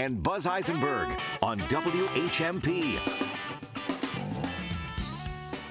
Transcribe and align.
and 0.00 0.22
Buzz 0.22 0.46
Eisenberg 0.46 1.10
on 1.42 1.58
WHMP. 1.60 2.96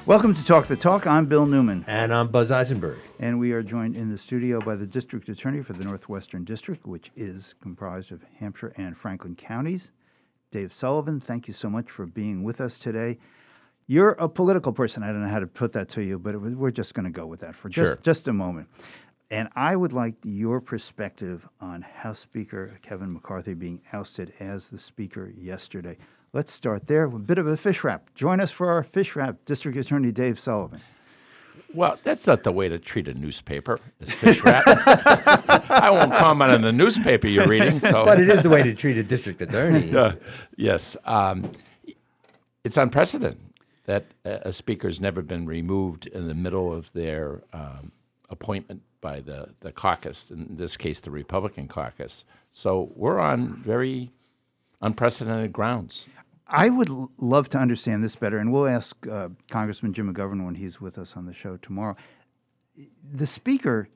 Welcome 0.06 0.36
to 0.36 0.46
Talk 0.46 0.68
the 0.68 0.76
Talk. 0.76 1.08
I'm 1.08 1.26
Bill 1.26 1.48
Newman, 1.48 1.84
And 1.88 2.14
I'm 2.14 2.28
Buzz 2.28 2.52
Eisenberg. 2.52 3.00
and 3.20 3.40
we 3.40 3.54
are 3.54 3.64
joined 3.64 3.96
in 3.96 4.12
the 4.12 4.20
studio 4.20 4.60
by 4.62 4.76
the 4.76 4.86
District 4.86 5.28
Attorney 5.30 5.64
for 5.64 5.74
the 5.74 5.84
Northwestern 5.84 6.44
District, 6.44 6.86
which 6.86 7.10
is 7.16 7.56
comprised 7.60 8.12
of 8.12 8.24
Hampshire 8.40 8.72
and 8.78 8.96
Franklin 8.96 9.36
counties. 9.36 9.90
Dave 10.52 10.74
Sullivan, 10.74 11.20
thank 11.20 11.48
you 11.48 11.54
so 11.56 11.68
much 11.68 11.90
for 11.90 12.06
being 12.06 12.44
with 12.44 12.62
us 12.62 12.78
today. 12.78 13.18
You're 13.88 14.12
a 14.12 14.30
political 14.30 14.72
person. 14.74 15.02
I 15.02 15.08
don't 15.08 15.24
know 15.24 15.30
how 15.30 15.40
to 15.40 15.48
put 15.48 15.72
that 15.72 15.90
to 15.90 16.04
you, 16.04 16.20
but 16.20 16.36
it 16.36 16.38
was, 16.38 16.54
we're 16.54 16.70
just 16.70 16.94
going 16.94 17.06
to 17.06 17.12
go 17.12 17.26
with 17.26 17.40
that 17.40 17.56
for 17.56 17.70
just, 17.70 17.88
Sure. 17.94 18.00
just 18.04 18.28
a 18.28 18.34
moment. 18.34 18.68
And 19.32 19.48
I 19.56 19.76
would 19.76 19.94
like 19.94 20.16
your 20.24 20.60
perspective 20.60 21.48
on 21.62 21.84
House 21.84 22.20
Speaker 22.20 22.80
Kevin 22.82 23.14
McCarthy 23.14 23.54
being 23.54 23.80
ousted 23.94 24.34
as 24.40 24.70
the 24.70 24.80
Speaker 24.80 25.32
yesterday. 25.38 25.98
Let's 26.34 26.52
start 26.52 26.88
there. 26.88 27.08
with 27.08 27.22
A 27.22 27.26
bit 27.26 27.38
of 27.38 27.46
a 27.46 27.56
fish 27.56 27.84
wrap. 27.84 28.14
Join 28.16 28.40
us 28.40 28.50
for 28.50 28.72
our 28.72 28.84
fish 28.84 29.16
wrap, 29.16 29.38
District 29.46 29.78
Attorney 29.78 30.12
Dave 30.12 30.40
Sullivan. 30.40 30.82
Well, 31.76 32.00
that's 32.04 32.26
not 32.26 32.42
the 32.42 32.52
way 32.52 32.70
to 32.70 32.80
treat 32.80 33.08
a 33.08 33.14
newspaper, 33.14 33.80
is 34.00 34.12
fish 34.12 34.44
wrap. 34.44 34.64
I 34.68 35.92
won't 35.92 36.14
comment 36.14 36.52
on 36.52 36.62
the 36.62 36.72
newspaper 36.72 37.28
you're 37.28 37.48
reading. 37.48 37.80
So, 37.80 38.06
But 38.06 38.20
it 38.20 38.30
is 38.30 38.42
the 38.42 38.50
way 38.50 38.64
to 38.64 38.74
treat 38.74 38.98
a 38.98 39.04
district 39.04 39.42
attorney. 39.42 39.94
Uh, 40.00 40.14
yes, 40.56 40.98
um, 41.06 41.52
it's 42.64 42.78
unprecedented 42.78 43.38
that 43.86 44.06
a 44.26 44.48
a 44.50 44.54
speaker's 44.54 45.00
never 45.00 45.22
been 45.22 45.46
removed 45.46 46.08
in 46.08 46.28
the 46.28 46.34
middle 46.34 46.74
of 46.74 46.92
their 46.94 47.42
um, 47.54 47.92
appointment 48.30 48.82
by 49.02 49.22
the, 49.22 49.50
the 49.62 49.72
caucus, 49.72 50.30
in 50.30 50.56
this 50.58 50.78
case, 50.78 51.00
the 51.00 51.12
Republican 51.12 51.68
caucus. 51.68 52.26
So 52.52 52.92
we're 52.96 53.20
on 53.20 53.62
very 53.64 54.12
unprecedented 54.82 55.54
grounds. 55.54 56.06
I 56.48 56.70
would 56.70 56.90
love 57.20 57.50
to 57.50 57.60
understand 57.60 58.04
this 58.04 58.16
better, 58.16 58.40
and 58.40 58.52
we'll 58.52 58.68
ask 58.68 58.96
uh, 59.08 59.30
Congressman 59.50 59.94
Jim 59.94 60.12
McGovern 60.12 60.46
when 60.46 60.56
he's 60.56 60.82
with 60.82 60.98
us 60.98 61.16
on 61.16 61.26
the 61.26 61.34
show 61.34 61.58
tomorrow. 61.58 61.96
The 63.14 63.28
Speaker, 63.28 63.88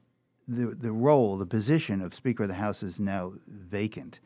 the, 0.48 0.68
the 0.68 0.92
role, 0.92 1.38
the 1.38 1.48
position 1.48 2.02
of 2.02 2.14
Speaker 2.14 2.44
of 2.44 2.50
the 2.50 2.56
House 2.56 2.84
is 2.84 3.00
now 3.00 3.34
vacant. 3.48 4.20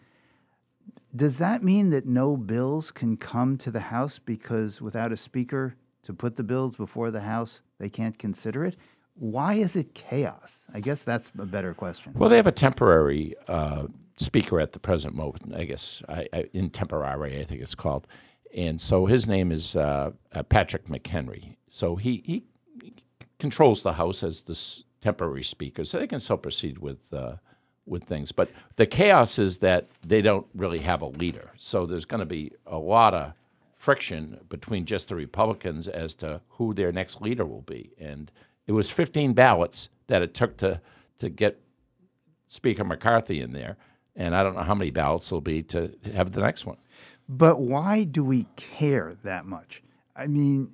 Does 1.16 1.38
that 1.38 1.64
mean 1.64 1.90
that 1.92 2.06
no 2.06 2.36
bills 2.36 2.92
can 2.92 3.16
come 3.16 3.58
to 3.60 3.72
the 3.72 3.80
House 3.80 4.20
because 4.20 4.82
without 4.82 5.14
a 5.14 5.18
Speaker 5.18 5.76
to 6.04 6.14
put 6.14 6.36
the 6.36 6.44
bills 6.44 6.76
before 6.76 7.12
the 7.12 7.22
House, 7.22 7.62
they 7.80 7.90
can't 7.90 8.20
consider 8.20 8.66
it? 8.66 8.76
Why 9.20 9.56
is 9.56 9.76
it 9.76 9.94
chaos? 9.94 10.62
I 10.74 10.80
guess 10.80 11.04
that's 11.04 11.32
a 11.40 11.46
better 11.46 11.74
question. 11.74 12.14
Well, 12.16 12.30
they 12.30 12.36
have 12.38 12.48
a 12.48 12.52
temporary 12.52 13.36
uh, 13.48 13.88
speaker 14.18 14.60
at 14.60 14.74
the 14.74 14.80
present 14.80 15.16
moment. 15.16 15.56
I 15.56 15.66
guess 15.66 16.04
I, 16.08 16.28
I, 16.34 16.46
in 16.54 16.70
temporary, 16.70 17.40
I 17.40 17.44
think 17.44 17.62
it's 17.62 17.76
called, 17.76 18.08
and 18.56 18.80
so 18.80 19.06
his 19.08 19.28
name 19.28 19.52
is 19.52 19.76
uh, 19.76 20.12
uh, 20.34 20.44
Patrick 20.44 20.88
McHenry. 20.88 21.56
So 21.68 21.96
he 21.96 22.24
he 22.26 22.44
controls 23.40 23.84
the 23.84 23.94
House 23.94 24.24
as 24.24 24.42
the 24.42 24.54
s- 24.54 24.84
temporary 25.02 25.44
speaker, 25.44 25.84
so 25.84 26.00
they 26.00 26.08
can 26.08 26.20
still 26.20 26.38
proceed 26.38 26.78
with. 26.78 27.00
Uh, 27.12 27.38
with 27.90 28.04
things, 28.04 28.34
but 28.34 28.52
the 28.76 28.86
chaos 28.86 29.40
is 29.40 29.60
that 29.60 29.88
they 30.06 30.22
don't 30.22 30.46
really 30.54 30.80
have 30.80 31.02
a 31.02 31.06
leader. 31.08 31.52
So 31.58 31.86
there's 31.86 32.04
going 32.04 32.20
to 32.20 32.26
be 32.26 32.52
a 32.66 32.78
lot 32.78 33.14
of 33.14 33.32
friction 33.78 34.42
between 34.50 34.84
just 34.84 35.08
the 35.08 35.16
Republicans 35.16 35.88
as 35.88 36.14
to 36.16 36.42
who 36.50 36.74
their 36.74 36.92
next 36.92 37.22
leader 37.22 37.46
will 37.46 37.62
be. 37.62 37.92
And 37.98 38.30
it 38.68 38.74
was 38.74 38.92
15 38.92 39.34
ballots 39.34 39.90
that 40.08 40.22
it 40.22 40.34
took 40.34 40.58
to 40.58 40.82
to 41.20 41.30
get 41.30 41.60
Speaker 42.48 42.84
McCarthy 42.84 43.42
in 43.42 43.52
there, 43.52 43.78
and 44.16 44.36
I 44.36 44.44
don't 44.44 44.56
know 44.56 44.62
how 44.62 44.76
many 44.76 44.92
ballots 44.92 45.32
will 45.32 45.42
be 45.42 45.64
to 45.64 45.94
have 46.14 46.32
the 46.32 46.42
next 46.42 46.66
one. 46.66 46.78
But 47.28 47.60
why 47.60 48.04
do 48.04 48.24
we 48.24 48.46
care 48.56 49.16
that 49.24 49.46
much? 49.46 49.84
I 50.16 50.28
mean, 50.28 50.74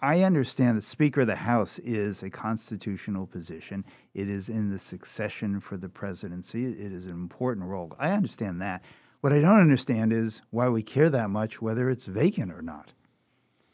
I 0.00 0.22
understand 0.22 0.76
that 0.76 0.84
Speaker 0.84 1.22
of 1.22 1.28
the 1.28 1.34
House 1.34 1.78
is 1.78 2.22
a 2.22 2.28
constitutional 2.28 3.26
position. 3.26 3.84
It 4.12 4.28
is 4.28 4.50
in 4.50 4.70
the 4.70 4.78
succession 4.78 5.60
for 5.60 5.78
the 5.78 5.88
presidency. 5.88 6.66
It 6.66 6.92
is 6.92 7.06
an 7.06 7.12
important 7.12 7.66
role. 7.66 7.94
I 7.98 8.10
understand 8.10 8.60
that. 8.60 8.84
What 9.22 9.32
I 9.32 9.40
don't 9.40 9.60
understand 9.60 10.12
is 10.12 10.42
why 10.50 10.68
we 10.68 10.82
care 10.82 11.08
that 11.08 11.30
much 11.30 11.62
whether 11.62 11.88
it's 11.88 12.04
vacant 12.04 12.52
or 12.52 12.60
not. 12.60 12.92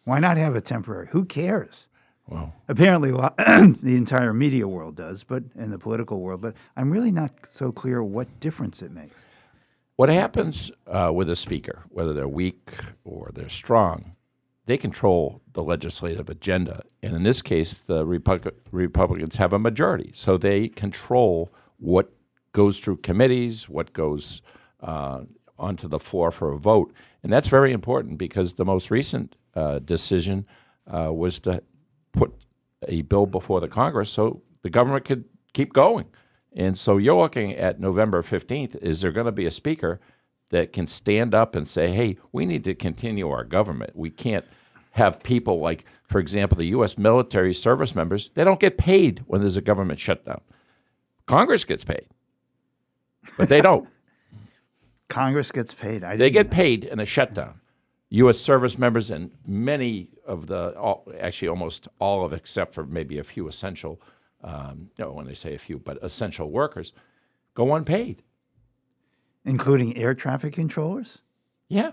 Why 0.05 0.21
not 0.21 0.37
have 0.37 0.55
a 0.55 0.61
temporary? 0.61 1.09
Who 1.11 1.25
cares? 1.25 1.89
Well, 2.28 2.54
Apparently, 2.69 3.10
the 3.82 3.97
entire 3.97 4.32
media 4.32 4.66
world 4.69 4.97
does, 4.97 5.25
but 5.25 5.44
in 5.56 5.70
the 5.70 5.78
political 5.78 6.20
world. 6.20 6.41
But 6.41 6.54
I'm 6.76 6.91
really 6.91 7.12
not 7.12 7.32
so 7.44 7.72
clear 7.72 8.03
what 8.03 8.41
difference 8.41 8.82
it 8.82 8.92
makes. 8.92 9.22
what 9.97 10.08
happens 10.08 10.70
uh, 10.86 11.12
with 11.14 11.28
a 11.31 11.36
speaker, 11.36 11.84
whether 11.91 12.12
they're 12.14 12.28
weak 12.28 12.70
or 13.04 13.31
they're 13.34 13.48
strong, 13.50 14.16
they 14.66 14.78
control 14.78 15.42
the 15.53 15.62
legislative 15.62 16.28
agenda. 16.31 16.82
And 17.03 17.14
in 17.16 17.22
this 17.25 17.42
case, 17.42 17.75
the 17.75 18.04
Repu- 18.06 18.52
Republicans 18.72 19.37
have 19.37 19.52
a 19.52 19.58
majority. 19.58 20.12
So 20.14 20.38
they 20.38 20.69
control 20.69 21.52
what 21.78 22.10
goes 22.52 22.81
through 22.81 22.98
committees, 22.98 23.69
what 23.69 23.92
goes 23.92 24.42
uh, 24.82 25.22
onto 25.58 25.88
the 25.88 26.00
floor 26.00 26.31
for 26.31 26.52
a 26.52 26.58
vote. 26.58 26.92
And 27.22 27.32
that's 27.32 27.48
very 27.48 27.72
important 27.72 28.19
because 28.19 28.54
the 28.54 28.64
most 28.64 28.91
recent 28.91 29.37
uh, 29.54 29.81
decision 29.81 30.47
uh, 30.87 31.12
was 31.12 31.38
to 31.41 31.62
put 32.12 32.32
a 32.88 33.03
bill 33.03 33.26
before 33.26 33.60
the 33.60 33.69
Congress 33.69 34.10
so 34.10 34.43
the 34.62 34.71
government 34.71 35.04
could 35.04 35.25
keep 35.53 35.72
going. 35.72 36.06
And 36.53 36.78
so 36.78 36.97
you're 36.97 37.21
looking 37.21 37.53
at 37.54 37.81
November 37.81 38.22
15th. 38.22 38.76
Is 38.76 39.00
there 39.00 39.12
going 39.12 39.26
to 39.26 39.32
be 39.32 39.47
a 39.47 39.50
speaker 39.50 40.00
that 40.50 40.72
can 40.72 40.87
stand 40.87 41.34
up 41.34 41.54
and 41.54 41.69
say, 41.69 41.88
hey, 41.91 42.19
we 42.32 42.44
need 42.44 42.65
to 42.65 42.75
continue 42.75 43.28
our 43.31 43.44
government? 43.44 43.94
We 43.94 44.10
can't 44.10 44.44
have 44.93 45.22
people 45.22 45.60
like, 45.60 45.84
for 46.04 46.19
example, 46.19 46.59
the 46.59 46.66
U.S. 46.66 46.99
military 46.99 47.54
service 47.54 47.94
members, 47.94 48.31
they 48.34 48.43
don't 48.43 48.59
get 48.59 48.76
paid 48.76 49.22
when 49.26 49.41
there's 49.41 49.56
a 49.56 49.62
government 49.62 50.00
shutdown. 50.00 50.41
Congress 51.26 51.65
gets 51.65 51.84
paid, 51.84 52.06
but 53.37 53.49
they 53.49 53.60
don't. 53.60 53.88
Congress 55.09 55.53
gets 55.53 55.72
paid. 55.72 56.03
I 56.03 56.16
They 56.16 56.31
get 56.31 56.50
paid 56.50 56.84
in 56.84 56.99
a 56.99 57.06
shutdown. 57.06 57.59
U.S. 58.10 58.38
service 58.38 58.78
members 58.78 59.10
and 59.10 59.31
many 59.47 60.10
of 60.26 60.47
the, 60.48 60.76
all, 60.78 61.06
actually 61.21 61.48
almost 61.48 61.88
all 61.98 62.25
of, 62.25 62.32
except 62.32 62.75
for 62.75 62.84
maybe 62.84 63.19
a 63.19 63.25
few 63.25 63.48
essential, 63.48 64.00
um, 64.43 64.91
no, 64.98 65.12
when 65.12 65.26
they 65.26 65.34
say 65.34 65.54
a 65.54 65.59
few, 65.59 65.78
but 65.78 65.98
essential 66.03 66.50
workers, 66.50 66.93
go 67.54 67.75
unpaid. 67.75 68.22
including 69.44 69.97
air 69.97 70.15
traffic 70.15 70.53
controllers. 70.54 71.22
Yeah, 71.69 71.93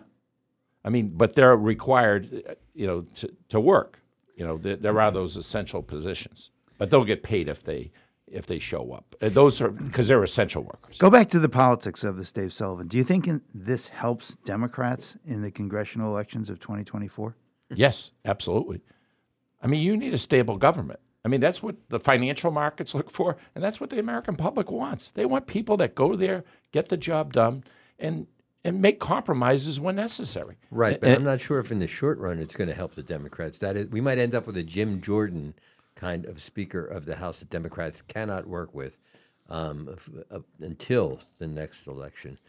I 0.84 0.90
mean, 0.90 1.10
but 1.16 1.36
they're 1.36 1.56
required, 1.56 2.58
you 2.74 2.88
know, 2.88 3.02
to, 3.16 3.32
to 3.50 3.60
work. 3.60 4.02
You 4.36 4.46
know, 4.46 4.58
there, 4.58 4.76
there 4.76 5.02
are 5.02 5.12
those 5.12 5.38
essential 5.38 5.84
positions, 5.84 6.52
but 6.78 6.90
they'll 6.90 7.06
get 7.06 7.24
paid 7.24 7.50
if 7.50 7.64
they 7.64 7.92
if 8.32 8.46
they 8.46 8.60
show 8.60 8.92
up. 8.92 9.16
Uh, 9.22 9.30
Those 9.30 9.62
are 9.62 9.70
because 9.70 10.08
they're 10.08 10.24
essential 10.24 10.64
workers. 10.64 10.98
Go 10.98 11.10
back 11.10 11.30
to 11.30 11.40
the 11.40 11.50
politics 11.50 12.04
of 12.04 12.18
this, 12.18 12.32
Dave 12.32 12.52
Sullivan. 12.54 12.88
Do 12.88 12.98
you 12.98 13.04
think 13.04 13.28
in, 13.28 13.42
this 13.54 13.88
helps 13.88 14.36
Democrats 14.46 15.18
in 15.26 15.42
the 15.42 15.52
congressional 15.52 16.12
elections 16.12 16.50
of 16.50 16.60
2024? 16.60 17.36
Yes, 17.74 18.12
absolutely. 18.26 18.82
I 19.62 19.68
mean, 19.68 19.82
you 19.82 19.98
need 19.98 20.14
a 20.14 20.18
stable 20.18 20.58
government. 20.58 21.00
I 21.26 21.30
mean, 21.30 21.42
that's 21.42 21.62
what 21.62 21.76
the 21.90 22.00
financial 22.00 22.52
markets 22.52 22.94
look 22.94 23.12
for, 23.12 23.36
and 23.56 23.64
that's 23.64 23.82
what 23.82 23.90
the 23.90 24.00
American 24.00 24.36
public 24.36 24.72
wants. 24.72 25.10
They 25.10 25.26
want 25.26 25.48
people 25.48 25.76
that 25.78 25.94
go 25.96 26.16
there, 26.16 26.44
get 26.72 26.90
the 26.90 26.98
job 26.98 27.34
done, 27.34 27.64
and 28.00 28.28
and 28.64 28.82
make 28.82 29.00
compromises 29.00 29.80
when 29.80 29.96
necessary. 29.96 30.58
Right, 30.72 31.00
but 31.00 31.08
And- 31.10 31.18
I'm 31.20 31.24
not 31.24 31.40
sure 31.40 31.60
if 31.60 31.72
in 31.72 31.80
the 31.80 31.88
short 31.88 32.18
run 32.18 32.40
it's 32.40 32.56
going 32.56 32.68
to 32.68 32.74
help 32.74 32.96
the 32.96 33.04
Democrats. 33.04 33.60
That 33.60 33.78
is, 33.78 33.88
we 33.88 34.02
might 34.02 34.18
end 34.18 34.36
up 34.36 34.46
with 34.46 34.58
a 34.58 34.64
Jim 34.64 35.00
Jordan 35.00 35.54
kind 35.98 36.26
of 36.26 36.42
Speaker 36.42 36.86
of 36.86 37.06
the 37.06 37.16
House 37.16 37.40
that 37.40 37.50
Democrats 37.50 38.02
cannot 38.02 38.48
work 38.48 38.74
with 38.74 39.00
um, 39.50 39.98
uh, 40.32 40.40
until 40.60 41.20
the 41.40 41.48
next 41.48 41.88
election. 41.88 42.40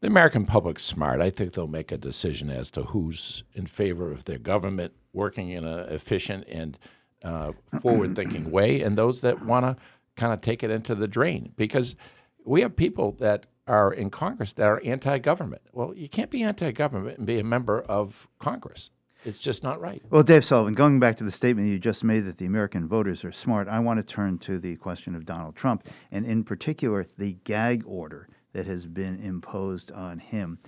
The 0.00 0.06
American 0.06 0.44
public's 0.46 0.84
smart. 0.84 1.20
I 1.20 1.30
think 1.30 1.52
they'll 1.52 1.66
make 1.66 1.90
a 1.90 1.96
decision 1.98 2.50
as 2.50 2.70
to 2.72 2.82
who's 2.84 3.42
in 3.54 3.66
favor 3.66 4.12
of 4.12 4.24
their 4.24 4.38
government 4.38 4.92
working 5.12 5.50
in 5.50 5.64
an 5.64 5.88
efficient 5.88 6.44
and 6.48 6.78
uh, 7.24 7.52
forward-thinking 7.80 8.50
way, 8.50 8.82
and 8.82 8.96
those 8.96 9.22
that 9.22 9.44
want 9.44 9.64
to 9.64 9.76
kind 10.14 10.32
of 10.32 10.40
take 10.40 10.62
it 10.62 10.70
into 10.70 10.94
the 10.94 11.08
drain. 11.08 11.52
Because 11.56 11.96
we 12.44 12.60
have 12.60 12.76
people 12.76 13.12
that 13.18 13.46
are 13.66 13.92
in 13.92 14.10
Congress 14.10 14.52
that 14.52 14.66
are 14.66 14.80
anti-government. 14.84 15.62
Well, 15.72 15.92
you 15.96 16.08
can't 16.08 16.30
be 16.30 16.42
anti-government 16.42 17.18
and 17.18 17.26
be 17.26 17.40
a 17.40 17.44
member 17.44 17.80
of 17.80 18.28
Congress. 18.38 18.90
It's 19.24 19.38
just 19.38 19.62
not 19.62 19.80
right. 19.80 20.02
Well, 20.10 20.22
Dave 20.22 20.44
Sullivan, 20.44 20.74
going 20.74 21.00
back 21.00 21.16
to 21.16 21.24
the 21.24 21.32
statement 21.32 21.68
you 21.68 21.78
just 21.78 22.04
made 22.04 22.26
that 22.26 22.36
the 22.36 22.46
American 22.46 22.86
voters 22.86 23.24
are 23.24 23.32
smart, 23.32 23.66
I 23.66 23.80
want 23.80 23.98
to 23.98 24.04
turn 24.04 24.38
to 24.40 24.58
the 24.58 24.76
question 24.76 25.14
of 25.14 25.24
Donald 25.24 25.56
Trump, 25.56 25.88
and 26.12 26.24
in 26.24 26.44
particular, 26.44 27.06
the 27.18 27.36
gag 27.44 27.82
order 27.86 28.28
that 28.52 28.66
has 28.66 28.86
been 28.86 29.20
imposed 29.20 29.90
on 29.90 30.18
him. 30.18 30.58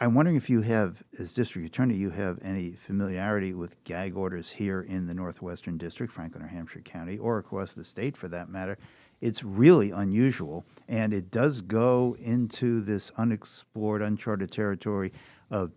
I'm 0.00 0.14
wondering 0.14 0.36
if 0.36 0.50
you 0.50 0.60
have, 0.62 1.02
as 1.18 1.32
district 1.32 1.66
attorney, 1.66 1.94
you 1.94 2.10
have 2.10 2.38
any 2.42 2.72
familiarity 2.72 3.54
with 3.54 3.82
gag 3.84 4.16
orders 4.16 4.50
here 4.50 4.82
in 4.82 5.06
the 5.06 5.14
Northwestern 5.14 5.78
District, 5.78 6.12
Franklin 6.12 6.42
or 6.42 6.48
Hampshire 6.48 6.80
County, 6.80 7.16
or 7.16 7.38
across 7.38 7.74
the 7.74 7.84
state 7.84 8.16
for 8.16 8.28
that 8.28 8.48
matter, 8.48 8.76
it's 9.20 9.44
really 9.44 9.92
unusual, 9.92 10.64
and 10.88 11.14
it 11.14 11.30
does 11.30 11.60
go 11.60 12.16
into 12.20 12.80
this 12.80 13.10
unexplored, 13.16 14.02
uncharted 14.02 14.50
territory 14.50 15.12
of 15.50 15.70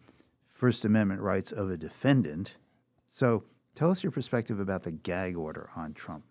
First 0.57 0.85
Amendment 0.85 1.21
rights 1.21 1.51
of 1.51 1.69
a 1.69 1.77
defendant. 1.77 2.55
So, 3.11 3.43
tell 3.75 3.91
us 3.91 4.01
your 4.01 4.11
perspective 4.11 4.59
about 4.59 4.81
the 4.81 4.91
gag 4.91 5.37
order 5.37 5.69
on 5.75 5.93
Trump. 5.93 6.23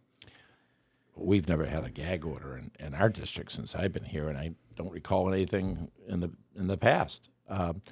We've 1.15 1.49
never 1.49 1.65
had 1.65 1.85
a 1.85 1.91
gag 1.91 2.25
order 2.25 2.57
in, 2.57 2.73
in 2.85 2.95
our 2.95 3.09
district 3.09 3.53
since 3.53 3.77
I've 3.77 3.93
been 3.93 4.05
here, 4.05 4.29
and 4.29 4.37
I 4.37 4.51
don't 4.75 4.91
recall 4.91 5.33
anything 5.33 5.93
in 6.09 6.19
the 6.19 6.31
in 6.57 6.67
the 6.67 6.77
past. 6.77 7.29
Um, 7.49 7.83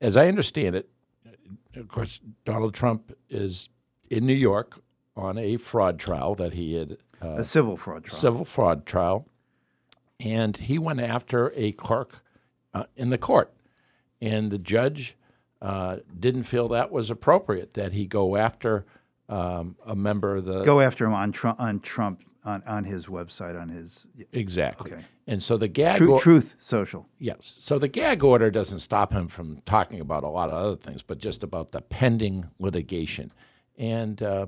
as 0.00 0.16
I 0.16 0.28
understand 0.28 0.74
it, 0.74 0.88
of 1.74 1.88
course, 1.88 2.20
Donald 2.46 2.72
Trump 2.72 3.14
is 3.28 3.68
in 4.08 4.24
New 4.24 4.32
York 4.32 4.80
on 5.14 5.36
a 5.36 5.58
fraud 5.58 5.98
trial 5.98 6.34
that 6.36 6.54
he 6.54 6.74
had 6.74 6.96
a 7.20 7.44
civil 7.44 7.76
fraud 7.76 8.04
trial. 8.04 8.18
civil 8.18 8.44
fraud 8.46 8.86
trial, 8.86 9.28
and 10.18 10.56
he 10.56 10.78
went 10.78 11.00
after 11.00 11.52
a 11.54 11.72
clerk 11.72 12.22
uh, 12.72 12.84
in 12.96 13.10
the 13.10 13.18
court, 13.18 13.52
and 14.20 14.50
the 14.50 14.58
judge 14.58 15.16
uh, 15.62 15.96
didn't 16.18 16.44
feel 16.44 16.68
that 16.68 16.90
was 16.90 17.10
appropriate 17.10 17.74
that 17.74 17.92
he 17.92 18.06
go 18.06 18.36
after 18.36 18.84
um, 19.28 19.76
a 19.84 19.96
member 19.96 20.36
of 20.36 20.44
the 20.44 20.62
Go 20.64 20.80
after 20.80 21.04
him 21.06 21.14
on 21.14 21.32
Trump 21.32 21.58
on 21.60 21.80
Trump 21.80 22.22
on, 22.44 22.62
on 22.66 22.84
his 22.84 23.06
website 23.06 23.60
on 23.60 23.68
his 23.68 24.06
exactly, 24.32 24.92
Okay. 24.92 25.04
and 25.26 25.42
so 25.42 25.56
the 25.56 25.66
gag 25.66 25.96
Tru- 25.96 26.12
or- 26.12 26.20
Truth 26.20 26.54
Social. 26.60 27.08
Yes. 27.18 27.56
So 27.60 27.78
the 27.78 27.88
gag 27.88 28.22
order 28.22 28.50
doesn't 28.52 28.78
stop 28.78 29.12
him 29.12 29.26
from 29.26 29.62
talking 29.66 30.00
about 30.00 30.22
a 30.22 30.28
lot 30.28 30.50
of 30.50 30.54
other 30.54 30.76
things, 30.76 31.02
but 31.02 31.18
just 31.18 31.42
about 31.42 31.72
the 31.72 31.80
pending 31.80 32.46
litigation. 32.60 33.32
And 33.76 34.22
uh, 34.22 34.46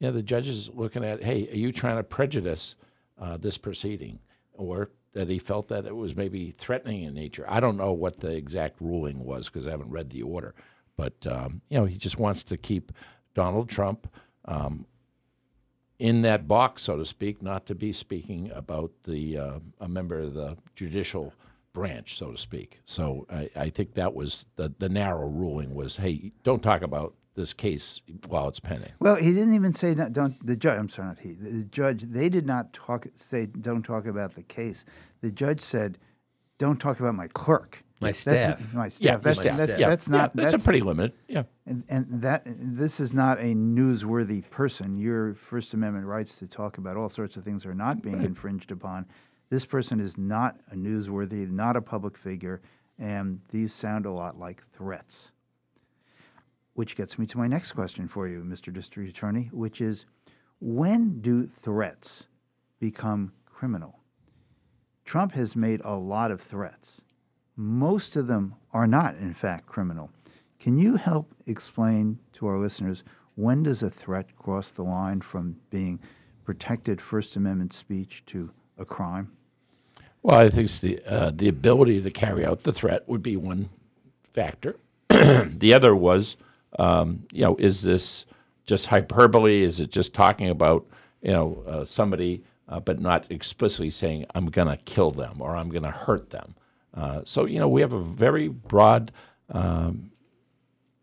you 0.00 0.06
know, 0.08 0.12
the 0.12 0.22
judge 0.22 0.48
is 0.48 0.70
looking 0.72 1.04
at, 1.04 1.22
hey, 1.22 1.48
are 1.52 1.56
you 1.56 1.70
trying 1.70 1.96
to 1.96 2.02
prejudice 2.02 2.76
uh, 3.20 3.36
this 3.36 3.58
proceeding, 3.58 4.20
or 4.54 4.88
that 5.14 5.28
he 5.28 5.38
felt 5.38 5.68
that 5.68 5.86
it 5.86 5.96
was 5.96 6.14
maybe 6.14 6.50
threatening 6.50 7.02
in 7.02 7.14
nature? 7.14 7.44
I 7.48 7.60
don't 7.60 7.76
know 7.76 7.92
what 7.92 8.20
the 8.20 8.36
exact 8.36 8.80
ruling 8.80 9.24
was 9.24 9.48
because 9.48 9.66
I 9.66 9.70
haven't 9.70 9.90
read 9.90 10.10
the 10.10 10.22
order, 10.22 10.54
but 10.96 11.26
um, 11.26 11.62
you 11.68 11.78
know, 11.78 11.86
he 11.86 11.96
just 11.96 12.18
wants 12.18 12.44
to 12.44 12.56
keep 12.56 12.92
Donald 13.34 13.68
Trump. 13.68 14.08
Um, 14.44 14.86
in 15.98 16.22
that 16.22 16.48
box, 16.48 16.82
so 16.82 16.96
to 16.96 17.04
speak, 17.06 17.40
not 17.40 17.66
to 17.66 17.74
be 17.74 17.92
speaking 17.92 18.50
about 18.52 18.90
the 19.04 19.38
uh, 19.38 19.58
a 19.80 19.88
member 19.88 20.18
of 20.18 20.34
the 20.34 20.56
judicial 20.74 21.32
branch, 21.72 22.18
so 22.18 22.32
to 22.32 22.38
speak. 22.38 22.80
So 22.84 23.26
I, 23.30 23.50
I 23.56 23.70
think 23.70 23.94
that 23.94 24.14
was 24.14 24.46
the, 24.56 24.72
the 24.78 24.88
narrow 24.88 25.26
ruling 25.26 25.74
was, 25.74 25.96
hey, 25.96 26.32
don't 26.42 26.62
talk 26.62 26.82
about 26.82 27.14
this 27.34 27.52
case 27.52 28.00
while 28.28 28.48
it's 28.48 28.60
pending. 28.60 28.92
Well, 29.00 29.16
he 29.16 29.32
didn't 29.32 29.54
even 29.54 29.74
say 29.74 29.94
not, 29.94 30.12
don't. 30.12 30.44
The 30.46 30.56
judge, 30.56 30.78
I'm 30.78 30.88
sorry, 30.88 31.08
not 31.08 31.18
he. 31.18 31.32
The 31.32 31.64
judge. 31.64 32.02
They 32.02 32.28
did 32.28 32.46
not 32.46 32.72
talk. 32.72 33.06
Say 33.14 33.46
don't 33.46 33.82
talk 33.82 34.06
about 34.06 34.34
the 34.34 34.42
case. 34.42 34.84
The 35.20 35.30
judge 35.30 35.60
said, 35.60 35.98
don't 36.58 36.78
talk 36.78 37.00
about 37.00 37.14
my 37.14 37.28
clerk. 37.28 37.82
My 38.00 38.12
That's- 38.12 38.20
staff. 38.20 38.74
my 38.74 38.88
staff. 38.88 39.04
Yeah, 39.04 39.16
that's, 39.16 39.44
yeah, 39.44 39.56
that's, 39.56 39.78
yeah, 39.78 39.88
that's 39.88 40.08
yeah, 40.08 40.16
not. 40.16 40.36
that's, 40.36 40.52
a 40.54 40.58
pretty 40.58 40.80
limited. 40.80 41.12
Yeah. 41.28 41.44
And, 41.66 41.84
and 41.88 42.06
that 42.22 42.42
this 42.44 43.00
is 43.00 43.14
not 43.14 43.38
a 43.38 43.54
newsworthy 43.54 44.48
person. 44.50 44.98
Your 44.98 45.34
First 45.34 45.74
Amendment 45.74 46.06
rights 46.06 46.38
to 46.38 46.46
talk 46.46 46.78
about 46.78 46.96
all 46.96 47.08
sorts 47.08 47.36
of 47.36 47.44
things 47.44 47.64
are 47.64 47.74
not 47.74 48.02
being 48.02 48.22
infringed 48.22 48.72
upon. 48.72 49.06
This 49.48 49.64
person 49.64 50.00
is 50.00 50.18
not 50.18 50.60
a 50.70 50.74
newsworthy, 50.74 51.50
not 51.50 51.76
a 51.76 51.80
public 51.80 52.18
figure, 52.18 52.60
and 52.98 53.40
these 53.50 53.72
sound 53.72 54.06
a 54.06 54.10
lot 54.10 54.38
like 54.38 54.62
threats. 54.72 55.30
Which 56.74 56.96
gets 56.96 57.18
me 57.18 57.26
to 57.26 57.38
my 57.38 57.46
next 57.46 57.72
question 57.72 58.08
for 58.08 58.28
you, 58.28 58.42
Mr. 58.42 58.72
District 58.72 59.08
Attorney, 59.08 59.48
which 59.52 59.80
is 59.80 60.06
when 60.60 61.20
do 61.20 61.46
threats 61.46 62.26
become 62.80 63.32
criminal? 63.46 64.00
Trump 65.04 65.32
has 65.32 65.54
made 65.54 65.80
a 65.84 65.94
lot 65.94 66.30
of 66.30 66.40
threats. 66.40 67.02
Most 67.56 68.16
of 68.16 68.26
them 68.26 68.54
are 68.72 68.86
not, 68.86 69.14
in 69.16 69.34
fact, 69.34 69.66
criminal. 69.66 70.10
Can 70.58 70.78
you 70.78 70.96
help 70.96 71.32
explain 71.46 72.18
to 72.32 72.46
our 72.46 72.58
listeners 72.58 73.04
when 73.36 73.62
does 73.62 73.82
a 73.82 73.90
threat 73.90 74.34
cross 74.36 74.70
the 74.70 74.82
line 74.82 75.20
from 75.20 75.56
being 75.70 76.00
protected 76.44 77.00
First 77.00 77.36
Amendment 77.36 77.72
speech 77.72 78.22
to 78.26 78.50
a 78.78 78.84
crime? 78.84 79.30
Well, 80.22 80.38
I 80.38 80.48
think 80.48 80.70
the 80.70 81.02
uh, 81.06 81.32
the 81.34 81.48
ability 81.48 82.00
to 82.00 82.10
carry 82.10 82.46
out 82.46 82.62
the 82.62 82.72
threat 82.72 83.06
would 83.06 83.22
be 83.22 83.36
one 83.36 83.68
factor. 84.32 84.76
the 85.08 85.74
other 85.74 85.94
was, 85.94 86.36
um, 86.78 87.24
you 87.32 87.42
know, 87.42 87.56
is 87.56 87.82
this 87.82 88.26
just 88.66 88.86
hyperbole? 88.86 89.62
Is 89.62 89.80
it 89.80 89.90
just 89.90 90.14
talking 90.14 90.48
about 90.48 90.86
you 91.22 91.32
know 91.32 91.62
uh, 91.66 91.84
somebody, 91.84 92.42
uh, 92.68 92.80
but 92.80 93.00
not 93.00 93.30
explicitly 93.30 93.90
saying 93.90 94.26
I'm 94.34 94.46
going 94.46 94.68
to 94.68 94.76
kill 94.76 95.10
them 95.10 95.40
or 95.40 95.56
I'm 95.56 95.68
going 95.70 95.82
to 95.84 95.90
hurt 95.90 96.30
them? 96.30 96.54
Uh, 96.94 97.22
so 97.24 97.44
you 97.44 97.58
know, 97.58 97.68
we 97.68 97.80
have 97.80 97.92
a 97.92 98.00
very 98.02 98.48
broad 98.48 99.12
um, 99.50 100.10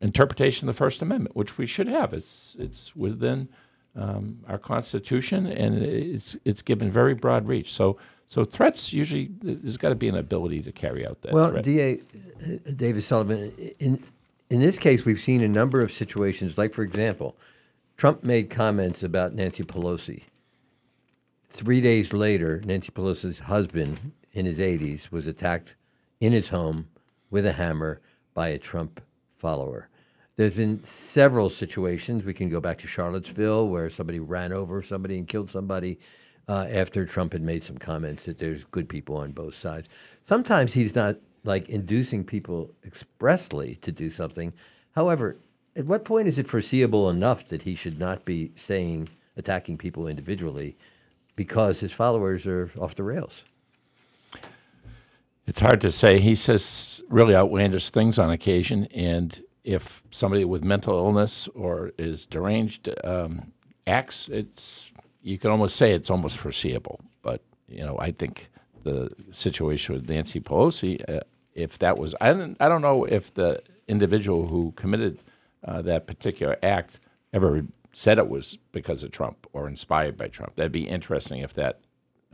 interpretation 0.02 0.68
of 0.68 0.76
the 0.76 0.78
First 0.78 1.02
Amendment, 1.02 1.36
which 1.36 1.58
we 1.58 1.66
should 1.66 1.88
have. 1.88 2.14
It's 2.14 2.56
it's 2.60 2.96
within 2.96 3.50
um, 3.96 4.40
our 4.48 4.58
Constitution, 4.58 5.46
and 5.46 5.82
it's 5.84 6.38
it's 6.46 6.62
given 6.62 6.92
very 6.92 7.14
broad 7.14 7.48
reach. 7.48 7.74
So 7.74 7.98
so 8.26 8.46
threats 8.46 8.94
usually 8.94 9.30
there's 9.42 9.78
got 9.78 9.90
to 9.90 9.96
be 9.96 10.08
an 10.08 10.16
ability 10.16 10.62
to 10.62 10.72
carry 10.72 11.06
out 11.06 11.22
that 11.22 11.34
Well, 11.34 11.52
threat. 11.52 11.64
DA 11.66 12.00
uh, 12.00 12.72
David 12.76 13.04
Sullivan, 13.04 13.52
in 13.80 14.02
in 14.52 14.60
this 14.60 14.78
case, 14.78 15.06
we've 15.06 15.22
seen 15.22 15.42
a 15.42 15.48
number 15.48 15.80
of 15.80 15.94
situations. 15.94 16.58
Like, 16.58 16.74
for 16.74 16.84
example, 16.84 17.38
Trump 17.96 18.22
made 18.22 18.50
comments 18.50 19.02
about 19.02 19.34
Nancy 19.34 19.64
Pelosi. 19.64 20.24
Three 21.50 21.80
days 21.80 22.12
later, 22.12 22.62
Nancy 22.66 22.92
Pelosi's 22.92 23.40
husband, 23.40 24.12
in 24.34 24.46
his 24.46 24.60
80s, 24.60 25.10
was 25.10 25.26
attacked 25.26 25.76
in 26.20 26.34
his 26.34 26.50
home 26.50 26.90
with 27.30 27.46
a 27.46 27.54
hammer 27.54 28.02
by 28.34 28.50
a 28.50 28.58
Trump 28.58 29.00
follower. 29.38 29.88
There's 30.36 30.52
been 30.52 30.84
several 30.84 31.50
situations. 31.50 32.26
We 32.26 32.34
can 32.34 32.50
go 32.50 32.60
back 32.60 32.80
to 32.80 32.88
Charlottesville, 32.88 33.70
where 33.70 33.90
somebody 33.90 34.20
ran 34.20 34.52
over 34.52 34.84
somebody 34.84 35.18
and 35.18 35.30
killed 35.30 35.50
somebody 35.50 35.98
uh, 36.50 36.68
after 36.70 37.06
Trump 37.06 37.32
had 37.32 37.42
made 37.42 37.64
some 37.64 37.78
comments 37.78 38.26
that 38.26 38.38
there's 38.38 38.66
good 38.66 38.90
people 38.90 39.16
on 39.16 39.32
both 39.32 39.56
sides. 39.56 39.88
Sometimes 40.24 40.74
he's 40.74 40.94
not 40.94 41.16
like 41.44 41.70
inducing 41.70 42.24
people 42.24 42.72
expressly 42.86 43.76
to 43.82 43.92
do 43.92 44.10
something. 44.10 44.54
However, 44.96 45.38
at 45.76 45.86
what 45.86 46.06
point 46.06 46.28
is 46.28 46.38
it 46.38 46.48
foreseeable 46.48 47.10
enough 47.10 47.48
that 47.48 47.64
he 47.64 47.76
should 47.76 48.00
not 48.00 48.26
be 48.26 48.52
saying, 48.56 49.10
attacking 49.38 49.78
people 49.78 50.08
individually 50.08 50.76
because 51.36 51.80
his 51.80 51.92
followers 51.92 52.46
are 52.46 52.70
off 52.78 52.96
the 52.96 53.04
rails? 53.04 53.44
It's 55.48 55.60
hard 55.60 55.82
to 55.82 55.92
say. 55.92 56.20
He 56.20 56.36
says 56.36 57.02
really 57.10 57.36
outlandish 57.36 57.90
things 57.90 58.20
on 58.20 58.30
occasion, 58.30 58.86
and 58.94 59.42
if 59.64 60.04
somebody 60.12 60.46
with 60.46 60.64
mental 60.64 60.96
illness 60.96 61.48
or 61.56 61.92
is 61.98 62.26
deranged 62.26 62.90
um, 63.04 63.52
acts, 63.88 64.28
it's 64.30 64.92
you 65.24 65.38
can 65.38 65.52
almost 65.52 65.76
say 65.76 65.94
it's 65.94 66.10
almost 66.10 66.38
foreseeable. 66.38 67.00
But 67.22 67.42
you 67.68 67.84
know, 67.84 67.98
I 68.00 68.12
think 68.12 68.50
the 68.84 69.12
situation 69.32 69.96
with 69.96 70.10
Nancy 70.10 70.40
Pelosi, 70.40 71.04
uh, 71.10 71.22
if 71.54 71.80
that 71.80 71.98
was, 71.98 72.16
I 72.22 72.34
don't, 72.34 72.58
I 72.60 72.70
don't 72.70 72.82
know 72.82 73.06
if 73.06 73.34
the 73.34 73.62
individual 73.88 74.48
who 74.48 74.72
committed 74.76 75.20
uh, 75.64 75.82
that 75.84 76.08
particular 76.08 76.58
act 76.64 77.00
ever 77.34 77.64
said 77.94 78.18
it 78.18 78.30
was 78.30 78.58
because 78.72 79.04
of 79.04 79.12
Trump 79.12 79.48
or 79.54 79.68
inspired 79.68 80.18
by 80.18 80.28
Trump. 80.28 80.56
That'd 80.56 80.72
be 80.72 80.88
interesting 80.88 81.40
if 81.40 81.54
that 81.56 81.82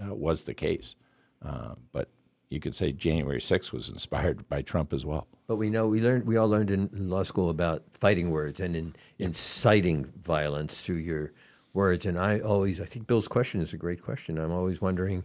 uh, 0.02 0.14
was 0.14 0.44
the 0.44 0.54
case. 0.54 0.96
Uh, 1.44 1.76
but 1.92 2.10
you 2.50 2.60
could 2.60 2.76
say 2.76 2.92
January 2.92 3.40
6th 3.40 3.72
was 3.72 3.90
inspired 3.90 4.48
by 4.50 4.62
Trump 4.62 4.94
as 4.94 5.06
well. 5.06 5.28
But 5.48 5.58
we 5.58 5.70
know 5.70 5.88
we 5.88 6.02
learned 6.02 6.26
we 6.26 6.38
all 6.38 6.50
learned 6.50 6.72
in 6.72 6.90
in 6.94 7.10
law 7.10 7.24
school 7.24 7.50
about 7.50 7.84
fighting 7.94 8.32
words 8.32 8.60
and 8.60 8.76
in, 8.76 8.96
inciting 9.18 10.12
violence 10.24 10.80
through 10.80 10.98
your 10.98 11.32
words. 11.74 12.06
And 12.06 12.20
I 12.20 12.40
always 12.40 12.82
I 12.82 12.86
think 12.86 13.08
Bill's 13.08 13.28
question 13.28 13.62
is 13.62 13.74
a 13.74 13.78
great 13.78 14.02
question. 14.02 14.38
I'm 14.38 14.52
always 14.52 14.82
wondering, 14.82 15.24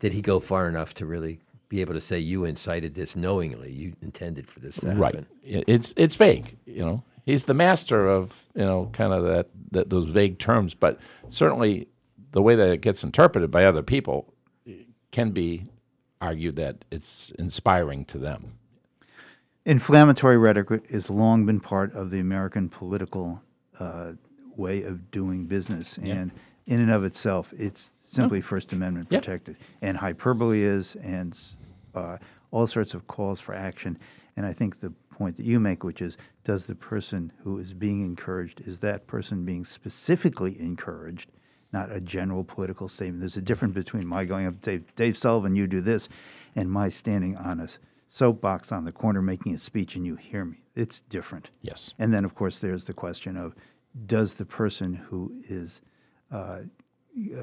did 0.00 0.12
he 0.12 0.22
go 0.22 0.40
far 0.40 0.68
enough 0.68 0.94
to 0.94 1.06
really 1.06 1.40
be 1.68 1.80
able 1.80 1.94
to 1.94 2.00
say 2.00 2.18
you 2.18 2.44
incited 2.44 2.94
this 2.94 3.16
knowingly? 3.16 3.72
You 3.72 3.94
intended 4.02 4.48
for 4.48 4.60
this 4.60 4.76
to 4.76 4.86
happen. 4.86 5.00
Right. 5.00 5.26
It's 5.42 5.94
it's 5.96 6.14
vague. 6.14 6.56
You 6.66 6.84
know, 6.84 7.04
he's 7.24 7.44
the 7.44 7.54
master 7.54 8.08
of 8.08 8.44
you 8.54 8.64
know 8.64 8.90
kind 8.92 9.12
of 9.12 9.24
that, 9.24 9.48
that 9.72 9.90
those 9.90 10.06
vague 10.06 10.38
terms. 10.38 10.74
But 10.74 11.00
certainly, 11.28 11.88
the 12.32 12.42
way 12.42 12.54
that 12.54 12.68
it 12.68 12.80
gets 12.80 13.02
interpreted 13.04 13.50
by 13.50 13.64
other 13.64 13.82
people 13.82 14.32
can 15.10 15.30
be 15.30 15.66
argued 16.20 16.56
that 16.56 16.84
it's 16.90 17.30
inspiring 17.38 18.04
to 18.06 18.18
them. 18.18 18.58
Inflammatory 19.66 20.36
rhetoric 20.36 20.90
has 20.90 21.08
long 21.08 21.46
been 21.46 21.60
part 21.60 21.94
of 21.94 22.10
the 22.10 22.20
American 22.20 22.68
political 22.68 23.40
uh, 23.78 24.12
way 24.56 24.82
of 24.82 25.10
doing 25.10 25.46
business, 25.46 25.98
and 25.98 26.30
in 26.66 26.80
and 26.80 26.90
of 26.90 27.04
itself, 27.04 27.52
it's 27.56 27.90
simply 28.04 28.40
First 28.40 28.72
Amendment 28.72 29.08
protected. 29.08 29.56
And 29.82 29.96
hyperbole 29.96 30.62
is, 30.62 30.96
and 31.02 31.38
uh, 31.94 32.18
all 32.50 32.66
sorts 32.66 32.94
of 32.94 33.06
calls 33.06 33.40
for 33.40 33.54
action. 33.54 33.98
And 34.36 34.46
I 34.46 34.52
think 34.52 34.80
the 34.80 34.90
point 35.10 35.36
that 35.36 35.46
you 35.46 35.60
make, 35.60 35.84
which 35.84 36.02
is, 36.02 36.16
does 36.44 36.66
the 36.66 36.74
person 36.74 37.32
who 37.42 37.58
is 37.58 37.72
being 37.72 38.02
encouraged, 38.02 38.60
is 38.66 38.78
that 38.80 39.06
person 39.06 39.44
being 39.44 39.64
specifically 39.64 40.60
encouraged, 40.60 41.30
not 41.72 41.90
a 41.90 42.00
general 42.00 42.44
political 42.44 42.88
statement. 42.88 43.20
There's 43.20 43.36
a 43.36 43.42
difference 43.42 43.74
between 43.74 44.06
my 44.06 44.24
going 44.24 44.46
up 44.46 44.60
to 44.60 44.70
Dave, 44.70 44.94
Dave 44.96 45.16
Sullivan, 45.16 45.56
you 45.56 45.66
do 45.66 45.80
this, 45.80 46.08
and 46.56 46.70
my 46.70 46.88
standing 46.88 47.36
on 47.36 47.60
a 47.60 47.68
soapbox 48.08 48.70
on 48.70 48.84
the 48.84 48.92
corner 48.92 49.22
making 49.22 49.54
a 49.54 49.58
speech 49.58 49.96
and 49.96 50.06
you 50.06 50.14
hear 50.14 50.44
me. 50.44 50.58
It's 50.76 51.00
different. 51.02 51.50
Yes. 51.62 51.94
And 51.98 52.12
then, 52.12 52.24
of 52.24 52.34
course, 52.34 52.58
there's 52.58 52.84
the 52.84 52.92
question 52.92 53.36
of 53.36 53.54
does 54.06 54.34
the 54.34 54.44
person 54.44 54.94
who 54.94 55.32
is 55.48 55.80
uh, 56.32 56.60
uh, 57.36 57.42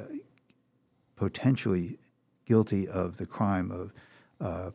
potentially 1.21 1.99
guilty 2.47 2.87
of 2.87 3.15
the 3.17 3.27
crime 3.27 3.69
of, 3.69 3.93
uh, 4.43 4.71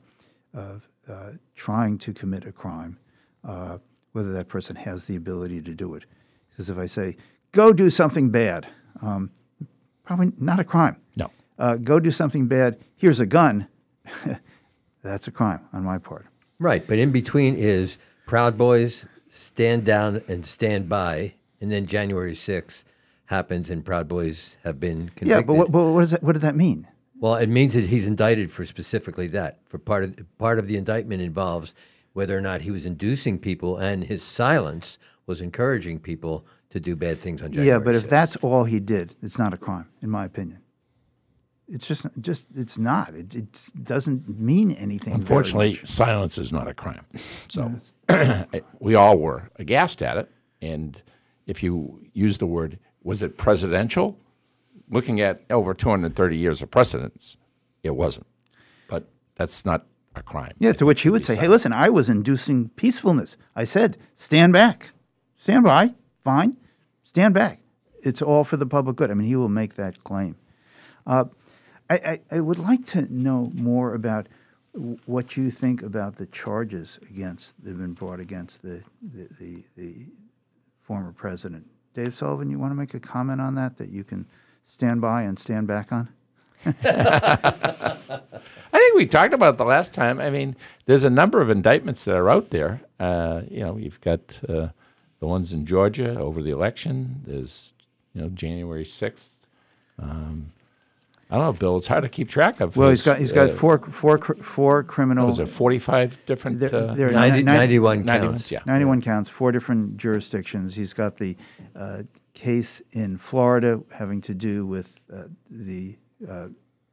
of 0.54 0.88
uh, 1.10 1.30
trying 1.56 1.98
to 1.98 2.12
commit 2.12 2.46
a 2.46 2.52
crime, 2.52 2.96
uh, 3.42 3.78
whether 4.12 4.32
that 4.32 4.46
person 4.46 4.76
has 4.76 5.04
the 5.06 5.16
ability 5.16 5.60
to 5.60 5.74
do 5.74 5.96
it. 5.96 6.04
Because 6.48 6.70
if 6.70 6.78
I 6.78 6.86
say, 6.86 7.16
go 7.50 7.72
do 7.72 7.90
something 7.90 8.30
bad, 8.30 8.64
um, 9.02 9.28
probably 10.04 10.30
not 10.38 10.60
a 10.60 10.64
crime. 10.64 10.96
No. 11.16 11.32
Uh, 11.58 11.74
go 11.74 11.98
do 11.98 12.12
something 12.12 12.46
bad, 12.46 12.78
here's 12.94 13.18
a 13.18 13.26
gun, 13.26 13.66
that's 15.02 15.26
a 15.26 15.32
crime 15.32 15.66
on 15.72 15.82
my 15.82 15.98
part. 15.98 16.26
Right, 16.60 16.86
but 16.86 17.00
in 17.00 17.10
between 17.10 17.56
is 17.56 17.98
Proud 18.24 18.56
Boys, 18.56 19.04
Stand 19.28 19.84
Down 19.84 20.22
and 20.28 20.46
Stand 20.46 20.88
By, 20.88 21.34
and 21.60 21.72
then 21.72 21.86
January 21.86 22.36
6th 22.36 22.84
happens 23.26 23.71
and 23.71 23.85
Proud 23.85 24.09
Boys 24.09 24.56
have 24.64 24.80
been 24.80 25.11
convicted. 25.11 25.28
Yeah, 25.28 25.42
but 25.42 25.54
what, 25.54 25.71
but 25.71 25.85
what, 25.92 26.00
does 26.00 26.11
that, 26.12 26.23
what 26.23 26.33
does 26.33 26.42
that 26.42 26.56
mean? 26.56 26.88
Well, 27.18 27.37
it 27.37 27.49
means 27.49 27.75
that 27.75 27.85
he's 27.85 28.06
indicted 28.06 28.52
for 28.52 28.64
specifically 28.64 29.26
that. 29.28 29.61
For 29.68 29.78
part 29.78 30.04
of 30.04 30.38
part 30.38 30.59
of 30.59 30.66
the 30.66 30.76
indictment 30.76 31.23
involves 31.23 31.75
whether 32.12 32.37
or 32.37 32.40
not 32.40 32.62
he 32.62 32.71
was 32.71 32.85
inducing 32.85 33.38
people, 33.38 33.76
and 33.76 34.04
his 34.04 34.23
silence 34.23 34.99
was 35.26 35.40
encouraging 35.40 36.00
people 36.00 36.47
to 36.71 36.80
do 36.80 36.95
bad 36.95 37.21
things 37.21 37.42
on 37.42 37.52
January. 37.52 37.68
yeah, 37.68 37.78
but 37.78 37.95
if 37.95 38.09
that's 38.09 38.37
all 38.37 38.64
he 38.64 38.80
did, 38.80 39.14
it's 39.23 39.38
not 39.38 39.54
a 39.54 39.56
crime, 39.56 39.88
in 40.02 40.11
my 40.11 40.25
opinion. 40.25 40.61
It's 41.68 41.87
just, 41.87 42.06
just 42.21 42.45
it's 42.54 42.78
not. 42.78 43.14
It, 43.14 43.35
it 43.35 43.71
doesn't 43.83 44.28
mean 44.28 44.71
anything. 44.73 45.14
very 45.14 45.16
Unfortunately, 45.16 45.73
much. 45.75 45.87
silence 45.87 46.38
is 46.38 46.52
not 46.52 46.68
a 46.68 46.75
crime. 46.75 47.04
So 47.49 47.80
we 48.78 48.95
all 48.95 49.18
were 49.18 49.50
aghast 49.56 50.00
at 50.00 50.16
it. 50.16 50.30
And 50.62 51.02
if 51.47 51.62
you 51.62 52.06
use 52.12 52.38
the 52.38 52.47
word, 52.47 52.78
was 53.06 53.22
it 53.22 53.38
presidential? 53.38 54.18
Looking 54.90 55.20
at 55.20 55.42
over 55.48 55.75
230 55.75 56.36
years 56.36 56.60
of 56.60 56.70
precedents, 56.70 57.36
it 57.84 57.94
wasn't. 57.94 58.26
But 58.88 59.08
that's 59.36 59.64
not 59.64 59.86
a 60.16 60.22
crime. 60.22 60.54
Yeah, 60.58 60.72
to 60.72 60.84
which 60.84 61.02
he 61.02 61.10
would 61.10 61.25
say, 61.25 61.36
"Hey, 61.36 61.46
listen, 61.48 61.72
I 61.72 61.88
was 61.88 62.08
inducing 62.10 62.68
peacefulness. 62.70 63.36
I 63.54 63.64
said, 63.64 63.96
stand 64.16 64.52
back, 64.52 64.90
stand 65.36 65.64
by, 65.64 65.94
fine, 66.25 66.56
stand 67.04 67.32
back. 67.32 67.60
It's 68.02 68.20
all 68.20 68.42
for 68.42 68.56
the 68.56 68.66
public 68.66 68.96
good." 68.96 69.10
I 69.10 69.14
mean, 69.14 69.28
he 69.28 69.36
will 69.36 69.48
make 69.48 69.75
that 69.75 70.02
claim. 70.02 70.36
Uh, 71.06 71.26
I, 71.88 71.94
I, 71.94 72.20
I 72.32 72.40
would 72.40 72.58
like 72.58 72.86
to 72.86 73.02
know 73.12 73.52
more 73.54 73.94
about 73.94 74.26
what 75.06 75.36
you 75.36 75.50
think 75.50 75.82
about 75.82 76.16
the 76.16 76.26
charges 76.26 76.98
against 77.08 77.62
that 77.62 77.70
have 77.70 77.78
been 77.78 77.92
brought 77.92 78.18
against 78.18 78.62
the 78.62 78.82
the, 79.00 79.28
the, 79.38 79.64
the 79.76 79.94
former 80.82 81.12
president. 81.12 81.66
Dave 81.96 82.14
Sullivan, 82.14 82.50
you 82.50 82.58
want 82.58 82.72
to 82.72 82.76
make 82.76 82.92
a 82.92 83.00
comment 83.00 83.40
on 83.40 83.54
that 83.54 83.78
that 83.78 83.88
you 83.88 84.04
can 84.04 84.26
stand 84.66 85.00
by 85.00 85.22
and 85.22 85.38
stand 85.38 85.66
back 85.66 85.90
on? 85.90 86.10
I 86.66 87.98
think 88.72 88.96
we 88.96 89.06
talked 89.06 89.32
about 89.32 89.54
it 89.54 89.58
the 89.58 89.64
last 89.64 89.94
time. 89.94 90.20
I 90.20 90.28
mean, 90.28 90.56
there's 90.84 91.04
a 91.04 91.10
number 91.10 91.40
of 91.40 91.48
indictments 91.48 92.04
that 92.04 92.14
are 92.14 92.28
out 92.28 92.50
there. 92.50 92.82
Uh, 93.00 93.42
you 93.50 93.60
know, 93.60 93.78
you've 93.78 94.00
got 94.02 94.40
uh, 94.46 94.68
the 95.20 95.26
ones 95.26 95.54
in 95.54 95.64
Georgia 95.64 96.18
over 96.18 96.42
the 96.42 96.50
election. 96.50 97.22
There's, 97.24 97.72
you 98.12 98.20
know, 98.20 98.28
January 98.28 98.84
6th. 98.84 99.46
Um, 99.98 100.52
I 101.30 101.37
don't 101.37 101.45
know, 101.45 101.52
Bill. 101.52 101.76
It's 101.76 101.88
hard 101.88 102.02
to 102.04 102.09
keep 102.09 102.28
track 102.28 102.61
of. 102.61 102.76
Well, 102.76 102.90
he's 102.90 103.02
There's, 103.02 103.14
got 103.14 103.21
he's 103.21 103.33
got 103.33 103.50
uh, 103.50 103.54
four 103.54 103.78
four 103.78 104.85
criminal. 104.85 105.26
Was 105.26 105.40
it 105.40 105.49
45 105.49 106.25
different? 106.25 106.61
There- 106.61 106.73
uh, 106.75 106.95
there 106.95 107.09
are 107.09 107.12
90, 107.12 107.38
ni- 107.38 107.42
ni- 107.45 107.59
91 107.59 108.04
91, 108.04 108.30
counts. 108.33 108.52
yeah. 108.52 108.61
91 108.64 109.02
counts, 109.02 109.30
four 109.30 109.50
different 109.50 109.97
jurisdictions. 109.97 110.75
He's 110.76 110.92
got 110.92 111.16
the 111.16 111.37
uh, 111.75 112.02
case 112.35 112.80
in 112.92 113.18
Florida 113.18 113.80
having 113.90 114.21
to 114.23 114.35
do 114.35 114.66
with 114.66 114.92
uh, 115.12 115.23
the 115.50 115.97
uh, 116.30 116.47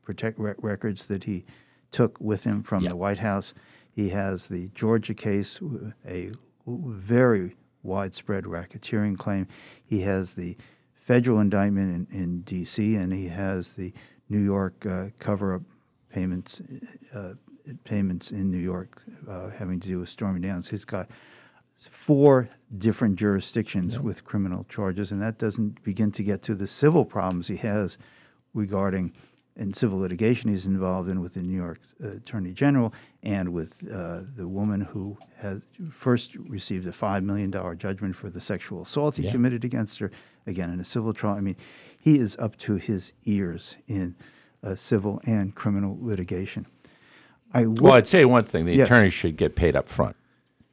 protect 0.04 0.40
re- 0.40 0.54
records 0.58 1.06
that 1.08 1.24
he 1.24 1.46
took 1.92 2.20
with 2.20 2.44
him 2.44 2.64
from 2.64 2.84
Yeah. 2.84 2.90
the 2.90 2.96
White 2.96 3.20
House. 3.20 3.54
He 3.92 4.10
has 4.10 4.48
the 4.48 4.68
Georgia 4.74 5.14
case, 5.14 5.60
a 6.08 6.32
very 6.66 7.56
widespread 7.84 8.46
racketeering 8.46 9.16
claim. 9.18 9.48
He 9.86 10.02
has 10.02 10.32
the 10.32 10.58
federal 10.96 11.40
indictment 11.40 12.10
in, 12.12 12.20
in 12.20 12.42
D.C., 12.42 12.96
and 12.96 13.14
he 13.14 13.28
has 13.28 13.74
the 13.74 13.94
New 14.34 14.40
York 14.44 14.86
uh, 14.86 15.06
cover-up 15.20 15.62
payments 16.12 16.62
uh, 17.14 17.34
payments 17.86 18.32
in 18.32 18.52
New 18.52 18.58
York 18.58 19.02
uh, 19.30 19.50
having 19.50 19.80
to 19.80 19.88
do 19.88 20.00
with 20.00 20.10
Stormy 20.10 20.42
Daniels. 20.42 20.68
He's 20.68 20.84
got 20.86 21.08
four 21.78 22.50
different 22.78 23.16
jurisdictions 23.16 24.00
with 24.00 24.26
criminal 24.26 24.66
charges, 24.70 25.12
and 25.12 25.22
that 25.22 25.38
doesn't 25.38 25.82
begin 25.84 26.12
to 26.14 26.24
get 26.24 26.42
to 26.44 26.56
the 26.56 26.68
civil 26.68 27.06
problems 27.06 27.48
he 27.48 27.56
has 27.58 27.98
regarding 28.54 29.14
in 29.56 29.72
civil 29.72 30.00
litigation 30.00 30.50
he's 30.50 30.66
involved 30.66 31.08
in 31.10 31.22
with 31.22 31.36
the 31.36 31.42
New 31.42 31.56
York 31.56 31.80
uh, 32.04 32.08
Attorney 32.14 32.54
General 32.54 32.92
and 33.22 33.54
with 33.54 33.76
uh, 33.94 34.22
the 34.36 34.48
woman 34.48 34.82
who 34.82 35.16
has 35.38 35.62
first 35.92 36.34
received 36.36 36.88
a 36.88 36.92
five 36.92 37.24
million 37.24 37.52
dollar 37.52 37.76
judgment 37.76 38.16
for 38.16 38.30
the 38.32 38.42
sexual 38.42 38.82
assault 38.82 39.16
he 39.16 39.24
Yeah. 39.24 39.32
committed 39.32 39.64
against 39.64 40.00
her, 40.00 40.10
again 40.48 40.72
in 40.72 40.80
a 40.80 40.84
civil 40.86 41.14
trial. 41.14 41.36
I 41.36 41.42
mean, 41.42 41.56
he 42.04 42.20
is 42.20 42.36
up 42.38 42.58
to 42.58 42.76
his 42.76 43.14
ears 43.24 43.76
in 43.88 44.16
uh, 44.62 44.76
civil 44.76 45.22
and 45.26 45.56
criminal 45.56 45.98
litigation. 46.02 46.66
I 47.54 47.66
would, 47.66 47.80
Well, 47.80 47.94
I'd 47.94 48.08
say 48.10 48.26
one 48.26 48.44
thing: 48.44 48.66
the 48.66 48.76
Yes. 48.76 48.88
attorney 48.88 49.10
should 49.10 49.38
get 49.38 49.56
paid 49.56 49.76
up 49.78 49.88
front. 49.88 50.18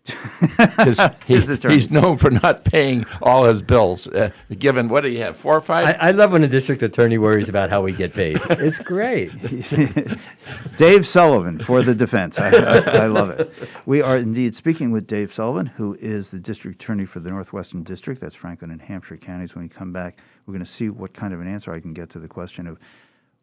Because 0.57 1.01
he, 1.27 1.37
he's 1.69 1.91
known 1.93 2.17
for 2.17 2.31
not 2.31 2.65
paying 2.65 3.05
all 3.23 3.45
his 3.45 3.61
bills. 3.63 4.09
Uh, 4.09 4.31
given 4.59 4.89
what 4.89 5.03
do 5.03 5.09
you 5.09 5.19
have, 5.21 5.37
four 5.37 5.55
or 5.57 5.61
five? 5.61 5.87
I, 5.87 6.09
I 6.09 6.11
love 6.11 6.33
when 6.33 6.43
a 6.43 6.49
district 6.49 6.83
attorney 6.83 7.19
worries 7.19 7.49
about 7.49 7.71
how 7.71 7.83
we 7.83 7.93
get 7.93 8.13
paid. 8.15 8.41
It's 8.51 8.79
great. 8.81 9.31
Dave 10.77 11.07
Sullivan 11.07 11.59
for 11.61 11.83
the 11.83 11.95
defense. 11.95 12.39
I, 12.39 12.51
I, 12.51 12.77
I 13.03 13.07
love 13.07 13.31
it. 13.31 13.53
We 13.87 14.01
are 14.03 14.17
indeed 14.17 14.55
speaking 14.55 14.91
with 14.91 15.07
Dave 15.07 15.33
Sullivan, 15.33 15.67
who 15.67 15.97
is 16.01 16.31
the 16.31 16.41
district 16.41 16.83
attorney 16.83 17.05
for 17.05 17.21
the 17.21 17.31
Northwestern 17.31 17.83
District. 17.83 18.21
That's 18.21 18.35
Franklin 18.35 18.71
and 18.71 18.81
Hampshire 18.81 19.17
counties. 19.19 19.55
When 19.55 19.65
we 19.65 19.69
come 19.69 19.93
back, 19.93 20.19
we're 20.51 20.59
going 20.59 20.67
to 20.67 20.71
see 20.71 20.89
what 20.89 21.15
kind 21.15 21.33
of 21.33 21.41
an 21.41 21.47
answer 21.47 21.73
I 21.73 21.79
can 21.79 21.95
get 21.95 22.11
to 22.11 22.19
the 22.19 22.27
question 22.27 22.67
of 22.67 22.77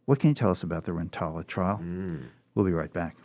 what 0.06 0.20
can 0.20 0.30
you 0.30 0.34
tell 0.34 0.52
us 0.52 0.64
about 0.64 0.84
the 0.84 0.92
Rintala 0.92 1.48
trial? 1.48 1.80
Mm. 1.82 2.24
We'll 2.54 2.66
be 2.66 2.74
right 2.74 2.92
back. 2.92 3.16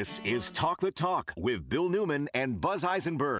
This 0.00 0.18
is 0.24 0.48
Talk 0.52 0.80
the 0.80 0.90
Talk 0.90 1.30
with 1.36 1.68
Bill 1.68 1.90
Newman 1.90 2.30
and 2.32 2.58
Buzz 2.58 2.84
Eisenberg. 2.84 3.38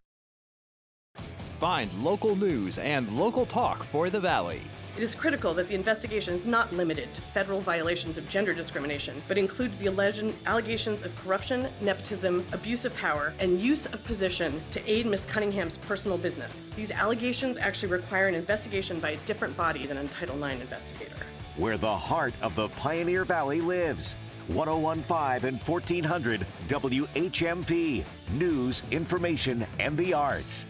Find 1.58 1.90
local 2.04 2.36
news 2.36 2.78
and 2.78 3.10
local 3.16 3.46
talk 3.46 3.82
for 3.82 4.10
the 4.10 4.20
Valley. 4.20 4.60
It 4.94 5.02
is 5.02 5.14
critical 5.14 5.54
that 5.54 5.68
the 5.68 5.74
investigation 5.74 6.34
is 6.34 6.44
not 6.44 6.70
limited 6.70 7.14
to 7.14 7.22
federal 7.22 7.62
violations 7.62 8.18
of 8.18 8.28
gender 8.28 8.52
discrimination, 8.52 9.22
but 9.26 9.38
includes 9.38 9.78
the 9.78 9.86
alleged 9.86 10.34
allegations 10.44 11.02
of 11.02 11.16
corruption, 11.24 11.66
nepotism, 11.80 12.44
abuse 12.52 12.84
of 12.84 12.94
power, 12.94 13.32
and 13.38 13.58
use 13.58 13.86
of 13.86 14.04
position 14.04 14.60
to 14.72 14.86
aid 14.86 15.06
Miss 15.06 15.24
Cunningham's 15.24 15.78
personal 15.78 16.18
business. 16.18 16.72
These 16.76 16.90
allegations 16.90 17.56
actually 17.56 17.90
require 17.90 18.28
an 18.28 18.34
investigation 18.34 19.00
by 19.00 19.12
a 19.12 19.16
different 19.24 19.56
body 19.56 19.86
than 19.86 19.96
a 19.96 20.06
Title 20.08 20.44
IX 20.44 20.60
investigator. 20.60 21.16
where 21.56 21.78
the 21.78 21.96
heart 21.96 22.34
of 22.42 22.54
the 22.54 22.68
Pioneer 22.68 23.24
Valley 23.24 23.62
lives. 23.62 24.14
1015 24.54 25.48
and 25.48 25.60
1400 25.60 26.46
WHMP. 26.68 28.04
News, 28.32 28.82
information, 28.90 29.66
and 29.78 29.96
the 29.96 30.14
arts. 30.14 30.66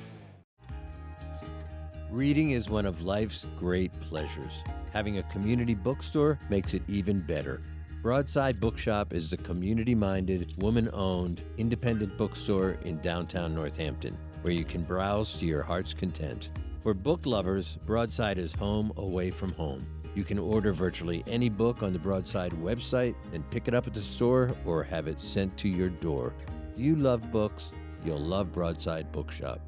Reading 2.10 2.50
is 2.50 2.68
one 2.68 2.86
of 2.86 3.02
life's 3.02 3.46
great 3.56 3.92
pleasures. 4.00 4.64
Having 4.92 5.18
a 5.18 5.22
community 5.24 5.74
bookstore 5.74 6.38
makes 6.48 6.74
it 6.74 6.82
even 6.88 7.20
better. 7.20 7.62
Broadside 8.02 8.58
Bookshop 8.60 9.12
is 9.12 9.32
a 9.32 9.36
community 9.36 9.94
minded, 9.94 10.54
woman 10.60 10.88
owned, 10.92 11.42
independent 11.58 12.16
bookstore 12.16 12.78
in 12.84 12.98
downtown 13.00 13.54
Northampton 13.54 14.16
where 14.42 14.52
you 14.52 14.64
can 14.64 14.82
browse 14.82 15.34
to 15.34 15.46
your 15.46 15.62
heart's 15.62 15.94
content. 15.94 16.50
For 16.82 16.94
book 16.94 17.26
lovers, 17.26 17.78
Broadside 17.86 18.38
is 18.38 18.54
home 18.54 18.92
away 18.96 19.30
from 19.30 19.52
home. 19.52 19.86
You 20.14 20.24
can 20.24 20.38
order 20.38 20.72
virtually 20.72 21.22
any 21.26 21.48
book 21.48 21.82
on 21.82 21.92
the 21.92 21.98
Broadside 21.98 22.52
website 22.52 23.14
and 23.32 23.48
pick 23.50 23.68
it 23.68 23.74
up 23.74 23.86
at 23.86 23.94
the 23.94 24.00
store 24.00 24.50
or 24.64 24.82
have 24.82 25.06
it 25.06 25.20
sent 25.20 25.56
to 25.58 25.68
your 25.68 25.88
door. 25.88 26.34
Do 26.76 26.82
you 26.82 26.96
love 26.96 27.30
books? 27.30 27.72
You'll 28.04 28.18
love 28.18 28.52
Broadside 28.52 29.12
Bookshop. 29.12 29.60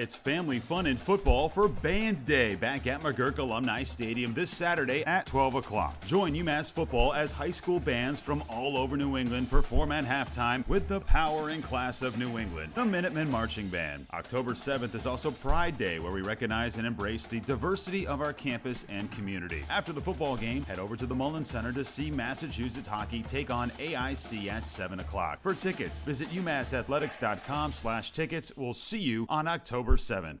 It's 0.00 0.14
family 0.14 0.60
fun 0.60 0.86
and 0.86 0.98
football 0.98 1.50
for 1.50 1.68
Band 1.68 2.24
Day 2.24 2.54
back 2.54 2.86
at 2.86 3.02
McGuirk 3.02 3.36
Alumni 3.36 3.82
Stadium 3.82 4.32
this 4.32 4.48
Saturday 4.48 5.04
at 5.04 5.26
12 5.26 5.56
o'clock. 5.56 6.02
Join 6.06 6.32
UMass 6.32 6.72
football 6.72 7.12
as 7.12 7.32
high 7.32 7.50
school 7.50 7.78
bands 7.78 8.18
from 8.18 8.42
all 8.48 8.78
over 8.78 8.96
New 8.96 9.18
England 9.18 9.50
perform 9.50 9.92
at 9.92 10.06
halftime 10.06 10.66
with 10.68 10.88
the 10.88 11.00
power 11.00 11.50
and 11.50 11.62
class 11.62 12.00
of 12.00 12.16
New 12.16 12.38
England, 12.38 12.72
the 12.74 12.82
Minutemen 12.82 13.30
Marching 13.30 13.68
Band. 13.68 14.06
October 14.14 14.52
7th 14.52 14.94
is 14.94 15.06
also 15.06 15.30
Pride 15.30 15.76
Day, 15.76 15.98
where 15.98 16.12
we 16.12 16.22
recognize 16.22 16.78
and 16.78 16.86
embrace 16.86 17.26
the 17.26 17.40
diversity 17.40 18.06
of 18.06 18.22
our 18.22 18.32
campus 18.32 18.86
and 18.88 19.10
community. 19.12 19.64
After 19.68 19.92
the 19.92 20.00
football 20.00 20.34
game, 20.34 20.62
head 20.62 20.78
over 20.78 20.96
to 20.96 21.04
the 21.04 21.14
Mullins 21.14 21.50
Center 21.50 21.74
to 21.74 21.84
see 21.84 22.10
Massachusetts 22.10 22.88
hockey 22.88 23.22
take 23.22 23.50
on 23.50 23.68
AIC 23.72 24.50
at 24.50 24.64
7 24.64 25.00
o'clock. 25.00 25.42
For 25.42 25.52
tickets, 25.52 26.00
visit 26.00 26.30
umassathletics.com 26.30 27.74
slash 27.74 28.12
tickets. 28.12 28.50
We'll 28.56 28.72
see 28.72 29.00
you 29.00 29.26
on 29.28 29.46
October 29.46 29.89
7th. 29.96 30.40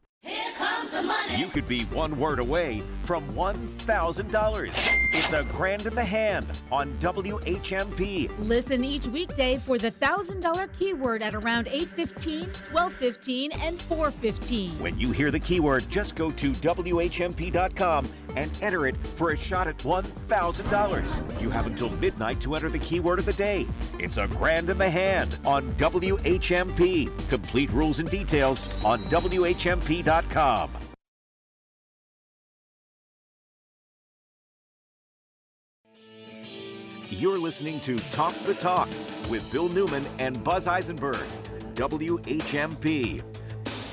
You 1.36 1.48
could 1.48 1.68
be 1.68 1.84
one 1.84 2.18
word 2.18 2.40
away 2.40 2.82
from 3.04 3.26
$1,000. 3.32 4.70
It's 5.12 5.32
a 5.32 5.44
grand 5.44 5.86
in 5.86 5.94
the 5.94 6.04
hand 6.04 6.46
on 6.70 6.92
WHMP. 6.98 8.30
Listen 8.38 8.84
each 8.84 9.06
weekday 9.06 9.56
for 9.56 9.78
the 9.78 9.90
$1,000 9.90 10.68
keyword 10.78 11.22
at 11.22 11.34
around 11.34 11.66
8:15, 11.66 12.52
12:15, 12.70 13.52
and 13.60 13.78
4:15. 13.80 14.78
When 14.78 14.98
you 14.98 15.10
hear 15.10 15.30
the 15.30 15.40
keyword, 15.40 15.88
just 15.88 16.14
go 16.14 16.30
to 16.30 16.52
WHMP.com 16.52 18.08
and 18.36 18.50
enter 18.62 18.86
it 18.86 18.96
for 19.16 19.30
a 19.30 19.36
shot 19.36 19.66
at 19.66 19.78
$1,000. 19.78 21.40
You 21.40 21.50
have 21.50 21.66
until 21.66 21.90
midnight 21.90 22.40
to 22.40 22.54
enter 22.54 22.68
the 22.68 22.78
keyword 22.78 23.18
of 23.18 23.26
the 23.26 23.32
day. 23.32 23.66
It's 23.98 24.16
a 24.16 24.26
grand 24.28 24.70
in 24.70 24.78
the 24.78 24.90
hand 24.90 25.38
on 25.44 25.72
WHMP. 25.74 27.28
Complete 27.28 27.70
rules 27.70 27.98
and 27.98 28.10
details 28.10 28.84
on 28.84 29.00
WHMP.com. 29.04 30.70
You're 37.12 37.38
listening 37.38 37.80
to 37.80 37.98
Talk 38.12 38.32
the 38.46 38.54
Talk 38.54 38.88
with 39.28 39.46
Bill 39.52 39.68
Newman 39.68 40.06
and 40.18 40.42
Buzz 40.42 40.66
Eisenberg. 40.66 41.26
WHMP. 41.74 43.22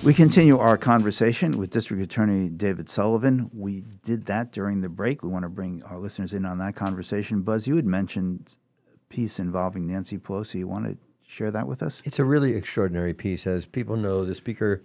We 0.03 0.13
continue 0.13 0.59
our 0.59 0.77
conversation 0.77 1.57
with 1.57 1.71
District 1.71 2.01
Attorney 2.01 2.49
David 2.49 2.87
Sullivan. 2.87 3.49
We 3.51 3.83
did 4.03 4.27
that 4.27 4.51
during 4.51 4.81
the 4.81 4.89
break. 4.89 5.23
We 5.23 5.29
want 5.29 5.43
to 5.43 5.49
bring 5.49 5.83
our 5.83 5.97
listeners 5.97 6.33
in 6.33 6.45
on 6.45 6.59
that 6.59 6.75
conversation. 6.75 7.41
Buzz, 7.41 7.65
you 7.65 7.75
had 7.75 7.85
mentioned 7.85 8.55
a 8.93 9.13
piece 9.13 9.39
involving 9.39 9.87
Nancy 9.87 10.19
Pelosi. 10.19 10.59
You 10.59 10.67
want 10.67 10.85
to 10.85 10.97
share 11.27 11.49
that 11.49 11.67
with 11.67 11.81
us? 11.81 12.01
It's 12.05 12.19
a 12.19 12.23
really 12.23 12.53
extraordinary 12.53 13.15
piece. 13.15 13.47
As 13.47 13.65
people 13.65 13.97
know, 13.97 14.23
the 14.23 14.35
Speaker, 14.35 14.83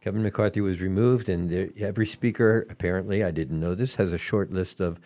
Kevin 0.00 0.22
McCarthy, 0.22 0.62
was 0.62 0.80
removed, 0.80 1.28
and 1.28 1.72
every 1.78 2.06
Speaker, 2.06 2.66
apparently, 2.70 3.22
I 3.22 3.30
didn't 3.30 3.60
know 3.60 3.74
this, 3.74 3.96
has 3.96 4.12
a 4.12 4.18
short 4.18 4.50
list 4.50 4.80
of 4.80 4.98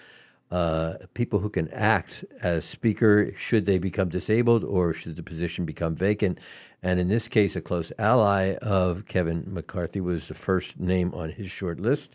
uh, 0.51 0.95
people 1.15 1.41
who 1.41 1.51
can 1.51 1.69
act 1.69 2.25
as 2.41 2.65
Speaker 2.65 3.33
should 3.37 3.67
they 3.67 3.79
become 3.79 4.09
disabled 4.09 4.65
or 4.65 4.95
should 4.95 5.17
the 5.17 5.23
position 5.23 5.65
become 5.65 5.95
vacant. 5.95 6.39
And 6.83 7.01
in 7.01 7.09
this 7.09 7.29
case, 7.29 7.57
a 7.57 7.61
close 7.61 7.91
ally 7.99 8.55
of 8.57 9.07
Kevin 9.07 9.45
McCarthy 9.47 10.01
was 10.01 10.29
the 10.29 10.35
first 10.35 10.79
name 10.79 11.13
on 11.13 11.31
his 11.31 11.51
short 11.51 11.81
list, 11.81 12.11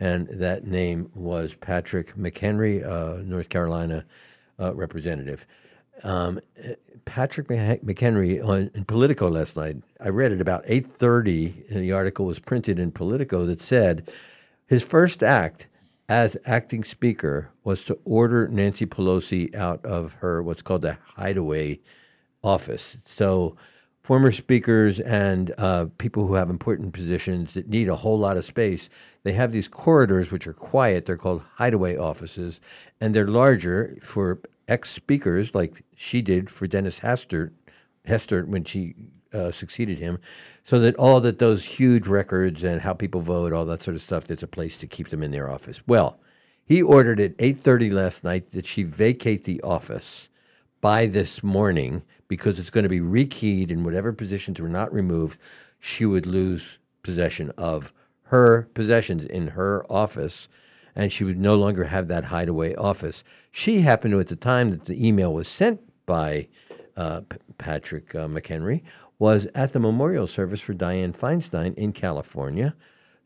and 0.00 0.26
that 0.28 0.66
name 0.66 1.10
was 1.14 1.54
Patrick 1.60 2.16
McHenry, 2.16 2.84
uh, 2.84 3.22
North 3.22 3.48
Carolina 3.48 4.04
uh, 4.58 4.74
representative. 4.74 5.46
Um, 6.02 6.40
Patrick 7.04 7.48
McHenry 7.48 8.44
on 8.44 8.70
in 8.74 8.84
Politico 8.84 9.28
last 9.28 9.56
night. 9.56 9.76
I 10.00 10.08
read 10.08 10.32
it 10.32 10.40
about 10.40 10.64
eight 10.66 10.86
thirty, 10.86 11.64
and 11.70 11.80
the 11.80 11.92
article 11.92 12.26
was 12.26 12.38
printed 12.38 12.78
in 12.78 12.90
Politico 12.90 13.46
that 13.46 13.60
said 13.60 14.10
his 14.66 14.82
first 14.82 15.22
act 15.22 15.66
as 16.08 16.36
acting 16.44 16.84
speaker 16.84 17.50
was 17.62 17.84
to 17.84 17.98
order 18.04 18.48
Nancy 18.48 18.86
Pelosi 18.86 19.54
out 19.54 19.84
of 19.84 20.14
her 20.14 20.42
what's 20.42 20.62
called 20.62 20.82
the 20.82 20.98
hideaway 21.16 21.80
office. 22.42 22.96
So 23.04 23.56
former 24.02 24.32
speakers 24.32 24.98
and 25.00 25.52
uh, 25.58 25.86
people 25.98 26.26
who 26.26 26.34
have 26.34 26.50
important 26.50 26.92
positions 26.92 27.54
that 27.54 27.68
need 27.68 27.88
a 27.88 27.96
whole 27.96 28.18
lot 28.18 28.36
of 28.36 28.44
space, 28.44 28.88
they 29.22 29.32
have 29.32 29.52
these 29.52 29.68
corridors 29.68 30.30
which 30.30 30.46
are 30.46 30.52
quiet. 30.52 31.06
They're 31.06 31.16
called 31.16 31.44
hideaway 31.54 31.96
offices, 31.96 32.60
and 33.00 33.14
they're 33.14 33.28
larger 33.28 33.96
for 34.02 34.40
ex 34.68 34.90
speakers 34.90 35.54
like 35.54 35.84
she 35.94 36.22
did 36.22 36.48
for 36.48 36.66
Dennis 36.66 37.00
Hastert, 37.00 37.50
Hester 38.06 38.44
when 38.46 38.64
she 38.64 38.94
uh, 39.32 39.52
succeeded 39.52 39.98
him, 39.98 40.18
so 40.64 40.80
that 40.80 40.96
all 40.96 41.20
that 41.20 41.38
those 41.38 41.64
huge 41.64 42.06
records 42.06 42.64
and 42.64 42.80
how 42.80 42.94
people 42.94 43.20
vote, 43.20 43.52
all 43.52 43.66
that 43.66 43.82
sort 43.82 43.94
of 43.94 44.02
stuff, 44.02 44.26
there's 44.26 44.42
a 44.42 44.48
place 44.48 44.76
to 44.78 44.86
keep 44.86 45.10
them 45.10 45.22
in 45.22 45.30
their 45.30 45.50
office. 45.50 45.80
Well, 45.86 46.18
he 46.64 46.82
ordered 46.82 47.20
at 47.20 47.36
8:30 47.38 47.92
last 47.92 48.24
night 48.24 48.52
that 48.52 48.66
she 48.66 48.82
vacate 48.82 49.44
the 49.44 49.60
office 49.62 50.29
by 50.80 51.06
this 51.06 51.42
morning 51.42 52.02
because 52.28 52.58
it's 52.58 52.70
going 52.70 52.84
to 52.84 52.88
be 52.88 53.00
rekeyed 53.00 53.70
and 53.70 53.84
whatever 53.84 54.12
positions 54.12 54.60
were 54.60 54.68
not 54.68 54.92
removed, 54.92 55.38
she 55.78 56.06
would 56.06 56.26
lose 56.26 56.78
possession 57.02 57.50
of 57.56 57.92
her 58.24 58.68
possessions 58.74 59.24
in 59.24 59.48
her 59.48 59.84
office 59.90 60.48
and 60.94 61.12
she 61.12 61.24
would 61.24 61.38
no 61.38 61.54
longer 61.54 61.84
have 61.84 62.08
that 62.08 62.24
hideaway 62.24 62.74
office. 62.74 63.22
She 63.50 63.80
happened 63.80 64.12
to, 64.12 64.20
at 64.20 64.28
the 64.28 64.36
time 64.36 64.70
that 64.70 64.84
the 64.86 65.06
email 65.06 65.32
was 65.32 65.48
sent 65.48 65.80
by 66.06 66.48
uh, 66.96 67.20
P- 67.20 67.38
Patrick 67.58 68.14
uh, 68.14 68.26
McHenry, 68.26 68.82
was 69.18 69.46
at 69.54 69.72
the 69.72 69.78
memorial 69.78 70.26
service 70.26 70.60
for 70.60 70.74
Dianne 70.74 71.16
Feinstein 71.16 71.74
in 71.74 71.92
California. 71.92 72.74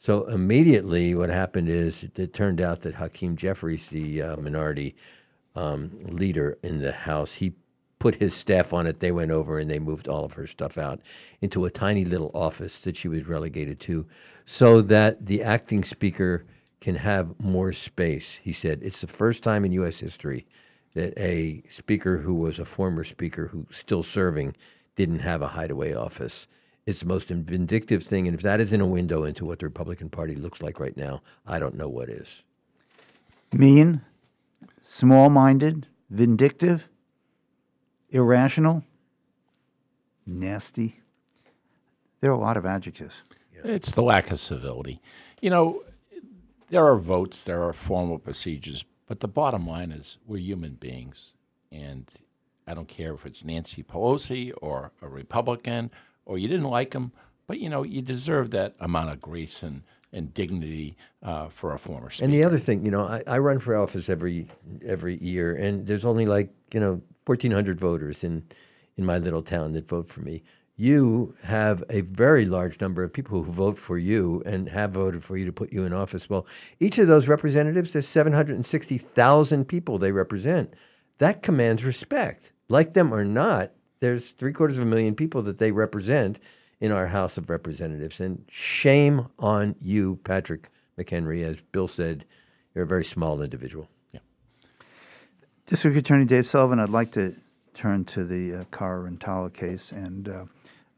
So 0.00 0.24
immediately, 0.26 1.14
what 1.14 1.30
happened 1.30 1.68
is 1.68 2.04
it, 2.04 2.18
it 2.18 2.34
turned 2.34 2.60
out 2.60 2.80
that 2.82 2.96
Hakeem 2.96 3.36
Jeffries, 3.36 3.86
the 3.88 4.20
uh, 4.20 4.36
minority 4.36 4.94
um, 5.54 5.90
leader 6.04 6.58
in 6.62 6.80
the 6.80 6.92
House, 6.92 7.34
he 7.34 7.54
put 7.98 8.16
his 8.16 8.34
staff 8.34 8.72
on 8.72 8.86
it. 8.86 9.00
They 9.00 9.12
went 9.12 9.30
over 9.30 9.58
and 9.58 9.70
they 9.70 9.78
moved 9.78 10.08
all 10.08 10.24
of 10.24 10.34
her 10.34 10.46
stuff 10.46 10.76
out 10.76 11.00
into 11.40 11.64
a 11.64 11.70
tiny 11.70 12.04
little 12.04 12.30
office 12.34 12.80
that 12.80 12.96
she 12.96 13.08
was 13.08 13.26
relegated 13.26 13.80
to, 13.80 14.06
so 14.44 14.82
that 14.82 15.26
the 15.26 15.42
acting 15.42 15.84
speaker 15.84 16.44
can 16.80 16.96
have 16.96 17.40
more 17.40 17.72
space. 17.72 18.38
He 18.42 18.52
said 18.52 18.80
it's 18.82 19.00
the 19.00 19.06
first 19.06 19.42
time 19.42 19.64
in 19.64 19.72
U.S. 19.72 20.00
history 20.00 20.44
that 20.94 21.18
a 21.18 21.62
speaker 21.70 22.18
who 22.18 22.34
was 22.34 22.58
a 22.58 22.64
former 22.64 23.04
speaker 23.04 23.48
who's 23.48 23.66
still 23.70 24.02
serving 24.02 24.54
didn't 24.96 25.20
have 25.20 25.42
a 25.42 25.48
hideaway 25.48 25.94
office. 25.94 26.46
It's 26.86 27.00
the 27.00 27.06
most 27.06 27.28
vindictive 27.28 28.02
thing, 28.02 28.28
and 28.28 28.34
if 28.34 28.42
that 28.42 28.60
isn't 28.60 28.80
a 28.80 28.86
window 28.86 29.24
into 29.24 29.46
what 29.46 29.60
the 29.60 29.66
Republican 29.66 30.10
Party 30.10 30.34
looks 30.34 30.60
like 30.60 30.78
right 30.78 30.96
now, 30.96 31.22
I 31.46 31.58
don't 31.58 31.76
know 31.76 31.88
what 31.88 32.10
is. 32.10 32.42
Mean, 33.50 34.02
small 34.85 35.31
minded, 35.31 35.87
vindictive, 36.11 36.88
irrational, 38.11 38.85
nasty. 40.27 41.01
There 42.20 42.31
are 42.31 42.35
a 42.35 42.38
lot 42.40 42.59
of 42.59 42.66
adjectives. 42.66 43.23
It's 43.64 43.92
the 43.92 44.03
lack 44.03 44.31
of 44.31 44.38
civility. 44.38 45.01
You 45.40 45.49
know, 45.49 45.83
there 46.68 46.87
are 46.87 46.97
votes, 46.97 47.42
there 47.42 47.62
are 47.62 47.73
formal 47.73 48.18
procedures, 48.18 48.85
but 49.07 49.20
the 49.20 49.29
bottom 49.29 49.66
line 49.66 49.90
is 49.90 50.18
we're 50.27 50.37
human 50.37 50.75
beings. 50.75 51.33
And 51.73 52.07
I 52.66 52.75
don't 52.75 52.88
care 52.88 53.14
if 53.14 53.25
it's 53.25 53.42
Nancy 53.42 53.83
Pelosi 53.83 54.53
or 54.61 54.92
a 55.01 55.09
Republican 55.09 55.90
or 56.27 56.37
you 56.37 56.47
didn't 56.47 56.68
like 56.68 56.92
him, 56.92 57.12
but 57.47 57.59
you 57.59 57.70
know, 57.70 57.85
you 57.85 58.03
deserve 58.03 58.51
that 58.51 58.75
amount 58.79 59.11
of 59.11 59.23
grace 59.23 59.62
and, 59.62 59.83
and 60.14 60.33
dignity 60.33 60.96
uh, 61.22 61.48
for 61.48 61.74
a 61.74 61.79
former 61.79 62.11
speaker. 62.11 62.24
And 62.24 62.33
the 62.33 62.44
other 62.44 62.59
thing, 62.59 62.85
you 62.85 62.90
know, 62.90 63.05
I, 63.05 63.22
I 63.27 63.38
run 63.38 63.59
for 63.59 63.77
office 63.77 64.09
every 64.09 64.48
every 64.85 65.22
year, 65.22 65.55
and 65.55 65.87
there's 65.87 66.05
only 66.05 66.27
like 66.27 66.50
you 66.72 66.81
know 66.81 67.03
1,400 67.27 67.79
voters 67.79 68.24
in 68.24 68.44
in 68.96 69.05
my 69.05 69.18
little 69.18 69.42
town 69.42 69.72
that 69.72 69.88
vote 69.88 70.09
for 70.09 70.20
me. 70.20 70.42
You 70.77 71.35
have 71.44 71.85
a 71.88 72.00
very 72.00 72.46
large 72.46 72.81
number 72.81 73.05
of 73.05 73.12
people 73.12 73.42
who 73.42 73.53
vote 73.53 73.79
for 73.79 73.96
you 73.96 74.42
and 74.44 74.68
have 74.68 74.92
voted 74.92 75.22
for 75.22 75.37
you 75.37 75.46
to 75.46 75.53
put 75.53 75.72
you 75.72 75.85
in 75.85 75.92
office. 75.92 76.29
Well, 76.29 76.46
each 76.81 76.98
of 76.98 77.07
those 77.07 77.29
representatives, 77.29 77.92
there's 77.92 78.09
760,000 78.09 79.64
people 79.66 79.98
they 79.98 80.11
represent. 80.11 80.74
That 81.18 81.42
commands 81.42 81.85
respect. 81.85 82.53
Like 82.68 82.94
them 82.94 83.14
or 83.14 83.24
not, 83.24 83.70
there's 84.00 84.31
three 84.31 84.53
quarters 84.53 84.77
of 84.77 84.83
a 84.83 84.87
million 84.87 85.14
people 85.14 85.42
that 85.42 85.59
they 85.59 85.70
represent 85.70 86.40
in 86.80 86.92
our 86.92 87.06
House 87.06 87.37
of 87.38 87.50
Representatives. 87.50 88.20
And 88.20 88.44
shame 88.50 89.28
on 89.38 89.76
you, 89.80 90.18
Patrick 90.24 90.68
McHenry. 90.98 91.44
As 91.44 91.60
Bill 91.72 91.88
said, 91.88 92.24
you're 92.74 92.84
a 92.84 92.87
very 92.87 93.04
small 93.04 93.42
individual. 93.42 93.88
Yeah. 94.12 94.20
District 95.66 95.96
Attorney 95.96 96.24
Dave 96.24 96.46
Sullivan, 96.46 96.80
I'd 96.80 96.88
like 96.88 97.12
to 97.12 97.34
turn 97.72 98.04
to 98.06 98.24
the 98.24 98.54
uh, 98.54 98.64
Cara 98.70 99.10
Rintala 99.10 99.52
case. 99.52 99.92
And 99.92 100.28
uh, 100.28 100.44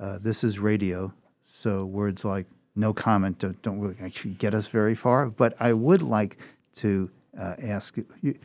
uh, 0.00 0.18
this 0.18 0.44
is 0.44 0.58
radio, 0.58 1.12
so 1.44 1.84
words 1.84 2.24
like 2.24 2.46
no 2.74 2.92
comment 2.92 3.38
don't, 3.38 3.60
don't 3.62 3.80
really 3.80 3.96
actually 4.02 4.34
get 4.34 4.54
us 4.54 4.68
very 4.68 4.94
far. 4.94 5.26
But 5.26 5.56
I 5.60 5.72
would 5.72 6.02
like 6.02 6.36
to 6.76 7.10
uh, 7.38 7.54
ask 7.62 7.96
you. 7.96 8.38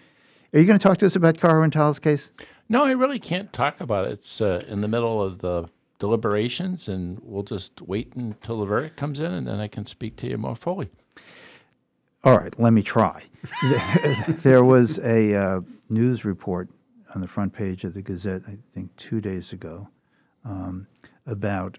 Are 0.54 0.60
you 0.60 0.66
going 0.66 0.78
to 0.78 0.84
talk 0.84 0.98
to 0.98 1.06
us 1.06 1.16
about 1.16 1.38
Caro 1.38 1.68
Tal's 1.70 2.00
case? 2.00 2.30
No, 2.68 2.86
I 2.86 2.92
really 2.92 3.20
can't 3.20 3.52
talk 3.52 3.82
about 3.82 4.06
it. 4.06 4.12
It's 4.14 4.42
uh, 4.42 4.64
in 4.68 4.82
the 4.82 4.88
middle 4.88 5.22
of 5.22 5.40
the 5.40 5.70
deliberations, 6.02 6.88
and 6.88 7.20
we'll 7.22 7.44
just 7.44 7.80
wait 7.84 8.12
until 8.16 8.60
the 8.60 8.66
verdict 8.66 8.98
comes 8.98 9.20
in, 9.20 9.32
and 9.32 9.48
then 9.48 9.60
I 9.60 9.68
can 9.68 9.86
speak 9.86 10.18
to 10.18 10.28
you 10.28 10.38
more 10.38 10.56
fully. 10.56 10.90
All 12.24 12.38
right, 12.38 12.60
let 12.60 12.74
me 12.74 12.82
try. 12.82 13.24
there 14.42 14.66
was 14.66 14.98
a 15.00 15.36
uh, 15.36 15.62
news 15.90 16.26
report 16.26 16.70
on 17.14 17.22
the 17.22 17.28
front 17.28 17.54
page 17.54 17.84
of 17.84 17.94
the 17.94 18.02
Gazette, 18.02 18.42
I 18.48 18.58
think 18.72 18.96
two 18.98 19.22
days 19.22 19.54
ago, 19.54 19.88
um, 20.44 20.88
about 21.28 21.78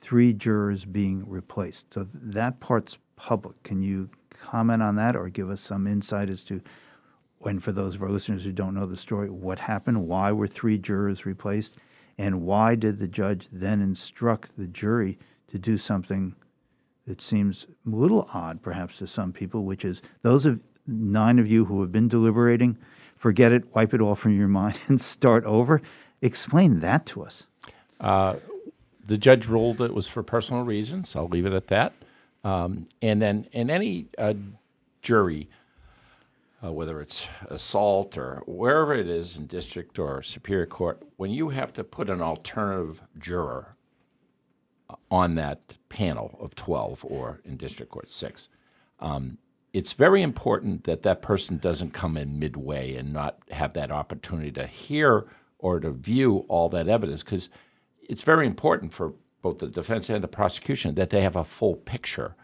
three 0.00 0.32
jurors 0.32 0.84
being 0.84 1.24
replaced. 1.28 1.94
So 1.94 2.08
that 2.12 2.58
part's 2.58 2.98
public. 3.14 3.62
Can 3.62 3.82
you 3.82 4.10
comment 4.30 4.82
on 4.82 4.96
that 4.96 5.14
or 5.14 5.28
give 5.28 5.48
us 5.48 5.60
some 5.60 5.86
insight 5.86 6.28
as 6.28 6.42
to, 6.44 6.60
and 7.44 7.62
for 7.62 7.70
those 7.70 7.94
of 7.94 8.02
our 8.02 8.10
listeners 8.10 8.44
who 8.44 8.52
don't 8.52 8.74
know 8.74 8.86
the 8.86 8.96
story, 8.96 9.30
what 9.30 9.60
happened? 9.60 10.08
Why 10.08 10.32
were 10.32 10.48
three 10.48 10.76
jurors 10.76 11.24
replaced? 11.24 11.76
And 12.18 12.42
why 12.42 12.74
did 12.74 12.98
the 12.98 13.08
judge 13.08 13.48
then 13.52 13.80
instruct 13.80 14.56
the 14.56 14.66
jury 14.66 15.18
to 15.48 15.58
do 15.58 15.78
something 15.78 16.34
that 17.06 17.22
seems 17.22 17.66
a 17.86 17.90
little 17.90 18.28
odd, 18.34 18.60
perhaps, 18.60 18.98
to 18.98 19.06
some 19.06 19.32
people, 19.32 19.64
which 19.64 19.84
is 19.84 20.02
those 20.22 20.44
of 20.44 20.60
nine 20.86 21.38
of 21.38 21.46
you 21.46 21.64
who 21.64 21.80
have 21.80 21.92
been 21.92 22.08
deliberating, 22.08 22.76
forget 23.16 23.52
it, 23.52 23.74
wipe 23.74 23.94
it 23.94 24.00
all 24.00 24.14
from 24.14 24.36
your 24.36 24.48
mind, 24.48 24.78
and 24.88 25.00
start 25.00 25.44
over? 25.44 25.80
Explain 26.20 26.80
that 26.80 27.06
to 27.06 27.22
us. 27.22 27.44
Uh, 28.00 28.36
the 29.06 29.16
judge 29.16 29.46
ruled 29.46 29.80
it 29.80 29.94
was 29.94 30.06
for 30.06 30.22
personal 30.22 30.62
reasons. 30.64 31.16
I'll 31.16 31.28
leave 31.28 31.46
it 31.46 31.52
at 31.52 31.68
that. 31.68 31.94
Um, 32.44 32.86
and 33.00 33.22
then 33.22 33.46
in 33.52 33.70
any 33.70 34.06
uh, 34.18 34.34
jury, 35.02 35.48
uh, 36.64 36.72
whether 36.72 37.00
it's 37.00 37.26
assault 37.46 38.16
or 38.18 38.42
wherever 38.46 38.94
it 38.94 39.08
is 39.08 39.36
in 39.36 39.46
district 39.46 39.98
or 39.98 40.22
superior 40.22 40.66
court, 40.66 41.02
when 41.16 41.30
you 41.30 41.50
have 41.50 41.72
to 41.72 41.84
put 41.84 42.10
an 42.10 42.20
alternative 42.20 43.00
juror 43.18 43.76
uh, 44.90 44.94
on 45.10 45.36
that 45.36 45.78
panel 45.88 46.36
of 46.40 46.54
12 46.54 47.04
or 47.04 47.40
in 47.44 47.56
district 47.56 47.92
court 47.92 48.10
6, 48.10 48.48
um, 49.00 49.38
it's 49.72 49.92
very 49.92 50.22
important 50.22 50.84
that 50.84 51.02
that 51.02 51.22
person 51.22 51.58
doesn't 51.58 51.92
come 51.92 52.16
in 52.16 52.38
midway 52.38 52.94
and 52.94 53.12
not 53.12 53.38
have 53.50 53.74
that 53.74 53.92
opportunity 53.92 54.50
to 54.50 54.66
hear 54.66 55.26
or 55.58 55.78
to 55.78 55.90
view 55.90 56.38
all 56.48 56.68
that 56.68 56.88
evidence 56.88 57.22
because 57.22 57.48
it's 58.08 58.22
very 58.22 58.46
important 58.46 58.92
for 58.92 59.12
both 59.42 59.58
the 59.58 59.68
defense 59.68 60.08
and 60.10 60.24
the 60.24 60.28
prosecution 60.28 60.94
that 60.94 61.10
they 61.10 61.20
have 61.20 61.36
a 61.36 61.44
full 61.44 61.76
picture 61.76 62.34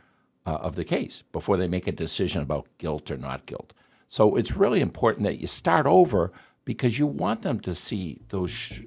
uh, 0.46 0.50
of 0.50 0.76
the 0.76 0.84
case 0.84 1.22
before 1.32 1.56
they 1.56 1.66
make 1.66 1.86
a 1.86 1.92
decision 1.92 2.42
about 2.42 2.68
guilt 2.78 3.10
or 3.10 3.16
not 3.16 3.46
guilt. 3.46 3.72
So 4.08 4.36
it's 4.36 4.56
really 4.56 4.80
important 4.80 5.24
that 5.24 5.38
you 5.38 5.46
start 5.46 5.86
over 5.86 6.32
because 6.64 6.98
you 6.98 7.06
want 7.06 7.42
them 7.42 7.60
to 7.60 7.74
see 7.74 8.20
those 8.28 8.50
sh- 8.50 8.80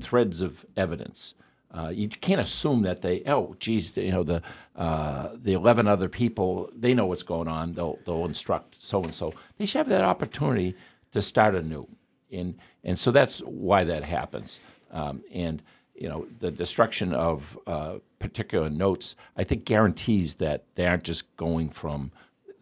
threads 0.00 0.40
of 0.40 0.64
evidence. 0.76 1.34
Uh, 1.70 1.90
you 1.94 2.08
can't 2.08 2.40
assume 2.40 2.82
that 2.82 3.02
they, 3.02 3.22
oh, 3.26 3.54
geez, 3.60 3.94
you 3.96 4.10
know, 4.10 4.22
the 4.22 4.40
uh, 4.74 5.28
the 5.34 5.52
eleven 5.52 5.86
other 5.86 6.08
people, 6.08 6.70
they 6.74 6.94
know 6.94 7.04
what's 7.04 7.22
going 7.22 7.46
on. 7.48 7.74
They'll 7.74 7.98
they'll 8.06 8.24
instruct 8.24 8.82
so 8.82 9.02
and 9.02 9.14
so. 9.14 9.34
They 9.58 9.66
should 9.66 9.78
have 9.78 9.88
that 9.90 10.02
opportunity 10.02 10.74
to 11.12 11.20
start 11.20 11.54
anew, 11.54 11.86
and 12.32 12.54
and 12.82 12.98
so 12.98 13.10
that's 13.10 13.40
why 13.40 13.84
that 13.84 14.02
happens. 14.04 14.60
Um, 14.90 15.22
and 15.30 15.62
you 15.94 16.08
know, 16.08 16.26
the 16.38 16.50
destruction 16.50 17.12
of 17.12 17.58
uh, 17.66 17.96
particular 18.18 18.70
notes, 18.70 19.16
I 19.36 19.44
think 19.44 19.64
guarantees 19.64 20.36
that 20.36 20.64
they 20.74 20.86
aren't 20.86 21.02
just 21.02 21.36
going 21.36 21.68
from 21.70 22.12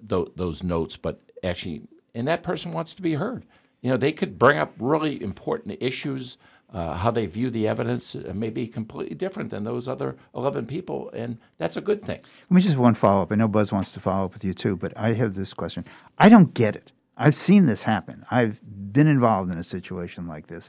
th- 0.08 0.28
those 0.34 0.62
notes, 0.62 0.96
but 0.96 1.20
actually, 1.44 1.82
and 2.16 2.26
that 2.26 2.42
person 2.42 2.72
wants 2.72 2.94
to 2.94 3.02
be 3.02 3.14
heard. 3.14 3.44
You 3.82 3.90
know, 3.90 3.96
they 3.96 4.10
could 4.10 4.38
bring 4.38 4.58
up 4.58 4.72
really 4.78 5.22
important 5.22 5.76
issues. 5.80 6.38
Uh, 6.72 6.94
how 6.96 7.12
they 7.12 7.26
view 7.26 7.48
the 7.48 7.68
evidence 7.68 8.16
uh, 8.16 8.32
may 8.34 8.50
be 8.50 8.66
completely 8.66 9.14
different 9.14 9.50
than 9.50 9.62
those 9.62 9.86
other 9.86 10.16
11 10.34 10.66
people, 10.66 11.10
and 11.10 11.38
that's 11.58 11.76
a 11.76 11.80
good 11.80 12.04
thing. 12.04 12.18
Let 12.50 12.54
me 12.56 12.60
just 12.60 12.76
one 12.76 12.94
follow 12.94 13.22
up. 13.22 13.30
I 13.30 13.36
know 13.36 13.46
Buzz 13.46 13.70
wants 13.70 13.92
to 13.92 14.00
follow 14.00 14.24
up 14.24 14.34
with 14.34 14.42
you 14.42 14.52
too, 14.52 14.74
but 14.74 14.92
I 14.96 15.12
have 15.12 15.36
this 15.36 15.54
question. 15.54 15.84
I 16.18 16.28
don't 16.28 16.52
get 16.54 16.74
it. 16.74 16.90
I've 17.16 17.36
seen 17.36 17.66
this 17.66 17.84
happen. 17.84 18.26
I've 18.32 18.60
been 18.92 19.06
involved 19.06 19.52
in 19.52 19.58
a 19.58 19.64
situation 19.64 20.26
like 20.26 20.48
this. 20.48 20.68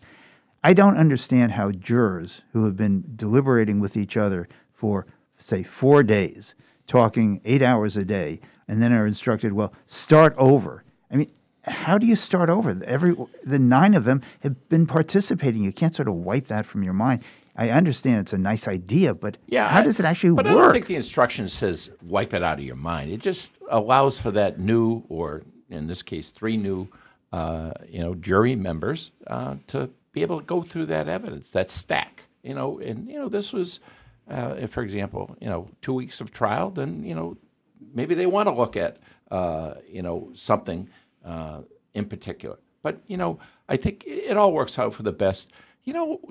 I 0.63 0.73
don't 0.73 0.97
understand 0.97 1.51
how 1.53 1.71
jurors 1.71 2.41
who 2.53 2.65
have 2.65 2.77
been 2.77 3.03
deliberating 3.15 3.79
with 3.79 3.97
each 3.97 4.17
other 4.17 4.47
for, 4.73 5.07
say, 5.37 5.63
four 5.63 6.03
days, 6.03 6.53
talking 6.85 7.41
eight 7.43 7.63
hours 7.63 7.97
a 7.97 8.05
day, 8.05 8.39
and 8.67 8.81
then 8.81 8.93
are 8.93 9.07
instructed, 9.07 9.51
well, 9.51 9.73
start 9.87 10.35
over. 10.37 10.83
I 11.11 11.15
mean, 11.15 11.31
how 11.67 11.97
do 11.97 12.05
you 12.07 12.15
start 12.15 12.49
over? 12.49 12.79
Every 12.85 13.15
the 13.43 13.59
nine 13.59 13.93
of 13.93 14.03
them 14.03 14.21
have 14.41 14.69
been 14.69 14.87
participating. 14.87 15.63
You 15.63 15.71
can't 15.71 15.95
sort 15.95 16.07
of 16.07 16.15
wipe 16.15 16.47
that 16.47 16.65
from 16.65 16.83
your 16.83 16.93
mind. 16.93 17.23
I 17.55 17.69
understand 17.71 18.19
it's 18.19 18.33
a 18.33 18.37
nice 18.37 18.67
idea, 18.67 19.15
but 19.15 19.37
Yeah, 19.47 19.67
how 19.67 19.81
does 19.81 19.99
it 19.99 20.05
actually 20.05 20.35
but 20.35 20.45
work? 20.45 20.55
I 20.55 20.59
don't 20.59 20.71
think 20.71 20.85
the 20.85 20.95
instruction 20.95 21.49
says 21.49 21.89
wipe 22.03 22.33
it 22.33 22.43
out 22.43 22.59
of 22.59 22.63
your 22.65 22.75
mind. 22.75 23.11
It 23.11 23.19
just 23.19 23.51
allows 23.69 24.19
for 24.19 24.29
that 24.31 24.59
new, 24.59 25.03
or 25.09 25.41
in 25.69 25.87
this 25.87 26.03
case, 26.03 26.29
three 26.29 26.55
new, 26.55 26.87
uh, 27.33 27.71
you 27.89 27.99
know, 27.99 28.13
jury 28.13 28.55
members 28.55 29.11
uh, 29.25 29.55
to 29.67 29.89
be 30.11 30.21
able 30.21 30.39
to 30.39 30.45
go 30.45 30.61
through 30.61 30.85
that 30.87 31.07
evidence, 31.07 31.49
that 31.51 31.71
stack. 31.71 32.23
You 32.43 32.53
know, 32.53 32.79
and 32.79 33.09
you 33.09 33.17
know, 33.17 33.27
this 33.27 33.51
was, 33.51 33.79
uh, 34.29 34.55
if, 34.59 34.69
for 34.69 34.83
example, 34.83 35.35
you 35.41 35.49
know, 35.49 35.67
two 35.81 35.93
weeks 35.93 36.21
of 36.21 36.31
trial, 36.31 36.69
then 36.69 37.03
you 37.03 37.15
know, 37.15 37.37
maybe 37.93 38.13
they 38.13 38.27
want 38.27 38.47
to 38.47 38.53
look 38.53 38.77
at, 38.77 38.97
uh, 39.31 39.73
you 39.89 40.03
know, 40.03 40.29
something 40.33 40.89
uh, 41.27 41.61
in 41.93 42.05
particular. 42.05 42.57
But 42.81 43.01
you 43.07 43.17
know, 43.17 43.39
I 43.67 43.77
think 43.77 44.03
it 44.07 44.37
all 44.37 44.53
works 44.53 44.79
out 44.79 44.93
for 44.93 45.03
the 45.03 45.11
best. 45.11 45.51
You 45.83 45.93
know, 45.93 46.21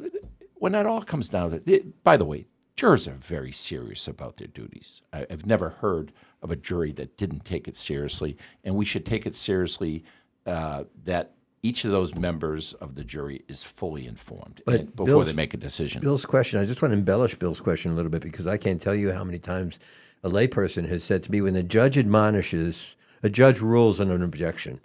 when 0.54 0.72
that 0.72 0.87
all 0.87 1.02
comes 1.02 1.28
down 1.28 1.50
to 1.50 1.62
it, 1.72 2.02
by 2.02 2.16
the 2.16 2.24
way, 2.24 2.46
jurors 2.76 3.06
are 3.06 3.12
very 3.12 3.52
serious 3.52 4.09
about 4.09 4.37
their 4.38 4.48
duties. 4.48 5.02
I, 5.12 5.26
I've 5.30 5.46
never 5.46 5.70
heard 5.70 6.12
of 6.42 6.50
a 6.50 6.56
jury 6.56 6.92
that 6.92 7.16
didn't 7.16 7.44
take 7.44 7.68
it 7.68 7.76
seriously, 7.76 8.37
and 8.64 8.74
we 8.74 8.85
should 8.85 9.04
take 9.06 9.26
it 9.26 9.35
seriously 9.35 10.04
uh, 10.46 10.85
that 11.04 11.32
each 11.62 11.85
of 11.85 11.90
those 11.90 12.14
members 12.14 12.74
of 12.74 12.94
the 12.94 13.02
jury 13.02 13.42
is 13.48 13.64
fully 13.64 14.06
informed 14.06 14.62
But 14.66 14.94
before 14.94 15.06
Bill's- 15.06 15.26
they 15.26 15.32
make 15.32 15.52
a 15.54 15.56
decision. 15.56 16.00
Bill's 16.00 16.24
question, 16.24 16.61
I 16.61 16.64
just 16.64 16.80
want 16.80 16.92
to 16.92 16.98
embellish 16.98 17.35
Bill's 17.35 17.61
question 17.61 17.90
a 17.90 17.94
little 17.94 18.11
bit 18.11 18.22
because 18.22 18.46
I 18.46 18.56
can't 18.56 18.80
tell 18.80 18.94
you 18.94 19.11
how 19.11 19.24
many 19.24 19.38
times 19.40 19.78
a 20.22 20.30
layperson 20.30 20.87
has 20.88 21.02
said 21.02 21.22
to 21.24 21.32
me 21.32 21.40
when 21.40 21.54
the 21.54 21.62
judge 21.62 21.98
admonishes, 21.98 22.94
a 23.26 23.28
judge 23.28 23.60
rules 23.60 23.98
on 23.98 24.10
an 24.10 24.22
objection 24.22 24.80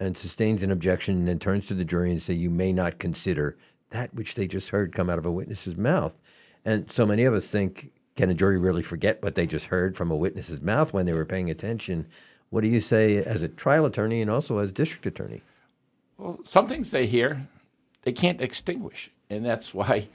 and 0.00 0.16
sustains 0.16 0.62
an 0.62 0.70
objection 0.70 1.18
and 1.18 1.28
then 1.28 1.38
turns 1.38 1.66
to 1.66 1.74
the 1.74 1.84
jury 1.84 2.10
and 2.10 2.22
say, 2.22 2.32
you 2.32 2.48
may 2.48 2.72
not 2.72 2.98
consider 2.98 3.56
that 3.90 4.12
which 4.14 4.34
they 4.34 4.46
just 4.46 4.70
heard 4.70 4.94
come 4.94 5.10
out 5.10 5.18
of 5.18 5.26
a 5.26 5.30
witness's 5.30 5.76
mouth. 5.76 6.18
And 6.64 6.90
so 6.90 7.04
many 7.04 7.24
of 7.24 7.34
us 7.34 7.46
think, 7.46 7.92
can 8.16 8.30
a 8.30 8.34
jury 8.34 8.58
really 8.58 8.82
forget 8.82 9.22
what 9.22 9.34
they 9.34 9.46
just 9.46 9.66
heard 9.66 9.96
from 9.96 10.10
a 10.10 10.16
witness's 10.16 10.62
mouth 10.62 10.94
when 10.94 11.04
they 11.04 11.12
were 11.12 11.26
paying 11.26 11.50
attention? 11.50 12.06
What 12.48 12.62
do 12.62 12.68
you 12.68 12.80
say 12.80 13.18
as 13.18 13.42
a 13.42 13.48
trial 13.48 13.84
attorney 13.84 14.22
and 14.22 14.30
also 14.30 14.58
as 14.58 14.72
district 14.72 15.04
attorney? 15.04 15.42
Well, 16.16 16.40
some 16.42 16.66
things 16.66 16.90
they 16.90 17.06
hear, 17.06 17.46
they 18.02 18.12
can't 18.12 18.40
extinguish, 18.40 19.10
and 19.28 19.44
that's 19.44 19.74
why 19.74 20.08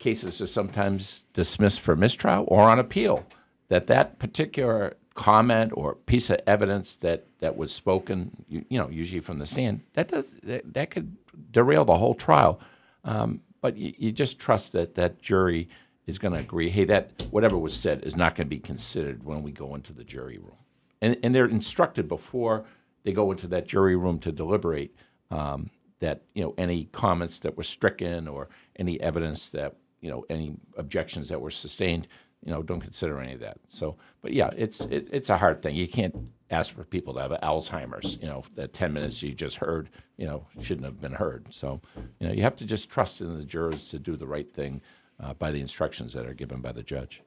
cases 0.00 0.40
are 0.40 0.46
sometimes 0.46 1.26
dismissed 1.32 1.82
for 1.82 1.94
mistrial 1.94 2.44
or 2.48 2.62
on 2.62 2.80
appeal. 2.80 3.24
That 3.68 3.86
that 3.86 4.18
particular 4.18 4.96
comment 5.14 5.72
or 5.74 5.94
piece 5.94 6.30
of 6.30 6.40
evidence 6.46 6.96
that, 6.96 7.26
that 7.40 7.56
was 7.56 7.72
spoken, 7.72 8.44
you, 8.48 8.64
you 8.68 8.78
know, 8.78 8.88
usually 8.88 9.20
from 9.20 9.38
the 9.38 9.46
stand, 9.46 9.80
that 9.94 10.08
does 10.08 10.36
that, 10.42 10.72
that 10.72 10.90
could 10.90 11.16
derail 11.50 11.84
the 11.84 11.96
whole 11.96 12.14
trial. 12.14 12.60
Um, 13.04 13.40
but 13.60 13.76
you, 13.76 13.94
you 13.96 14.12
just 14.12 14.38
trust 14.38 14.72
that 14.72 14.94
that 14.94 15.20
jury 15.20 15.68
is 16.06 16.18
going 16.18 16.34
to 16.34 16.40
agree. 16.40 16.70
Hey, 16.70 16.84
that 16.84 17.24
whatever 17.30 17.56
was 17.56 17.74
said 17.74 18.02
is 18.04 18.16
not 18.16 18.34
going 18.34 18.46
to 18.46 18.50
be 18.50 18.58
considered 18.58 19.24
when 19.24 19.42
we 19.42 19.52
go 19.52 19.74
into 19.74 19.92
the 19.92 20.04
jury 20.04 20.38
room, 20.38 20.56
and 21.00 21.16
and 21.22 21.34
they're 21.34 21.46
instructed 21.46 22.08
before 22.08 22.64
they 23.04 23.12
go 23.12 23.30
into 23.30 23.46
that 23.48 23.66
jury 23.66 23.96
room 23.96 24.18
to 24.20 24.32
deliberate 24.32 24.94
um, 25.30 25.70
that 26.00 26.22
you 26.34 26.42
know 26.42 26.54
any 26.58 26.84
comments 26.86 27.38
that 27.40 27.56
were 27.56 27.62
stricken 27.62 28.28
or 28.28 28.48
any 28.76 29.00
evidence 29.00 29.48
that 29.48 29.76
you 30.00 30.10
know 30.10 30.24
any 30.28 30.54
objections 30.76 31.28
that 31.28 31.40
were 31.40 31.50
sustained 31.50 32.08
you 32.44 32.52
know 32.52 32.62
don't 32.62 32.80
consider 32.80 33.20
any 33.20 33.34
of 33.34 33.40
that 33.40 33.58
so 33.68 33.96
but 34.20 34.32
yeah 34.32 34.50
it's 34.56 34.82
it, 34.86 35.08
it's 35.10 35.30
a 35.30 35.38
hard 35.38 35.62
thing 35.62 35.74
you 35.74 35.88
can't 35.88 36.14
ask 36.50 36.74
for 36.74 36.84
people 36.84 37.14
to 37.14 37.20
have 37.20 37.30
alzheimer's 37.42 38.18
you 38.20 38.28
know 38.28 38.42
that 38.54 38.72
10 38.72 38.92
minutes 38.92 39.22
you 39.22 39.32
just 39.34 39.56
heard 39.56 39.88
you 40.16 40.26
know 40.26 40.46
shouldn't 40.60 40.84
have 40.84 41.00
been 41.00 41.12
heard 41.12 41.46
so 41.50 41.80
you 42.18 42.26
know 42.26 42.32
you 42.32 42.42
have 42.42 42.56
to 42.56 42.66
just 42.66 42.90
trust 42.90 43.20
in 43.20 43.36
the 43.38 43.44
jurors 43.44 43.88
to 43.90 43.98
do 43.98 44.16
the 44.16 44.26
right 44.26 44.52
thing 44.52 44.80
uh, 45.20 45.34
by 45.34 45.50
the 45.50 45.60
instructions 45.60 46.12
that 46.12 46.26
are 46.26 46.34
given 46.34 46.60
by 46.60 46.72
the 46.72 46.82
judge 46.82 47.22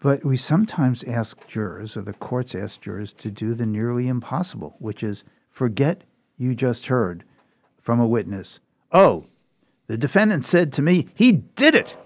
But 0.00 0.24
we 0.24 0.36
sometimes 0.36 1.04
ask 1.04 1.46
jurors, 1.46 1.96
or 1.96 2.02
the 2.02 2.12
courts 2.12 2.54
ask 2.56 2.80
jurors, 2.80 3.12
to 3.14 3.30
do 3.30 3.54
the 3.54 3.66
nearly 3.66 4.08
impossible, 4.08 4.74
which 4.80 5.02
is 5.04 5.22
forget 5.48 6.02
you 6.36 6.56
just 6.56 6.88
heard 6.88 7.22
from 7.80 8.00
a 8.00 8.06
witness. 8.06 8.58
Oh, 8.90 9.26
the 9.86 9.96
defendant 9.96 10.44
said 10.44 10.72
to 10.72 10.82
me, 10.82 11.06
he 11.14 11.30
did 11.32 11.76
it. 11.76 11.96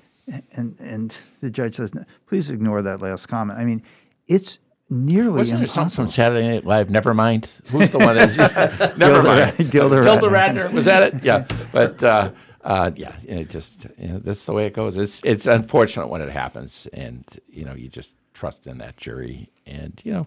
And, 0.52 0.76
and 0.80 1.14
the 1.40 1.50
judge 1.50 1.76
says, 1.76 1.92
please 2.26 2.50
ignore 2.50 2.82
that 2.82 3.00
last 3.00 3.26
comment. 3.26 3.58
I 3.58 3.64
mean, 3.64 3.82
it's 4.26 4.58
nearly 4.90 5.38
Wasn't 5.38 5.60
there 5.60 5.66
something 5.66 5.94
from. 5.94 6.08
Saturday 6.08 6.48
Night 6.48 6.64
Live? 6.64 6.90
Never 6.90 7.14
mind. 7.14 7.48
Who's 7.66 7.90
the 7.90 7.98
one 7.98 8.16
that's 8.16 8.34
just 8.34 8.56
never 8.96 9.22
mind? 9.22 9.56
Gilda 9.70 10.02
Gilda 10.02 10.26
Radner. 10.26 10.68
Radner. 10.68 10.72
Was 10.72 10.86
that 10.86 11.14
it? 11.14 11.24
Yeah. 11.24 11.46
But 11.72 12.02
uh, 12.02 12.32
uh, 12.62 12.90
yeah, 12.96 13.14
it 13.24 13.48
just 13.48 13.86
you 13.98 14.08
know, 14.08 14.18
that's 14.18 14.44
the 14.44 14.52
way 14.52 14.66
it 14.66 14.74
goes. 14.74 14.96
It's 14.96 15.20
it's 15.24 15.46
unfortunate 15.46 16.08
when 16.08 16.20
it 16.20 16.30
happens, 16.30 16.88
and 16.92 17.24
you 17.48 17.64
know 17.64 17.74
you 17.74 17.88
just 17.88 18.16
trust 18.34 18.66
in 18.66 18.78
that 18.78 18.96
jury, 18.96 19.50
and 19.66 20.00
you 20.04 20.12
know 20.12 20.26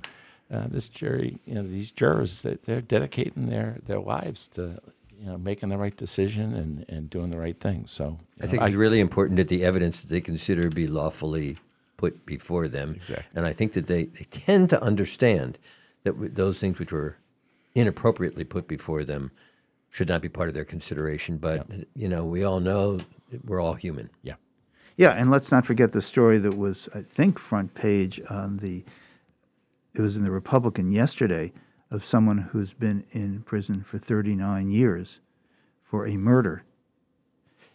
uh, 0.51 0.67
this 0.69 0.87
jury, 0.87 1.39
you 1.45 1.53
know 1.53 1.63
these 1.63 1.91
jurors 1.91 2.41
that 2.43 2.63
they're 2.63 2.81
dedicating 2.81 3.47
their 3.47 3.79
their 3.85 3.99
lives 3.99 4.47
to 4.49 4.79
you 5.19 5.25
know 5.25 5.37
making 5.37 5.69
the 5.69 5.77
right 5.77 5.95
decision 5.95 6.55
and 6.55 6.85
and 6.87 7.09
doing 7.09 7.29
the 7.29 7.37
right 7.37 7.59
thing. 7.59 7.85
So 7.87 8.19
I 8.39 8.45
know, 8.45 8.51
think 8.51 8.63
it's 8.63 8.75
really 8.75 8.99
important 8.99 9.37
that 9.37 9.47
the 9.47 9.63
evidence 9.63 10.01
that 10.01 10.09
they 10.09 10.21
consider 10.21 10.69
be 10.69 10.87
lawfully 10.87 11.57
put 11.97 12.25
before 12.25 12.67
them. 12.67 12.93
Exactly. 12.95 13.25
And 13.35 13.45
I 13.45 13.51
think 13.53 13.73
that 13.73 13.87
they, 13.87 14.05
they 14.05 14.25
tend 14.31 14.69
to 14.69 14.81
understand 14.81 15.57
that 16.03 16.13
w- 16.13 16.31
those 16.31 16.57
things 16.57 16.79
which 16.79 16.93
were 16.93 17.17
inappropriately 17.75 18.45
put 18.45 18.67
before 18.67 19.03
them 19.03 19.31
should 19.89 20.07
not 20.07 20.21
be 20.21 20.29
part 20.29 20.47
of 20.47 20.55
their 20.55 20.63
consideration. 20.63 21.37
But, 21.37 21.67
you 21.95 22.07
know, 22.07 22.23
we 22.23 22.43
all 22.43 22.61
know 22.61 23.01
we're 23.45 23.59
all 23.59 23.73
human. 23.73 24.09
yeah. 24.23 24.35
Yeah, 24.95 25.11
and 25.11 25.31
let's 25.31 25.49
not 25.49 25.65
forget 25.65 25.93
the 25.93 26.01
story 26.01 26.39
that 26.39 26.57
was, 26.57 26.89
I 26.93 27.01
think, 27.01 27.39
front 27.39 27.73
page 27.73 28.19
on 28.29 28.57
the. 28.57 28.83
It 29.93 30.01
was 30.01 30.17
in 30.17 30.25
the 30.25 30.31
Republican 30.31 30.91
yesterday 30.91 31.53
of 31.91 32.05
someone 32.05 32.37
who's 32.37 32.73
been 32.73 33.03
in 33.11 33.41
prison 33.41 33.81
for 33.81 33.97
39 33.97 34.69
years 34.69 35.19
for 35.83 36.05
a 36.05 36.17
murder. 36.17 36.63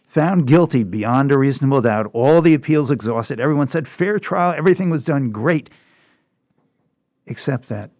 Found 0.07 0.47
guilty 0.47 0.83
beyond 0.83 1.31
a 1.31 1.37
reasonable 1.37 1.81
doubt. 1.81 2.09
All 2.13 2.41
the 2.41 2.53
appeals 2.53 2.89
exhausted. 2.89 3.39
Everyone 3.39 3.67
said 3.67 3.87
fair 3.87 4.19
trial. 4.19 4.53
Everything 4.57 4.89
was 4.89 5.03
done 5.03 5.31
great, 5.31 5.69
except 7.25 7.67
that 7.67 7.91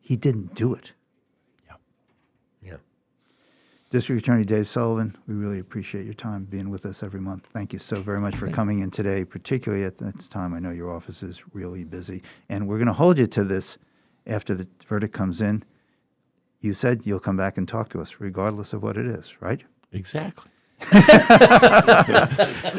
he 0.00 0.16
didn't 0.16 0.54
do 0.54 0.72
it. 0.72 0.92
Yeah. 1.66 1.74
Yeah. 2.62 2.76
District 3.90 4.22
Attorney 4.22 4.46
Dave 4.46 4.66
Sullivan, 4.66 5.14
we 5.26 5.34
really 5.34 5.58
appreciate 5.58 6.06
your 6.06 6.14
time 6.14 6.44
being 6.44 6.70
with 6.70 6.86
us 6.86 7.02
every 7.02 7.20
month. 7.20 7.46
Thank 7.52 7.74
you 7.74 7.78
so 7.78 8.00
very 8.00 8.20
much 8.20 8.36
for 8.36 8.48
coming 8.48 8.78
in 8.78 8.90
today, 8.90 9.26
particularly 9.26 9.84
at 9.84 9.98
this 9.98 10.28
time. 10.28 10.54
I 10.54 10.60
know 10.60 10.70
your 10.70 10.90
office 10.90 11.22
is 11.22 11.42
really 11.52 11.84
busy. 11.84 12.22
And 12.48 12.66
we're 12.66 12.78
going 12.78 12.86
to 12.86 12.94
hold 12.94 13.18
you 13.18 13.26
to 13.26 13.44
this 13.44 13.76
after 14.28 14.54
the 14.54 14.68
verdict 14.86 15.14
comes 15.14 15.40
in. 15.40 15.64
You 16.60 16.74
said 16.74 17.02
you'll 17.04 17.20
come 17.20 17.36
back 17.36 17.56
and 17.56 17.66
talk 17.68 17.88
to 17.90 18.00
us 18.00 18.16
regardless 18.20 18.72
of 18.72 18.82
what 18.82 18.96
it 18.96 19.06
is, 19.06 19.40
right? 19.40 19.62
Exactly. 19.92 20.50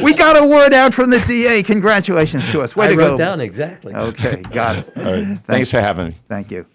We 0.02 0.14
got 0.14 0.38
a 0.42 0.46
word 0.46 0.74
out 0.74 0.94
from 0.94 1.10
the 1.10 1.20
DA. 1.20 1.64
Congratulations 1.64 2.50
to 2.52 2.62
us. 2.62 2.76
Way 2.76 2.88
I 2.88 2.90
to 2.92 2.98
wrote 2.98 3.10
go. 3.12 3.18
down 3.18 3.42
exactly. 3.42 3.94
Okay, 3.94 4.42
got 4.42 4.78
it. 4.78 4.94
All 4.98 5.04
right. 5.04 5.40
Thanks 5.46 5.70
for 5.72 5.82
having 5.82 6.08
me. 6.10 6.16
Thank 6.30 6.52
you. 6.52 6.66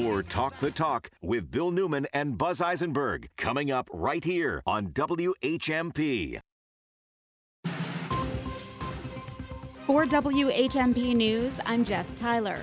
More 0.00 0.22
Talk 0.22 0.56
the 0.60 0.70
Talk 0.70 1.10
with 1.22 1.50
Bill 1.50 1.72
Newman 1.72 2.06
and 2.12 2.38
Buzz 2.38 2.60
Eisenberg 2.60 3.30
coming 3.36 3.72
up 3.72 3.88
right 3.92 4.22
here 4.22 4.62
on 4.64 4.92
WHMP. 4.92 6.38
For 9.88 10.06
WHMP 10.06 11.16
News, 11.16 11.58
I'm 11.66 11.82
Jess 11.82 12.14
Tyler. 12.14 12.62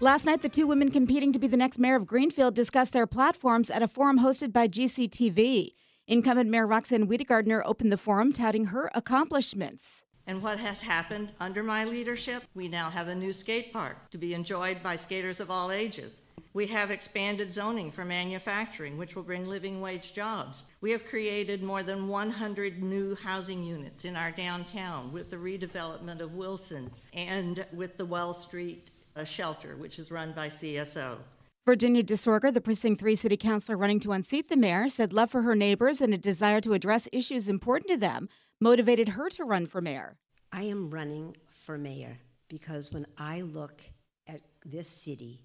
Last 0.00 0.24
night, 0.24 0.40
the 0.40 0.48
two 0.48 0.66
women 0.66 0.90
competing 0.90 1.34
to 1.34 1.38
be 1.38 1.48
the 1.48 1.58
next 1.58 1.78
mayor 1.78 1.96
of 1.96 2.06
Greenfield 2.06 2.54
discussed 2.54 2.94
their 2.94 3.06
platforms 3.06 3.68
at 3.68 3.82
a 3.82 3.88
forum 3.88 4.20
hosted 4.20 4.50
by 4.50 4.66
GCTV. 4.66 5.72
Incumbent 6.06 6.48
Mayor 6.48 6.66
Roxann 6.66 7.04
Wedegartner 7.04 7.60
opened 7.66 7.92
the 7.92 7.98
forum 7.98 8.32
touting 8.32 8.64
her 8.66 8.90
accomplishments. 8.94 10.02
And 10.26 10.42
what 10.42 10.60
has 10.60 10.80
happened 10.80 11.32
under 11.40 11.62
my 11.62 11.84
leadership? 11.84 12.44
We 12.54 12.68
now 12.68 12.88
have 12.88 13.08
a 13.08 13.14
new 13.14 13.32
skate 13.32 13.72
park 13.72 14.10
to 14.12 14.16
be 14.16 14.32
enjoyed 14.32 14.82
by 14.82 14.96
skaters 14.96 15.40
of 15.40 15.50
all 15.50 15.72
ages. 15.72 16.22
We 16.52 16.66
have 16.66 16.90
expanded 16.90 17.52
zoning 17.52 17.92
for 17.92 18.04
manufacturing, 18.04 18.98
which 18.98 19.14
will 19.14 19.22
bring 19.22 19.46
living 19.46 19.80
wage 19.80 20.12
jobs. 20.12 20.64
We 20.80 20.90
have 20.90 21.06
created 21.06 21.62
more 21.62 21.84
than 21.84 22.08
100 22.08 22.82
new 22.82 23.14
housing 23.14 23.62
units 23.62 24.04
in 24.04 24.16
our 24.16 24.32
downtown 24.32 25.12
with 25.12 25.30
the 25.30 25.36
redevelopment 25.36 26.20
of 26.20 26.34
Wilson's 26.34 27.02
and 27.12 27.64
with 27.72 27.96
the 27.96 28.04
Well 28.04 28.34
Street 28.34 28.90
uh, 29.14 29.22
shelter, 29.22 29.76
which 29.76 30.00
is 30.00 30.10
run 30.10 30.32
by 30.32 30.48
CSO. 30.48 31.18
Virginia 31.64 32.02
Desorgher, 32.02 32.52
the 32.52 32.60
Precinct 32.60 32.98
3 32.98 33.14
city 33.14 33.36
councilor 33.36 33.76
running 33.76 34.00
to 34.00 34.10
unseat 34.10 34.48
the 34.48 34.56
mayor, 34.56 34.88
said 34.88 35.12
love 35.12 35.30
for 35.30 35.42
her 35.42 35.54
neighbors 35.54 36.00
and 36.00 36.12
a 36.12 36.18
desire 36.18 36.60
to 36.60 36.72
address 36.72 37.06
issues 37.12 37.46
important 37.46 37.90
to 37.90 37.96
them 37.96 38.28
motivated 38.60 39.10
her 39.10 39.28
to 39.30 39.44
run 39.44 39.66
for 39.66 39.80
mayor. 39.80 40.16
I 40.52 40.62
am 40.64 40.90
running 40.90 41.36
for 41.48 41.78
mayor 41.78 42.18
because 42.48 42.92
when 42.92 43.06
I 43.16 43.42
look 43.42 43.82
at 44.26 44.40
this 44.64 44.88
city, 44.88 45.42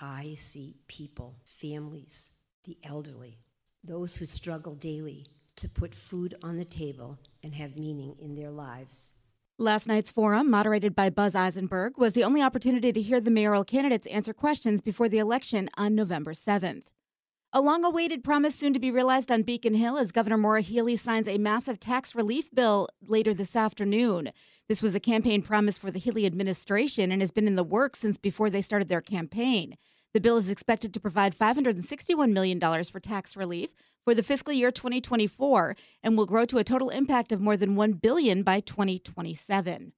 I 0.00 0.34
see 0.36 0.76
people, 0.86 1.36
families, 1.44 2.32
the 2.64 2.78
elderly, 2.84 3.38
those 3.82 4.16
who 4.16 4.26
struggle 4.26 4.74
daily 4.74 5.26
to 5.56 5.68
put 5.68 5.94
food 5.94 6.36
on 6.42 6.56
the 6.56 6.64
table 6.64 7.18
and 7.42 7.54
have 7.54 7.76
meaning 7.76 8.14
in 8.20 8.36
their 8.36 8.50
lives. 8.50 9.08
Last 9.58 9.88
night's 9.88 10.12
forum, 10.12 10.48
moderated 10.48 10.94
by 10.94 11.10
Buzz 11.10 11.34
Eisenberg, 11.34 11.98
was 11.98 12.12
the 12.12 12.22
only 12.22 12.40
opportunity 12.40 12.92
to 12.92 13.02
hear 13.02 13.20
the 13.20 13.30
mayoral 13.30 13.64
candidates 13.64 14.06
answer 14.06 14.32
questions 14.32 14.80
before 14.80 15.08
the 15.08 15.18
election 15.18 15.68
on 15.76 15.96
November 15.96 16.32
7th. 16.32 16.84
A 17.52 17.60
long 17.60 17.84
awaited 17.84 18.22
promise 18.22 18.54
soon 18.54 18.72
to 18.74 18.78
be 18.78 18.92
realized 18.92 19.32
on 19.32 19.42
Beacon 19.42 19.74
Hill 19.74 19.98
as 19.98 20.12
Governor 20.12 20.36
Maura 20.36 20.60
Healey 20.60 20.96
signs 20.96 21.26
a 21.26 21.38
massive 21.38 21.80
tax 21.80 22.14
relief 22.14 22.54
bill 22.54 22.88
later 23.02 23.34
this 23.34 23.56
afternoon. 23.56 24.30
This 24.68 24.82
was 24.82 24.94
a 24.94 25.00
campaign 25.00 25.40
promise 25.40 25.78
for 25.78 25.90
the 25.90 25.98
Healey 25.98 26.26
administration 26.26 27.10
and 27.10 27.22
has 27.22 27.30
been 27.30 27.46
in 27.46 27.56
the 27.56 27.64
works 27.64 28.00
since 28.00 28.18
before 28.18 28.50
they 28.50 28.60
started 28.60 28.90
their 28.90 29.00
campaign. 29.00 29.78
The 30.12 30.20
bill 30.20 30.36
is 30.36 30.50
expected 30.50 30.92
to 30.92 31.00
provide 31.00 31.36
$561 31.36 32.32
million 32.32 32.60
for 32.84 33.00
tax 33.00 33.34
relief 33.34 33.70
for 34.04 34.14
the 34.14 34.22
fiscal 34.22 34.52
year 34.52 34.70
2024 34.70 35.74
and 36.02 36.18
will 36.18 36.26
grow 36.26 36.44
to 36.44 36.58
a 36.58 36.64
total 36.64 36.90
impact 36.90 37.32
of 37.32 37.40
more 37.40 37.56
than 37.56 37.76
1 37.76 37.94
billion 37.94 38.42
by 38.42 38.60
2027. 38.60 39.92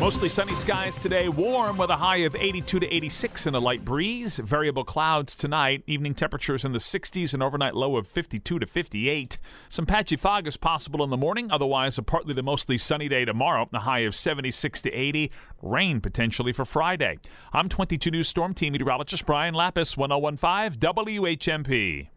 Mostly 0.00 0.30
sunny 0.30 0.54
skies 0.54 0.96
today, 0.96 1.28
warm 1.28 1.76
with 1.76 1.90
a 1.90 1.96
high 1.96 2.24
of 2.24 2.34
82 2.34 2.80
to 2.80 2.86
86 2.94 3.44
and 3.44 3.54
a 3.54 3.58
light 3.58 3.84
breeze. 3.84 4.38
Variable 4.38 4.82
clouds 4.82 5.36
tonight, 5.36 5.82
evening 5.86 6.14
temperatures 6.14 6.64
in 6.64 6.72
the 6.72 6.78
60s, 6.78 7.34
and 7.34 7.42
overnight 7.42 7.74
low 7.74 7.98
of 7.98 8.06
52 8.06 8.60
to 8.60 8.66
58. 8.66 9.38
Some 9.68 9.84
patchy 9.84 10.16
fog 10.16 10.46
is 10.46 10.56
possible 10.56 11.04
in 11.04 11.10
the 11.10 11.18
morning, 11.18 11.50
otherwise, 11.52 11.98
a 11.98 12.02
partly 12.02 12.32
to 12.32 12.42
mostly 12.42 12.78
sunny 12.78 13.10
day 13.10 13.26
tomorrow, 13.26 13.68
a 13.74 13.80
high 13.80 13.98
of 13.98 14.14
76 14.14 14.80
to 14.80 14.90
80. 14.90 15.30
Rain 15.60 16.00
potentially 16.00 16.54
for 16.54 16.64
Friday. 16.64 17.18
I'm 17.52 17.68
22 17.68 18.10
News 18.10 18.28
Storm 18.28 18.54
Team 18.54 18.72
meteorologist 18.72 19.26
Brian 19.26 19.52
Lapis, 19.52 19.98
1015 19.98 20.80
WHMP. 20.80 22.08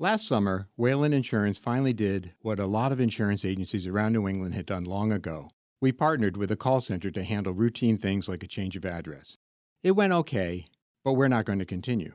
Last 0.00 0.26
summer, 0.26 0.66
Whalen 0.74 1.12
Insurance 1.12 1.60
finally 1.60 1.92
did 1.92 2.32
what 2.40 2.58
a 2.58 2.66
lot 2.66 2.90
of 2.90 2.98
insurance 2.98 3.44
agencies 3.44 3.86
around 3.86 4.14
New 4.14 4.26
England 4.26 4.56
had 4.56 4.66
done 4.66 4.82
long 4.82 5.12
ago. 5.12 5.50
We 5.82 5.92
partnered 5.92 6.36
with 6.36 6.50
a 6.50 6.56
call 6.56 6.82
center 6.82 7.10
to 7.10 7.22
handle 7.22 7.54
routine 7.54 7.96
things 7.96 8.28
like 8.28 8.42
a 8.42 8.46
change 8.46 8.76
of 8.76 8.84
address. 8.84 9.38
It 9.82 9.92
went 9.92 10.12
okay, 10.12 10.66
but 11.02 11.14
we're 11.14 11.28
not 11.28 11.46
going 11.46 11.58
to 11.58 11.64
continue. 11.64 12.12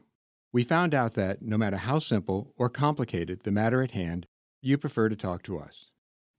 We 0.54 0.64
found 0.64 0.94
out 0.94 1.16
that 1.16 1.42
no 1.42 1.58
matter 1.58 1.78
how 1.78 1.98
simple 1.98 2.54
or 2.58 2.70
complicated 2.70 3.42
the 3.42 3.52
matter 3.52 3.82
at 3.82 3.92
hand, 3.92 4.28
you 4.62 4.78
prefer 4.78 5.10
to 5.10 5.16
talk 5.16 5.42
to 5.44 5.58
us. 5.58 5.86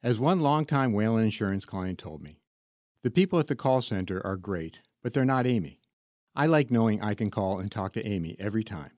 As 0.04 0.20
one 0.20 0.40
longtime 0.40 0.92
Whalen 0.92 1.24
Insurance 1.24 1.64
client 1.64 1.98
told 1.98 2.22
me, 2.22 2.38
the 3.02 3.10
people 3.10 3.40
at 3.40 3.48
the 3.48 3.56
call 3.56 3.80
center 3.80 4.24
are 4.24 4.36
great, 4.36 4.78
but 5.02 5.12
they're 5.12 5.24
not 5.24 5.48
Amy. 5.48 5.80
I 6.36 6.46
like 6.46 6.70
knowing 6.70 7.02
I 7.02 7.14
can 7.14 7.32
call 7.32 7.58
and 7.58 7.72
talk 7.72 7.92
to 7.94 8.06
Amy 8.06 8.36
every 8.38 8.62
time. 8.62 8.92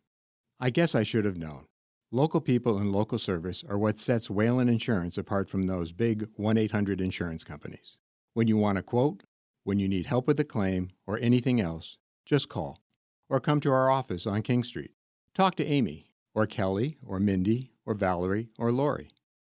I 0.61 0.69
guess 0.69 0.95
I 0.95 1.03
should 1.03 1.25
have 1.25 1.39
known. 1.39 1.65
Local 2.13 2.43
people 2.43 2.77
and 2.77 2.93
local 2.93 3.19
service 3.19 3.65
are 3.67 3.79
what 3.79 3.99
sets 3.99 4.29
Whalen 4.29 4.69
Insurance 4.69 5.17
apart 5.17 5.49
from 5.49 5.63
those 5.63 5.93
big 5.93 6.29
1 6.37 6.59
800 6.59 7.01
insurance 7.01 7.43
companies. 7.43 7.97
When 8.39 8.47
you 8.47 8.57
want 8.57 8.79
a 8.79 8.83
quote, 8.83 9.25
when 9.65 9.81
you 9.81 9.89
need 9.89 10.07
help 10.07 10.29
with 10.29 10.39
a 10.39 10.45
claim, 10.45 10.93
or 11.09 11.19
anything 11.19 11.61
else, 11.61 11.99
just 12.25 12.49
call. 12.49 12.81
Or 13.29 13.41
come 13.41 13.59
to 13.63 13.73
our 13.73 13.91
office 13.91 14.29
on 14.29 14.43
King 14.43 14.63
Street. 14.63 14.93
Talk 15.35 15.57
to 15.57 15.67
Amy, 15.67 16.07
or 16.37 16.47
Kelly, 16.47 16.99
or 17.05 17.19
Mindy, 17.19 17.73
or 17.85 17.95
Valerie, 17.95 18.51
or 18.57 18.71
Lori. 18.71 19.11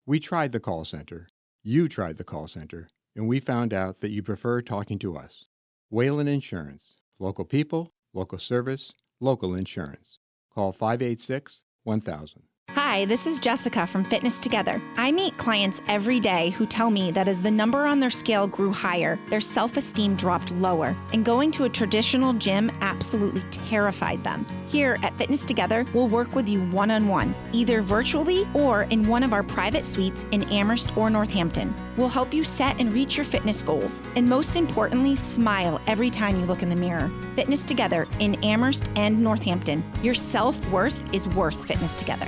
We 0.05 0.21
tried 0.21 0.53
the 0.53 0.61
call 0.61 0.85
center. 0.85 1.27
You 1.61 1.89
tried 1.89 2.15
the 2.15 2.23
call 2.23 2.47
center. 2.47 2.87
And 3.17 3.27
we 3.27 3.41
found 3.41 3.73
out 3.73 3.99
that 3.99 4.11
you 4.11 4.23
prefer 4.23 4.61
talking 4.61 4.97
to 4.99 5.17
us. 5.17 5.49
Whalen 5.89 6.29
Insurance. 6.29 6.95
Local 7.19 7.43
people, 7.43 7.91
local 8.13 8.37
service, 8.37 8.93
local 9.19 9.55
insurance. 9.55 10.19
Call 10.55 10.71
586 10.71 11.65
1000. 11.83 12.43
Hi, 12.69 12.88
Hi, 12.89 13.05
this 13.05 13.27
is 13.27 13.37
Jessica 13.37 13.85
from 13.85 14.03
Fitness 14.03 14.39
Together. 14.39 14.81
I 14.97 15.11
meet 15.11 15.37
clients 15.37 15.83
every 15.87 16.19
day 16.19 16.49
who 16.49 16.65
tell 16.65 16.89
me 16.89 17.11
that 17.11 17.27
as 17.27 17.39
the 17.39 17.51
number 17.51 17.85
on 17.85 17.99
their 17.99 18.09
scale 18.09 18.47
grew 18.47 18.73
higher, 18.73 19.19
their 19.27 19.39
self 19.39 19.77
esteem 19.77 20.15
dropped 20.15 20.49
lower, 20.53 20.95
and 21.13 21.23
going 21.23 21.51
to 21.51 21.65
a 21.65 21.69
traditional 21.69 22.33
gym 22.33 22.71
absolutely 22.81 23.43
terrified 23.51 24.23
them. 24.23 24.43
Here 24.69 24.97
at 25.03 25.15
Fitness 25.19 25.45
Together, 25.45 25.85
we'll 25.93 26.07
work 26.07 26.33
with 26.33 26.49
you 26.49 26.61
one 26.71 26.89
on 26.89 27.07
one, 27.07 27.35
either 27.53 27.83
virtually 27.83 28.47
or 28.55 28.83
in 28.85 29.07
one 29.07 29.21
of 29.21 29.33
our 29.33 29.43
private 29.43 29.85
suites 29.85 30.25
in 30.31 30.41
Amherst 30.45 30.97
or 30.97 31.11
Northampton. 31.11 31.75
We'll 31.95 32.09
help 32.09 32.33
you 32.33 32.43
set 32.43 32.79
and 32.79 32.91
reach 32.91 33.17
your 33.17 33.23
fitness 33.23 33.61
goals, 33.61 34.01
and 34.15 34.27
most 34.27 34.55
importantly, 34.55 35.15
smile 35.15 35.79
every 35.85 36.09
time 36.09 36.39
you 36.39 36.47
look 36.47 36.63
in 36.63 36.69
the 36.69 36.75
mirror. 36.75 37.11
Fitness 37.35 37.65
Together 37.65 38.07
in 38.17 38.43
Amherst 38.43 38.89
and 38.95 39.21
Northampton. 39.21 39.83
Your 40.01 40.15
self 40.15 40.67
worth 40.71 41.03
is 41.13 41.29
worth 41.29 41.67
Fitness 41.67 41.95
Together. 41.95 42.27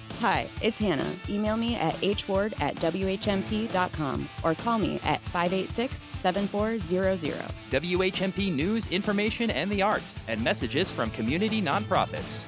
Hi, 0.21 0.47
it's 0.61 0.77
Hannah. 0.77 1.15
Email 1.27 1.57
me 1.57 1.73
at 1.77 1.95
hward 1.95 2.53
at 2.59 2.75
whmp.com 2.75 4.29
or 4.43 4.53
call 4.53 4.77
me 4.77 4.99
at 5.03 5.19
586 5.29 6.09
7400. 6.21 7.51
WHMP 7.71 8.53
news, 8.53 8.87
information, 8.89 9.49
and 9.49 9.71
the 9.71 9.81
arts, 9.81 10.17
and 10.27 10.39
messages 10.39 10.91
from 10.91 11.09
community 11.09 11.59
nonprofits. 11.59 12.45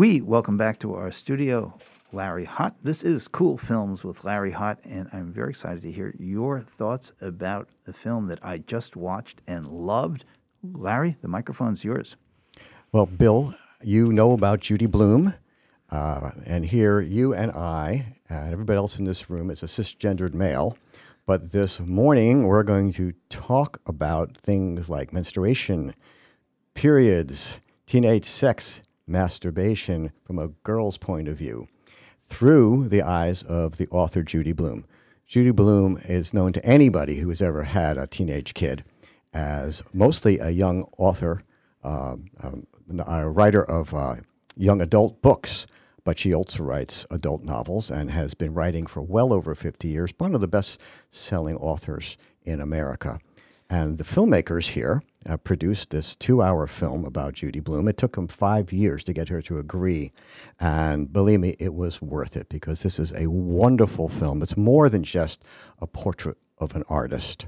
We 0.00 0.22
welcome 0.22 0.56
back 0.56 0.78
to 0.78 0.94
our 0.94 1.12
studio 1.12 1.78
Larry 2.10 2.46
Hott. 2.46 2.72
This 2.82 3.02
is 3.02 3.28
Cool 3.28 3.58
Films 3.58 4.02
with 4.02 4.24
Larry 4.24 4.50
Hott, 4.50 4.78
and 4.84 5.10
I'm 5.12 5.30
very 5.30 5.50
excited 5.50 5.82
to 5.82 5.92
hear 5.92 6.14
your 6.18 6.60
thoughts 6.60 7.12
about 7.20 7.68
the 7.84 7.92
film 7.92 8.26
that 8.28 8.38
I 8.42 8.56
just 8.56 8.96
watched 8.96 9.42
and 9.46 9.66
loved. 9.66 10.24
Larry, 10.62 11.18
the 11.20 11.28
microphone's 11.28 11.84
yours. 11.84 12.16
Well, 12.92 13.04
Bill, 13.04 13.54
you 13.82 14.10
know 14.10 14.32
about 14.32 14.60
Judy 14.60 14.86
Blume, 14.86 15.34
uh, 15.90 16.30
and 16.46 16.64
here 16.64 17.02
you 17.02 17.34
and 17.34 17.52
I 17.52 18.16
and 18.30 18.54
everybody 18.54 18.78
else 18.78 18.98
in 18.98 19.04
this 19.04 19.28
room 19.28 19.50
is 19.50 19.62
a 19.62 19.66
cisgendered 19.66 20.32
male. 20.32 20.78
But 21.26 21.52
this 21.52 21.78
morning 21.78 22.44
we're 22.44 22.62
going 22.62 22.94
to 22.94 23.12
talk 23.28 23.82
about 23.84 24.38
things 24.38 24.88
like 24.88 25.12
menstruation, 25.12 25.94
periods, 26.72 27.60
teenage 27.86 28.24
sex, 28.24 28.80
masturbation 29.10 30.12
from 30.24 30.38
a 30.38 30.48
girl's 30.48 30.96
point 30.96 31.28
of 31.28 31.36
view 31.36 31.68
through 32.28 32.88
the 32.88 33.02
eyes 33.02 33.42
of 33.42 33.76
the 33.76 33.88
author 33.88 34.22
Judy 34.22 34.52
Blume. 34.52 34.84
Judy 35.26 35.50
Blume 35.50 36.00
is 36.04 36.32
known 36.32 36.52
to 36.52 36.64
anybody 36.64 37.16
who 37.16 37.28
has 37.28 37.42
ever 37.42 37.64
had 37.64 37.98
a 37.98 38.06
teenage 38.06 38.54
kid 38.54 38.84
as 39.32 39.82
mostly 39.92 40.38
a 40.38 40.50
young 40.50 40.88
author, 40.96 41.42
um, 41.84 42.30
um, 42.42 42.66
a 43.06 43.28
writer 43.28 43.62
of 43.64 43.94
uh, 43.94 44.16
young 44.56 44.80
adult 44.80 45.20
books, 45.22 45.66
but 46.04 46.18
she 46.18 46.34
also 46.34 46.62
writes 46.62 47.06
adult 47.10 47.42
novels 47.42 47.90
and 47.90 48.10
has 48.10 48.34
been 48.34 48.54
writing 48.54 48.86
for 48.86 49.02
well 49.02 49.32
over 49.32 49.54
50 49.54 49.88
years, 49.88 50.12
one 50.18 50.34
of 50.34 50.40
the 50.40 50.48
best 50.48 50.80
selling 51.10 51.56
authors 51.56 52.16
in 52.42 52.60
America. 52.60 53.20
And 53.68 53.98
the 53.98 54.04
filmmakers 54.04 54.68
here 54.70 55.02
uh, 55.28 55.36
produced 55.36 55.90
this 55.90 56.16
two 56.16 56.42
hour 56.42 56.66
film 56.66 57.04
about 57.04 57.34
Judy 57.34 57.60
Blume. 57.60 57.88
It 57.88 57.96
took 57.96 58.16
them 58.16 58.28
five 58.28 58.72
years 58.72 59.04
to 59.04 59.12
get 59.12 59.28
her 59.28 59.42
to 59.42 59.58
agree. 59.58 60.12
And 60.58 61.12
believe 61.12 61.40
me, 61.40 61.56
it 61.58 61.74
was 61.74 62.00
worth 62.00 62.36
it 62.36 62.48
because 62.48 62.82
this 62.82 62.98
is 62.98 63.12
a 63.12 63.26
wonderful 63.26 64.08
film. 64.08 64.42
It's 64.42 64.56
more 64.56 64.88
than 64.88 65.02
just 65.02 65.44
a 65.80 65.86
portrait 65.86 66.38
of 66.58 66.74
an 66.74 66.84
artist. 66.88 67.46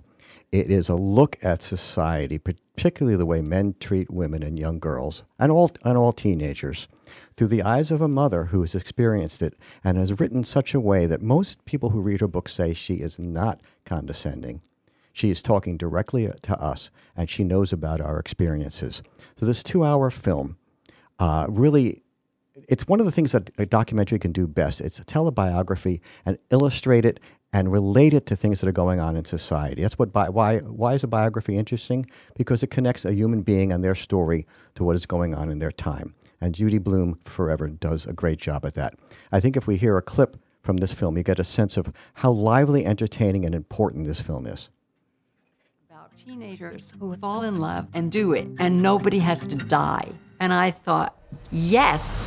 It 0.50 0.70
is 0.70 0.90
a 0.90 0.96
look 0.96 1.38
at 1.42 1.62
society, 1.62 2.36
particularly 2.36 3.16
the 3.16 3.24
way 3.24 3.40
men 3.40 3.74
treat 3.80 4.10
women 4.10 4.42
and 4.42 4.58
young 4.58 4.78
girls, 4.78 5.22
and 5.38 5.50
all, 5.50 5.70
and 5.82 5.96
all 5.96 6.12
teenagers, 6.12 6.88
through 7.36 7.48
the 7.48 7.62
eyes 7.62 7.90
of 7.90 8.02
a 8.02 8.08
mother 8.08 8.46
who 8.46 8.60
has 8.60 8.74
experienced 8.74 9.40
it 9.40 9.54
and 9.82 9.96
has 9.96 10.20
written 10.20 10.44
such 10.44 10.74
a 10.74 10.80
way 10.80 11.06
that 11.06 11.22
most 11.22 11.64
people 11.64 11.90
who 11.90 12.02
read 12.02 12.20
her 12.20 12.28
book 12.28 12.50
say 12.50 12.74
she 12.74 12.96
is 12.96 13.18
not 13.18 13.62
condescending. 13.86 14.60
She 15.12 15.30
is 15.30 15.42
talking 15.42 15.76
directly 15.76 16.30
to 16.42 16.58
us, 16.60 16.90
and 17.16 17.28
she 17.28 17.44
knows 17.44 17.72
about 17.72 18.00
our 18.00 18.18
experiences. 18.18 19.02
So 19.36 19.46
this 19.46 19.62
two-hour 19.62 20.10
film 20.10 20.56
uh, 21.18 21.46
really, 21.48 22.02
it's 22.68 22.88
one 22.88 22.98
of 22.98 23.06
the 23.06 23.12
things 23.12 23.32
that 23.32 23.50
a 23.58 23.66
documentary 23.66 24.18
can 24.18 24.32
do 24.32 24.46
best. 24.46 24.80
It's 24.80 25.00
tell 25.06 25.28
a 25.28 25.30
biography 25.32 26.00
and 26.26 26.38
illustrate 26.50 27.04
it 27.04 27.20
and 27.52 27.70
relate 27.70 28.14
it 28.14 28.26
to 28.26 28.34
things 28.34 28.60
that 28.60 28.68
are 28.68 28.72
going 28.72 28.98
on 28.98 29.14
in 29.14 29.24
society. 29.24 29.82
That's 29.82 29.98
what 29.98 30.12
bi- 30.12 30.30
why 30.30 30.58
why 30.58 30.94
is 30.94 31.04
a 31.04 31.06
biography 31.06 31.56
interesting? 31.56 32.06
Because 32.34 32.62
it 32.62 32.68
connects 32.68 33.04
a 33.04 33.14
human 33.14 33.42
being 33.42 33.72
and 33.72 33.84
their 33.84 33.94
story 33.94 34.46
to 34.74 34.84
what 34.84 34.96
is 34.96 35.06
going 35.06 35.34
on 35.34 35.50
in 35.50 35.58
their 35.58 35.70
time. 35.70 36.14
And 36.40 36.54
Judy 36.54 36.78
Blume 36.78 37.20
forever 37.24 37.68
does 37.68 38.06
a 38.06 38.12
great 38.12 38.38
job 38.38 38.64
at 38.64 38.74
that. 38.74 38.94
I 39.30 39.38
think 39.38 39.56
if 39.56 39.66
we 39.66 39.76
hear 39.76 39.96
a 39.96 40.02
clip 40.02 40.38
from 40.62 40.78
this 40.78 40.92
film, 40.92 41.16
you 41.16 41.22
get 41.22 41.38
a 41.38 41.44
sense 41.44 41.76
of 41.76 41.92
how 42.14 42.32
lively, 42.32 42.84
entertaining, 42.84 43.44
and 43.44 43.54
important 43.54 44.06
this 44.06 44.20
film 44.20 44.46
is 44.46 44.70
teenagers 46.16 46.94
who 46.98 47.16
fall 47.16 47.42
in 47.42 47.58
love 47.58 47.86
and 47.94 48.10
do 48.12 48.32
it, 48.32 48.48
and 48.58 48.82
nobody 48.82 49.18
has 49.18 49.40
to 49.44 49.56
die. 49.56 50.08
And 50.40 50.52
I 50.52 50.70
thought, 50.70 51.16
yes. 51.50 52.24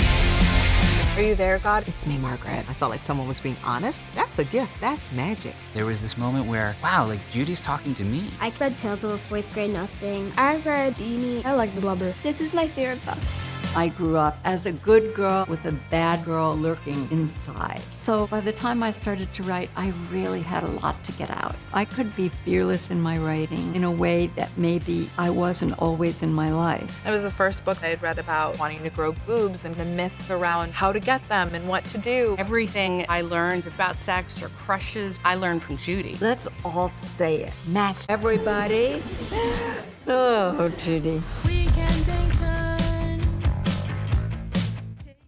Are 1.16 1.22
you 1.22 1.36
there, 1.36 1.60
God? 1.60 1.88
It's 1.88 2.06
me, 2.06 2.18
Margaret. 2.18 2.70
I 2.70 2.74
felt 2.74 2.92
like 2.92 3.02
someone 3.02 3.28
was 3.28 3.40
being 3.40 3.56
honest. 3.64 4.06
That's 4.16 4.40
a 4.40 4.44
gift. 4.44 4.82
That's 4.82 5.12
magic. 5.14 5.56
There 5.74 5.86
was 5.86 6.02
this 6.02 6.18
moment 6.18 6.48
where, 6.48 6.76
wow, 6.84 7.06
like 7.06 7.20
Judy's 7.32 7.62
talking 7.62 7.96
to 7.96 8.04
me. 8.04 8.30
I 8.42 8.52
read 8.60 8.78
Tales 8.78 9.04
of 9.06 9.12
a 9.12 9.18
Fourth 9.18 9.52
Grade 9.54 9.72
Nothing. 9.72 10.34
I 10.38 10.58
read 10.58 10.96
Deenie. 10.96 11.46
I 11.46 11.54
like 11.54 11.74
the 11.74 11.82
Blubber. 11.82 12.14
This 12.22 12.42
is 12.42 12.54
my 12.54 12.68
favorite 12.68 13.06
book. 13.06 13.18
I 13.76 13.90
grew 13.90 14.18
up 14.18 14.38
as 14.44 14.66
a 14.66 14.72
good 14.72 15.14
girl 15.14 15.46
with 15.48 15.66
a 15.66 15.72
bad 15.90 16.24
girl 16.26 16.56
lurking 16.56 17.08
inside. 17.12 17.82
So 17.90 18.28
by 18.28 18.40
the 18.40 18.54
time 18.54 18.84
I 18.84 18.92
started 18.92 19.34
to 19.34 19.44
write, 19.44 19.70
I 19.76 19.94
really 20.12 20.42
had 20.42 20.64
a 20.64 20.68
lot 20.68 21.04
to 21.06 21.12
get 21.14 21.30
out. 21.30 21.56
I 21.74 21.86
could 21.86 22.16
be 22.16 22.30
fearless 22.30 22.90
in 22.90 23.02
my 23.02 23.18
writing 23.18 23.76
in 23.76 23.84
a 23.84 23.92
way 23.92 24.28
that 24.36 24.50
maybe 24.58 25.10
I 25.18 25.30
wasn't 25.30 25.78
always 25.80 26.24
in 26.24 26.34
my 26.34 26.50
life. 26.52 27.06
It 27.06 27.12
was 27.12 27.24
the 27.24 27.32
first 27.32 27.66
book 27.66 27.84
I 27.84 27.88
had 27.88 28.02
read 28.02 28.20
about 28.20 28.60
wanting 28.60 28.84
to 28.84 28.90
grow 28.90 29.14
boobs 29.26 29.66
and 29.66 29.76
the 29.76 29.86
myths 29.86 30.30
around 30.30 30.74
how 30.74 30.92
to 30.92 31.00
get 31.00 31.28
them 31.30 31.54
and 31.54 31.68
what 31.68 31.84
to 31.86 31.98
do. 31.98 32.36
Everything 32.38 33.06
I 33.10 33.22
learned 33.22 33.68
about 33.68 33.98
sex 33.98 34.42
or 34.42 34.50
crushes, 34.50 35.20
I 35.24 35.36
learned 35.36 35.64
from 35.64 35.78
Judy. 35.78 36.18
Let's 36.22 36.48
all 36.64 36.92
say 36.92 37.44
it. 37.44 37.54
Mass 37.68 38.06
everybody. 38.10 39.02
Oh, 40.08 40.70
Judy. 40.78 41.20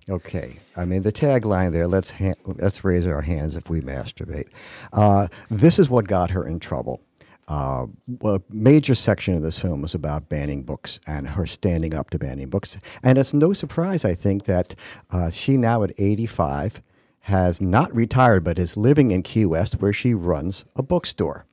Okay, 0.09 0.59
I 0.75 0.85
mean 0.85 1.03
the 1.03 1.11
tagline 1.11 1.73
there. 1.73 1.87
Let's 1.87 2.11
ha- 2.11 2.31
let's 2.45 2.83
raise 2.85 3.05
our 3.05 3.21
hands 3.21 3.57
if 3.57 3.69
we 3.69 3.81
masturbate. 3.81 4.47
Uh, 4.93 5.27
this 5.49 5.79
is 5.79 5.89
what 5.89 6.07
got 6.07 6.31
her 6.31 6.47
in 6.47 6.59
trouble. 6.59 7.01
Uh, 7.49 7.87
a 8.23 8.41
major 8.49 8.95
section 8.95 9.33
of 9.33 9.41
this 9.41 9.59
film 9.59 9.83
is 9.83 9.93
about 9.93 10.27
banning 10.27 10.63
books 10.63 10.99
and 11.07 11.29
her 11.29 11.45
standing 11.45 11.93
up 11.93 12.09
to 12.09 12.19
banning 12.19 12.49
books. 12.49 12.77
And 13.03 13.17
it's 13.17 13.33
no 13.33 13.53
surprise, 13.53 14.03
I 14.03 14.15
think, 14.15 14.45
that 14.45 14.75
uh, 15.11 15.29
she 15.29 15.55
now 15.55 15.83
at 15.83 15.93
85 15.97 16.81
has 17.21 17.61
not 17.61 17.93
retired 17.95 18.43
but 18.43 18.59
is 18.59 18.75
living 18.75 19.11
in 19.11 19.23
Key 19.23 19.45
West, 19.45 19.81
where 19.81 19.93
she 19.93 20.13
runs 20.13 20.65
a 20.75 20.83
bookstore, 20.83 21.45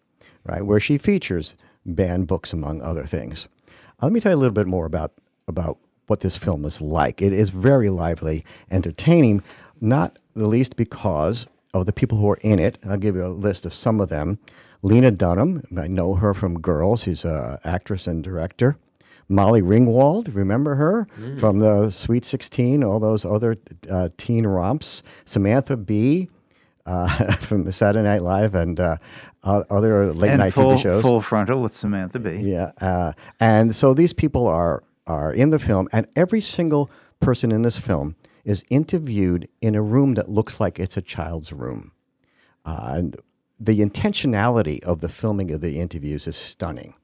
right, 0.44 0.66
where 0.66 0.80
she 0.80 0.98
features 0.98 1.54
banned 1.86 2.26
books 2.26 2.52
among 2.52 2.82
other 2.82 3.04
things. 3.04 3.48
Uh, 4.02 4.06
let 4.06 4.12
me 4.12 4.20
tell 4.20 4.32
you 4.32 4.38
a 4.38 4.40
little 4.40 4.54
bit 4.54 4.66
more 4.66 4.86
about 4.86 5.12
about 5.46 5.78
what 6.06 6.20
this 6.20 6.36
film 6.36 6.64
is 6.64 6.80
like. 6.80 7.22
It 7.22 7.32
is 7.32 7.50
very 7.50 7.90
lively, 7.90 8.44
entertaining, 8.70 9.42
not 9.80 10.18
the 10.34 10.46
least 10.46 10.76
because 10.76 11.46
of 11.72 11.86
the 11.86 11.92
people 11.92 12.18
who 12.18 12.30
are 12.30 12.38
in 12.42 12.59
it. 12.59 12.78
I'll 12.86 12.96
give 12.96 13.16
you 13.16 13.24
a 13.24 13.28
list 13.28 13.66
of 13.66 13.74
some 13.74 14.00
of 14.00 14.09
them. 14.09 14.38
Lena 14.82 15.11
Dunham, 15.11 15.62
I 15.76 15.86
know 15.86 16.14
her 16.14 16.34
from 16.34 16.61
Girls. 16.61 17.02
She's 17.05 17.24
an 17.24 17.59
actress 17.64 18.07
and 18.07 18.22
director. 18.22 18.76
Molly 19.28 19.62
Ringwald, 19.62 20.34
remember 20.34 20.74
her 20.74 21.09
mm. 21.18 21.40
from 21.40 21.61
the 21.61 21.88
Sweet 21.90 22.26
16, 22.26 22.84
all 22.84 23.00
those 23.00 23.24
other 23.24 23.57
uh, 23.90 24.11
teen 24.18 24.46
romps. 24.46 25.02
Samantha 25.24 25.78
Bee 25.78 26.28
uh, 26.84 27.32
from 27.36 27.70
Saturday 27.72 28.07
Night 28.07 28.22
Live, 28.22 28.55
and 28.55 28.78
uh, 28.78 28.96
other 29.42 30.12
late 30.12 30.32
and 30.32 30.40
night 30.40 30.52
full, 30.52 30.74
TV 30.74 30.82
shows. 30.82 31.02
Full 31.02 31.20
Frontal 31.20 31.62
with 31.62 31.74
Samantha 31.74 32.18
Bee. 32.18 32.40
Yeah, 32.40 32.72
uh, 32.80 33.12
and 33.40 33.74
so 33.74 33.94
these 33.94 34.12
people 34.12 34.46
are 34.46 34.82
are 35.07 35.32
in 35.32 35.50
the 35.50 35.59
film, 35.59 35.88
and 35.92 36.07
every 36.16 36.40
single 36.40 36.90
person 37.20 37.52
in 37.52 37.62
this 37.62 37.78
film 37.78 38.16
is 38.44 38.64
interviewed 38.70 39.48
in 39.61 39.74
a 39.74 39.82
room 39.82 40.14
that 40.14 40.28
looks 40.28 40.61
like 40.61 40.78
it's 40.78 40.96
a 40.96 41.02
child's 41.02 41.52
room, 41.52 41.92
uh, 42.64 42.92
and 42.94 43.16
the 43.59 43.80
intentionality 43.80 44.82
of 44.82 45.00
the 45.00 45.09
filming 45.09 45.50
of 45.50 45.61
the 45.61 45.80
interviews 45.80 46.26
is 46.26 46.36
stunning. 46.36 46.94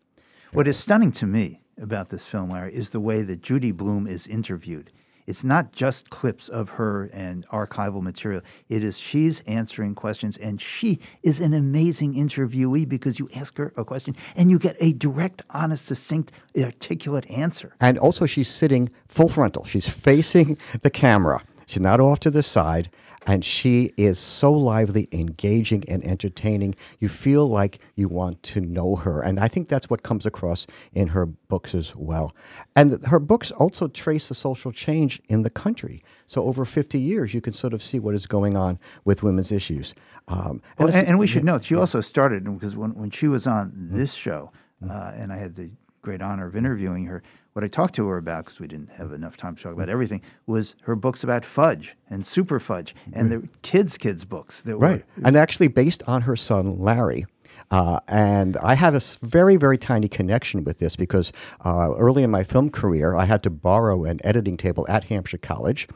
What 0.52 0.66
is 0.66 0.76
stunning 0.76 1.12
to 1.12 1.26
me 1.26 1.62
about 1.80 2.08
this 2.08 2.26
film, 2.26 2.50
Larry, 2.50 2.74
is 2.74 2.90
the 2.90 3.00
way 3.00 3.22
that 3.22 3.40
Judy 3.42 3.72
Blume 3.72 4.06
is 4.06 4.26
interviewed. 4.26 4.90
It's 5.30 5.44
not 5.44 5.70
just 5.70 6.10
clips 6.10 6.48
of 6.48 6.70
her 6.70 7.04
and 7.12 7.46
archival 7.50 8.02
material. 8.02 8.42
It 8.68 8.82
is 8.82 8.98
she's 8.98 9.38
answering 9.46 9.94
questions, 9.94 10.36
and 10.36 10.60
she 10.60 10.98
is 11.22 11.38
an 11.38 11.54
amazing 11.54 12.14
interviewee 12.14 12.88
because 12.88 13.20
you 13.20 13.28
ask 13.36 13.56
her 13.58 13.72
a 13.76 13.84
question 13.84 14.16
and 14.34 14.50
you 14.50 14.58
get 14.58 14.76
a 14.80 14.92
direct, 14.92 15.42
honest, 15.50 15.86
succinct, 15.86 16.32
articulate 16.60 17.30
answer. 17.30 17.76
And 17.80 17.96
also, 17.96 18.26
she's 18.26 18.48
sitting 18.48 18.90
full 19.06 19.28
frontal. 19.28 19.64
She's 19.64 19.88
facing 19.88 20.58
the 20.82 20.90
camera. 20.90 21.44
She's 21.64 21.80
not 21.80 22.00
off 22.00 22.18
to 22.20 22.30
the 22.30 22.42
side. 22.42 22.90
And 23.26 23.44
she 23.44 23.92
is 23.96 24.18
so 24.18 24.52
lively, 24.52 25.08
engaging, 25.12 25.84
and 25.88 26.04
entertaining. 26.04 26.74
You 26.98 27.08
feel 27.08 27.48
like 27.48 27.78
you 27.94 28.08
want 28.08 28.42
to 28.44 28.60
know 28.60 28.96
her. 28.96 29.20
And 29.22 29.38
I 29.38 29.48
think 29.48 29.68
that's 29.68 29.90
what 29.90 30.02
comes 30.02 30.24
across 30.26 30.66
in 30.92 31.08
her 31.08 31.26
books 31.26 31.74
as 31.74 31.94
well. 31.94 32.34
And 32.74 33.04
her 33.06 33.18
books 33.18 33.50
also 33.52 33.88
trace 33.88 34.28
the 34.28 34.34
social 34.34 34.72
change 34.72 35.20
in 35.28 35.42
the 35.42 35.50
country. 35.50 36.02
So, 36.26 36.44
over 36.44 36.64
50 36.64 36.98
years, 36.98 37.34
you 37.34 37.40
can 37.40 37.52
sort 37.52 37.74
of 37.74 37.82
see 37.82 37.98
what 37.98 38.14
is 38.14 38.26
going 38.26 38.56
on 38.56 38.78
with 39.04 39.22
women's 39.22 39.52
issues. 39.52 39.94
Um, 40.28 40.62
Well, 40.78 40.88
and, 40.88 41.06
and 41.08 41.18
we 41.18 41.26
should 41.26 41.44
note 41.44 41.64
she 41.64 41.74
yeah. 41.74 41.80
also 41.80 42.00
started 42.00 42.44
because 42.44 42.76
when, 42.76 42.94
when 42.94 43.10
she 43.10 43.28
was 43.28 43.46
on 43.46 43.70
Mm-hmm. 43.70 43.96
this 43.96 44.14
show, 44.14 44.50
uh, 44.88 45.12
and 45.14 45.32
I 45.32 45.36
had 45.36 45.54
the 45.56 45.70
great 46.02 46.22
honor 46.22 46.46
of 46.46 46.56
interviewing 46.56 47.04
her, 47.06 47.22
what 47.52 47.64
I 47.64 47.68
talked 47.68 47.94
to 47.96 48.06
her 48.08 48.16
about, 48.16 48.44
because 48.44 48.60
we 48.60 48.68
didn't 48.68 48.90
have 48.90 49.12
enough 49.12 49.36
time 49.36 49.56
to 49.56 49.62
talk 49.62 49.72
about 49.72 49.88
everything, 49.88 50.22
was 50.46 50.74
her 50.82 50.94
books 50.94 51.24
about 51.24 51.44
fudge 51.44 51.96
and 52.08 52.26
super 52.26 52.60
fudge 52.60 52.94
and 53.12 53.30
the 53.30 53.48
kids' 53.62 53.98
kids' 53.98 54.24
books 54.24 54.62
that 54.62 54.76
Right. 54.76 55.04
were 55.16 55.26
And 55.26 55.36
actually 55.36 55.68
based 55.68 56.02
on 56.06 56.22
her 56.22 56.36
son, 56.36 56.78
Larry. 56.78 57.26
Uh, 57.72 58.00
and 58.08 58.56
I 58.58 58.74
have 58.74 58.94
a 58.94 59.00
very, 59.22 59.56
very 59.56 59.78
tiny 59.78 60.08
connection 60.08 60.64
with 60.64 60.78
this 60.78 60.96
because 60.96 61.32
uh, 61.64 61.92
early 61.96 62.22
in 62.22 62.30
my 62.30 62.42
film 62.42 62.70
career, 62.70 63.14
I 63.14 63.26
had 63.26 63.42
to 63.44 63.50
borrow 63.50 64.04
an 64.04 64.18
editing 64.24 64.56
table 64.56 64.86
at 64.88 65.04
Hampshire 65.04 65.38
College. 65.38 65.86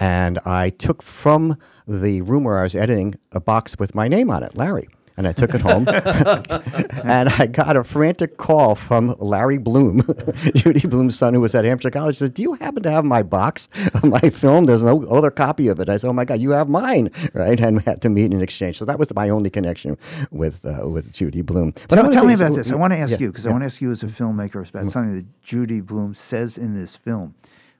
And 0.00 0.38
I 0.44 0.70
took 0.70 1.02
from 1.02 1.56
the 1.86 2.20
room 2.22 2.44
where 2.44 2.58
I 2.58 2.62
was 2.62 2.74
editing 2.74 3.14
a 3.32 3.40
box 3.40 3.78
with 3.78 3.94
my 3.94 4.08
name 4.08 4.30
on 4.30 4.42
it, 4.42 4.56
Larry. 4.56 4.88
And 5.16 5.28
I 5.28 5.32
took 5.32 5.54
it 5.54 5.60
home. 5.60 5.86
and 5.88 7.28
I 7.28 7.46
got 7.46 7.76
a 7.76 7.84
frantic 7.84 8.36
call 8.36 8.74
from 8.74 9.14
Larry 9.18 9.58
Blume, 9.58 10.02
Judy 10.54 10.88
Blume's 10.88 11.16
son, 11.16 11.34
who 11.34 11.40
was 11.40 11.54
at 11.54 11.64
Hampshire 11.64 11.90
College. 11.90 12.16
Said, 12.16 12.34
Do 12.34 12.42
you 12.42 12.54
happen 12.54 12.82
to 12.82 12.90
have 12.90 13.04
my 13.04 13.22
box 13.22 13.68
of 13.94 14.04
my 14.04 14.18
film? 14.20 14.64
There's 14.64 14.82
no 14.82 15.04
other 15.06 15.30
copy 15.30 15.68
of 15.68 15.78
it. 15.78 15.88
I 15.88 15.98
said, 15.98 16.08
Oh 16.08 16.12
my 16.12 16.24
God, 16.24 16.40
you 16.40 16.50
have 16.50 16.68
mine. 16.68 17.10
Right. 17.32 17.60
And 17.60 17.76
we 17.76 17.82
had 17.84 18.02
to 18.02 18.10
meet 18.10 18.32
in 18.32 18.40
exchange. 18.40 18.78
So 18.78 18.84
that 18.86 18.98
was 18.98 19.14
my 19.14 19.28
only 19.28 19.50
connection 19.50 19.96
with 20.30 20.64
uh, 20.64 20.88
with 20.88 21.12
Judy 21.12 21.42
Blume. 21.42 21.72
But 21.88 21.96
tell, 21.96 22.10
tell 22.10 22.24
me 22.26 22.34
about 22.34 22.54
this. 22.54 22.70
I 22.72 22.74
want 22.74 22.92
to 22.92 22.98
ask 22.98 23.12
yeah, 23.12 23.18
you 23.18 23.28
because 23.28 23.46
I 23.46 23.50
want 23.50 23.62
to 23.62 23.66
ask 23.66 23.80
you 23.80 23.92
as 23.92 24.02
a 24.02 24.06
filmmaker 24.06 24.68
about 24.68 24.90
something 24.90 25.14
that 25.14 25.42
Judy 25.42 25.80
Blume 25.80 26.14
says 26.14 26.58
in 26.58 26.74
this 26.74 26.96
film, 26.96 27.34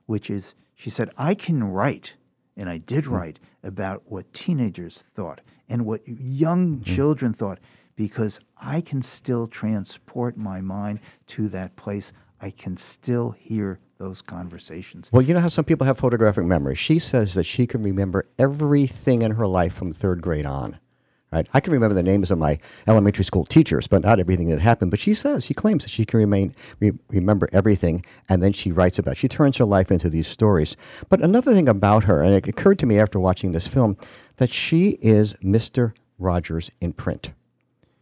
which 0.06 0.30
is 0.30 0.54
she 0.76 0.88
said, 0.90 1.10
"I 1.18 1.34
can 1.34 1.64
write, 1.64 2.12
and 2.56 2.68
I 2.68 2.78
did 2.78 3.04
Mm. 3.04 3.10
write 3.10 3.38
about 3.62 4.02
what 4.06 4.32
teenagers 4.32 4.98
thought 5.14 5.40
and 5.68 5.84
what 5.84 6.02
young 6.06 6.78
Mm. 6.78 6.84
children 6.84 7.32
thought 7.32 7.58
because 7.96 8.40
I 8.60 8.80
can 8.80 9.02
still 9.02 9.46
transport 9.46 10.36
my 10.36 10.60
mind 10.60 11.00
to 11.28 11.48
that 11.50 11.76
place. 11.76 12.12
I 12.40 12.50
can 12.50 12.76
still 12.76 13.30
hear 13.30 13.78
those 13.98 14.20
conversations." 14.20 15.08
Well, 15.12 15.22
you 15.22 15.32
know 15.34 15.40
how 15.40 15.48
some 15.48 15.64
people 15.64 15.86
have 15.86 15.96
photographic 15.98 16.44
memory. 16.44 16.74
She 16.74 16.98
says 16.98 17.34
that 17.34 17.44
she 17.44 17.66
can 17.66 17.82
remember 17.82 18.24
everything 18.38 19.22
in 19.22 19.32
her 19.32 19.46
life 19.46 19.72
from 19.74 19.92
third 19.92 20.20
grade 20.22 20.46
on. 20.46 20.78
Right? 21.32 21.48
I 21.52 21.58
can 21.58 21.72
remember 21.72 21.94
the 21.94 22.02
names 22.04 22.30
of 22.30 22.38
my 22.38 22.60
elementary 22.86 23.24
school 23.24 23.44
teachers, 23.44 23.88
but 23.88 24.02
not 24.04 24.20
everything 24.20 24.50
that 24.50 24.60
happened. 24.60 24.92
But 24.92 25.00
she 25.00 25.14
says 25.14 25.44
she 25.44 25.52
claims 25.52 25.82
that 25.82 25.90
she 25.90 26.04
can 26.04 26.18
remain 26.20 26.54
re- 26.78 26.92
remember 27.10 27.48
everything, 27.52 28.04
and 28.28 28.40
then 28.40 28.52
she 28.52 28.70
writes 28.70 29.00
about. 29.00 29.12
It. 29.12 29.18
She 29.18 29.26
turns 29.26 29.56
her 29.56 29.64
life 29.64 29.90
into 29.90 30.08
these 30.08 30.28
stories. 30.28 30.76
But 31.08 31.20
another 31.24 31.52
thing 31.52 31.68
about 31.68 32.04
her, 32.04 32.22
and 32.22 32.32
it 32.34 32.46
occurred 32.46 32.78
to 32.80 32.86
me 32.86 33.00
after 33.00 33.18
watching 33.18 33.50
this 33.50 33.66
film, 33.66 33.96
that 34.36 34.52
she 34.52 34.90
is 35.00 35.34
Mister 35.42 35.94
Rogers 36.18 36.70
in 36.80 36.92
print. 36.92 37.32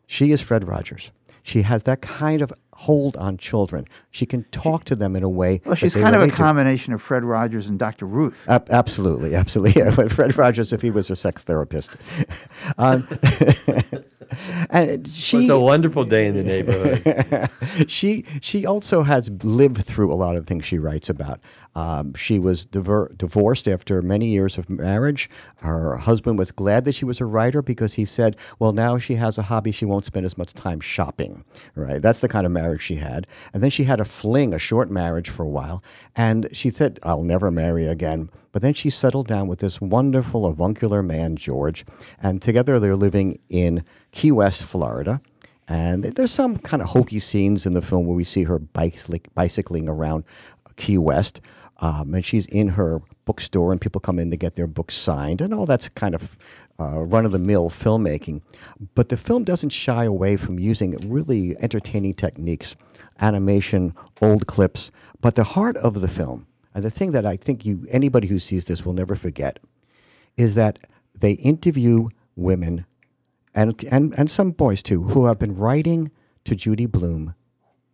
She 0.06 0.32
is 0.32 0.40
Fred 0.40 0.66
Rogers. 0.68 1.10
She 1.44 1.62
has 1.62 1.82
that 1.84 2.02
kind 2.02 2.40
of 2.40 2.52
hold 2.74 3.16
on 3.16 3.36
children. 3.36 3.86
She 4.12 4.26
can 4.26 4.44
talk 4.52 4.84
to 4.84 4.94
them 4.94 5.16
in 5.16 5.24
a 5.24 5.28
way. 5.28 5.60
Well, 5.64 5.72
that 5.72 5.78
she's 5.78 5.94
they 5.94 6.00
kind 6.00 6.14
of 6.14 6.20
a 6.22 6.24
relate 6.26 6.36
to. 6.36 6.42
combination 6.42 6.92
of 6.92 7.02
Fred 7.02 7.24
Rogers 7.24 7.66
and 7.66 7.78
Dr. 7.78 8.06
Ruth. 8.06 8.46
Ab- 8.48 8.68
absolutely, 8.70 9.34
absolutely. 9.34 9.90
Fred 10.08 10.36
Rogers, 10.38 10.72
if 10.72 10.82
he 10.82 10.90
was 10.90 11.10
a 11.10 11.16
sex 11.16 11.42
therapist. 11.44 11.96
Um, 12.78 13.06
and 14.70 15.06
she, 15.08 15.38
It's 15.40 15.50
a 15.50 15.58
wonderful 15.58 16.04
day 16.04 16.26
in 16.26 16.34
the 16.34 16.42
neighborhood. 16.42 17.50
she 17.90 18.24
she 18.40 18.64
also 18.64 19.02
has 19.02 19.30
lived 19.42 19.84
through 19.84 20.12
a 20.12 20.14
lot 20.16 20.36
of 20.36 20.46
things 20.46 20.64
she 20.64 20.78
writes 20.78 21.08
about. 21.10 21.40
Um, 21.74 22.14
she 22.14 22.38
was 22.38 22.64
diver- 22.64 23.12
divorced 23.16 23.66
after 23.66 24.02
many 24.02 24.26
years 24.26 24.58
of 24.58 24.68
marriage. 24.68 25.30
Her 25.56 25.96
husband 25.96 26.38
was 26.38 26.50
glad 26.50 26.84
that 26.84 26.94
she 26.94 27.04
was 27.04 27.20
a 27.20 27.24
writer 27.24 27.62
because 27.62 27.94
he 27.94 28.04
said, 28.04 28.36
"Well, 28.58 28.72
now 28.72 28.98
she 28.98 29.14
has 29.14 29.38
a 29.38 29.42
hobby; 29.42 29.72
she 29.72 29.84
won't 29.86 30.04
spend 30.04 30.26
as 30.26 30.36
much 30.36 30.52
time 30.52 30.80
shopping." 30.80 31.44
Right? 31.74 32.02
That's 32.02 32.20
the 32.20 32.28
kind 32.28 32.46
of 32.46 32.52
marriage 32.52 32.82
she 32.82 32.96
had. 32.96 33.26
And 33.54 33.62
then 33.62 33.70
she 33.70 33.84
had 33.84 34.00
a 34.00 34.04
fling, 34.04 34.52
a 34.52 34.58
short 34.58 34.90
marriage 34.90 35.30
for 35.30 35.44
a 35.44 35.48
while, 35.48 35.82
and 36.14 36.48
she 36.52 36.70
said, 36.70 36.98
"I'll 37.02 37.22
never 37.22 37.50
marry 37.50 37.86
again." 37.86 38.28
But 38.52 38.60
then 38.60 38.74
she 38.74 38.90
settled 38.90 39.28
down 39.28 39.48
with 39.48 39.60
this 39.60 39.80
wonderful 39.80 40.44
avuncular 40.44 41.02
man, 41.02 41.36
George, 41.36 41.86
and 42.22 42.42
together 42.42 42.78
they're 42.78 42.96
living 42.96 43.38
in 43.48 43.82
Key 44.10 44.30
West, 44.30 44.62
Florida. 44.62 45.22
And 45.68 46.04
there's 46.04 46.32
some 46.32 46.58
kind 46.58 46.82
of 46.82 46.90
hokey 46.90 47.18
scenes 47.18 47.64
in 47.64 47.72
the 47.72 47.80
film 47.80 48.04
where 48.04 48.16
we 48.16 48.24
see 48.24 48.42
her 48.44 48.58
bicycling, 48.58 49.22
bicycling 49.34 49.88
around 49.88 50.24
Key 50.76 50.98
West. 50.98 51.40
Um, 51.82 52.14
and 52.14 52.24
she's 52.24 52.46
in 52.46 52.68
her 52.68 53.02
bookstore, 53.24 53.72
and 53.72 53.80
people 53.80 54.00
come 54.00 54.18
in 54.18 54.30
to 54.30 54.36
get 54.36 54.54
their 54.54 54.68
books 54.68 54.94
signed, 54.94 55.40
and 55.40 55.52
all 55.52 55.66
that's 55.66 55.88
kind 55.90 56.14
of 56.14 56.38
uh, 56.80 57.02
run 57.02 57.26
of 57.26 57.32
the 57.32 57.38
mill 57.38 57.68
filmmaking. 57.68 58.40
But 58.94 59.08
the 59.08 59.16
film 59.16 59.42
doesn't 59.42 59.70
shy 59.70 60.04
away 60.04 60.36
from 60.36 60.60
using 60.60 60.96
really 61.10 61.60
entertaining 61.60 62.14
techniques, 62.14 62.76
animation, 63.20 63.94
old 64.20 64.46
clips. 64.46 64.92
But 65.20 65.34
the 65.34 65.44
heart 65.44 65.76
of 65.76 66.00
the 66.00 66.08
film, 66.08 66.46
and 66.72 66.84
the 66.84 66.90
thing 66.90 67.10
that 67.10 67.26
I 67.26 67.36
think 67.36 67.66
you 67.66 67.84
anybody 67.90 68.28
who 68.28 68.38
sees 68.38 68.64
this 68.64 68.86
will 68.86 68.94
never 68.94 69.16
forget, 69.16 69.58
is 70.36 70.54
that 70.54 70.78
they 71.18 71.32
interview 71.32 72.08
women 72.36 72.86
and, 73.54 73.84
and, 73.90 74.14
and 74.16 74.30
some 74.30 74.52
boys 74.52 74.82
too, 74.82 75.02
who 75.02 75.26
have 75.26 75.38
been 75.38 75.56
writing 75.56 76.10
to 76.44 76.54
Judy 76.54 76.86
Blume 76.86 77.34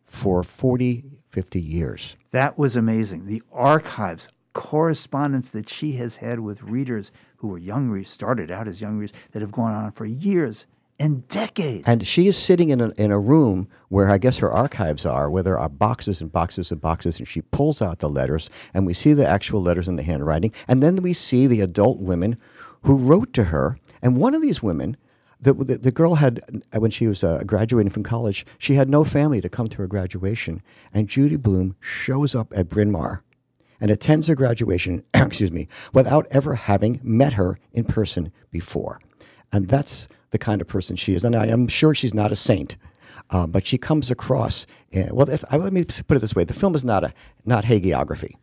for 0.05 0.43
40, 0.43 1.05
50 1.31 1.61
years. 1.61 2.17
That 2.31 2.59
was 2.59 2.77
amazing. 2.77 3.27
The 3.27 3.43
archives, 3.53 4.29
correspondence 4.53 5.51
that 5.51 5.69
she 5.69 5.93
has 5.93 6.17
had 6.17 6.41
with 6.41 6.63
readers 6.63 7.11
who 7.37 7.49
were 7.49 7.59
young 7.59 7.89
readers, 7.89 8.11
started 8.11 8.51
out 8.51 8.69
as 8.69 8.81
young 8.81 8.99
readers, 8.99 9.17
that 9.33 9.43
have 9.43 9.53
gone 9.53 9.73
on 9.73 9.93
for 9.93 10.05
years 10.05 10.67
and 11.01 11.27
decades. 11.29 11.85
And 11.87 12.07
she 12.07 12.27
is 12.27 12.37
sitting 12.37 12.71
in 12.71 12.81
a, 12.81 12.89
in 12.97 13.13
a 13.13 13.19
room 13.19 13.69
where 13.89 14.11
I 14.11 14.19
guess 14.19 14.39
her 14.39 14.51
archives 14.51 15.07
are, 15.07 15.31
where 15.31 15.43
there 15.43 15.59
are 15.59 15.69
boxes 15.69 16.21
and 16.21 16.31
boxes 16.31 16.73
and 16.73 16.81
boxes, 16.81 17.19
and 17.19 17.29
she 17.29 17.41
pulls 17.41 17.81
out 17.81 18.01
the 18.01 18.09
letters, 18.09 18.51
and 18.75 18.85
we 18.85 18.95
see 18.95 19.13
the 19.13 19.27
actual 19.27 19.63
letters 19.63 19.89
in 19.89 19.97
the 19.97 20.03
handwriting, 20.03 20.53
and 20.67 20.83
then 20.83 20.97
we 20.97 21.13
see 21.13 21.47
the 21.47 21.61
adult 21.61 21.99
women 21.99 22.37
who 22.83 22.97
wrote 22.97 23.33
to 23.35 23.45
her. 23.45 23.79
And 24.03 24.17
one 24.17 24.35
of 24.35 24.43
these 24.43 24.63
women, 24.63 24.97
the, 25.41 25.55
the, 25.55 25.79
the 25.79 25.93
girl 25.93 26.17
had, 26.17 26.41
when 26.73 26.91
she 26.91 27.07
was 27.07 27.23
uh, 27.23 27.43
graduating 27.47 27.91
from 27.91 28.03
college, 28.03 28.45
she 28.59 28.75
had 28.75 28.89
no 28.89 29.05
family 29.05 29.41
to 29.41 29.49
come 29.49 29.69
to 29.69 29.79
her 29.79 29.87
graduation, 29.87 30.63
and 30.93 31.09
Judy 31.09 31.37
Blume 31.37 31.77
shows 31.81 32.35
up 32.35 32.53
at 32.57 32.69
Bryn 32.69 32.91
Mawr 32.91 33.23
and 33.81 33.91
attends 33.91 34.27
her 34.27 34.35
graduation, 34.35 35.05
excuse 35.15 35.53
me, 35.53 35.69
without 35.93 36.27
ever 36.31 36.55
having 36.55 37.01
met 37.03 37.35
her 37.35 37.59
in 37.73 37.85
person 37.85 38.33
before. 38.51 39.01
And 39.53 39.69
that's 39.69 40.09
the 40.31 40.39
kind 40.39 40.61
of 40.61 40.67
person 40.67 40.97
she 40.97 41.15
is. 41.15 41.25
And 41.25 41.35
I 41.35 41.47
am 41.47 41.69
sure 41.69 41.95
she's 41.95 42.15
not 42.15 42.33
a 42.33 42.37
saint, 42.37 42.77
uh, 43.31 43.47
but 43.47 43.67
she 43.67 43.79
comes 43.79 44.11
across. 44.11 44.67
Uh, 44.95 45.05
well, 45.11 45.29
I, 45.51 45.57
let 45.57 45.73
me 45.73 45.85
put 45.85 46.17
it 46.17 46.21
this 46.21 46.35
way: 46.35 46.45
the 46.45 46.55
film 46.55 46.75
is 46.75 46.85
not 46.85 47.05
a 47.05 47.13
not 47.45 47.65
hagiography. 47.65 48.35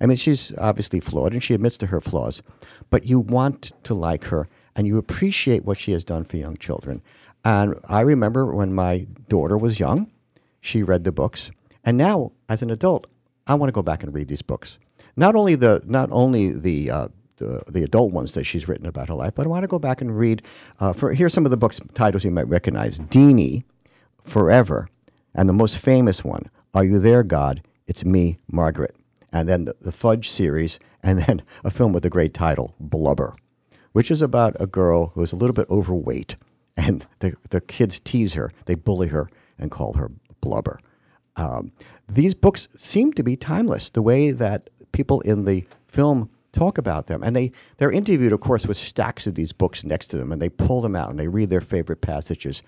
I 0.00 0.06
mean, 0.06 0.16
she's 0.16 0.52
obviously 0.58 1.00
flawed, 1.00 1.32
and 1.32 1.42
she 1.42 1.54
admits 1.54 1.78
to 1.78 1.86
her 1.86 2.00
flaws. 2.00 2.42
But 2.90 3.06
you 3.06 3.18
want 3.18 3.72
to 3.84 3.94
like 3.94 4.24
her, 4.24 4.48
and 4.76 4.86
you 4.86 4.98
appreciate 4.98 5.64
what 5.64 5.78
she 5.78 5.92
has 5.92 6.04
done 6.04 6.22
for 6.22 6.36
young 6.36 6.56
children. 6.58 7.02
And 7.44 7.74
I 7.88 8.02
remember 8.02 8.54
when 8.54 8.74
my 8.74 9.06
daughter 9.28 9.56
was 9.56 9.80
young, 9.80 10.10
she 10.60 10.82
read 10.82 11.04
the 11.04 11.12
books, 11.12 11.50
and 11.84 11.96
now 11.96 12.32
as 12.48 12.62
an 12.62 12.70
adult, 12.70 13.06
I 13.46 13.54
want 13.54 13.68
to 13.68 13.72
go 13.72 13.82
back 13.82 14.02
and 14.02 14.12
read 14.12 14.28
these 14.28 14.42
books. 14.42 14.78
Not 15.16 15.34
only 15.34 15.54
the 15.54 15.82
not 15.86 16.10
only 16.12 16.50
the 16.52 16.90
uh, 16.90 17.08
the, 17.36 17.62
the 17.68 17.82
adult 17.82 18.12
ones 18.12 18.32
that 18.32 18.44
she's 18.44 18.68
written 18.68 18.86
about 18.86 19.08
her 19.08 19.14
life, 19.14 19.34
but 19.34 19.46
I 19.46 19.48
want 19.48 19.62
to 19.62 19.68
go 19.68 19.78
back 19.78 20.00
and 20.00 20.16
read. 20.16 20.42
Uh, 20.80 20.92
for 20.92 21.12
here's 21.12 21.32
some 21.32 21.44
of 21.44 21.50
the 21.50 21.56
books 21.56 21.80
titles 21.94 22.24
you 22.24 22.30
might 22.30 22.48
recognize: 22.48 22.98
Deenie, 22.98 23.64
Forever, 24.22 24.88
and 25.34 25.48
the 25.48 25.54
most 25.54 25.78
famous 25.78 26.24
one, 26.24 26.50
Are 26.74 26.84
You 26.84 26.98
There, 26.98 27.22
God? 27.22 27.62
It's 27.86 28.04
Me, 28.04 28.38
Margaret, 28.50 28.96
and 29.32 29.48
then 29.48 29.66
the, 29.66 29.76
the 29.80 29.92
Fudge 29.92 30.28
series, 30.28 30.78
and 31.02 31.20
then 31.20 31.42
a 31.64 31.70
film 31.70 31.92
with 31.92 32.04
a 32.04 32.10
great 32.10 32.34
title, 32.34 32.74
Blubber, 32.80 33.36
which 33.96 34.10
is 34.10 34.20
about 34.20 34.54
a 34.60 34.66
girl 34.66 35.06
who's 35.14 35.32
a 35.32 35.36
little 35.36 35.54
bit 35.54 35.66
overweight, 35.70 36.36
and 36.76 37.06
the 37.20 37.34
the 37.48 37.62
kids 37.62 37.98
tease 37.98 38.34
her, 38.34 38.52
they 38.66 38.74
bully 38.74 39.08
her, 39.08 39.26
and 39.58 39.70
call 39.70 39.94
her 39.94 40.10
Blubber. 40.42 40.78
Um, 41.36 41.72
these 42.06 42.34
books 42.34 42.68
seem 42.76 43.14
to 43.14 43.22
be 43.22 43.36
timeless. 43.36 43.88
The 43.88 44.02
way 44.02 44.32
that 44.32 44.68
people 44.92 45.22
in 45.22 45.46
the 45.46 45.64
film 45.88 46.28
talk 46.52 46.76
about 46.76 47.06
them, 47.06 47.22
and 47.22 47.34
they 47.34 47.52
they're 47.78 47.90
interviewed, 47.90 48.34
of 48.34 48.40
course, 48.40 48.66
with 48.66 48.76
stacks 48.76 49.26
of 49.26 49.34
these 49.34 49.52
books 49.52 49.82
next 49.82 50.08
to 50.08 50.18
them, 50.18 50.30
and 50.30 50.42
they 50.42 50.50
pull 50.50 50.82
them 50.82 50.94
out 50.94 51.08
and 51.08 51.18
they 51.18 51.28
read 51.28 51.48
their 51.48 51.62
favorite 51.62 52.02
passages. 52.02 52.62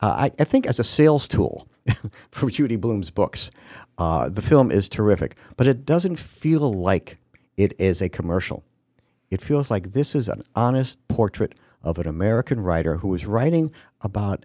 Uh, 0.00 0.30
I, 0.30 0.30
I 0.38 0.44
think 0.44 0.66
as 0.66 0.78
a 0.78 0.84
sales 0.84 1.28
tool 1.28 1.68
for 2.30 2.48
Judy 2.48 2.76
Blume's 2.76 3.10
books, 3.10 3.50
uh, 3.98 4.30
the 4.30 4.40
film 4.40 4.70
is 4.70 4.88
terrific, 4.88 5.36
but 5.58 5.66
it 5.66 5.84
doesn't 5.84 6.16
feel 6.16 6.72
like 6.72 7.18
it 7.58 7.74
is 7.78 8.00
a 8.00 8.08
commercial. 8.08 8.64
It 9.30 9.40
feels 9.40 9.70
like 9.70 9.92
this 9.92 10.14
is 10.14 10.28
an 10.28 10.42
honest 10.54 10.98
portrait 11.08 11.54
of 11.82 11.98
an 11.98 12.06
American 12.06 12.60
writer 12.60 12.96
who 12.96 13.14
is 13.14 13.26
writing 13.26 13.72
about 14.00 14.44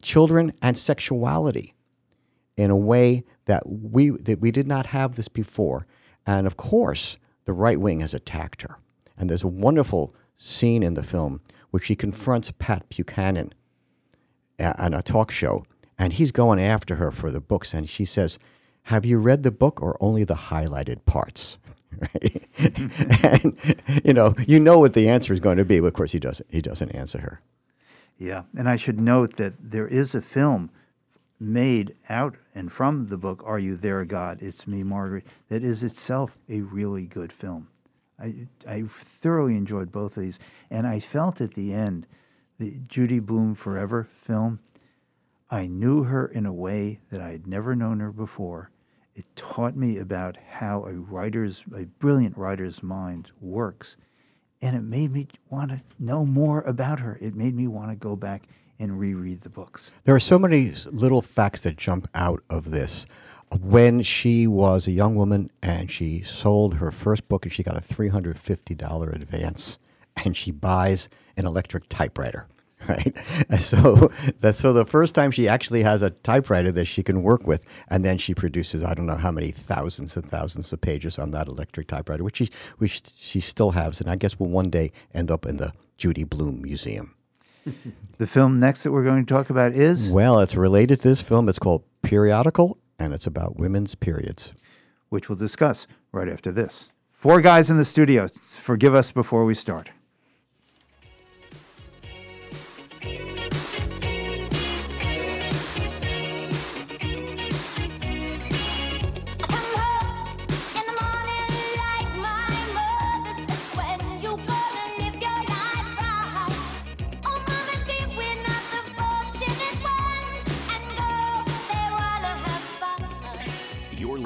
children 0.00 0.52
and 0.62 0.78
sexuality 0.78 1.74
in 2.56 2.70
a 2.70 2.76
way 2.76 3.24
that 3.46 3.62
we 3.66 4.10
that 4.10 4.40
we 4.40 4.50
did 4.50 4.66
not 4.66 4.86
have 4.86 5.16
this 5.16 5.28
before. 5.28 5.86
And 6.26 6.46
of 6.46 6.56
course, 6.56 7.18
the 7.44 7.52
right 7.52 7.80
wing 7.80 8.00
has 8.00 8.14
attacked 8.14 8.62
her. 8.62 8.78
And 9.18 9.28
there's 9.28 9.42
a 9.42 9.48
wonderful 9.48 10.14
scene 10.38 10.82
in 10.82 10.94
the 10.94 11.02
film 11.02 11.40
where 11.70 11.82
she 11.82 11.96
confronts 11.96 12.52
Pat 12.58 12.88
Buchanan 12.88 13.52
on 14.60 14.94
a 14.94 15.02
talk 15.02 15.30
show, 15.30 15.64
and 15.98 16.12
he's 16.12 16.30
going 16.30 16.60
after 16.60 16.96
her 16.96 17.10
for 17.10 17.30
the 17.30 17.40
books, 17.40 17.74
and 17.74 17.88
she 17.88 18.04
says, 18.04 18.38
"Have 18.82 19.04
you 19.04 19.18
read 19.18 19.42
the 19.42 19.50
book 19.50 19.82
or 19.82 19.96
only 20.00 20.24
the 20.24 20.34
highlighted 20.34 21.04
parts?" 21.04 21.58
Right? 22.14 22.48
and 23.22 24.02
you 24.04 24.12
know, 24.12 24.34
you 24.46 24.58
know 24.58 24.78
what 24.78 24.94
the 24.94 25.08
answer 25.08 25.32
is 25.32 25.40
going 25.40 25.58
to 25.58 25.64
be, 25.64 25.80
but 25.80 25.88
of 25.88 25.92
course 25.94 26.12
he 26.12 26.18
doesn't. 26.18 26.48
He 26.50 26.60
doesn't 26.60 26.90
answer 26.90 27.18
her. 27.18 27.40
Yeah, 28.18 28.42
and 28.56 28.68
I 28.68 28.76
should 28.76 29.00
note 29.00 29.36
that 29.36 29.54
there 29.58 29.88
is 29.88 30.14
a 30.14 30.20
film 30.22 30.70
made 31.40 31.94
out 32.08 32.36
and 32.54 32.70
from 32.70 33.08
the 33.08 33.16
book 33.16 33.42
"Are 33.44 33.58
You 33.58 33.76
There, 33.76 34.04
God?" 34.04 34.38
It's 34.40 34.66
Me, 34.66 34.82
Margaret. 34.82 35.26
That 35.48 35.62
is 35.62 35.82
itself 35.82 36.36
a 36.48 36.60
really 36.60 37.06
good 37.06 37.32
film. 37.32 37.68
I 38.18 38.46
I 38.66 38.82
thoroughly 38.88 39.56
enjoyed 39.56 39.92
both 39.92 40.16
of 40.16 40.22
these, 40.22 40.38
and 40.70 40.86
I 40.86 41.00
felt 41.00 41.40
at 41.40 41.54
the 41.54 41.72
end, 41.72 42.06
the 42.58 42.80
Judy 42.86 43.18
Blume 43.18 43.54
Forever 43.54 44.04
film. 44.04 44.60
I 45.50 45.66
knew 45.66 46.04
her 46.04 46.26
in 46.26 46.46
a 46.46 46.52
way 46.52 47.00
that 47.10 47.20
I 47.20 47.30
had 47.30 47.46
never 47.46 47.76
known 47.76 48.00
her 48.00 48.10
before. 48.10 48.70
It 49.14 49.26
taught 49.36 49.76
me 49.76 49.98
about 49.98 50.36
how 50.36 50.84
a 50.84 50.92
writer's, 50.92 51.64
a 51.76 51.84
brilliant 51.84 52.36
writer's 52.36 52.82
mind 52.82 53.30
works, 53.40 53.96
and 54.62 54.74
it 54.74 54.82
made 54.82 55.12
me 55.12 55.28
want 55.50 55.70
to 55.70 55.80
know 55.98 56.24
more 56.24 56.62
about 56.62 57.00
her. 57.00 57.18
It 57.20 57.34
made 57.34 57.54
me 57.54 57.66
want 57.66 57.90
to 57.90 57.96
go 57.96 58.16
back 58.16 58.48
and 58.78 58.98
reread 58.98 59.42
the 59.42 59.50
books. 59.50 59.90
There 60.04 60.14
are 60.14 60.20
so 60.20 60.38
many 60.38 60.72
little 60.86 61.20
facts 61.22 61.60
that 61.62 61.76
jump 61.76 62.08
out 62.14 62.42
of 62.48 62.70
this. 62.70 63.06
When 63.60 64.00
she 64.00 64.46
was 64.46 64.86
a 64.86 64.92
young 64.92 65.14
woman 65.14 65.50
and 65.62 65.90
she 65.90 66.22
sold 66.22 66.74
her 66.74 66.90
first 66.90 67.28
book 67.28 67.44
and 67.44 67.52
she 67.52 67.62
got 67.62 67.76
a 67.76 67.82
$350 67.82 69.14
advance 69.14 69.78
and 70.24 70.34
she 70.36 70.50
buys 70.50 71.10
an 71.36 71.44
electric 71.46 71.88
typewriter, 71.90 72.46
right? 72.88 73.14
So 73.58 74.10
that's 74.40 74.58
so 74.58 74.72
the 74.72 74.84
first 74.84 75.14
time 75.14 75.30
she 75.30 75.48
actually 75.48 75.82
has 75.82 76.02
a 76.02 76.10
typewriter 76.10 76.72
that 76.72 76.86
she 76.86 77.02
can 77.02 77.22
work 77.22 77.46
with 77.46 77.64
and 77.88 78.04
then 78.04 78.18
she 78.18 78.34
produces 78.34 78.82
I 78.84 78.94
don't 78.94 79.06
know 79.06 79.16
how 79.16 79.30
many 79.30 79.50
thousands 79.50 80.16
and 80.16 80.28
thousands 80.28 80.72
of 80.72 80.80
pages 80.80 81.18
on 81.18 81.30
that 81.32 81.48
electric 81.48 81.86
typewriter 81.88 82.24
which 82.24 82.36
she 82.38 82.50
which 82.78 83.02
she 83.16 83.40
still 83.40 83.72
has 83.72 84.00
and 84.00 84.10
I 84.10 84.16
guess 84.16 84.38
will 84.38 84.48
one 84.48 84.70
day 84.70 84.92
end 85.14 85.30
up 85.30 85.46
in 85.46 85.56
the 85.58 85.72
Judy 85.98 86.24
Blume 86.24 86.62
Museum. 86.62 87.14
The 88.18 88.26
film 88.26 88.60
next 88.60 88.82
that 88.84 88.92
we're 88.92 89.02
going 89.02 89.24
to 89.26 89.34
talk 89.34 89.50
about 89.50 89.72
is 89.72 90.08
Well, 90.08 90.38
it's 90.40 90.54
related 90.54 91.00
to 91.00 91.08
this 91.08 91.20
film. 91.22 91.48
It's 91.48 91.58
called 91.58 91.82
Periodical, 92.02 92.78
and 92.98 93.12
it's 93.12 93.26
about 93.26 93.56
women's 93.56 93.96
periods. 93.96 94.52
which 95.08 95.28
we'll 95.28 95.38
discuss 95.38 95.86
right 96.12 96.28
after 96.28 96.52
this. 96.52 96.88
Four 97.10 97.40
guys 97.40 97.68
in 97.68 97.78
the 97.78 97.84
studio. 97.84 98.28
Forgive 98.44 98.94
us 98.94 99.10
before 99.10 99.44
we 99.44 99.54
start. 99.54 99.90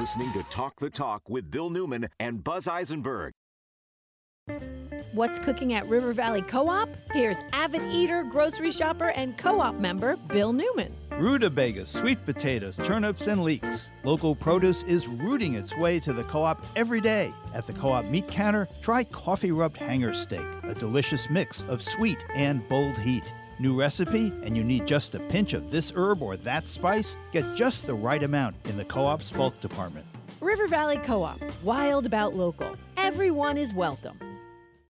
Listening 0.07 0.31
to 0.31 0.49
Talk 0.49 0.79
the 0.79 0.89
Talk 0.89 1.27
with 1.27 1.51
Bill 1.51 1.69
Newman 1.69 2.07
and 2.17 2.41
Buzz 2.41 2.65
Eisenberg. 2.65 3.33
What's 5.13 5.39
cooking 5.39 5.73
at 5.73 5.87
River 5.87 6.13
Valley 6.13 6.43
Co 6.43 6.67
op? 6.67 6.89
Here's 7.11 7.41
avid 7.51 7.81
eater, 7.83 8.23
grocery 8.23 8.71
shopper, 8.71 9.09
and 9.09 9.37
co 9.37 9.61
op 9.61 9.79
member 9.79 10.15
Bill 10.15 10.53
Newman. 10.53 10.93
Rutabagas, 11.11 11.87
sweet 11.87 12.23
potatoes, 12.25 12.77
turnips, 12.77 13.25
and 13.27 13.43
leeks. 13.43 13.89
Local 14.03 14.35
produce 14.35 14.83
is 14.83 15.07
rooting 15.07 15.55
its 15.55 15.75
way 15.77 15.99
to 16.01 16.13
the 16.13 16.23
co 16.25 16.43
op 16.43 16.63
every 16.75 17.01
day. 17.01 17.33
At 17.55 17.65
the 17.65 17.73
co 17.73 17.89
op 17.89 18.05
meat 18.05 18.27
counter, 18.27 18.67
try 18.81 19.03
coffee 19.05 19.51
rubbed 19.51 19.77
hanger 19.77 20.13
steak, 20.13 20.45
a 20.63 20.75
delicious 20.75 21.29
mix 21.29 21.63
of 21.63 21.81
sweet 21.81 22.23
and 22.35 22.67
bold 22.67 22.97
heat. 22.97 23.23
New 23.59 23.75
recipe, 23.79 24.31
and 24.43 24.55
you 24.55 24.63
need 24.63 24.85
just 24.85 25.15
a 25.15 25.19
pinch 25.19 25.53
of 25.53 25.71
this 25.71 25.91
herb 25.95 26.21
or 26.21 26.37
that 26.37 26.69
spice? 26.69 27.17
Get 27.31 27.55
just 27.55 27.87
the 27.87 27.95
right 27.95 28.21
amount 28.21 28.55
in 28.65 28.77
the 28.77 28.85
co 28.85 29.07
op's 29.07 29.31
bulk 29.31 29.59
department. 29.61 30.05
River 30.41 30.67
Valley 30.67 30.97
Co 30.97 31.23
op, 31.23 31.39
wild 31.63 32.05
about 32.05 32.35
local. 32.35 32.75
Everyone 32.97 33.57
is 33.57 33.73
welcome. 33.73 34.19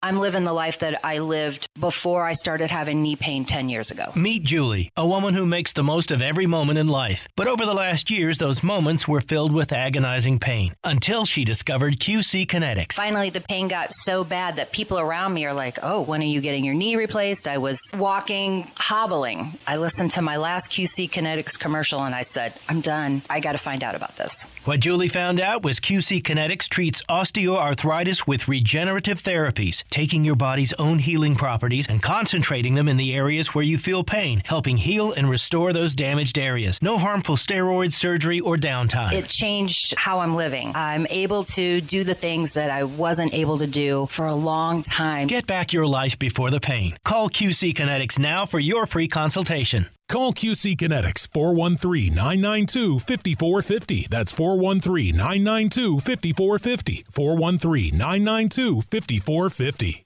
I'm 0.03 0.17
living 0.17 0.45
the 0.45 0.53
life 0.53 0.79
that 0.79 1.05
I 1.05 1.19
lived 1.19 1.69
before 1.79 2.25
I 2.25 2.33
started 2.33 2.71
having 2.71 3.03
knee 3.03 3.15
pain 3.15 3.45
10 3.45 3.69
years 3.69 3.91
ago. 3.91 4.11
Meet 4.15 4.41
Julie, 4.43 4.91
a 4.97 5.05
woman 5.05 5.35
who 5.35 5.45
makes 5.45 5.73
the 5.73 5.83
most 5.83 6.09
of 6.09 6.23
every 6.23 6.47
moment 6.47 6.79
in 6.79 6.87
life. 6.87 7.27
But 7.35 7.47
over 7.47 7.67
the 7.67 7.75
last 7.75 8.09
years, 8.09 8.39
those 8.39 8.63
moments 8.63 9.07
were 9.07 9.21
filled 9.21 9.51
with 9.51 9.71
agonizing 9.71 10.39
pain 10.39 10.73
until 10.83 11.25
she 11.25 11.45
discovered 11.45 11.99
QC 11.99 12.47
Kinetics. 12.47 12.93
Finally, 12.93 13.29
the 13.29 13.41
pain 13.41 13.67
got 13.67 13.93
so 13.93 14.23
bad 14.23 14.55
that 14.55 14.71
people 14.71 14.97
around 14.99 15.35
me 15.35 15.45
are 15.45 15.53
like, 15.53 15.77
oh, 15.83 16.01
when 16.01 16.21
are 16.21 16.25
you 16.25 16.41
getting 16.41 16.65
your 16.65 16.73
knee 16.73 16.95
replaced? 16.95 17.47
I 17.47 17.59
was 17.59 17.79
walking, 17.93 18.71
hobbling. 18.77 19.59
I 19.67 19.77
listened 19.77 20.09
to 20.11 20.23
my 20.23 20.37
last 20.37 20.71
QC 20.71 21.11
Kinetics 21.11 21.59
commercial 21.59 22.01
and 22.03 22.15
I 22.15 22.23
said, 22.23 22.59
I'm 22.67 22.81
done. 22.81 23.21
I 23.29 23.39
got 23.39 23.51
to 23.51 23.59
find 23.59 23.83
out 23.83 23.93
about 23.93 24.15
this. 24.15 24.47
What 24.65 24.79
Julie 24.79 25.09
found 25.09 25.39
out 25.39 25.61
was 25.63 25.79
QC 25.79 26.23
Kinetics 26.23 26.67
treats 26.67 27.03
osteoarthritis 27.03 28.25
with 28.25 28.47
regenerative 28.47 29.21
therapies, 29.21 29.83
taking 29.91 30.25
your 30.25 30.35
body's 30.35 30.73
own 30.73 30.97
healing 30.97 31.35
properties 31.35 31.87
and 31.87 32.01
concentrating 32.01 32.73
them 32.73 32.87
in 32.87 32.97
the 32.97 33.13
areas 33.13 33.53
where 33.53 33.63
you 33.63 33.77
feel 33.77 34.03
pain, 34.03 34.41
helping 34.45 34.77
heal 34.77 35.11
and 35.11 35.29
restore 35.29 35.73
those 35.73 35.93
damaged 35.93 36.39
areas. 36.39 36.79
No 36.81 36.97
harmful 36.97 37.35
steroids, 37.35 37.93
surgery, 37.93 38.39
or 38.39 38.57
downtime. 38.57 39.13
It 39.13 39.27
changed 39.27 39.93
how 39.97 40.19
I'm 40.19 40.35
living. 40.35 40.71
I'm 40.73 41.05
able 41.09 41.43
to 41.43 41.81
do 41.81 42.03
the 42.03 42.15
things 42.15 42.53
that 42.53 42.71
I 42.71 42.85
wasn't 42.85 43.33
able 43.33 43.59
to 43.59 43.67
do 43.67 44.07
for 44.09 44.25
a 44.25 44.33
long 44.33 44.81
time. 44.81 45.27
Get 45.27 45.45
back 45.45 45.73
your 45.73 45.85
life 45.85 46.17
before 46.17 46.49
the 46.49 46.59
pain. 46.59 46.97
Call 47.05 47.29
QC 47.29 47.75
Kinetics 47.75 48.17
now 48.17 48.45
for 48.45 48.59
your 48.59 48.85
free 48.85 49.07
consultation. 49.07 49.87
Call 50.12 50.34
QC 50.34 50.76
Kinetics 50.76 51.26
413 51.32 52.14
992 52.14 52.99
5450. 52.99 54.07
That's 54.09 54.34
413 54.34 55.16
992 55.16 55.99
5450. 56.01 57.05
413 57.09 57.97
992 57.97 58.82
5450. 58.82 60.05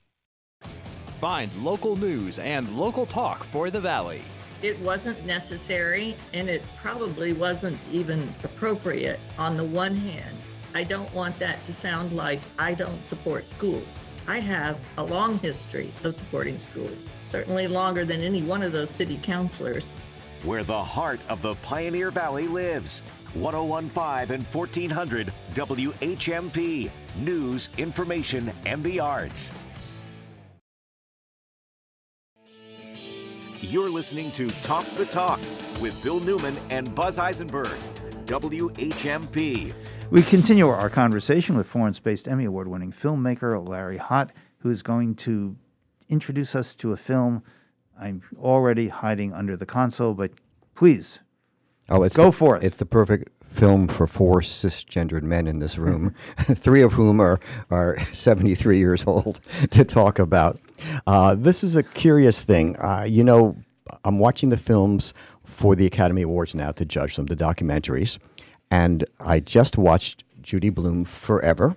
Find 1.20 1.52
local 1.56 1.96
news 1.96 2.38
and 2.38 2.72
local 2.78 3.04
talk 3.04 3.42
for 3.42 3.68
the 3.68 3.80
Valley. 3.80 4.22
It 4.62 4.78
wasn't 4.78 5.26
necessary 5.26 6.14
and 6.32 6.48
it 6.48 6.62
probably 6.80 7.32
wasn't 7.32 7.80
even 7.90 8.32
appropriate. 8.44 9.18
On 9.40 9.56
the 9.56 9.64
one 9.64 9.96
hand, 9.96 10.36
I 10.72 10.84
don't 10.84 11.12
want 11.14 11.36
that 11.40 11.64
to 11.64 11.72
sound 11.72 12.12
like 12.12 12.38
I 12.60 12.74
don't 12.74 13.02
support 13.02 13.48
schools. 13.48 14.05
I 14.28 14.40
have 14.40 14.78
a 14.98 15.04
long 15.04 15.38
history 15.38 15.92
of 16.02 16.14
supporting 16.14 16.58
schools, 16.58 17.08
certainly 17.22 17.68
longer 17.68 18.04
than 18.04 18.20
any 18.20 18.42
one 18.42 18.62
of 18.62 18.72
those 18.72 18.90
city 18.90 19.20
councilors. 19.22 19.88
Where 20.42 20.64
the 20.64 20.82
heart 20.82 21.20
of 21.28 21.42
the 21.42 21.54
Pioneer 21.56 22.10
Valley 22.10 22.48
lives. 22.48 23.02
1015 23.34 24.34
and 24.34 24.44
1400 24.46 25.32
WHMP. 25.54 26.90
News, 27.20 27.68
information, 27.78 28.50
and 28.64 28.82
the 28.82 28.98
arts. 28.98 29.52
You're 33.60 33.90
listening 33.90 34.32
to 34.32 34.48
Talk 34.62 34.84
the 34.96 35.06
Talk 35.06 35.38
with 35.80 36.00
Bill 36.02 36.20
Newman 36.20 36.56
and 36.70 36.92
Buzz 36.94 37.18
Eisenberg. 37.18 37.78
WHMP. 38.26 39.72
We 40.10 40.22
continue 40.22 40.68
our 40.68 40.88
conversation 40.88 41.56
with 41.56 41.68
Florence 41.68 41.98
based 41.98 42.28
Emmy 42.28 42.44
Award 42.44 42.68
winning 42.68 42.92
filmmaker 42.92 43.66
Larry 43.66 43.98
Hott, 43.98 44.30
who 44.58 44.70
is 44.70 44.82
going 44.82 45.14
to 45.16 45.56
introduce 46.08 46.54
us 46.54 46.74
to 46.76 46.92
a 46.92 46.96
film. 46.96 47.42
I'm 48.00 48.22
already 48.38 48.88
hiding 48.88 49.32
under 49.32 49.56
the 49.56 49.66
console, 49.66 50.14
but 50.14 50.30
please 50.74 51.18
Oh, 51.88 52.02
it's 52.02 52.16
go 52.16 52.26
the, 52.26 52.32
for 52.32 52.56
it. 52.56 52.64
It's 52.64 52.76
the 52.76 52.86
perfect 52.86 53.30
film 53.48 53.88
for 53.88 54.06
four 54.06 54.40
cisgendered 54.40 55.22
men 55.22 55.46
in 55.46 55.58
this 55.60 55.78
room, 55.78 56.14
three 56.38 56.82
of 56.82 56.92
whom 56.92 57.20
are 57.20 57.40
are 57.70 57.98
73 58.12 58.78
years 58.78 59.04
old, 59.06 59.40
to 59.70 59.84
talk 59.84 60.18
about. 60.18 60.58
Uh, 61.06 61.34
this 61.34 61.62
is 61.64 61.74
a 61.76 61.82
curious 61.82 62.42
thing. 62.44 62.76
Uh, 62.78 63.04
you 63.08 63.24
know, 63.24 63.56
I'm 64.04 64.18
watching 64.18 64.48
the 64.50 64.56
films 64.56 65.14
for 65.44 65.74
the 65.76 65.86
Academy 65.86 66.22
Awards 66.22 66.54
now 66.54 66.70
to 66.72 66.84
judge 66.84 67.16
them, 67.16 67.26
the 67.26 67.36
documentaries, 67.36 68.18
and 68.70 69.04
I 69.20 69.40
just 69.40 69.78
watched 69.78 70.24
Judy 70.42 70.70
Blume 70.70 71.04
Forever, 71.04 71.76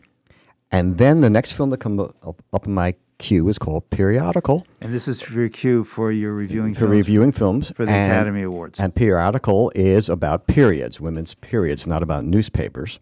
and 0.72 0.98
then 0.98 1.22
the 1.22 1.30
next 1.30 1.54
film 1.54 1.70
that 1.72 1.80
comes 1.80 2.00
up, 2.00 2.42
up 2.54 2.66
in 2.68 2.74
my 2.74 2.96
queue 3.18 3.48
is 3.50 3.58
called 3.60 3.90
Periodical. 3.90 4.66
And 4.82 4.94
this 4.94 5.08
is 5.08 5.22
for 5.22 5.34
your 5.34 5.50
cue 5.50 5.84
for 5.84 6.12
your 6.12 6.34
reviewing 6.34 6.74
for 6.74 6.82
films 6.82 6.92
reviewing 6.92 7.32
films 7.32 7.72
for 7.72 7.86
the 7.86 7.92
and- 7.92 8.12
Academy 8.12 8.44
Awards. 8.44 8.80
And 8.80 8.96
periodical 8.96 9.72
is 9.76 10.10
about 10.10 10.48
periods, 10.48 11.00
women's 11.00 11.34
periods, 11.36 11.86
not 11.86 12.02
about 12.02 12.26
newspapers. 12.26 13.00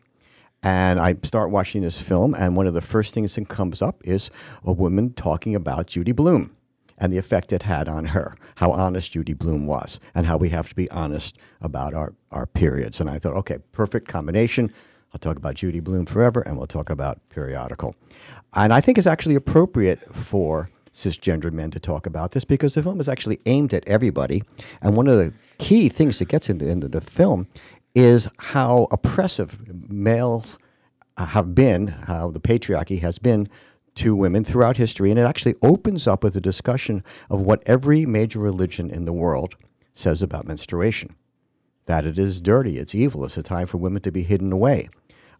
And 0.63 0.99
I 0.99 1.15
start 1.23 1.51
watching 1.51 1.83
this 1.83 2.01
film, 2.01 2.33
and 2.33 2.55
one 2.55 2.65
of 2.65 2.73
the 2.73 2.81
first 2.81 3.13
things 3.13 3.35
that 3.35 3.47
comes 3.47 3.81
up 3.81 4.01
is 4.03 4.31
a 4.63 4.71
woman 4.71 5.13
talking 5.13 5.53
about 5.53 5.87
Judy 5.87 6.11
Blume 6.11 6.56
and 6.97 7.13
the 7.13 7.17
effect 7.17 7.53
it 7.53 7.63
had 7.63 7.87
on 7.87 8.05
her, 8.05 8.35
how 8.55 8.71
honest 8.71 9.11
Judy 9.11 9.33
Blume 9.33 9.67
was, 9.67 9.99
and 10.15 10.25
how 10.25 10.37
we 10.37 10.49
have 10.49 10.69
to 10.69 10.75
be 10.75 10.89
honest 10.89 11.37
about 11.61 11.93
our, 11.93 12.13
our 12.31 12.45
periods. 12.45 12.99
And 12.99 13.09
I 13.09 13.19
thought, 13.19 13.35
okay, 13.35 13.59
perfect 13.71 14.07
combination. 14.07 14.73
I'll 15.13 15.19
talk 15.19 15.37
about 15.37 15.55
Judy 15.55 15.79
Blume 15.79 16.05
forever, 16.05 16.41
and 16.41 16.57
we'll 16.57 16.67
talk 16.67 16.89
about 16.89 17.19
periodical. 17.29 17.95
And 18.53 18.73
I 18.73 18.81
think 18.81 18.97
it's 18.97 19.07
actually 19.07 19.35
appropriate 19.35 20.13
for 20.13 20.69
cisgendered 20.91 21.53
men 21.53 21.69
to 21.71 21.79
talk 21.79 22.07
about 22.07 22.31
this 22.31 22.43
because 22.43 22.73
the 22.73 22.81
film 22.81 22.99
is 22.99 23.07
actually 23.07 23.39
aimed 23.45 23.73
at 23.73 23.87
everybody. 23.87 24.41
And 24.81 24.97
one 24.97 25.07
of 25.07 25.17
the 25.17 25.31
key 25.59 25.89
things 25.89 26.19
that 26.19 26.27
gets 26.27 26.49
into, 26.49 26.67
into 26.67 26.87
the 26.87 27.01
film 27.01 27.47
is 27.93 28.27
how 28.39 28.87
oppressive 28.91 29.89
males 29.89 30.57
uh, 31.17 31.25
have 31.25 31.53
been, 31.53 31.87
how 31.87 32.31
the 32.31 32.39
patriarchy 32.39 32.99
has 33.01 33.19
been 33.19 33.47
to 33.97 34.15
women 34.15 34.43
throughout 34.43 34.77
history. 34.77 35.11
And 35.11 35.19
it 35.19 35.23
actually 35.23 35.55
opens 35.61 36.07
up 36.07 36.23
with 36.23 36.35
a 36.35 36.41
discussion 36.41 37.03
of 37.29 37.41
what 37.41 37.63
every 37.65 38.05
major 38.05 38.39
religion 38.39 38.89
in 38.89 39.05
the 39.05 39.13
world 39.13 39.55
says 39.93 40.23
about 40.23 40.47
menstruation 40.47 41.15
that 41.87 42.05
it 42.05 42.19
is 42.19 42.39
dirty, 42.39 42.77
it's 42.77 42.93
evil, 42.93 43.25
it's 43.25 43.37
a 43.37 43.43
time 43.43 43.65
for 43.65 43.77
women 43.77 44.01
to 44.01 44.11
be 44.11 44.21
hidden 44.21 44.51
away. 44.51 44.89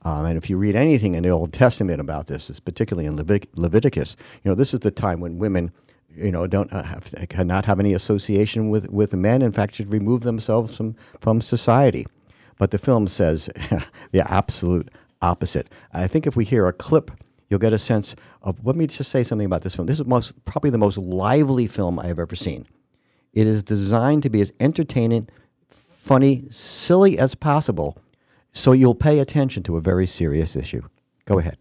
Um, 0.04 0.26
and 0.26 0.38
if 0.38 0.50
you 0.50 0.58
read 0.58 0.76
anything 0.76 1.16
in 1.16 1.24
the 1.24 1.30
Old 1.30 1.54
Testament 1.54 2.00
about 2.00 2.28
this, 2.28 2.60
particularly 2.60 3.06
in 3.06 3.18
Levit- 3.18 3.50
Leviticus, 3.56 4.16
you 4.44 4.50
know, 4.50 4.56
this 4.56 4.74
is 4.74 4.80
the 4.80 4.92
time 4.92 5.20
when 5.20 5.38
women, 5.38 5.72
you 6.16 6.32
know, 6.32 6.48
don't 6.48 6.72
uh, 6.72 6.84
have, 6.84 7.12
cannot 7.30 7.66
have 7.66 7.80
any 7.80 7.94
association 7.94 8.70
with, 8.70 8.90
with 8.90 9.14
men. 9.14 9.42
In 9.42 9.52
fact, 9.52 9.76
should 9.76 9.92
remove 9.92 10.22
themselves 10.22 10.78
from, 10.78 10.96
from 11.20 11.42
society. 11.42 12.08
But 12.58 12.72
the 12.72 12.78
film 12.78 13.08
says 13.08 13.50
the 14.12 14.32
absolute 14.32 14.90
opposite. 15.22 15.70
I 15.94 16.08
think 16.08 16.26
if 16.26 16.36
we 16.36 16.46
hear 16.46 16.68
a 16.68 16.74
clip, 16.74 17.12
you'll 17.50 17.60
get 17.60 17.74
a 17.74 17.80
sense 17.80 18.16
of. 18.48 18.66
Let 18.66 18.76
me 18.76 18.88
just 18.88 19.12
say 19.12 19.24
something 19.24 19.46
about 19.46 19.62
this 19.62 19.76
film. 19.76 19.88
This 19.88 20.00
is 20.00 20.06
most, 20.06 20.44
probably 20.46 20.70
the 20.70 20.78
most 20.78 20.98
lively 20.98 21.68
film 21.68 22.00
I 22.00 22.08
have 22.08 22.20
ever 22.20 22.36
seen. 22.36 22.66
It 23.34 23.46
is 23.46 23.62
designed 23.62 24.24
to 24.24 24.30
be 24.30 24.42
as 24.42 24.52
entertaining, 24.60 25.28
funny, 25.70 26.48
silly 26.50 27.20
as 27.20 27.36
possible, 27.36 27.98
so 28.54 28.72
you'll 28.72 28.96
pay 28.96 29.20
attention 29.20 29.64
to 29.64 29.78
a 29.78 29.82
very 29.82 30.08
serious 30.08 30.56
issue. 30.56 30.82
Go 31.26 31.38
ahead. 31.40 31.58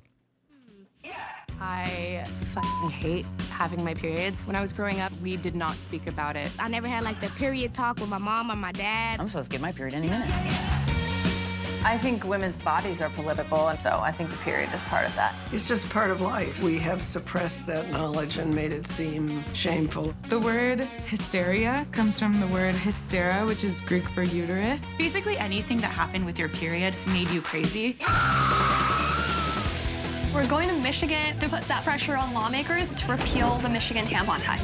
I 1.59 2.24
fucking 2.53 2.91
hate 2.91 3.26
having 3.51 3.82
my 3.82 3.95
periods. 3.95 4.47
When 4.47 4.57
I 4.57 4.61
was 4.61 4.72
growing 4.72 5.01
up, 5.01 5.11
we 5.22 5.37
did 5.37 5.57
not 5.57 5.76
speak 5.76 6.07
about 6.07 6.37
it. 6.37 6.51
I 6.59 6.68
never 6.68 6.87
had 6.87 7.03
like 7.03 7.20
the 7.20 7.28
period 7.30 7.74
talk 7.74 7.99
with 7.99 8.09
my 8.09 8.18
mom 8.18 8.51
or 8.51 8.57
my 8.57 8.72
dad. 8.72 9.18
I'm 9.18 9.26
supposed 9.26 9.51
to 9.51 9.55
get 9.55 9.61
my 9.62 9.72
period 9.72 9.95
any 9.95 10.09
minute. 10.09 10.95
I 11.85 11.99
think 11.99 12.24
women's 12.24 12.59
bodies 12.59 13.01
are 13.01 13.11
political, 13.11 13.68
and 13.68 13.79
so 13.79 14.01
I 14.03 14.12
think 14.12 14.31
the 14.31 14.37
period 14.39 14.72
is 14.74 14.83
part 14.83 15.07
of 15.07 15.14
that. 15.16 15.35
It's 15.53 15.68
just 15.68 15.89
part 15.91 16.11
of 16.11 16.20
life. 16.20 16.62
We 16.62 16.79
have 16.79 17.03
suppressed 17.03 17.66
that 17.66 17.91
knowledge 17.91 18.39
and 18.39 18.53
made 18.55 18.72
it 18.72 18.87
seem 18.87 19.43
shameful. 19.55 20.14
The 20.29 20.39
word 20.39 20.81
hysteria 21.07 21.87
comes 21.93 22.18
from 22.18 22.41
the 22.41 22.47
word 22.49 22.74
hystera, 22.74 23.47
which 23.47 23.64
is 23.64 23.81
Greek 23.81 24.05
for 24.05 24.22
uterus. 24.22 24.93
Basically, 24.99 25.39
anything 25.39 25.79
that 25.79 25.91
happened 25.91 26.27
with 26.27 26.39
your 26.39 26.49
period 26.49 26.95
made 27.09 27.29
you 27.31 27.41
crazy. 27.41 27.97
We're 30.35 30.47
going 30.47 30.68
to 30.68 30.77
Michigan 30.77 31.39
to 31.39 31.49
put 31.49 31.62
that 31.62 31.83
pressure 31.83 32.16
on 32.16 32.35
lawmakers 32.35 32.93
to 32.95 33.07
repeal 33.11 33.57
the 33.59 33.68
Michigan 33.68 34.05
tampon 34.05 34.39
tax. 34.41 34.62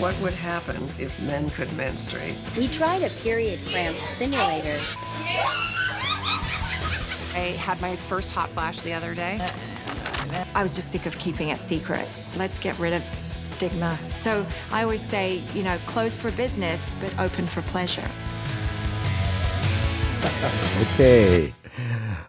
What 0.00 0.18
would 0.22 0.32
happen 0.32 0.88
if 0.98 1.20
men 1.20 1.50
could 1.50 1.70
menstruate? 1.74 2.34
We 2.56 2.68
tried 2.68 3.02
a 3.02 3.10
period 3.22 3.60
cramp 3.66 3.98
simulator. 4.16 4.80
I 7.34 7.54
had 7.58 7.78
my 7.82 7.96
first 7.96 8.32
hot 8.32 8.48
flash 8.48 8.80
the 8.80 8.94
other 8.94 9.14
day. 9.14 9.46
I 10.54 10.62
was 10.62 10.74
just 10.74 10.90
sick 10.90 11.04
of 11.04 11.18
keeping 11.18 11.50
it 11.50 11.58
secret. 11.58 12.08
Let's 12.38 12.58
get 12.58 12.78
rid 12.78 12.94
of 12.94 13.04
stigma. 13.44 13.98
So 14.16 14.46
I 14.72 14.84
always 14.84 15.02
say, 15.02 15.42
you 15.52 15.62
know, 15.62 15.76
closed 15.86 16.14
for 16.14 16.32
business, 16.32 16.94
but 16.98 17.16
open 17.18 17.46
for 17.46 17.60
pleasure. 17.60 18.10
Okay. 20.82 21.54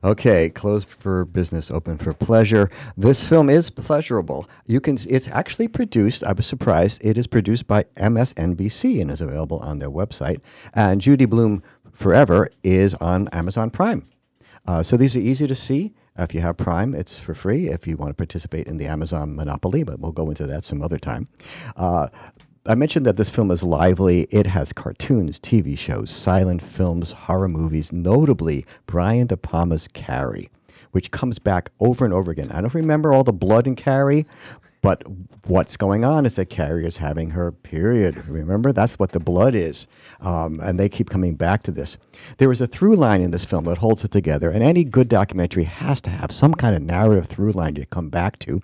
Okay, 0.04 0.50
closed 0.50 0.88
for 0.90 1.26
business, 1.26 1.70
open 1.70 1.98
for 1.98 2.14
pleasure. 2.14 2.72
This 2.98 3.28
film 3.28 3.50
is 3.50 3.70
pleasurable. 3.70 4.50
You 4.66 4.82
can 4.82 4.98
it's 5.08 5.28
actually 5.28 5.68
produced, 5.68 6.24
I 6.24 6.32
was 6.34 6.48
surprised, 6.48 7.06
it 7.06 7.20
is 7.20 7.28
produced 7.28 7.68
by 7.68 7.84
MSNBC 7.98 9.00
and 9.00 9.12
is 9.12 9.22
available 9.22 9.60
on 9.60 9.78
their 9.78 9.92
website. 9.92 10.42
And 10.74 11.02
Judy 11.02 11.26
Blume 11.26 11.62
Forever 11.94 12.50
is 12.64 12.96
on 12.96 13.28
Amazon 13.28 13.70
Prime. 13.70 14.08
Uh, 14.66 14.82
so 14.82 14.98
these 14.98 15.16
are 15.16 15.20
easy 15.20 15.46
to 15.46 15.56
see. 15.56 15.94
If 16.18 16.34
you 16.34 16.42
have 16.42 16.58
Prime, 16.58 16.96
it's 16.96 17.20
for 17.20 17.36
free 17.36 17.70
if 17.70 17.88
you 17.88 17.96
want 17.96 18.10
to 18.10 18.16
participate 18.16 18.68
in 18.68 18.78
the 18.78 18.88
Amazon 18.88 19.36
monopoly, 19.36 19.84
but 19.84 20.00
we'll 20.00 20.12
go 20.12 20.30
into 20.30 20.48
that 20.48 20.64
some 20.64 20.82
other 20.82 20.98
time. 20.98 21.28
Uh, 21.76 22.08
I 22.68 22.76
mentioned 22.76 23.08
that 23.08 23.18
this 23.18 23.32
film 23.32 23.50
is 23.50 23.64
lively. 23.64 24.28
It 24.30 24.46
has 24.46 24.72
cartoons, 24.72 25.40
TV 25.40 25.76
shows, 25.76 26.12
silent 26.12 26.62
films, 26.62 27.12
horror 27.12 27.48
movies, 27.48 27.92
notably 27.92 28.68
Brian 28.86 29.26
De 29.26 29.36
Palma's 29.36 29.88
Carrie, 29.88 30.52
which 30.92 31.10
comes 31.10 31.40
back 31.40 31.72
over 31.80 32.06
and 32.06 32.14
over 32.14 32.30
again. 32.30 32.52
I 32.52 32.62
don't 32.62 32.76
remember 32.76 33.14
all 33.14 33.24
the 33.24 33.34
blood 33.34 33.66
in 33.66 33.76
Carrie, 33.76 34.28
but 34.82 35.04
what's 35.46 35.78
going 35.78 36.04
on 36.04 36.26
is 36.26 36.36
that 36.38 36.50
Carrie 36.50 36.86
is 36.86 36.98
having 36.98 37.32
her 37.32 37.52
period. 37.52 38.28
Remember? 38.28 38.72
That's 38.72 38.98
what 38.98 39.12
the 39.12 39.20
blood 39.20 39.54
is. 39.54 39.88
Um, 40.20 40.60
and 40.60 40.80
they 40.80 40.90
keep 40.90 41.10
coming 41.10 41.36
back 41.36 41.64
to 41.64 41.72
this. 41.72 41.98
There 42.38 42.52
is 42.52 42.62
a 42.62 42.68
through 42.68 42.96
line 42.96 43.22
in 43.22 43.32
this 43.32 43.46
film 43.46 43.66
that 43.66 43.78
holds 43.78 44.04
it 44.04 44.12
together, 44.12 44.50
and 44.50 44.64
any 44.64 44.84
good 44.84 45.08
documentary 45.08 45.66
has 45.66 46.02
to 46.02 46.10
have 46.10 46.32
some 46.32 46.54
kind 46.54 46.76
of 46.76 46.82
narrative 46.82 47.28
through 47.28 47.52
line 47.52 47.76
to 47.76 47.86
come 47.86 48.10
back 48.10 48.40
to. 48.40 48.62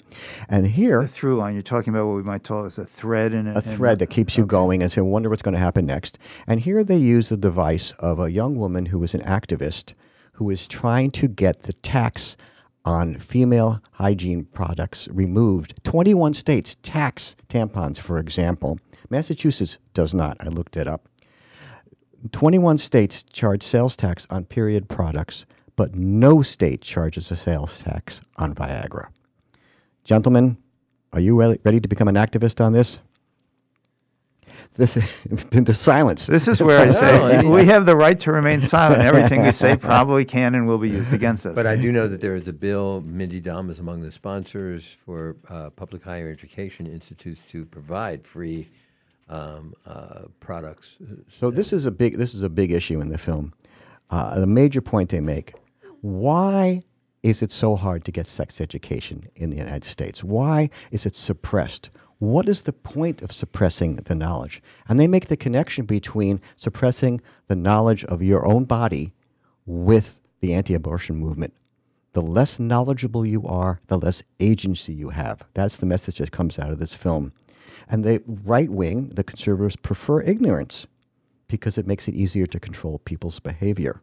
And 0.50 0.66
here, 0.68 1.02
A 1.02 1.08
through 1.08 1.38
line. 1.38 1.54
You're 1.54 1.64
talking 1.64 1.94
about 1.94 2.08
what 2.08 2.16
we 2.16 2.24
might 2.24 2.44
call 2.44 2.66
as 2.66 2.78
a 2.78 2.86
thread 2.86 3.34
in 3.34 3.48
a 3.48 3.62
thread 3.62 4.00
that 4.00 4.08
keeps 4.08 4.38
you 4.38 4.46
going 4.46 4.82
and 4.82 4.92
say, 4.92 5.02
wonder 5.02 5.30
what's 5.30 5.42
going 5.42 5.54
to 5.54 5.60
happen 5.60 5.86
next. 5.86 6.18
And 6.48 6.62
here 6.62 6.84
they 6.84 6.98
use 6.98 7.30
the 7.30 7.38
device 7.38 7.94
of 8.00 8.20
a 8.20 8.32
young 8.32 8.56
woman 8.56 8.88
who 8.88 9.04
is 9.04 9.14
an 9.14 9.22
activist 9.22 9.94
who 10.38 10.50
is 10.52 10.68
trying 10.68 11.10
to 11.10 11.28
get 11.28 11.64
the 11.64 11.74
tax 11.74 12.38
on 12.88 13.20
female 13.20 13.82
hygiene 13.92 14.46
products 14.46 15.10
removed. 15.12 15.74
21 15.84 16.34
states 16.34 16.78
tax 16.84 17.36
tampons, 17.50 18.00
for 18.00 18.18
example. 18.18 18.80
Massachusetts 19.10 19.78
does 19.94 20.14
not. 20.14 20.38
I 20.40 20.48
looked 20.48 20.78
it 20.78 20.88
up. 20.88 21.10
21 22.32 22.78
states 22.78 23.24
charge 23.24 23.62
sales 23.62 23.98
tax 23.98 24.26
on 24.30 24.46
period 24.46 24.88
products, 24.88 25.46
but 25.76 25.96
no 25.96 26.42
state 26.42 26.82
charges 26.82 27.30
a 27.30 27.36
sales 27.36 27.78
tax 27.80 28.22
on 28.38 28.56
Viagra. 28.56 29.08
Gentlemen, 30.06 30.56
are 31.12 31.20
you 31.20 31.38
ready 31.38 31.82
to 31.82 31.90
become 31.90 32.08
an 32.08 32.16
activist 32.16 32.64
on 32.64 32.72
this? 32.72 33.00
This 34.78 35.24
the 35.52 35.74
silence. 35.74 36.28
This 36.28 36.48
is 36.48 36.62
where 36.62 36.78
I 36.78 36.92
say 36.92 37.48
we 37.48 37.66
have 37.66 37.86
the 37.86 37.96
right 37.96 38.20
to 38.22 38.32
remain 38.32 38.62
silent. 38.62 39.02
Everything 39.02 39.42
we 39.42 39.52
say 39.52 39.76
probably 39.82 40.24
can 40.24 40.54
and 40.54 40.68
will 40.68 40.78
be 40.78 40.90
used 40.90 41.14
against 41.14 41.46
us. 41.46 41.56
But 41.56 41.66
I 41.66 41.76
do 41.76 41.92
know 41.92 42.08
that 42.08 42.22
there 42.22 42.36
is 42.36 42.48
a 42.48 42.54
bill. 42.54 43.02
Mindy 43.02 43.42
Domb 43.42 43.72
is 43.72 43.80
among 43.80 44.02
the 44.02 44.12
sponsors 44.12 44.96
for 45.04 45.36
uh, 45.50 45.72
public 45.72 46.04
higher 46.04 46.30
education 46.30 46.86
institutes 46.86 47.44
to 47.50 47.66
provide 47.66 48.26
free 48.26 48.68
um, 49.30 49.74
uh, 49.86 50.22
products. 50.40 50.98
So 51.28 51.50
this 51.50 51.74
is 51.74 51.86
a 51.86 51.92
big 51.92 52.18
this 52.18 52.36
is 52.36 52.44
a 52.44 52.50
big 52.50 52.72
issue 52.72 53.02
in 53.02 53.10
the 53.10 53.18
film. 53.18 53.54
Uh, 54.12 54.40
the 54.40 54.48
major 54.48 54.82
point 54.82 55.10
they 55.10 55.20
make: 55.20 55.56
why 56.02 56.84
is 57.24 57.42
it 57.42 57.52
so 57.52 57.76
hard 57.76 58.06
to 58.06 58.12
get 58.12 58.28
sex 58.28 58.62
education 58.62 59.28
in 59.36 59.50
the 59.50 59.58
United 59.58 59.84
States? 59.84 60.24
Why 60.24 60.70
is 60.92 61.06
it 61.06 61.16
suppressed? 61.16 61.90
What 62.20 62.50
is 62.50 62.64
the 62.64 62.74
point 62.74 63.22
of 63.22 63.32
suppressing 63.32 63.98
the 63.98 64.16
knowledge? 64.16 64.62
And 64.88 65.00
they 65.00 65.08
make 65.08 65.28
the 65.28 65.38
connection 65.38 65.86
between 65.86 66.42
suppressing 66.56 67.22
the 67.48 67.56
knowledge 67.56 68.04
of 68.06 68.24
your 68.24 68.48
own 68.48 68.66
body 68.66 69.14
with 69.66 70.20
the 70.40 70.54
anti 70.54 70.74
abortion 70.74 71.18
movement. 71.18 71.54
The 72.14 72.22
less 72.22 72.58
knowledgeable 72.60 73.26
you 73.26 73.46
are, 73.46 73.80
the 73.88 74.00
less 74.00 74.24
agency 74.40 74.94
you 74.94 75.10
have. 75.10 75.44
That's 75.54 75.78
the 75.78 75.86
message 75.86 76.18
that 76.18 76.32
comes 76.32 76.58
out 76.58 76.72
of 76.72 76.80
this 76.80 76.94
film. 76.94 77.34
And 77.88 78.04
the 78.04 78.24
right 78.26 78.70
wing, 78.70 79.10
the 79.10 79.24
conservatives, 79.24 79.76
prefer 79.76 80.22
ignorance 80.22 80.88
because 81.48 81.78
it 81.78 81.88
makes 81.88 82.08
it 82.08 82.16
easier 82.16 82.48
to 82.48 82.60
control 82.60 83.00
people's 83.00 83.40
behavior. 83.40 84.02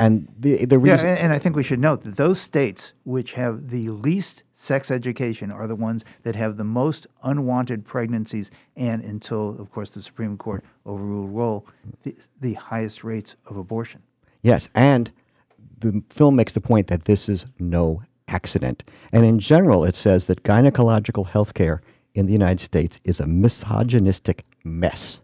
And 0.00 0.28
the, 0.38 0.64
the 0.64 0.80
Yeah, 0.80 0.92
reason. 0.92 1.08
and, 1.08 1.18
and 1.18 1.32
I 1.32 1.38
think 1.38 1.54
we 1.56 1.62
should 1.62 1.78
note 1.78 2.02
that 2.04 2.16
those 2.16 2.40
states 2.40 2.94
which 3.04 3.34
have 3.34 3.68
the 3.68 3.90
least 3.90 4.44
sex 4.54 4.90
education 4.90 5.52
are 5.52 5.66
the 5.66 5.74
ones 5.76 6.04
that 6.22 6.34
have 6.36 6.56
the 6.56 6.64
most 6.64 7.06
unwanted 7.22 7.84
pregnancies 7.84 8.50
and, 8.76 9.04
until, 9.04 9.60
of 9.60 9.70
course, 9.70 9.90
the 9.90 10.00
Supreme 10.00 10.38
Court 10.38 10.64
overruled 10.86 11.30
Roe, 11.30 11.64
the, 12.02 12.16
the 12.40 12.54
highest 12.54 13.04
rates 13.04 13.36
of 13.46 13.58
abortion. 13.58 14.00
Yes, 14.42 14.70
and 14.74 15.12
the 15.80 16.02
film 16.08 16.34
makes 16.34 16.54
the 16.54 16.62
point 16.62 16.86
that 16.86 17.04
this 17.04 17.28
is 17.28 17.46
no 17.58 18.02
accident. 18.26 18.84
And 19.12 19.26
in 19.26 19.38
general, 19.38 19.84
it 19.84 19.94
says 19.94 20.26
that 20.26 20.44
gynecological 20.44 21.26
health 21.26 21.52
care 21.52 21.82
in 22.14 22.24
the 22.24 22.32
United 22.32 22.60
States 22.60 22.98
is 23.04 23.20
a 23.20 23.26
misogynistic 23.26 24.46
mess. 24.64 25.20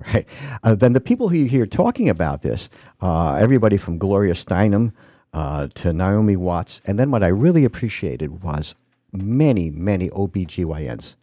Right? 0.14 0.26
Uh, 0.62 0.74
then 0.74 0.92
the 0.92 1.00
people 1.00 1.28
who 1.28 1.36
you 1.36 1.46
hear 1.46 1.66
talking 1.66 2.08
about 2.08 2.42
this, 2.42 2.68
uh, 3.00 3.34
everybody 3.34 3.76
from 3.76 3.98
Gloria 3.98 4.34
Steinem 4.34 4.92
uh, 5.32 5.68
to 5.74 5.92
Naomi 5.92 6.36
Watts, 6.36 6.80
and 6.86 6.98
then 6.98 7.10
what 7.10 7.22
I 7.22 7.28
really 7.28 7.64
appreciated 7.64 8.42
was 8.42 8.74
many, 9.12 9.70
many 9.70 10.08
OBGYNs, 10.10 11.16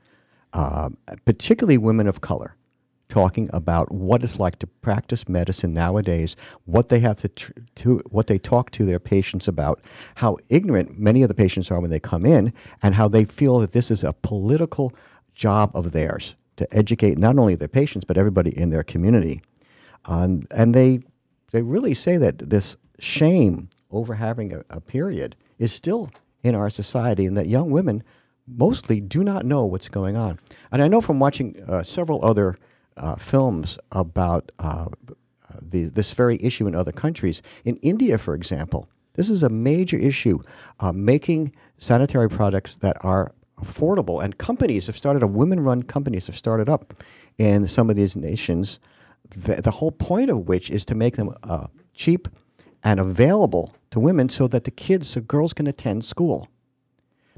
uh, 0.54 0.90
particularly 1.26 1.78
women 1.78 2.08
of 2.08 2.22
color, 2.22 2.56
talking 3.08 3.50
about 3.54 3.92
what 3.92 4.24
it's 4.24 4.40
like 4.40 4.60
to 4.60 4.68
practice 4.68 5.30
medicine 5.30 5.74
nowadays, 5.74 6.36
what 6.66 6.90
they 6.90 7.00
have 7.00 7.18
to, 7.22 7.30
tr- 7.30 7.52
to 7.76 8.02
what 8.10 8.28
they 8.28 8.38
talk 8.38 8.72
to 8.72 8.84
their 8.84 9.00
patients 9.00 9.48
about, 9.48 9.80
how 10.16 10.38
ignorant 10.50 11.00
many 11.00 11.22
of 11.22 11.30
the 11.30 11.34
patients 11.34 11.72
are 11.72 11.80
when 11.80 11.92
they 11.92 12.00
come 12.00 12.26
in, 12.26 12.52
and 12.84 12.96
how 12.96 13.08
they 13.08 13.24
feel 13.24 13.60
that 13.60 13.72
this 13.72 13.90
is 13.90 14.04
a 14.04 14.14
political 14.14 14.92
job 15.34 15.72
of 15.74 15.92
theirs 15.92 16.36
to 16.58 16.68
educate 16.76 17.18
not 17.18 17.38
only 17.38 17.56
their 17.56 17.68
patients 17.68 18.06
but 18.06 18.18
everybody 18.18 18.58
in 18.58 18.70
their 18.70 18.84
community. 18.84 19.42
Um, 20.06 20.44
and 20.52 20.74
they 20.74 21.00
they 21.52 21.62
really 21.62 21.94
say 21.94 22.18
that 22.18 22.50
this 22.50 22.78
shame 23.00 23.70
over 23.92 24.14
having 24.14 24.54
a, 24.54 24.64
a 24.70 24.82
period 24.82 25.36
is 25.58 25.72
still 25.72 26.10
in 26.44 26.56
our 26.56 26.70
society, 26.70 27.26
and 27.26 27.38
that 27.38 27.48
young 27.48 27.72
women 27.72 28.04
mostly 28.48 29.02
do 29.02 29.24
not 29.24 29.46
know 29.46 29.66
what's 29.66 29.90
going 29.90 30.16
on. 30.16 30.40
And 30.72 30.82
I 30.82 30.88
know 30.88 31.02
from 31.02 31.20
watching 31.20 31.62
uh, 31.68 31.84
several 31.84 32.24
other 32.24 32.58
uh, 32.98 33.16
films 33.16 33.80
about 33.92 34.52
uh, 34.60 34.88
the, 35.62 35.86
this 35.86 36.14
very 36.14 36.38
issue 36.42 36.68
in 36.68 36.76
other 36.76 36.92
countries. 36.92 37.42
In 37.64 37.78
India, 37.78 38.18
for 38.18 38.36
example, 38.36 38.88
this 39.14 39.30
is 39.30 39.44
a 39.44 39.50
major 39.50 39.98
issue, 39.98 40.40
uh, 40.80 40.92
making 40.92 41.54
sanitary 41.78 42.30
products 42.30 42.76
that 42.78 42.98
are 43.02 43.34
affordable. 43.64 44.24
And 44.24 44.38
companies 44.38 44.88
have 44.88 44.98
started, 44.98 45.24
a 45.24 45.28
women-run 45.28 45.84
companies 45.84 46.28
have 46.28 46.38
started 46.38 46.70
up 46.70 46.94
in 47.38 47.68
some 47.68 47.90
of 47.90 47.96
these 47.96 48.16
nations. 48.16 48.80
The, 49.30 49.62
the 49.62 49.72
whole 49.72 49.92
point 49.92 50.30
of 50.30 50.48
which 50.48 50.70
is 50.70 50.86
to 50.86 50.96
make 50.96 51.16
them 51.16 51.36
uh, 51.44 51.68
cheap 51.94 52.28
and 52.84 53.00
available 53.00 53.76
to 53.92 54.00
women 54.00 54.30
so 54.30 54.48
that 54.48 54.64
the 54.64 54.72
kids, 54.72 55.10
so 55.10 55.22
girls 55.22 55.54
can 55.54 55.68
attend 55.68 56.06
school. 56.06 56.48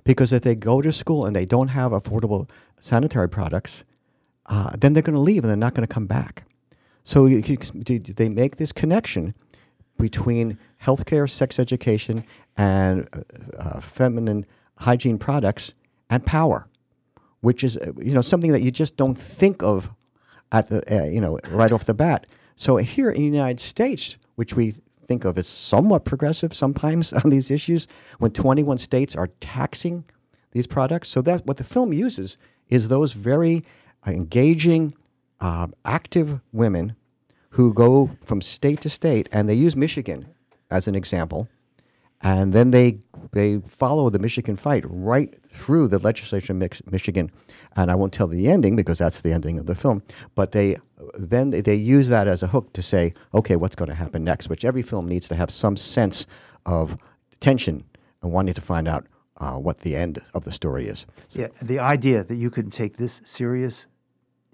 Because 0.03 0.33
if 0.33 0.43
they 0.43 0.55
go 0.55 0.81
to 0.81 0.91
school 0.91 1.25
and 1.25 1.35
they 1.35 1.45
don't 1.45 1.69
have 1.69 1.91
affordable 1.91 2.49
sanitary 2.79 3.29
products, 3.29 3.83
uh, 4.47 4.71
then 4.77 4.93
they're 4.93 5.03
going 5.03 5.15
to 5.15 5.19
leave 5.21 5.43
and 5.43 5.49
they're 5.49 5.57
not 5.57 5.73
going 5.73 5.87
to 5.87 5.93
come 5.93 6.07
back. 6.07 6.43
So 7.03 7.25
you, 7.25 7.43
you, 7.45 7.99
they 7.99 8.29
make 8.29 8.57
this 8.57 8.71
connection 8.71 9.33
between 9.97 10.57
healthcare, 10.81 11.29
sex 11.29 11.59
education, 11.59 12.23
and 12.57 13.07
uh, 13.13 13.57
uh, 13.57 13.79
feminine 13.79 14.45
hygiene 14.77 15.17
products 15.17 15.73
and 16.09 16.25
power, 16.25 16.67
which 17.41 17.63
is 17.63 17.77
uh, 17.77 17.91
you 17.97 18.13
know 18.13 18.21
something 18.21 18.51
that 18.51 18.61
you 18.61 18.71
just 18.71 18.97
don't 18.97 19.17
think 19.17 19.63
of 19.63 19.91
at 20.51 20.69
the 20.69 21.01
uh, 21.01 21.05
you 21.05 21.21
know 21.21 21.39
right 21.49 21.71
off 21.71 21.85
the 21.85 21.93
bat. 21.93 22.27
So 22.55 22.77
here 22.77 23.09
in 23.09 23.21
the 23.21 23.37
United 23.37 23.59
States, 23.59 24.17
which 24.35 24.55
we 24.55 24.73
think 25.05 25.25
of 25.25 25.37
as 25.37 25.47
somewhat 25.47 26.05
progressive 26.05 26.53
sometimes 26.53 27.13
on 27.23 27.29
these 27.29 27.51
issues, 27.51 27.87
when 28.19 28.31
21 28.31 28.77
states 28.77 29.15
are 29.15 29.27
taxing 29.39 30.03
these 30.51 30.67
products, 30.67 31.09
so 31.09 31.21
that 31.21 31.45
what 31.45 31.57
the 31.57 31.63
film 31.63 31.93
uses 31.93 32.37
is 32.69 32.87
those 32.87 33.13
very 33.13 33.63
engaging, 34.05 34.93
uh, 35.39 35.67
active 35.85 36.39
women 36.51 36.95
who 37.51 37.73
go 37.73 38.09
from 38.23 38.41
state 38.41 38.81
to 38.81 38.89
state, 38.89 39.29
and 39.31 39.47
they 39.47 39.53
use 39.53 39.75
Michigan 39.75 40.27
as 40.69 40.87
an 40.87 40.95
example, 40.95 41.47
and 42.21 42.53
then 42.53 42.71
they 42.71 42.99
they 43.31 43.59
follow 43.59 44.09
the 44.09 44.19
Michigan 44.19 44.55
fight 44.55 44.83
right 44.87 45.33
through 45.57 45.87
the 45.87 45.99
legislature 45.99 46.53
of 46.53 46.91
Michigan, 46.91 47.31
and 47.75 47.91
I 47.91 47.95
won't 47.95 48.13
tell 48.13 48.27
the 48.27 48.47
ending 48.47 48.75
because 48.75 48.99
that's 48.99 49.21
the 49.21 49.33
ending 49.33 49.59
of 49.59 49.65
the 49.65 49.75
film. 49.75 50.03
But 50.35 50.51
they 50.51 50.77
then 51.13 51.49
they 51.49 51.75
use 51.75 52.09
that 52.09 52.27
as 52.27 52.43
a 52.43 52.47
hook 52.47 52.73
to 52.73 52.81
say, 52.81 53.13
okay, 53.33 53.55
what's 53.55 53.75
going 53.75 53.89
to 53.89 53.95
happen 53.95 54.23
next? 54.23 54.49
Which 54.49 54.65
every 54.65 54.81
film 54.81 55.07
needs 55.07 55.27
to 55.29 55.35
have 55.35 55.51
some 55.51 55.75
sense 55.75 56.27
of 56.65 56.97
tension 57.39 57.83
and 58.21 58.31
wanting 58.31 58.53
to 58.53 58.61
find 58.61 58.87
out 58.87 59.05
uh, 59.37 59.53
what 59.53 59.79
the 59.79 59.95
end 59.95 60.21
of 60.33 60.43
the 60.43 60.51
story 60.51 60.87
is. 60.87 61.05
Yeah, 61.31 61.47
the 61.61 61.79
idea 61.79 62.23
that 62.23 62.35
you 62.35 62.49
can 62.49 62.69
take 62.69 62.97
this 62.97 63.21
serious 63.25 63.85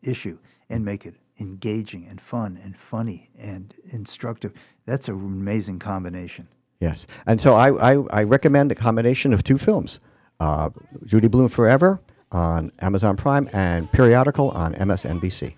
issue 0.02 0.38
and 0.70 0.84
make 0.84 1.06
it 1.06 1.16
engaging 1.40 2.08
and 2.08 2.22
fun 2.22 2.60
and 2.64 2.78
funny 2.78 3.30
and 3.38 3.74
instructive, 3.92 4.54
that's 4.86 5.08
an 5.08 5.16
amazing 5.16 5.80
combination. 5.80 6.48
Yes, 6.80 7.08
and 7.26 7.40
so 7.40 7.54
I, 7.54 7.94
I, 7.94 8.04
I 8.12 8.24
recommend 8.24 8.72
a 8.72 8.76
combination 8.76 9.32
of 9.34 9.44
two 9.44 9.58
films: 9.58 10.00
uh, 10.44 10.70
Judy 11.06 11.30
Blume 11.30 11.48
Forever 11.48 12.00
on 12.32 12.72
Amazon 12.80 13.16
Prime 13.16 13.50
and 13.54 13.90
Periodical 13.92 14.52
on 14.52 14.74
MSNBC. 14.76 15.56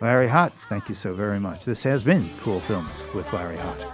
Larry 0.00 0.28
Hott, 0.28 0.52
thank 0.68 0.88
you 0.88 0.94
so 0.94 1.14
very 1.14 1.38
much. 1.38 1.64
This 1.64 1.82
has 1.84 2.02
been 2.02 2.28
Cool 2.40 2.60
Films 2.60 3.02
with 3.14 3.32
Larry 3.32 3.56
Hott. 3.56 3.92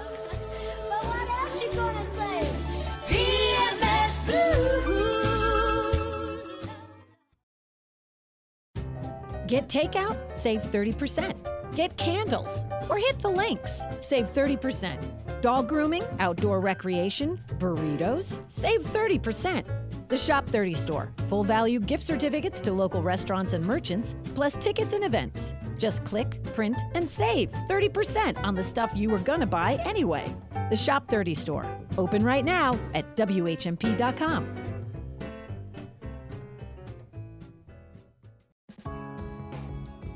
Get 9.46 9.68
takeout? 9.68 10.16
Save 10.34 10.62
30%. 10.62 11.51
Get 11.74 11.96
candles 11.96 12.64
or 12.90 12.98
hit 12.98 13.18
the 13.18 13.30
links. 13.30 13.84
Save 13.98 14.26
30%. 14.30 15.40
Dog 15.40 15.68
grooming, 15.68 16.04
outdoor 16.20 16.60
recreation, 16.60 17.40
burritos, 17.58 18.40
save 18.48 18.82
30%. 18.82 19.64
The 20.08 20.16
Shop 20.16 20.46
30 20.46 20.74
store. 20.74 21.10
Full 21.28 21.42
value 21.42 21.80
gift 21.80 22.04
certificates 22.04 22.60
to 22.60 22.72
local 22.72 23.02
restaurants 23.02 23.54
and 23.54 23.64
merchants, 23.64 24.14
plus 24.34 24.56
tickets 24.56 24.92
and 24.92 25.02
events. 25.02 25.54
Just 25.78 26.04
click, 26.04 26.42
print, 26.52 26.80
and 26.94 27.08
save 27.08 27.50
30% 27.68 28.42
on 28.44 28.54
the 28.54 28.62
stuff 28.62 28.92
you 28.94 29.08
were 29.08 29.18
gonna 29.18 29.46
buy 29.46 29.80
anyway. 29.84 30.24
The 30.68 30.76
Shop 30.76 31.08
30 31.08 31.34
store. 31.34 31.66
Open 31.96 32.22
right 32.22 32.44
now 32.44 32.78
at 32.94 33.16
WHMP.com. 33.16 34.71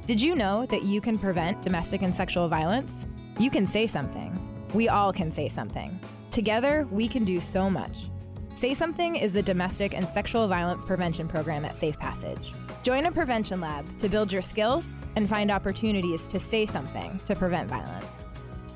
Did 0.07 0.23
you 0.23 0.37
know 0.37 0.65
that 0.67 0.85
you 0.85 1.01
can 1.01 1.19
prevent 1.19 1.63
domestic 1.63 2.03
and 2.03 2.15
sexual 2.15 2.47
violence? 2.47 3.07
You 3.41 3.51
can 3.51 3.67
say 3.67 3.89
something. 3.89 4.39
We 4.73 4.89
all 4.89 5.13
can 5.13 5.33
say 5.33 5.49
something. 5.49 5.99
Together, 6.31 6.87
we 6.93 7.09
can 7.09 7.25
do 7.25 7.41
so 7.41 7.69
much. 7.69 8.09
Say 8.55 8.73
Something 8.73 9.17
is 9.17 9.33
the 9.33 9.43
domestic 9.43 9.95
and 9.95 10.09
sexual 10.09 10.47
violence 10.47 10.85
prevention 10.85 11.27
program 11.27 11.65
at 11.65 11.77
Safe 11.77 11.99
Passage. 11.99 12.53
Join 12.85 13.07
a 13.07 13.11
prevention 13.11 13.61
lab 13.61 13.99
to 13.99 14.09
build 14.09 14.31
your 14.31 14.43
skills 14.43 14.95
and 15.17 15.29
find 15.29 15.51
opportunities 15.51 16.29
to 16.29 16.39
say 16.39 16.67
something 16.67 17.19
to 17.27 17.35
prevent 17.35 17.69
violence. 17.69 18.25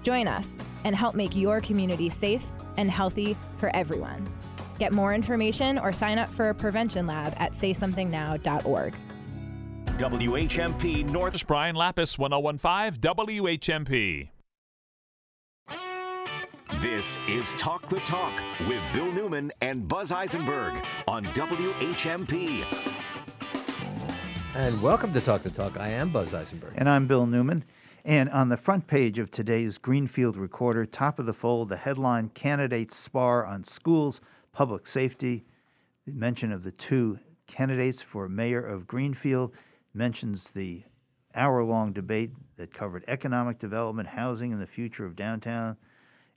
Join 0.02 0.26
us 0.26 0.52
and 0.82 0.96
help 0.96 1.14
make 1.14 1.36
your 1.36 1.60
community 1.60 2.10
safe 2.10 2.44
and 2.76 2.90
healthy 2.90 3.36
for 3.56 3.70
everyone. 3.72 4.28
Get 4.80 4.92
more 4.92 5.14
information 5.14 5.78
or 5.78 5.92
sign 5.92 6.18
up 6.18 6.28
for 6.28 6.48
a 6.48 6.54
prevention 6.56 7.06
lab 7.06 7.34
at 7.36 7.52
saysomethingnow.org. 7.52 8.94
WHMP 10.00 11.06
North. 11.10 11.34
This 11.34 11.42
Brian 11.42 11.76
Lapis, 11.76 12.18
1015 12.18 13.02
WHMP. 13.02 14.30
This 16.76 17.18
is 17.28 17.52
Talk 17.58 17.86
the 17.90 18.00
Talk 18.00 18.32
with 18.66 18.80
Bill 18.94 19.12
Newman 19.12 19.52
and 19.60 19.86
Buzz 19.86 20.10
Eisenberg 20.10 20.82
on 21.06 21.26
WHMP. 21.26 22.64
And 24.54 24.82
welcome 24.82 25.12
to 25.12 25.20
Talk 25.20 25.42
the 25.42 25.50
Talk. 25.50 25.78
I 25.78 25.88
am 25.88 26.08
Buzz 26.08 26.32
Eisenberg. 26.32 26.72
And 26.76 26.88
I'm 26.88 27.06
Bill 27.06 27.26
Newman. 27.26 27.62
And 28.06 28.30
on 28.30 28.48
the 28.48 28.56
front 28.56 28.86
page 28.86 29.18
of 29.18 29.30
today's 29.30 29.76
Greenfield 29.76 30.38
Recorder, 30.38 30.86
top 30.86 31.18
of 31.18 31.26
the 31.26 31.34
fold, 31.34 31.68
the 31.68 31.76
headline 31.76 32.30
Candidates 32.30 32.96
Spar 32.96 33.44
on 33.44 33.64
Schools, 33.64 34.22
Public 34.50 34.86
Safety. 34.86 35.44
The 36.06 36.14
mention 36.14 36.52
of 36.52 36.62
the 36.62 36.72
two 36.72 37.18
candidates 37.46 38.00
for 38.00 38.30
mayor 38.30 38.64
of 38.64 38.86
Greenfield 38.86 39.52
mentions 39.94 40.50
the 40.50 40.82
hour 41.34 41.62
long 41.62 41.92
debate 41.92 42.30
that 42.56 42.72
covered 42.72 43.04
economic 43.08 43.58
development, 43.58 44.08
housing, 44.08 44.52
and 44.52 44.60
the 44.60 44.66
future 44.66 45.04
of 45.04 45.16
downtown. 45.16 45.76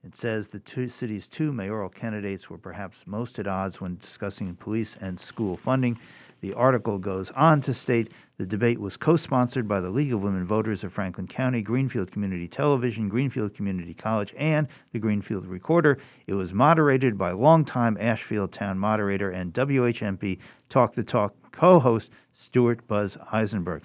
It 0.05 0.15
says 0.15 0.47
the 0.47 0.59
two 0.59 0.89
city's 0.89 1.27
two 1.27 1.53
mayoral 1.53 1.89
candidates 1.89 2.49
were 2.49 2.57
perhaps 2.57 3.03
most 3.07 3.39
at 3.39 3.47
odds 3.47 3.79
when 3.79 3.97
discussing 3.97 4.53
police 4.55 4.97
and 4.99 5.17
school 5.17 5.55
funding. 5.55 5.97
The 6.41 6.53
article 6.55 6.97
goes 6.97 7.31
on 7.31 7.61
to 7.61 7.73
state 7.73 8.11
the 8.37 8.45
debate 8.45 8.77
was 8.77 8.97
co 8.97 9.15
sponsored 9.15 9.65
by 9.65 9.79
the 9.79 9.89
League 9.89 10.11
of 10.11 10.21
Women 10.21 10.45
Voters 10.45 10.83
of 10.83 10.91
Franklin 10.91 11.27
County, 11.27 11.61
Greenfield 11.61 12.11
Community 12.11 12.49
Television, 12.49 13.07
Greenfield 13.07 13.53
Community 13.53 13.93
College, 13.93 14.33
and 14.37 14.67
the 14.91 14.99
Greenfield 14.99 15.45
Recorder. 15.45 15.99
It 16.27 16.33
was 16.33 16.53
moderated 16.53 17.17
by 17.17 17.31
longtime 17.31 17.97
Ashfield 17.97 18.51
Town 18.51 18.77
moderator 18.77 19.31
and 19.31 19.53
WHMP 19.53 20.39
Talk 20.67 20.95
the 20.95 21.03
Talk 21.03 21.33
co 21.53 21.79
host 21.79 22.09
Stuart 22.33 22.85
Buzz 22.87 23.17
Eisenberg. 23.31 23.83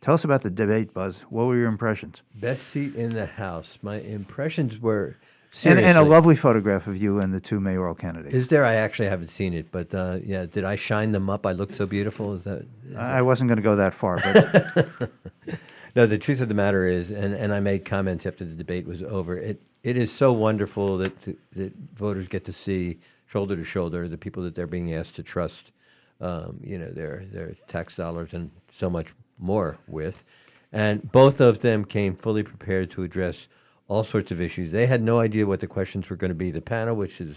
Tell 0.00 0.14
us 0.14 0.22
about 0.22 0.42
the 0.42 0.50
debate, 0.50 0.94
Buzz. 0.94 1.22
What 1.30 1.46
were 1.46 1.56
your 1.56 1.66
impressions? 1.66 2.22
Best 2.32 2.68
seat 2.68 2.94
in 2.94 3.14
the 3.14 3.26
House. 3.26 3.80
My 3.82 3.96
impressions 3.96 4.78
were. 4.78 5.16
And, 5.64 5.80
and 5.80 5.96
a 5.96 6.02
lovely 6.02 6.36
photograph 6.36 6.86
of 6.86 6.98
you 6.98 7.18
and 7.18 7.32
the 7.32 7.40
two 7.40 7.60
mayoral 7.60 7.94
candidates. 7.94 8.34
Is 8.34 8.48
there? 8.48 8.64
I 8.64 8.74
actually 8.74 9.08
haven't 9.08 9.28
seen 9.28 9.54
it, 9.54 9.72
but 9.72 9.94
uh, 9.94 10.18
yeah, 10.22 10.44
did 10.44 10.64
I 10.64 10.76
shine 10.76 11.12
them 11.12 11.30
up? 11.30 11.46
I 11.46 11.52
looked 11.52 11.76
so 11.76 11.86
beautiful. 11.86 12.34
Is 12.34 12.44
that? 12.44 12.66
is 12.88 12.96
I 12.96 13.18
I 13.18 13.22
wasn't 13.22 13.48
going 13.48 13.56
to 13.56 13.62
go 13.62 13.74
that 13.76 13.94
far, 13.94 14.20
but 14.22 15.10
no, 15.96 16.04
the 16.04 16.18
truth 16.18 16.42
of 16.42 16.48
the 16.48 16.54
matter 16.54 16.86
is, 16.86 17.10
and, 17.10 17.34
and 17.34 17.54
I 17.54 17.60
made 17.60 17.86
comments 17.86 18.26
after 18.26 18.44
the 18.44 18.52
debate 18.52 18.86
was 18.86 19.02
over. 19.02 19.38
It 19.38 19.62
it 19.82 19.96
is 19.96 20.12
so 20.12 20.30
wonderful 20.32 20.98
that 20.98 21.12
that 21.54 21.72
voters 21.96 22.28
get 22.28 22.44
to 22.44 22.52
see 22.52 22.98
shoulder 23.24 23.56
to 23.56 23.64
shoulder 23.64 24.08
the 24.08 24.18
people 24.18 24.42
that 24.42 24.54
they're 24.54 24.66
being 24.66 24.92
asked 24.92 25.16
to 25.16 25.22
trust, 25.22 25.72
um, 26.20 26.60
you 26.62 26.78
know, 26.78 26.90
their 26.90 27.24
their 27.32 27.54
tax 27.68 27.96
dollars 27.96 28.32
and 28.32 28.50
so 28.72 28.88
much 28.88 29.14
more 29.38 29.78
with, 29.86 30.24
and 30.72 31.10
both 31.12 31.40
of 31.40 31.60
them 31.60 31.84
came 31.84 32.14
fully 32.14 32.42
prepared 32.42 32.90
to 32.92 33.02
address 33.02 33.48
all 33.88 34.02
sorts 34.02 34.30
of 34.30 34.40
issues. 34.40 34.72
They 34.72 34.86
had 34.86 35.02
no 35.02 35.20
idea 35.20 35.46
what 35.46 35.60
the 35.60 35.66
questions 35.66 36.08
were 36.10 36.16
going 36.16 36.30
to 36.30 36.34
be. 36.34 36.50
The 36.50 36.60
panel, 36.60 36.96
which 36.96 37.20
is 37.20 37.36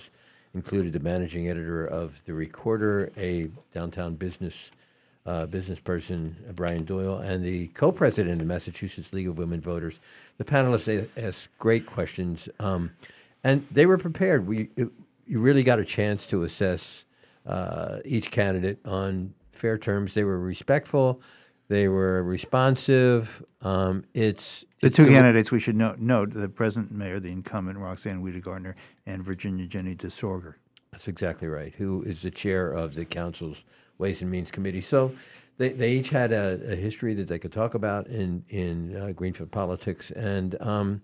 included 0.55 0.93
the 0.93 0.99
managing 0.99 1.47
editor 1.47 1.85
of 1.85 2.23
the 2.25 2.33
Recorder, 2.33 3.11
a 3.17 3.49
downtown 3.73 4.15
business 4.15 4.71
uh, 5.25 5.45
business 5.45 5.77
person, 5.79 6.35
uh, 6.47 6.53
Brian 6.53 6.85
Doyle, 6.85 7.19
and 7.19 7.43
the 7.43 7.67
co-president 7.67 8.41
of 8.41 8.47
Massachusetts 8.47 9.13
League 9.13 9.27
of 9.27 9.37
Women 9.37 9.61
Voters. 9.61 9.99
The 10.37 10.43
panelists 10.43 11.07
asked 11.17 11.49
great 11.59 11.85
questions, 11.85 12.49
um, 12.59 12.91
and 13.43 13.67
they 13.69 13.85
were 13.85 13.97
prepared. 13.97 14.47
We 14.47 14.69
it, 14.75 14.89
you 15.27 15.39
really 15.39 15.61
got 15.61 15.77
a 15.77 15.85
chance 15.85 16.25
to 16.27 16.43
assess 16.43 17.03
uh, 17.45 17.99
each 18.05 18.31
candidate 18.31 18.79
on 18.85 19.33
fair 19.51 19.77
terms. 19.77 20.13
They 20.13 20.23
were 20.23 20.39
respectful. 20.39 21.21
They 21.67 21.87
were 21.87 22.23
responsive. 22.23 23.43
Um, 23.61 24.03
it's 24.13 24.65
the 24.81 24.89
two 24.89 25.07
candidates 25.07 25.51
we 25.51 25.59
should 25.59 25.75
note, 25.75 25.99
note 25.99 26.33
the 26.33 26.49
present 26.49 26.91
mayor, 26.91 27.19
the 27.19 27.29
incumbent 27.29 27.77
Roxann 27.77 28.21
Wedegartner, 28.23 28.73
and 29.05 29.23
Virginia 29.23 29.67
Jenny 29.67 29.95
Desorgher. 29.95 30.55
That's 30.91 31.07
exactly 31.07 31.47
right. 31.47 31.73
Who 31.75 32.01
is 32.03 32.23
the 32.23 32.31
chair 32.31 32.71
of 32.71 32.95
the 32.95 33.05
council's 33.05 33.57
Ways 33.99 34.21
and 34.21 34.31
Means 34.31 34.49
Committee? 34.49 34.81
So 34.81 35.11
they, 35.57 35.69
they 35.69 35.91
each 35.91 36.09
had 36.09 36.31
a, 36.31 36.59
a 36.67 36.75
history 36.75 37.13
that 37.15 37.27
they 37.27 37.37
could 37.37 37.51
talk 37.51 37.75
about 37.75 38.07
in 38.07 38.43
in 38.49 38.95
uh, 38.95 39.11
Greenfield 39.11 39.51
politics, 39.51 40.09
and 40.11 40.59
um, 40.61 41.01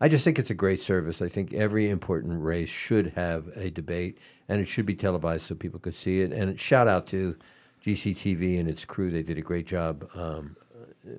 I 0.00 0.08
just 0.08 0.24
think 0.24 0.38
it's 0.38 0.50
a 0.50 0.54
great 0.54 0.82
service. 0.82 1.22
I 1.22 1.28
think 1.28 1.54
every 1.54 1.88
important 1.88 2.42
race 2.42 2.68
should 2.68 3.14
have 3.16 3.48
a 3.56 3.70
debate, 3.70 4.18
and 4.48 4.60
it 4.60 4.66
should 4.66 4.86
be 4.86 4.94
televised 4.94 5.46
so 5.46 5.54
people 5.54 5.80
could 5.80 5.96
see 5.96 6.20
it. 6.20 6.32
And 6.32 6.58
shout 6.60 6.86
out 6.86 7.06
to 7.08 7.36
GCTV 7.84 8.60
and 8.60 8.68
its 8.68 8.84
crew; 8.84 9.10
they 9.10 9.22
did 9.22 9.38
a 9.38 9.42
great 9.42 9.66
job 9.66 10.08
um, 10.14 10.56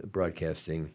broadcasting 0.05 0.91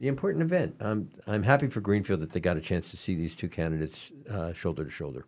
the 0.00 0.08
important 0.08 0.42
event. 0.42 0.74
I'm 0.80 1.10
I'm 1.28 1.44
happy 1.44 1.68
for 1.68 1.80
Greenfield 1.80 2.20
that 2.20 2.32
they 2.32 2.40
got 2.40 2.56
a 2.56 2.60
chance 2.60 2.90
to 2.90 2.96
see 2.96 3.14
these 3.14 3.36
two 3.36 3.48
candidates 3.48 4.10
uh, 4.28 4.52
shoulder 4.52 4.84
to 4.84 4.90
shoulder. 4.90 5.26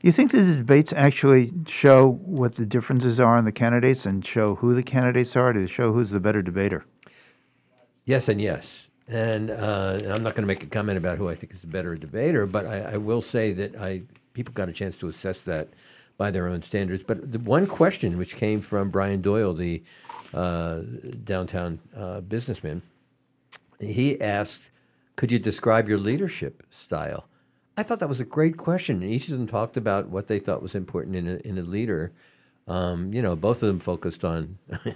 You 0.00 0.12
think 0.12 0.30
that 0.30 0.42
the 0.42 0.54
debates 0.54 0.92
actually 0.92 1.52
show 1.66 2.12
what 2.24 2.54
the 2.54 2.64
differences 2.64 3.18
are 3.18 3.36
in 3.36 3.44
the 3.44 3.52
candidates 3.52 4.06
and 4.06 4.24
show 4.24 4.54
who 4.54 4.74
the 4.74 4.82
candidates 4.82 5.34
are 5.36 5.52
to 5.52 5.66
show 5.66 5.92
who's 5.92 6.10
the 6.10 6.20
better 6.20 6.40
debater? 6.40 6.86
Yes 8.04 8.28
and 8.28 8.40
yes. 8.40 8.85
And 9.08 9.50
uh, 9.50 10.00
I'm 10.04 10.22
not 10.22 10.34
going 10.34 10.42
to 10.42 10.46
make 10.46 10.64
a 10.64 10.66
comment 10.66 10.98
about 10.98 11.18
who 11.18 11.28
I 11.28 11.34
think 11.34 11.54
is 11.54 11.62
a 11.62 11.68
better 11.68 11.94
debater, 11.94 12.44
but 12.46 12.66
I, 12.66 12.94
I 12.94 12.96
will 12.96 13.22
say 13.22 13.52
that 13.52 13.76
I 13.76 14.02
people 14.32 14.52
got 14.52 14.68
a 14.68 14.72
chance 14.72 14.96
to 14.96 15.08
assess 15.08 15.40
that 15.42 15.68
by 16.18 16.30
their 16.30 16.48
own 16.48 16.62
standards. 16.62 17.04
But 17.06 17.30
the 17.30 17.38
one 17.38 17.66
question 17.66 18.18
which 18.18 18.34
came 18.34 18.60
from 18.60 18.90
Brian 18.90 19.22
Doyle, 19.22 19.54
the 19.54 19.82
uh, 20.34 20.80
downtown 21.24 21.78
uh, 21.96 22.20
businessman, 22.20 22.82
he 23.78 24.20
asked, 24.20 24.70
"Could 25.14 25.30
you 25.30 25.38
describe 25.38 25.88
your 25.88 25.98
leadership 25.98 26.64
style?" 26.70 27.28
I 27.76 27.84
thought 27.84 28.00
that 28.00 28.08
was 28.08 28.20
a 28.20 28.24
great 28.24 28.56
question. 28.56 29.02
And 29.02 29.10
each 29.10 29.28
of 29.28 29.38
them 29.38 29.46
talked 29.46 29.76
about 29.76 30.08
what 30.08 30.26
they 30.26 30.40
thought 30.40 30.62
was 30.62 30.74
important 30.74 31.14
in 31.14 31.28
a, 31.28 31.36
in 31.46 31.58
a 31.58 31.62
leader. 31.62 32.10
Um, 32.66 33.12
you 33.12 33.22
know, 33.22 33.36
both 33.36 33.62
of 33.62 33.68
them 33.68 33.78
focused 33.78 34.24
on. 34.24 34.58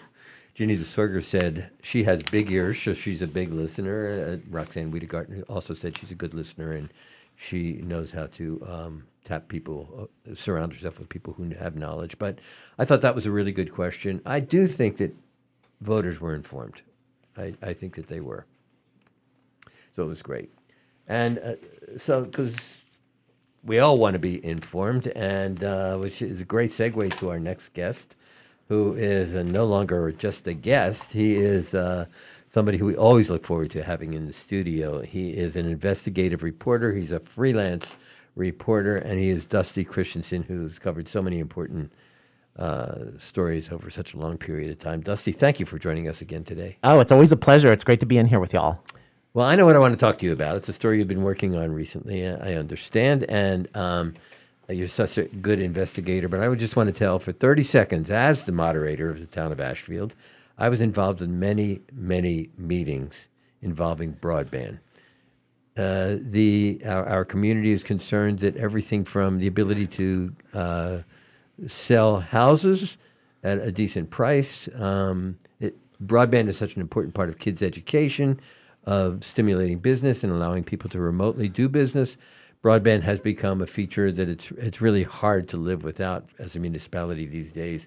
Ginny 0.55 0.77
Desorgher 0.77 1.23
said 1.23 1.71
she 1.83 2.05
has 2.05 2.23
big 2.25 2.51
ears, 2.51 2.81
so 2.81 2.93
she's 2.93 3.23
a 3.23 3.27
big 3.27 3.53
listener. 3.53 4.41
Uh, 4.43 4.55
Roxann 4.55 4.93
Wedegartner 4.93 5.45
also 5.49 5.75
said 5.75 5.97
she's 5.97 6.11
a 6.11 6.15
good 6.17 6.35
listener 6.35 6.73
and 6.73 6.91
she 7.37 7.75
knows 7.83 8.13
how 8.13 8.27
to 8.27 8.67
um, 8.69 9.05
tap 9.25 9.49
people, 9.49 10.11
uh, 10.31 10.35
surround 10.35 10.75
herself 10.75 10.99
with 10.99 11.09
people 11.09 11.33
who 11.33 11.45
have 11.55 11.77
knowledge. 11.77 12.19
But 12.19 12.39
I 12.79 12.85
thought 12.85 13.01
that 13.01 13.15
was 13.15 13.27
a 13.27 13.31
really 13.31 13.53
good 13.53 13.73
question. 13.73 14.21
I 14.27 14.41
do 14.41 14.67
think 14.67 14.99
that 14.99 15.15
voters 15.81 16.21
were 16.21 16.35
informed. 16.35 16.83
I, 17.37 17.55
I 17.63 17.73
think 17.73 17.95
that 17.95 18.09
they 18.09 18.21
were. 18.21 18.45
So 19.97 20.03
it 20.05 20.09
was 20.09 20.23
great. 20.23 20.53
And 21.09 21.39
uh, 21.39 21.55
so, 21.99 22.23
because 22.25 22.83
we 23.65 23.79
all 23.79 23.99
want 23.99 24.15
to 24.15 24.19
be 24.19 24.45
informed, 24.45 25.09
and 25.09 25.63
uh, 25.65 25.97
which 25.97 26.23
is 26.23 26.41
a 26.41 26.45
great 26.45 26.71
segue 26.71 27.15
to 27.19 27.31
our 27.31 27.39
next 27.39 27.71
guest, 27.71 28.17
who 28.71 28.95
is 28.95 29.35
uh, 29.35 29.43
no 29.43 29.65
longer 29.65 30.13
just 30.13 30.47
a 30.47 30.55
guest. 30.55 31.11
He 31.11 31.35
is 31.35 31.75
uh, 31.75 32.07
somebody 32.49 32.79
who 32.79 32.87
we 32.87 32.95
always 32.95 33.29
look 33.29 33.45
forward 33.45 33.73
to 33.73 33.83
having 33.83 34.15
in 34.15 34.29
the 34.29 34.33
studio. 34.33 35.01
He 35.01 35.31
is 35.31 35.57
an 35.57 35.67
investigative 35.67 36.45
reporter. 36.45 36.95
He's 36.95 37.11
a 37.11 37.19
freelance 37.19 37.91
reporter, 38.37 38.97
and 38.97 39.19
he 39.19 39.29
is 39.29 39.45
Dusty 39.45 39.83
Christensen, 39.83 40.45
who's 40.45 40.79
covered 40.79 41.09
so 41.09 41.21
many 41.21 41.41
important 41.41 41.93
uh, 42.61 43.19
stories 43.19 43.73
over 43.73 43.91
such 43.91 44.15
a 44.15 44.19
long 44.19 44.39
period 44.39 44.71
of 44.71 44.79
time. 44.79 45.01
Dusty, 45.01 45.33
thank 45.33 45.59
you 45.59 45.67
for 45.67 45.77
joining 45.81 46.07
us 46.07 46.21
again 46.21 46.45
today. 46.45 46.77
Oh, 46.85 47.01
it's 47.01 47.11
always 47.11 47.33
a 47.33 47.37
pleasure. 47.37 47.73
It's 47.73 47.83
great 47.83 47.99
to 47.99 48.07
be 48.07 48.19
in 48.19 48.27
here 48.27 48.39
with 48.39 48.53
y'all. 48.53 48.85
Well, 49.35 49.47
I 49.47 49.57
know 49.57 49.67
what 49.67 49.75
I 49.75 49.81
want 49.81 49.95
to 49.95 49.99
talk 49.99 50.19
to 50.19 50.27
you 50.27 50.33
about. 50.33 50.55
It's 50.55 50.69
a 50.69 50.73
story 50.73 50.99
you've 50.99 51.09
been 51.09 51.25
working 51.25 51.57
on 51.57 51.73
recently. 51.73 52.25
I 52.25 52.55
understand, 52.55 53.25
and 53.29 53.69
um, 53.77 54.15
you're 54.71 54.89
such 54.89 55.19
a 55.19 55.25
good 55.25 55.61
investigator. 55.61 56.29
But 56.29 56.41
I 56.41 56.49
would 56.49 56.59
just 56.59 56.77
want 56.77 56.93
to 56.93 56.99
tell 56.99 57.19
for 57.19 57.33
30 57.33 57.63
seconds, 57.65 58.11
as 58.11 58.45
the 58.45 58.53
moderator 58.53 59.11
of 59.11 59.21
the 59.21 59.27
town 59.27 59.53
of 59.53 59.61
Ashfield, 59.61 60.15
I 60.59 60.69
was 60.69 60.81
involved 60.81 61.23
in 61.23 61.39
many, 61.39 61.81
many 61.93 62.51
meetings 62.57 63.29
involving 63.63 64.15
broadband. 64.15 64.81
Uh, 65.77 66.17
the 66.21 66.81
our, 66.85 67.07
our 67.07 67.25
community 67.25 67.73
is 67.73 67.83
concerned 67.83 68.41
that 68.41 68.57
everything 68.57 69.05
from 69.05 69.39
the 69.39 69.47
ability 69.47 69.87
to 69.87 70.35
uh, 70.53 70.99
sell 71.67 72.21
houses 72.21 72.97
at 73.43 73.59
a 73.59 73.73
decent 73.73 74.11
price. 74.11 74.69
Um, 74.75 75.39
it, 75.61 75.77
broadband 76.05 76.49
is 76.49 76.59
such 76.59 76.75
an 76.75 76.81
important 76.81 77.15
part 77.15 77.29
of 77.29 77.39
kids' 77.39 77.63
education, 77.63 78.41
of 78.85 79.25
stimulating 79.25 79.79
business 79.79 80.25
and 80.25 80.33
allowing 80.33 80.65
people 80.65 80.91
to 80.91 81.01
remotely 81.01 81.49
do 81.49 81.69
business. 81.69 82.17
Broadband 82.63 83.03
has 83.03 83.21
become 83.21 83.63
a 83.63 83.67
feature 83.67 84.13
that 84.13 84.29
it's 84.29 84.51
it's 84.53 84.81
really 84.81 85.03
hard 85.03 85.49
to 85.49 85.57
live 85.57 85.83
without 85.83 86.29
as 86.39 86.55
a 86.57 86.59
municipality 86.59 87.27
these 87.27 87.53
days. 87.53 87.87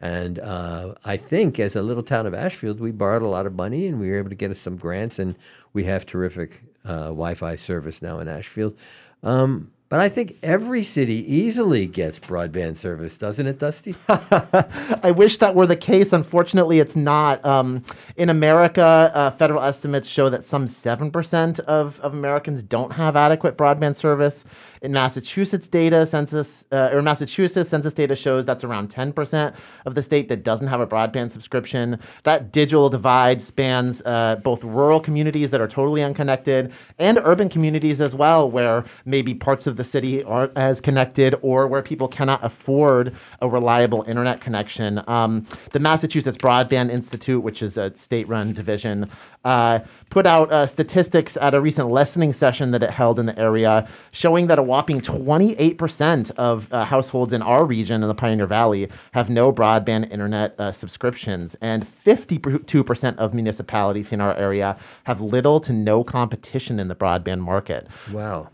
And 0.00 0.38
uh, 0.38 0.94
I 1.04 1.16
think 1.16 1.60
as 1.60 1.76
a 1.76 1.82
little 1.82 2.02
town 2.02 2.26
of 2.26 2.34
Ashfield, 2.34 2.80
we 2.80 2.90
borrowed 2.90 3.22
a 3.22 3.28
lot 3.28 3.46
of 3.46 3.54
money 3.54 3.86
and 3.86 4.00
we 4.00 4.10
were 4.10 4.18
able 4.18 4.30
to 4.30 4.34
get 4.34 4.56
some 4.56 4.76
grants, 4.76 5.18
and 5.18 5.34
we 5.72 5.84
have 5.84 6.04
terrific 6.04 6.62
uh, 6.84 7.08
Wi-Fi 7.08 7.56
service 7.56 8.02
now 8.02 8.18
in 8.18 8.28
Ashfield. 8.28 8.76
Um, 9.22 9.72
but 9.88 10.00
I 10.00 10.08
think 10.08 10.38
every 10.42 10.82
city 10.82 11.24
easily 11.32 11.86
gets 11.86 12.18
broadband 12.18 12.78
service, 12.78 13.16
doesn't 13.18 13.46
it, 13.46 13.58
Dusty? 13.58 13.94
I 14.08 15.12
wish 15.14 15.38
that 15.38 15.54
were 15.54 15.66
the 15.66 15.76
case. 15.76 16.12
Unfortunately, 16.12 16.80
it's 16.80 16.96
not. 16.96 17.44
Um, 17.44 17.84
in 18.16 18.28
America, 18.30 18.82
uh, 19.14 19.30
federal 19.32 19.62
estimates 19.62 20.08
show 20.08 20.30
that 20.30 20.44
some 20.44 20.66
7% 20.66 21.60
of, 21.60 22.00
of 22.00 22.14
Americans 22.14 22.62
don't 22.62 22.92
have 22.92 23.14
adequate 23.14 23.56
broadband 23.56 23.96
service. 23.96 24.44
In 24.84 24.92
Massachusetts 24.92 25.66
data, 25.66 26.06
census 26.06 26.66
uh, 26.70 26.90
or 26.92 27.00
Massachusetts 27.00 27.70
census 27.70 27.94
data 27.94 28.14
shows 28.14 28.44
that's 28.44 28.64
around 28.64 28.90
10% 28.90 29.54
of 29.86 29.94
the 29.94 30.02
state 30.02 30.28
that 30.28 30.44
doesn't 30.44 30.66
have 30.66 30.78
a 30.78 30.86
broadband 30.86 31.30
subscription. 31.30 31.98
That 32.24 32.52
digital 32.52 32.90
divide 32.90 33.40
spans 33.40 34.02
uh, 34.04 34.36
both 34.42 34.62
rural 34.62 35.00
communities 35.00 35.50
that 35.52 35.62
are 35.62 35.66
totally 35.66 36.02
unconnected 36.02 36.70
and 36.98 37.18
urban 37.24 37.48
communities 37.48 37.98
as 37.98 38.14
well, 38.14 38.50
where 38.50 38.84
maybe 39.06 39.32
parts 39.32 39.66
of 39.66 39.76
the 39.76 39.84
city 39.84 40.22
aren't 40.22 40.54
as 40.54 40.82
connected 40.82 41.34
or 41.40 41.66
where 41.66 41.80
people 41.80 42.06
cannot 42.06 42.44
afford 42.44 43.16
a 43.40 43.48
reliable 43.48 44.04
internet 44.06 44.42
connection. 44.42 45.02
Um, 45.08 45.46
the 45.72 45.80
Massachusetts 45.80 46.36
Broadband 46.36 46.90
Institute, 46.90 47.42
which 47.42 47.62
is 47.62 47.78
a 47.78 47.96
state-run 47.96 48.52
division, 48.52 49.08
uh, 49.46 49.80
put 50.14 50.26
out 50.26 50.52
uh, 50.52 50.64
statistics 50.64 51.36
at 51.40 51.54
a 51.54 51.60
recent 51.60 51.90
listening 51.90 52.32
session 52.32 52.70
that 52.70 52.84
it 52.84 52.90
held 52.90 53.18
in 53.18 53.26
the 53.26 53.36
area, 53.36 53.88
showing 54.12 54.46
that 54.46 54.60
a 54.60 54.62
whopping 54.62 55.00
28% 55.00 56.30
of 56.36 56.72
uh, 56.72 56.84
households 56.84 57.32
in 57.32 57.42
our 57.42 57.64
region 57.64 58.00
in 58.00 58.08
the 58.08 58.14
Pioneer 58.14 58.46
Valley 58.46 58.88
have 59.10 59.28
no 59.28 59.52
broadband 59.52 60.08
internet 60.12 60.54
uh, 60.60 60.70
subscriptions, 60.70 61.56
and 61.60 61.84
52% 61.84 63.16
of 63.16 63.34
municipalities 63.34 64.12
in 64.12 64.20
our 64.20 64.36
area 64.36 64.76
have 65.02 65.20
little 65.20 65.58
to 65.58 65.72
no 65.72 66.04
competition 66.04 66.78
in 66.78 66.86
the 66.86 66.94
broadband 66.94 67.40
market. 67.40 67.88
Wow. 68.12 68.50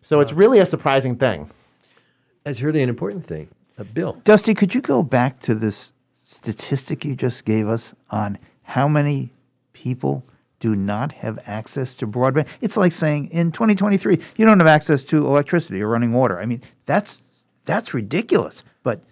So 0.00 0.20
it's 0.20 0.32
really 0.32 0.60
a 0.60 0.66
surprising 0.66 1.16
thing. 1.16 1.50
That's 2.44 2.62
really 2.62 2.82
an 2.82 2.88
important 2.88 3.26
thing. 3.26 3.50
Uh, 3.76 3.84
Bill. 3.84 4.14
Dusty, 4.24 4.54
could 4.54 4.74
you 4.74 4.80
go 4.80 5.02
back 5.02 5.40
to 5.40 5.54
this 5.54 5.92
statistic 6.24 7.04
you 7.04 7.14
just 7.14 7.44
gave 7.44 7.68
us 7.68 7.94
on 8.08 8.38
how 8.62 8.88
many 8.88 9.30
people 9.74 10.24
do 10.62 10.76
not 10.76 11.10
have 11.10 11.40
access 11.46 11.92
to 11.96 12.06
broadband? 12.06 12.46
It's 12.60 12.76
like 12.76 12.92
saying 12.92 13.30
in 13.32 13.50
2023 13.50 14.20
you 14.36 14.46
don't 14.46 14.60
have 14.60 14.68
access 14.68 15.02
to 15.06 15.26
electricity 15.26 15.82
or 15.82 15.88
running 15.88 16.12
water. 16.12 16.38
I 16.38 16.46
mean, 16.46 16.62
that's 16.86 17.22
that's 17.64 17.92
ridiculous, 17.92 18.62
but 18.84 19.02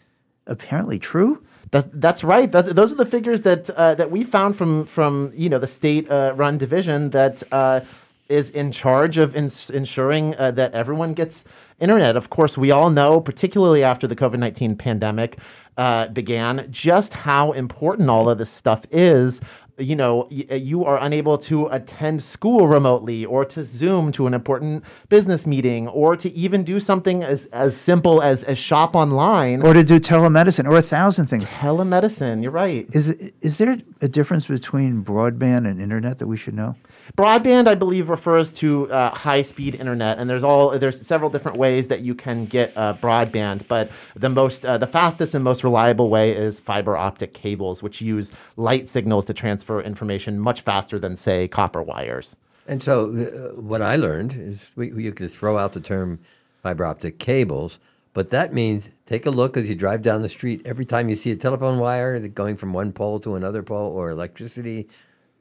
apparently 0.46 1.00
true. 1.00 1.42
That, 1.72 2.00
that's 2.00 2.24
right. 2.24 2.50
That's, 2.50 2.72
those 2.72 2.92
are 2.92 2.96
the 2.96 3.04
figures 3.04 3.42
that 3.42 3.68
uh, 3.70 3.96
that 3.96 4.12
we 4.12 4.22
found 4.22 4.56
from 4.56 4.84
from 4.84 5.32
you 5.34 5.48
know 5.48 5.58
the 5.58 5.66
state-run 5.66 6.56
division 6.56 7.10
that 7.10 7.42
uh, 7.50 7.80
is 8.28 8.50
in 8.50 8.70
charge 8.70 9.18
of 9.18 9.34
ins- 9.34 9.70
ensuring 9.70 10.36
uh, 10.36 10.52
that 10.52 10.72
everyone 10.72 11.14
gets 11.14 11.44
internet. 11.80 12.16
Of 12.16 12.30
course, 12.30 12.56
we 12.56 12.70
all 12.70 12.90
know, 12.90 13.20
particularly 13.20 13.82
after 13.82 14.06
the 14.06 14.14
COVID 14.14 14.38
nineteen 14.38 14.76
pandemic 14.76 15.38
uh, 15.76 16.06
began, 16.08 16.68
just 16.70 17.12
how 17.12 17.50
important 17.52 18.08
all 18.08 18.28
of 18.28 18.38
this 18.38 18.50
stuff 18.50 18.84
is 18.92 19.40
you 19.80 19.96
know, 19.96 20.28
uh, 20.50 20.54
you 20.54 20.84
are 20.84 20.98
unable 20.98 21.38
to 21.38 21.66
attend 21.68 22.22
school 22.22 22.68
remotely 22.68 23.24
or 23.24 23.44
to 23.46 23.64
Zoom 23.64 24.12
to 24.12 24.26
an 24.26 24.34
important 24.34 24.84
business 25.08 25.46
meeting 25.46 25.88
or 25.88 26.16
to 26.16 26.30
even 26.32 26.64
do 26.64 26.78
something 26.78 27.22
as, 27.22 27.46
as 27.46 27.76
simple 27.76 28.22
as, 28.22 28.44
as 28.44 28.58
shop 28.58 28.94
online. 28.94 29.62
Or 29.62 29.72
to 29.72 29.82
do 29.82 29.98
telemedicine 29.98 30.66
or 30.68 30.76
a 30.76 30.82
thousand 30.82 31.26
things. 31.26 31.44
Telemedicine, 31.44 32.42
you're 32.42 32.52
right. 32.52 32.86
Is 32.92 33.08
is 33.40 33.56
there 33.56 33.78
a 34.00 34.08
difference 34.08 34.46
between 34.46 35.04
broadband 35.04 35.68
and 35.68 35.80
internet 35.80 36.18
that 36.18 36.26
we 36.26 36.36
should 36.36 36.54
know? 36.54 36.76
Broadband, 37.16 37.66
I 37.66 37.74
believe, 37.74 38.08
refers 38.10 38.52
to 38.54 38.90
uh, 38.92 39.14
high-speed 39.14 39.74
internet, 39.74 40.18
and 40.18 40.28
there's 40.28 40.44
all 40.44 40.78
there's 40.78 41.04
several 41.06 41.30
different 41.30 41.58
ways 41.58 41.88
that 41.88 42.00
you 42.00 42.14
can 42.14 42.46
get 42.46 42.72
uh, 42.76 42.94
broadband. 42.94 43.66
But 43.68 43.90
the 44.14 44.28
most, 44.28 44.64
uh, 44.64 44.78
the 44.78 44.86
fastest 44.86 45.34
and 45.34 45.42
most 45.42 45.64
reliable 45.64 46.08
way 46.08 46.32
is 46.32 46.60
fiber 46.60 46.96
optic 46.96 47.34
cables, 47.34 47.82
which 47.82 48.00
use 48.00 48.32
light 48.56 48.88
signals 48.88 49.26
to 49.26 49.34
transfer 49.34 49.69
information 49.78 50.38
much 50.38 50.62
faster 50.62 50.98
than, 50.98 51.16
say, 51.16 51.46
copper 51.46 51.82
wires. 51.82 52.34
And 52.66 52.82
so, 52.82 53.10
uh, 53.10 53.60
what 53.60 53.82
I 53.82 53.96
learned 53.96 54.32
is 54.32 54.68
we, 54.76 54.90
you 54.92 55.12
could 55.12 55.30
throw 55.30 55.58
out 55.58 55.72
the 55.72 55.80
term 55.80 56.18
fiber 56.62 56.84
optic 56.84 57.18
cables, 57.18 57.78
but 58.12 58.30
that 58.30 58.54
means 58.54 58.88
take 59.06 59.26
a 59.26 59.30
look 59.30 59.56
as 59.56 59.68
you 59.68 59.74
drive 59.74 60.02
down 60.02 60.22
the 60.22 60.28
street. 60.28 60.62
Every 60.64 60.84
time 60.84 61.08
you 61.08 61.16
see 61.16 61.30
a 61.30 61.36
telephone 61.36 61.78
wire 61.78 62.18
going 62.28 62.56
from 62.56 62.72
one 62.72 62.92
pole 62.92 63.20
to 63.20 63.34
another 63.34 63.62
pole 63.62 63.92
or 63.92 64.10
electricity, 64.10 64.88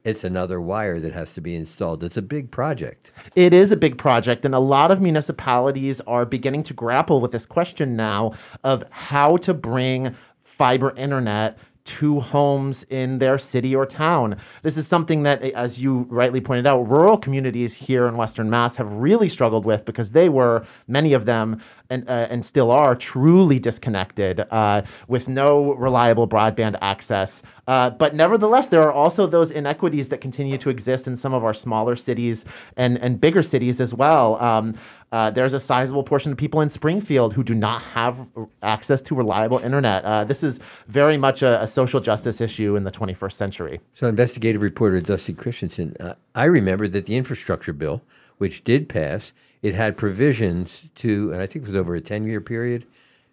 it's 0.03 0.23
another 0.23 0.61
wire 0.61 0.99
that 0.99 1.13
has 1.13 1.33
to 1.33 1.41
be 1.41 1.55
installed. 1.55 2.03
It's 2.03 2.17
a 2.17 2.21
big 2.21 2.51
project. 2.51 3.11
It 3.35 3.53
is 3.53 3.71
a 3.71 3.77
big 3.77 3.97
project, 3.97 4.45
and 4.45 4.55
a 4.55 4.59
lot 4.59 4.91
of 4.91 5.01
municipalities 5.01 6.01
are 6.01 6.25
beginning 6.25 6.63
to 6.63 6.73
grapple 6.73 7.19
with 7.19 7.31
this 7.31 7.45
question 7.45 7.95
now 7.95 8.33
of 8.63 8.83
how 8.91 9.37
to 9.37 9.53
bring 9.53 10.15
fiber 10.43 10.95
internet 10.95 11.57
to 11.89 12.19
homes 12.19 12.83
in 12.89 13.17
their 13.17 13.39
city 13.39 13.75
or 13.75 13.85
town. 13.85 14.37
This 14.61 14.77
is 14.77 14.87
something 14.87 15.23
that, 15.23 15.41
as 15.41 15.81
you 15.81 16.05
rightly 16.09 16.39
pointed 16.39 16.67
out, 16.67 16.87
rural 16.87 17.17
communities 17.17 17.73
here 17.73 18.07
in 18.07 18.15
Western 18.15 18.49
Mass 18.49 18.75
have 18.75 18.93
really 18.93 19.27
struggled 19.27 19.65
with 19.65 19.85
because 19.85 20.11
they 20.11 20.29
were, 20.29 20.65
many 20.87 21.13
of 21.13 21.25
them, 21.25 21.59
and, 21.89 22.07
uh, 22.07 22.27
and 22.29 22.45
still 22.45 22.69
are, 22.69 22.95
truly 22.95 23.57
disconnected 23.57 24.41
uh, 24.51 24.83
with 25.07 25.27
no 25.27 25.73
reliable 25.73 26.27
broadband 26.27 26.77
access. 26.81 27.41
Uh, 27.67 27.89
but 27.89 28.13
nevertheless, 28.13 28.67
there 28.67 28.83
are 28.83 28.93
also 28.93 29.25
those 29.25 29.49
inequities 29.49 30.09
that 30.09 30.21
continue 30.21 30.57
to 30.59 30.69
exist 30.69 31.07
in 31.07 31.15
some 31.15 31.33
of 31.33 31.43
our 31.43 31.53
smaller 31.53 31.95
cities 31.95 32.45
and, 32.77 32.99
and 32.99 33.19
bigger 33.19 33.41
cities 33.41 33.81
as 33.81 33.93
well. 33.93 34.39
Um, 34.41 34.75
uh, 35.11 35.31
there's 35.31 35.53
a 35.53 35.59
sizable 35.59 36.03
portion 36.03 36.31
of 36.31 36.37
people 36.37 36.61
in 36.61 36.69
Springfield 36.69 37.33
who 37.33 37.43
do 37.43 37.55
not 37.55 37.81
have 37.81 38.27
access 38.61 39.01
to 39.01 39.15
reliable 39.15 39.57
internet. 39.59 40.03
Uh, 40.05 40.23
this 40.23 40.43
is 40.43 40.59
very 40.87 41.17
much 41.17 41.41
a, 41.41 41.61
a, 41.63 41.67
social 41.67 41.99
justice 41.99 42.39
issue 42.41 42.75
in 42.75 42.83
the 42.83 42.91
21st 42.91 43.33
century. 43.33 43.81
So, 43.93 44.07
investigative 44.07 44.61
reporter 44.61 45.01
Dusty 45.01 45.33
Christensen, 45.33 45.95
uh, 45.99 46.13
I 46.35 46.45
remember 46.45 46.87
that 46.89 47.05
the 47.05 47.15
infrastructure 47.15 47.73
bill, 47.73 48.01
which 48.37 48.63
did 48.63 48.87
pass, 48.87 49.33
it 49.61 49.73
had 49.73 49.97
provisions 49.97 50.83
to, 50.95 51.33
and 51.33 51.41
I 51.41 51.45
think 51.45 51.65
it 51.65 51.69
was 51.69 51.75
over 51.75 51.95
a 51.95 52.01
10 52.01 52.25
year 52.25 52.41
period, 52.41 52.85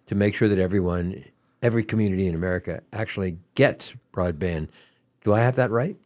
to 0.07 0.15
make 0.15 0.35
sure 0.35 0.49
that 0.49 0.59
everyone, 0.59 1.25
every 1.63 1.85
community 1.85 2.27
in 2.27 2.35
America 2.35 2.83
actually 2.93 3.37
gets 3.55 3.95
broadband. 4.13 4.69
Do 5.25 5.35
I 5.35 5.41
have 5.41 5.57
that 5.57 5.71
right? 5.71 5.97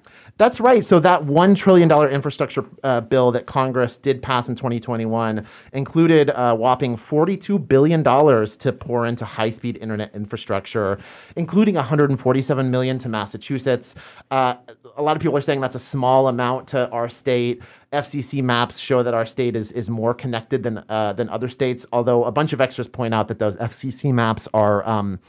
That's 0.41 0.59
right. 0.59 0.82
So 0.82 1.01
that 1.01 1.26
one 1.26 1.55
trillion 1.55 1.86
dollar 1.86 2.09
infrastructure 2.09 2.64
uh, 2.82 3.03
bill 3.03 3.30
that 3.32 3.45
Congress 3.45 3.99
did 3.99 4.22
pass 4.22 4.49
in 4.49 4.55
2021 4.55 5.47
included 5.74 6.32
a 6.34 6.55
whopping 6.55 6.97
42 6.97 7.59
billion 7.59 8.03
dollars 8.03 8.57
to 8.57 8.72
pour 8.72 9.05
into 9.05 9.26
high 9.26 9.51
speed 9.51 9.76
internet 9.82 10.14
infrastructure, 10.14 10.99
including 11.36 11.74
147 11.74 12.70
million 12.70 12.99
to 13.01 13.09
Massachusetts. 13.11 13.95
Uh, 14.30 14.55
a 14.97 15.03
lot 15.03 15.14
of 15.14 15.20
people 15.20 15.36
are 15.36 15.43
saying 15.43 15.61
that's 15.61 15.76
a 15.76 15.78
small 15.78 16.26
amount 16.26 16.68
to 16.68 16.88
our 16.88 17.11
state. 17.11 17.61
FCC 17.93 18.43
maps 18.43 18.78
show 18.78 19.03
that 19.03 19.12
our 19.12 19.26
state 19.26 19.55
is 19.55 19.72
is 19.72 19.91
more 19.91 20.14
connected 20.14 20.62
than 20.62 20.82
uh, 20.88 21.12
than 21.12 21.28
other 21.28 21.51
states. 21.51 21.84
Although 21.93 22.24
a 22.24 22.32
bunch 22.32 22.55
of 22.55 22.62
extras 22.62 22.88
point 22.88 23.12
out 23.12 23.28
that 23.28 23.41
those 23.41 23.59
FCC 23.59 24.11
maps 24.14 24.49
are. 24.55 24.88
Um, 24.88 25.20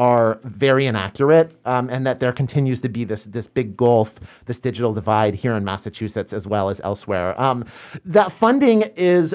are 0.00 0.40
very 0.44 0.86
inaccurate, 0.86 1.54
um, 1.66 1.90
and 1.90 2.06
that 2.06 2.20
there 2.20 2.32
continues 2.32 2.80
to 2.80 2.88
be 2.88 3.04
this 3.04 3.26
this 3.26 3.46
big 3.46 3.76
gulf, 3.76 4.18
this 4.46 4.58
digital 4.58 4.94
divide 4.94 5.34
here 5.34 5.54
in 5.54 5.62
Massachusetts 5.62 6.32
as 6.32 6.46
well 6.46 6.70
as 6.70 6.80
elsewhere. 6.82 7.38
Um, 7.38 7.66
that 8.06 8.32
funding 8.32 8.80
is 8.96 9.34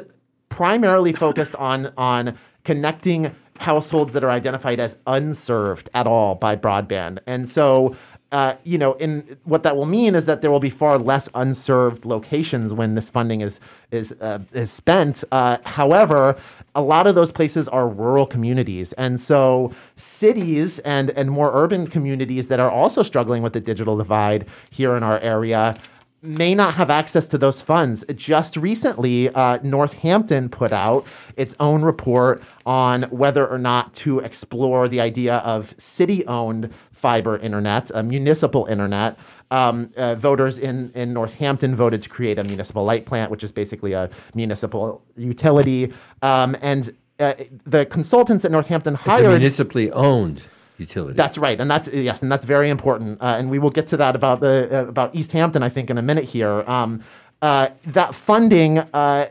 primarily 0.50 1.14
focused 1.14 1.54
on 1.58 1.94
on 1.98 2.36
connecting 2.64 3.36
households 3.60 4.12
that 4.14 4.24
are 4.24 4.32
identified 4.32 4.80
as 4.80 4.98
unserved 5.06 5.88
at 5.94 6.08
all 6.08 6.34
by 6.34 6.56
broadband, 6.56 7.20
and 7.28 7.48
so 7.48 7.96
uh, 8.32 8.56
you 8.64 8.80
know, 8.80 8.94
in 8.94 9.38
what 9.44 9.62
that 9.64 9.78
will 9.78 9.86
mean 9.86 10.16
is 10.16 10.26
that 10.26 10.42
there 10.42 10.50
will 10.50 10.60
be 10.60 10.70
far 10.72 10.98
less 10.98 11.30
unserved 11.36 12.06
locations 12.06 12.74
when 12.74 12.96
this 12.96 13.08
funding 13.08 13.42
is 13.42 13.60
is 13.92 14.14
uh, 14.20 14.40
is 14.52 14.72
spent. 14.72 15.24
Uh, 15.32 15.58
however, 15.64 16.36
a 16.76 16.82
lot 16.82 17.08
of 17.08 17.16
those 17.16 17.32
places 17.32 17.68
are 17.70 17.88
rural 17.88 18.26
communities, 18.26 18.94
and 18.94 19.20
so 19.20 19.74
cities 19.96 20.80
and 20.80 21.10
and 21.12 21.32
more 21.32 21.52
urban 21.54 21.88
communities 21.88 22.48
that 22.50 22.60
are 22.60 22.70
also 22.70 23.02
struggling 23.02 23.42
with 23.42 23.54
the 23.54 23.62
digital 23.62 23.98
divide 23.98 24.46
here 24.70 24.96
in 24.96 25.04
our 25.04 25.20
area 25.20 25.78
may 26.22 26.56
not 26.56 26.74
have 26.74 26.90
access 26.90 27.28
to 27.28 27.38
those 27.38 27.62
funds. 27.62 28.04
Just 28.16 28.58
recently, 28.58 29.30
uh, 29.30 29.60
Northampton 29.64 30.50
put 30.50 30.74
out 30.74 31.06
its 31.38 31.56
own 31.60 31.84
report 31.84 32.42
on 32.66 33.04
whether 33.04 33.48
or 33.48 33.60
not 33.60 33.94
to 33.94 34.20
explore 34.20 34.88
the 34.88 35.00
idea 35.00 35.38
of 35.38 35.76
city 35.78 36.26
owned 36.26 36.72
fiber 36.92 37.38
internet, 37.38 37.92
a 37.94 38.02
municipal 38.02 38.66
internet. 38.66 39.18
Um, 39.52 39.92
uh, 39.96 40.16
voters 40.16 40.58
in, 40.58 40.92
in 40.96 41.14
Northampton 41.14 41.76
voted 41.76 42.02
to 42.02 42.10
create 42.10 42.40
a 42.40 42.44
municipal 42.44 42.84
light 42.84 43.06
plant, 43.06 43.30
which 43.30 43.44
is 43.44 43.52
basically 43.52 43.94
a 43.94 44.10
municipal 44.34 45.04
utility. 45.16 45.94
Um, 46.24 46.58
and 46.62 46.96
uh, 47.20 47.34
the 47.66 47.86
consultants 47.86 48.44
at 48.44 48.52
Northampton 48.52 48.96
hired. 48.96 49.26
It's 49.26 49.28
a 49.28 49.38
municipally 49.38 49.92
owned 49.92 50.42
utility. 50.78 51.14
That's 51.16 51.38
right, 51.38 51.60
and 51.60 51.70
that's 51.70 51.88
yes, 51.88 52.22
and 52.22 52.32
that's 52.32 52.46
very 52.46 52.70
important. 52.70 53.22
Uh, 53.22 53.36
and 53.38 53.50
we 53.50 53.60
will 53.60 53.70
get 53.70 53.88
to 53.88 53.98
that 53.98 54.16
about 54.16 54.40
the 54.40 54.80
uh, 54.80 54.88
about 54.88 55.16
East 55.16 55.32
Hampton, 55.32 55.64
I 55.64 55.70
think, 55.70 55.90
in 55.90 55.98
a 55.98 56.02
minute 56.02 56.26
here. 56.26 56.62
Um, 56.70 57.04
uh, 57.42 57.70
that 57.88 58.16
funding, 58.16 58.80
uh, 58.80 59.30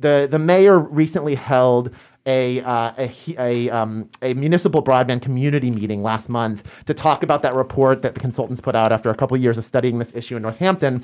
the 0.00 0.28
the 0.30 0.38
mayor 0.38 0.78
recently 0.78 1.34
held 1.34 1.90
a, 2.28 2.60
uh, 2.60 2.92
a, 2.98 3.12
a, 3.38 3.70
um, 3.70 4.08
a, 4.20 4.34
municipal 4.34 4.82
broadband 4.82 5.22
community 5.22 5.70
meeting 5.70 6.02
last 6.02 6.28
month 6.28 6.70
to 6.84 6.92
talk 6.92 7.22
about 7.22 7.40
that 7.42 7.54
report 7.54 8.02
that 8.02 8.14
the 8.14 8.20
consultants 8.20 8.60
put 8.60 8.76
out 8.76 8.92
after 8.92 9.08
a 9.08 9.14
couple 9.14 9.36
years 9.38 9.56
of 9.56 9.64
studying 9.64 9.98
this 9.98 10.14
issue 10.14 10.36
in 10.36 10.42
Northampton. 10.42 11.02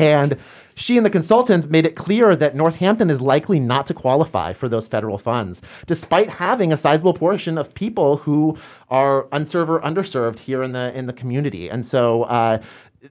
And 0.00 0.38
she 0.74 0.96
and 0.96 1.04
the 1.04 1.10
consultant 1.10 1.70
made 1.70 1.84
it 1.84 1.94
clear 1.94 2.34
that 2.34 2.56
Northampton 2.56 3.10
is 3.10 3.20
likely 3.20 3.60
not 3.60 3.86
to 3.88 3.92
qualify 3.92 4.54
for 4.54 4.66
those 4.66 4.88
federal 4.88 5.18
funds, 5.18 5.60
despite 5.86 6.30
having 6.30 6.72
a 6.72 6.76
sizable 6.78 7.12
portion 7.12 7.58
of 7.58 7.74
people 7.74 8.16
who 8.16 8.56
are 8.88 9.28
unserved 9.30 9.70
or 9.70 9.80
underserved 9.80 10.38
here 10.38 10.62
in 10.62 10.72
the 10.72 10.96
in 10.96 11.06
the 11.06 11.12
community. 11.12 11.68
And 11.68 11.84
so 11.84 12.22
uh, 12.22 12.62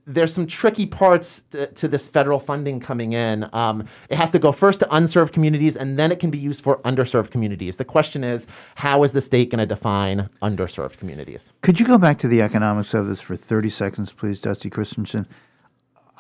there's 0.08 0.34
some 0.34 0.48
tricky 0.48 0.88
parts 0.88 1.44
th- 1.52 1.76
to 1.76 1.88
this 1.88 2.08
federal 2.08 2.40
funding 2.40 2.80
coming 2.80 3.14
in. 3.14 3.48
Um, 3.54 3.86
it 4.10 4.18
has 4.18 4.32
to 4.32 4.40
go 4.40 4.52
first 4.52 4.80
to 4.80 4.96
unserved 4.96 5.32
communities, 5.32 5.78
and 5.78 5.98
then 5.98 6.12
it 6.12 6.20
can 6.20 6.32
be 6.32 6.40
used 6.40 6.62
for 6.62 6.78
underserved 6.80 7.30
communities. 7.30 7.78
The 7.78 7.86
question 7.86 8.24
is, 8.24 8.48
how 8.76 9.04
is 9.04 9.12
the 9.12 9.22
state 9.22 9.52
going 9.52 9.60
to 9.60 9.68
define 9.68 10.28
underserved 10.42 10.98
communities? 10.98 11.52
Could 11.62 11.80
you 11.80 11.86
go 11.86 12.00
back 12.00 12.18
to 12.20 12.28
the 12.28 12.42
economics 12.42 12.96
of 12.96 13.08
this 13.08 13.22
for 13.22 13.36
30 13.36 13.70
seconds, 13.70 14.12
please, 14.12 14.42
Dusty 14.42 14.72
Christensen? 14.72 15.28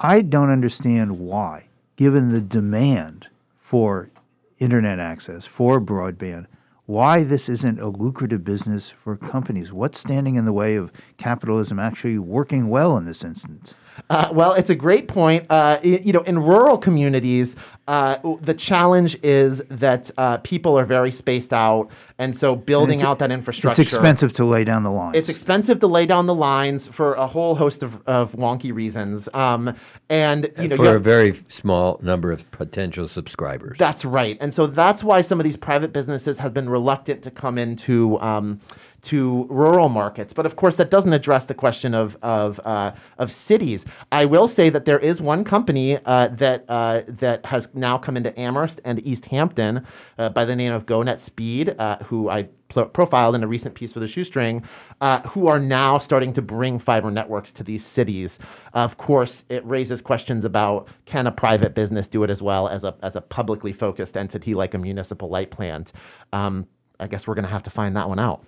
I 0.01 0.21
don't 0.21 0.49
understand 0.49 1.19
why, 1.19 1.67
given 1.97 2.31
the 2.31 2.39
demand 2.39 3.27
for 3.59 4.09
internet 4.57 4.97
access, 4.97 5.45
for 5.45 5.81
broadband, 5.81 6.45
why 6.85 7.23
this 7.23 7.49
isn't 7.49 7.81
a 7.81 7.89
lucrative 7.89 8.45
business 8.45 8.89
for 8.89 9.17
companies. 9.17 9.73
What's 9.73 9.99
standing 9.99 10.35
in 10.35 10.45
the 10.45 10.53
way 10.53 10.75
of 10.75 10.93
capitalism 11.17 11.79
actually 11.79 12.17
working 12.17 12.69
well 12.69 12.95
in 12.95 13.03
this 13.03 13.25
instance? 13.25 13.73
Uh, 14.09 14.29
well, 14.31 14.53
it's 14.53 14.69
a 14.69 14.75
great 14.75 15.07
point. 15.07 15.45
Uh, 15.49 15.79
you 15.83 16.13
know, 16.13 16.21
in 16.21 16.39
rural 16.39 16.77
communities, 16.77 17.55
uh, 17.87 18.17
the 18.41 18.53
challenge 18.53 19.17
is 19.23 19.61
that 19.69 20.11
uh, 20.17 20.37
people 20.37 20.77
are 20.77 20.85
very 20.85 21.11
spaced 21.11 21.51
out, 21.53 21.89
and 22.19 22.35
so 22.35 22.55
building 22.55 22.99
it's- 22.99 23.03
out 23.07 23.19
that 23.19 23.31
infrastructure. 23.31 23.81
It's 23.81 23.93
expensive 23.93 24.33
to 24.33 24.45
lay 24.45 24.63
down 24.63 24.83
the 24.83 24.91
lines. 24.91 25.15
It's 25.17 25.29
expensive 25.29 25.79
to 25.79 25.87
lay 25.87 26.05
down 26.05 26.27
the 26.27 26.35
lines 26.35 26.87
for 26.87 27.15
a 27.15 27.25
whole 27.25 27.55
host 27.55 27.81
of, 27.83 28.01
of 28.07 28.33
wonky 28.33 28.73
reasons. 28.73 29.27
Um, 29.33 29.73
and 30.09 30.43
you 30.45 30.51
And 30.57 30.69
know, 30.69 30.75
for 30.77 30.83
you 30.83 30.89
a 30.91 30.99
very 30.99 31.33
small 31.49 31.99
number 32.03 32.31
of 32.31 32.49
potential 32.51 33.07
subscribers. 33.07 33.77
that's 33.79 34.05
right. 34.05 34.37
And 34.39 34.53
so 34.53 34.67
that's 34.67 35.03
why 35.03 35.21
some 35.21 35.39
of 35.39 35.43
these 35.43 35.57
private 35.57 35.91
businesses 35.93 36.39
have 36.39 36.53
been 36.53 36.69
reluctant 36.69 37.23
to 37.23 37.31
come 37.31 37.57
into 37.57 38.19
um, 38.21 38.59
to 39.03 39.45
rural 39.49 39.89
markets. 39.89 40.33
But 40.33 40.45
of 40.45 40.55
course, 40.55 40.75
that 40.77 40.89
doesn't 40.89 41.13
address 41.13 41.45
the 41.45 41.53
question 41.53 41.93
of 41.93 42.17
of, 42.21 42.59
uh, 42.65 42.91
of 43.17 43.31
cities. 43.31 43.85
I 44.11 44.25
will 44.25 44.47
say 44.47 44.69
that 44.69 44.85
there 44.85 44.99
is 44.99 45.21
one 45.21 45.43
company 45.43 45.99
uh, 46.05 46.27
that 46.29 46.65
uh, 46.69 47.01
that 47.07 47.45
has 47.47 47.69
now 47.73 47.97
come 47.97 48.17
into 48.17 48.37
Amherst 48.39 48.81
and 48.83 49.05
East 49.05 49.25
Hampton 49.25 49.85
uh, 50.17 50.29
by 50.29 50.45
the 50.45 50.55
name 50.55 50.73
of 50.73 50.85
GoNet 50.85 51.19
Speed, 51.19 51.75
uh, 51.79 51.97
who 52.05 52.29
I 52.29 52.49
profiled 52.69 53.33
in 53.33 53.43
a 53.43 53.47
recent 53.47 53.73
piece 53.73 53.91
for 53.91 53.99
the 53.99 54.07
Shoestring, 54.07 54.63
uh, 55.01 55.21
who 55.21 55.47
are 55.47 55.59
now 55.59 55.97
starting 55.97 56.33
to 56.33 56.41
bring 56.41 56.77
fiber 56.77 57.09
networks 57.09 57.51
to 57.53 57.63
these 57.63 57.83
cities. 57.83 58.37
Of 58.73 58.97
course, 58.97 59.43
it 59.49 59.65
raises 59.65 60.01
questions 60.01 60.45
about 60.45 60.87
can 61.05 61.25
a 61.25 61.31
private 61.31 61.73
business 61.73 62.07
do 62.07 62.23
it 62.23 62.29
as 62.29 62.41
well 62.41 62.67
as 62.67 62.83
a 62.83 62.95
as 63.01 63.15
a 63.15 63.21
publicly 63.21 63.73
focused 63.73 64.15
entity 64.17 64.53
like 64.53 64.73
a 64.73 64.77
municipal 64.77 65.29
light 65.29 65.51
plant. 65.51 65.91
Um, 66.33 66.67
I 66.99 67.07
guess 67.07 67.27
we're 67.27 67.35
going 67.35 67.45
to 67.45 67.51
have 67.51 67.63
to 67.63 67.69
find 67.69 67.95
that 67.95 68.09
one 68.09 68.19
out. 68.19 68.43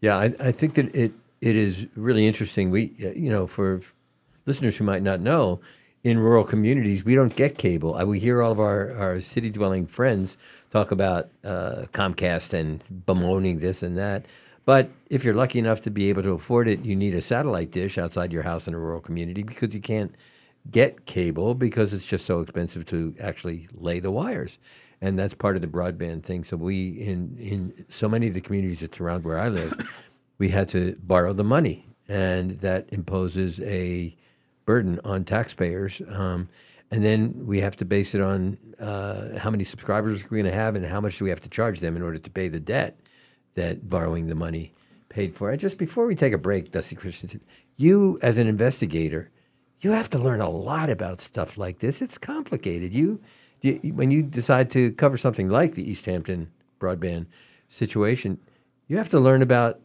Yeah, 0.00 0.16
I, 0.16 0.34
I 0.38 0.52
think 0.52 0.74
that 0.74 0.94
it 0.94 1.12
it 1.40 1.56
is 1.56 1.86
really 1.94 2.26
interesting. 2.26 2.70
We, 2.70 2.94
uh, 3.02 3.10
you 3.10 3.30
know, 3.30 3.46
for 3.46 3.82
listeners 4.46 4.76
who 4.76 4.84
might 4.84 5.02
not 5.02 5.20
know, 5.20 5.60
in 6.02 6.18
rural 6.18 6.44
communities, 6.44 7.04
we 7.04 7.14
don't 7.14 7.34
get 7.34 7.58
cable. 7.58 7.94
I, 7.94 8.04
we 8.04 8.18
hear 8.18 8.42
all 8.42 8.52
of 8.52 8.60
our, 8.60 8.92
our 8.96 9.20
city 9.20 9.50
dwelling 9.50 9.86
friends 9.86 10.36
talk 10.70 10.90
about 10.90 11.28
uh, 11.44 11.86
Comcast 11.92 12.52
and 12.52 12.82
bemoaning 13.06 13.58
this 13.58 13.82
and 13.82 13.96
that. 13.96 14.24
But 14.64 14.90
if 15.10 15.24
you're 15.24 15.34
lucky 15.34 15.58
enough 15.58 15.80
to 15.82 15.90
be 15.90 16.08
able 16.08 16.22
to 16.22 16.30
afford 16.32 16.68
it, 16.68 16.84
you 16.84 16.96
need 16.96 17.14
a 17.14 17.20
satellite 17.20 17.70
dish 17.70 17.98
outside 17.98 18.32
your 18.32 18.42
house 18.42 18.66
in 18.66 18.74
a 18.74 18.78
rural 18.78 19.00
community 19.00 19.42
because 19.42 19.74
you 19.74 19.80
can't 19.80 20.14
get 20.70 21.06
cable 21.06 21.54
because 21.54 21.92
it's 21.92 22.06
just 22.06 22.24
so 22.24 22.40
expensive 22.40 22.86
to 22.86 23.14
actually 23.20 23.68
lay 23.74 24.00
the 24.00 24.10
wires. 24.10 24.58
And 25.06 25.16
that's 25.16 25.34
part 25.34 25.54
of 25.54 25.62
the 25.62 25.68
broadband 25.68 26.24
thing. 26.24 26.42
So 26.42 26.56
we 26.56 26.88
in 26.88 27.36
in 27.38 27.86
so 27.88 28.08
many 28.08 28.26
of 28.26 28.34
the 28.34 28.40
communities 28.40 28.80
that 28.80 28.92
surround 28.92 29.22
where 29.22 29.38
I 29.38 29.48
live, 29.48 29.72
we 30.38 30.48
had 30.48 30.68
to 30.70 30.96
borrow 31.00 31.32
the 31.32 31.44
money, 31.44 31.86
and 32.08 32.58
that 32.60 32.88
imposes 32.90 33.60
a 33.60 34.16
burden 34.64 34.98
on 35.04 35.24
taxpayers. 35.24 36.02
Um, 36.08 36.48
and 36.90 37.04
then 37.04 37.46
we 37.46 37.60
have 37.60 37.76
to 37.76 37.84
base 37.84 38.16
it 38.16 38.20
on 38.20 38.58
uh, 38.80 39.38
how 39.38 39.48
many 39.48 39.62
subscribers 39.62 40.24
we're 40.24 40.42
going 40.42 40.44
to 40.44 40.52
have 40.52 40.74
and 40.74 40.84
how 40.84 41.00
much 41.00 41.18
do 41.18 41.24
we 41.24 41.30
have 41.30 41.40
to 41.42 41.48
charge 41.48 41.78
them 41.78 41.94
in 41.94 42.02
order 42.02 42.18
to 42.18 42.30
pay 42.30 42.48
the 42.48 42.60
debt 42.60 42.98
that 43.54 43.88
borrowing 43.88 44.26
the 44.26 44.34
money 44.34 44.72
paid 45.08 45.36
for. 45.36 45.50
And 45.50 45.60
just 45.60 45.78
before 45.78 46.06
we 46.06 46.16
take 46.16 46.32
a 46.32 46.38
break, 46.38 46.72
Dusty 46.72 46.96
Christensen, 46.96 47.40
you 47.76 48.18
as 48.22 48.38
an 48.38 48.48
investigator, 48.48 49.30
you 49.80 49.92
have 49.92 50.10
to 50.10 50.18
learn 50.18 50.40
a 50.40 50.50
lot 50.50 50.90
about 50.90 51.20
stuff 51.20 51.56
like 51.56 51.78
this. 51.78 52.02
It's 52.02 52.18
complicated. 52.18 52.92
You, 52.92 53.20
you 53.66 53.92
when 53.92 54.10
you 54.10 54.22
decide 54.22 54.70
to 54.70 54.92
cover 54.92 55.16
something 55.16 55.48
like 55.48 55.74
the 55.74 55.88
East 55.88 56.06
Hampton 56.06 56.50
broadband 56.80 57.26
situation, 57.68 58.38
you 58.88 58.96
have 58.98 59.08
to 59.10 59.20
learn 59.20 59.42
about 59.42 59.80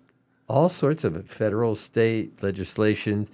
all 0.48 0.70
sorts 0.70 1.04
of 1.04 1.30
federal, 1.30 1.76
state 1.76 2.44
legislation. 2.44 3.28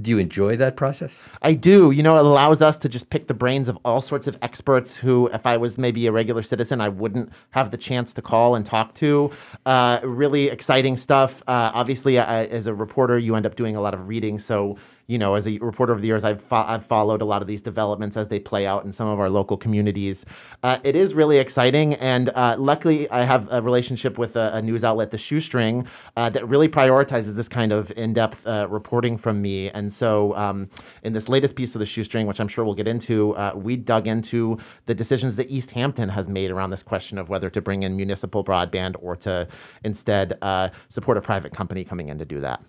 Do 0.00 0.10
you 0.10 0.18
enjoy 0.18 0.56
that 0.58 0.76
process? 0.76 1.20
I 1.42 1.54
do. 1.54 1.90
You 1.90 2.04
know, 2.04 2.16
it 2.16 2.24
allows 2.24 2.62
us 2.62 2.78
to 2.78 2.88
just 2.88 3.10
pick 3.10 3.26
the 3.26 3.34
brains 3.34 3.68
of 3.68 3.76
all 3.84 4.00
sorts 4.00 4.28
of 4.28 4.38
experts 4.42 4.96
who, 4.96 5.28
if 5.28 5.44
I 5.44 5.56
was 5.56 5.76
maybe 5.76 6.06
a 6.06 6.12
regular 6.12 6.44
citizen, 6.44 6.80
I 6.80 6.88
wouldn't 6.88 7.32
have 7.50 7.72
the 7.72 7.76
chance 7.76 8.14
to 8.14 8.22
call 8.22 8.54
and 8.54 8.64
talk 8.64 8.94
to. 8.96 9.32
Uh, 9.66 9.98
really 10.04 10.48
exciting 10.48 10.96
stuff. 10.96 11.42
Uh, 11.48 11.72
obviously, 11.74 12.18
I, 12.18 12.44
as 12.44 12.68
a 12.68 12.74
reporter, 12.74 13.18
you 13.18 13.34
end 13.34 13.44
up 13.44 13.56
doing 13.56 13.74
a 13.74 13.80
lot 13.80 13.92
of 13.92 14.06
reading. 14.06 14.38
So, 14.38 14.78
you 15.08 15.16
know, 15.16 15.34
as 15.34 15.48
a 15.48 15.56
reporter 15.58 15.92
over 15.92 16.02
the 16.02 16.06
years, 16.06 16.22
I've, 16.22 16.42
fo- 16.42 16.66
I've 16.66 16.84
followed 16.84 17.22
a 17.22 17.24
lot 17.24 17.40
of 17.40 17.48
these 17.48 17.62
developments 17.62 18.14
as 18.14 18.28
they 18.28 18.38
play 18.38 18.66
out 18.66 18.84
in 18.84 18.92
some 18.92 19.08
of 19.08 19.18
our 19.18 19.30
local 19.30 19.56
communities. 19.56 20.26
Uh, 20.62 20.78
it 20.84 20.94
is 20.94 21.14
really 21.14 21.38
exciting. 21.38 21.94
And 21.94 22.28
uh, 22.28 22.56
luckily, 22.58 23.10
I 23.10 23.24
have 23.24 23.48
a 23.50 23.62
relationship 23.62 24.18
with 24.18 24.36
a, 24.36 24.54
a 24.54 24.60
news 24.60 24.84
outlet, 24.84 25.10
The 25.10 25.16
Shoestring, 25.16 25.86
uh, 26.16 26.28
that 26.30 26.46
really 26.46 26.68
prioritizes 26.68 27.34
this 27.34 27.48
kind 27.48 27.72
of 27.72 27.90
in 27.92 28.12
depth 28.12 28.46
uh, 28.46 28.68
reporting 28.68 29.16
from 29.16 29.40
me. 29.40 29.70
And 29.70 29.90
so, 29.90 30.36
um, 30.36 30.68
in 31.02 31.14
this 31.14 31.30
latest 31.30 31.56
piece 31.56 31.74
of 31.74 31.78
The 31.78 31.86
Shoestring, 31.86 32.26
which 32.26 32.38
I'm 32.38 32.48
sure 32.48 32.66
we'll 32.66 32.74
get 32.74 32.86
into, 32.86 33.34
uh, 33.36 33.52
we 33.54 33.76
dug 33.76 34.06
into 34.06 34.58
the 34.84 34.94
decisions 34.94 35.36
that 35.36 35.50
East 35.50 35.70
Hampton 35.70 36.10
has 36.10 36.28
made 36.28 36.50
around 36.50 36.68
this 36.68 36.82
question 36.82 37.16
of 37.16 37.30
whether 37.30 37.48
to 37.48 37.62
bring 37.62 37.82
in 37.82 37.96
municipal 37.96 38.44
broadband 38.44 38.94
or 39.00 39.16
to 39.16 39.48
instead 39.84 40.36
uh, 40.42 40.68
support 40.90 41.16
a 41.16 41.22
private 41.22 41.54
company 41.54 41.82
coming 41.82 42.10
in 42.10 42.18
to 42.18 42.26
do 42.26 42.40
that. 42.40 42.62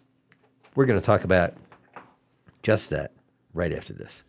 We're 0.76 0.86
going 0.86 1.00
to 1.00 1.06
talk 1.06 1.26
about 1.26 1.54
just 2.64 2.90
that 2.90 3.12
right 3.54 3.74
after 3.74 3.94
this. 3.94 4.24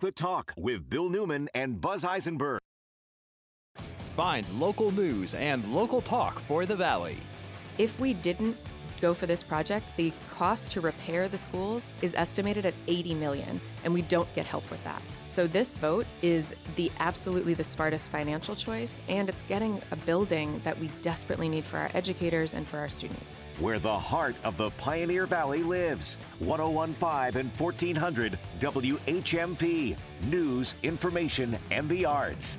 Is 0.00 0.06
the 0.06 0.12
Talk 0.12 0.52
with 0.56 0.88
Bill 0.88 1.08
Newman 1.08 1.48
and 1.54 1.80
Buzz 1.80 2.04
Eisenberg. 2.04 2.60
Find 4.16 4.46
local 4.58 4.90
news 4.90 5.34
and 5.34 5.64
local 5.74 6.00
talk 6.00 6.38
for 6.38 6.66
the 6.66 6.76
Valley. 6.76 7.18
If 7.78 7.98
we 8.00 8.14
didn't 8.14 8.56
go 9.00 9.14
for 9.14 9.26
this 9.26 9.42
project, 9.42 9.86
the 9.96 10.12
cost 10.30 10.72
to 10.72 10.80
repair 10.80 11.28
the 11.28 11.38
schools 11.38 11.92
is 12.02 12.14
estimated 12.14 12.66
at 12.66 12.74
80 12.88 13.14
million, 13.14 13.60
and 13.84 13.92
we 13.92 14.02
don't 14.02 14.32
get 14.34 14.46
help 14.46 14.68
with 14.70 14.82
that. 14.84 15.02
So 15.30 15.46
this 15.46 15.76
vote 15.76 16.06
is 16.22 16.56
the 16.74 16.90
absolutely 16.98 17.54
the 17.54 17.62
smartest 17.62 18.10
financial 18.10 18.56
choice, 18.56 19.00
and 19.08 19.28
it's 19.28 19.42
getting 19.42 19.80
a 19.92 19.96
building 19.96 20.60
that 20.64 20.76
we 20.76 20.88
desperately 21.02 21.48
need 21.48 21.64
for 21.64 21.76
our 21.76 21.88
educators 21.94 22.52
and 22.52 22.66
for 22.66 22.78
our 22.78 22.88
students. 22.88 23.40
Where 23.60 23.78
the 23.78 23.96
heart 23.96 24.34
of 24.42 24.56
the 24.56 24.70
Pioneer 24.70 25.26
Valley 25.26 25.62
lives. 25.62 26.18
1015 26.40 27.40
and 27.40 27.48
1400 27.52 28.38
WHMP. 28.58 29.96
News, 30.28 30.74
information, 30.82 31.56
and 31.70 31.88
the 31.88 32.04
arts. 32.04 32.58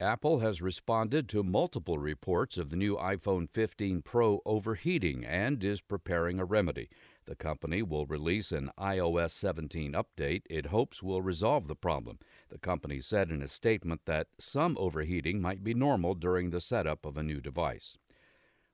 Apple 0.00 0.38
has 0.38 0.62
responded 0.62 1.28
to 1.28 1.42
multiple 1.42 1.98
reports 1.98 2.56
of 2.56 2.70
the 2.70 2.76
new 2.76 2.96
iPhone 2.96 3.50
15 3.50 4.00
Pro 4.00 4.40
overheating 4.46 5.26
and 5.26 5.62
is 5.62 5.82
preparing 5.82 6.40
a 6.40 6.46
remedy. 6.46 6.88
The 7.26 7.34
company 7.34 7.82
will 7.82 8.06
release 8.06 8.52
an 8.52 8.70
iOS 8.78 9.32
17 9.32 9.92
update 9.92 10.44
it 10.48 10.66
hopes 10.66 11.02
will 11.02 11.20
resolve 11.20 11.68
the 11.68 11.74
problem. 11.74 12.18
The 12.48 12.56
company 12.56 13.02
said 13.02 13.30
in 13.30 13.42
a 13.42 13.48
statement 13.48 14.06
that 14.06 14.28
some 14.40 14.74
overheating 14.80 15.42
might 15.42 15.62
be 15.62 15.74
normal 15.74 16.14
during 16.14 16.48
the 16.48 16.62
setup 16.62 17.04
of 17.04 17.18
a 17.18 17.22
new 17.22 17.42
device. 17.42 17.98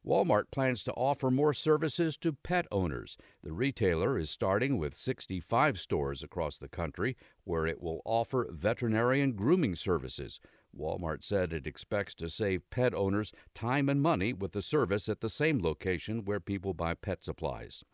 Walmart 0.05 0.51
plans 0.51 0.83
to 0.83 0.93
offer 0.95 1.31
more 1.31 1.55
services 1.55 2.17
to 2.17 2.33
pet 2.33 2.67
owners. 2.73 3.17
The 3.45 3.53
retailer 3.53 4.19
is 4.19 4.31
starting 4.31 4.77
with 4.77 4.95
65 4.95 5.79
stores 5.79 6.25
across 6.25 6.59
the 6.59 6.69
country 6.69 7.17
where 7.45 7.67
it 7.69 7.81
will 7.81 8.03
offer 8.05 8.49
veterinarian 8.51 9.33
grooming 9.33 9.77
services. 9.77 10.41
Walmart 10.77 11.23
said 11.23 11.53
it 11.53 11.69
expects 11.69 12.17
to 12.17 12.29
save 12.29 12.69
pet 12.71 12.95
owners 12.95 13.33
time 13.55 13.89
and 13.89 14.03
money 14.03 14.33
with 14.33 14.53
the 14.53 14.63
service 14.63 15.09
at 15.09 15.21
the 15.21 15.31
same 15.31 15.63
location 15.63 16.25
where 16.25 16.41
people 16.41 16.75
buy 16.75 16.95
pet 16.95 17.23
supplies. 17.23 17.85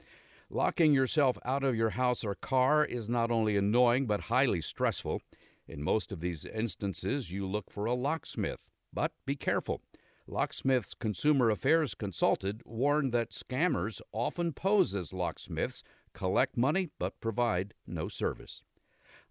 Locking 0.48 0.94
yourself 0.94 1.36
out 1.44 1.62
of 1.62 1.76
your 1.76 1.90
house 1.90 2.24
or 2.24 2.35
car 2.35 2.86
is 2.86 3.10
not 3.10 3.30
only 3.30 3.55
annoying 3.55 4.06
but 4.06 4.22
highly 4.22 4.62
stressful. 4.62 5.20
In 5.66 5.82
most 5.82 6.10
of 6.10 6.20
these 6.20 6.47
instances, 6.47 7.30
you 7.30 7.47
look 7.47 7.70
for 7.70 7.85
a 7.85 7.93
locksmith. 7.93 8.64
But 8.94 9.12
be 9.26 9.36
careful. 9.36 9.82
Locksmith's 10.31 10.93
consumer 10.93 11.49
affairs 11.49 11.95
Consulted 11.95 12.61
warned 12.67 13.13
that 13.13 13.31
scammers 13.31 14.03
often 14.13 14.53
pose 14.53 14.95
as 14.95 15.15
locksmiths, 15.15 15.83
collect 16.13 16.55
money, 16.55 16.91
but 16.99 17.19
provide 17.19 17.73
no 17.87 18.09
service. 18.09 18.61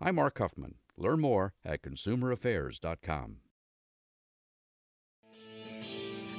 I'm 0.01 0.15
Mark 0.15 0.39
Huffman. 0.39 0.75
Learn 0.97 1.21
more 1.21 1.53
at 1.63 1.83
consumeraffairs.com. 1.83 3.37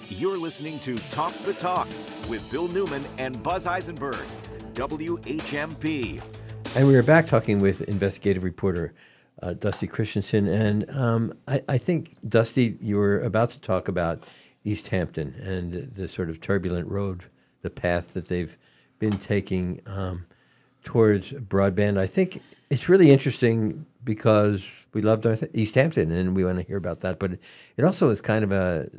You're 0.08 0.38
listening 0.38 0.80
to 0.80 0.96
Talk 1.12 1.32
the 1.44 1.52
Talk 1.52 1.86
with 2.28 2.46
Bill 2.50 2.66
Newman 2.66 3.04
and 3.18 3.40
Buzz 3.44 3.64
Eisenberg, 3.66 4.26
WHMP. 4.74 6.20
And 6.74 6.88
we 6.88 6.96
are 6.96 7.02
back 7.04 7.26
talking 7.26 7.60
with 7.60 7.82
investigative 7.82 8.42
reporter 8.42 8.92
uh, 9.40 9.52
Dusty 9.52 9.86
Christensen. 9.86 10.48
And 10.48 10.90
um, 10.90 11.34
I, 11.46 11.62
I, 11.68 11.78
think, 11.78 12.16
Dusty, 12.28 12.76
you 12.80 12.96
were 12.96 13.20
about 13.20 13.50
to 13.50 13.60
talk 13.60 13.86
about 13.86 14.24
East 14.64 14.88
Hampton 14.88 15.34
and 15.42 15.92
the 15.94 16.08
sort 16.08 16.30
of 16.30 16.40
turbulent 16.40 16.88
road, 16.88 17.24
the 17.62 17.70
path 17.70 18.14
that 18.14 18.28
they've 18.28 18.56
been 18.98 19.16
taking 19.18 19.80
um, 19.86 20.26
towards 20.84 21.32
broadband. 21.32 21.98
I 21.98 22.06
think 22.06 22.42
it's 22.70 22.88
really 22.88 23.10
interesting 23.10 23.86
because 24.04 24.64
we 24.92 25.02
love 25.02 25.24
East 25.54 25.74
Hampton 25.74 26.10
and 26.10 26.34
we 26.34 26.44
want 26.44 26.58
to 26.58 26.64
hear 26.64 26.76
about 26.76 27.00
that. 27.00 27.18
But 27.18 27.32
it 27.76 27.84
also 27.84 28.10
is 28.10 28.20
kind 28.20 28.44
of 28.44 28.52
a 28.52 28.90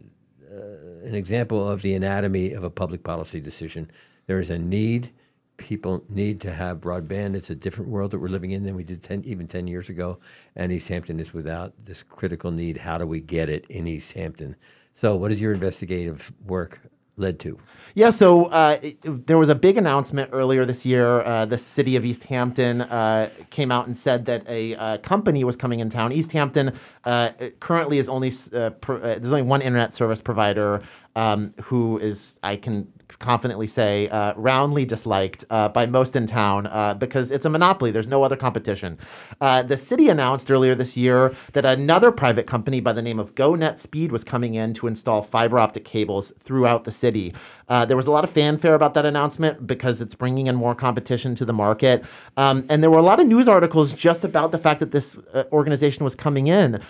uh, 0.52 1.06
an 1.06 1.16
example 1.16 1.70
of 1.70 1.82
the 1.82 1.94
anatomy 1.94 2.54
of 2.54 2.64
a 2.64 2.70
public 2.70 3.04
policy 3.04 3.40
decision. 3.40 3.90
There 4.28 4.42
is 4.42 4.50
a 4.50 4.58
need. 4.58 5.12
People 5.58 6.04
need 6.10 6.42
to 6.42 6.54
have 6.54 6.80
broadband. 6.80 7.36
It's 7.36 7.50
a 7.50 7.56
different 7.56 7.90
world 7.90 8.12
that 8.12 8.20
we're 8.20 8.30
living 8.30 8.52
in 8.52 8.64
than 8.64 8.76
we 8.76 8.84
did 8.84 9.04
10, 9.04 9.24
even 9.26 9.48
10 9.48 9.68
years 9.68 9.90
ago. 9.90 10.20
And 10.56 10.72
East 10.72 10.88
Hampton 10.88 11.20
is 11.20 11.34
without 11.34 11.74
this 11.84 12.04
critical 12.04 12.52
need. 12.52 12.78
How 12.78 12.98
do 12.98 13.06
we 13.06 13.20
get 13.20 13.50
it 13.50 13.66
in 13.70 13.88
East 13.88 14.14
Hampton? 14.14 14.56
So, 15.00 15.16
what 15.16 15.32
has 15.32 15.40
your 15.40 15.54
investigative 15.54 16.30
work 16.46 16.82
led 17.16 17.40
to? 17.40 17.58
Yeah, 17.96 18.10
so 18.10 18.48
uh, 18.48 18.80
it, 18.82 19.28
there 19.28 19.38
was 19.38 19.48
a 19.48 19.56
big 19.56 19.78
announcement 19.78 20.32
earlier 20.34 20.66
this 20.66 20.86
year. 20.86 21.22
Uh, 21.22 21.46
the 21.46 21.58
city 21.58 21.96
of 21.96 22.04
East 22.04 22.26
Hampton 22.26 22.82
uh, 22.82 23.30
came 23.50 23.72
out 23.72 23.88
and 23.88 23.96
said 23.96 24.26
that 24.26 24.46
a 24.50 24.76
uh, 24.76 24.98
company 24.98 25.46
was 25.46 25.56
coming 25.56 25.80
in 25.80 25.90
town. 25.90 26.12
East 26.12 26.34
Hampton 26.34 26.78
uh, 27.06 27.30
currently 27.62 27.98
is 27.98 28.10
only 28.10 28.34
uh, 28.54 28.72
there's 28.82 29.32
only 29.32 29.44
one 29.44 29.62
internet 29.62 29.94
service 29.94 30.20
provider 30.20 30.82
um, 31.20 31.54
who 31.64 32.00
is 32.00 32.40
I 32.44 32.56
can 32.56 32.88
confidently 33.18 33.68
say 33.68 34.08
uh, 34.08 34.34
roundly 34.36 34.86
disliked 34.86 35.44
uh, 35.50 35.68
by 35.68 35.86
most 35.86 36.16
in 36.16 36.28
town 36.28 36.68
uh, 36.68 36.94
because 36.94 37.30
it's 37.30 37.46
a 37.46 37.50
monopoly. 37.50 37.92
There's 37.92 38.08
no 38.08 38.24
other 38.24 38.38
competition. 38.38 38.98
Uh, 39.42 39.64
the 39.64 39.76
city 39.76 40.08
announced 40.08 40.50
earlier 40.50 40.76
this 40.76 40.96
year 40.96 41.36
that 41.54 41.66
another 41.66 42.12
private 42.12 42.48
company 42.48 42.80
by 42.80 42.94
the 42.94 43.02
name 43.02 43.20
of 43.20 43.36
GoNet 43.36 43.78
Speed 43.78 44.14
was 44.14 44.24
coming 44.24 44.54
in 44.54 44.74
to 44.76 44.88
install 44.88 45.22
fiber 45.22 45.60
optic 45.60 45.84
cables 45.84 46.32
throughout 46.40 46.86
the 46.86 46.92
city. 46.92 47.34
Uh, 47.68 47.84
there 47.84 47.98
was 47.98 48.08
a 48.08 48.12
lot 48.12 48.24
of 48.24 48.30
fanfare 48.30 48.76
about 48.76 48.94
that 48.94 49.06
announcement 49.06 49.68
because 49.68 50.00
it's 50.00 50.16
bringing 50.16 50.48
in 50.48 50.56
more 50.56 50.74
competition 50.74 51.36
to 51.36 51.44
the 51.44 51.54
market. 51.54 52.06
Um, 52.38 52.66
and 52.70 52.82
there 52.82 52.90
were 52.90 52.98
a 52.98 53.04
lot 53.04 53.20
of 53.20 53.28
news 53.28 53.48
articles 53.50 53.92
just 53.92 54.24
about 54.24 54.52
the 54.52 54.58
fact 54.58 54.80
that 54.80 54.92
this 54.92 55.18
uh, 55.34 55.44
organization 55.52 56.06
was 56.06 56.16
coming 56.16 56.48
in 56.48 56.82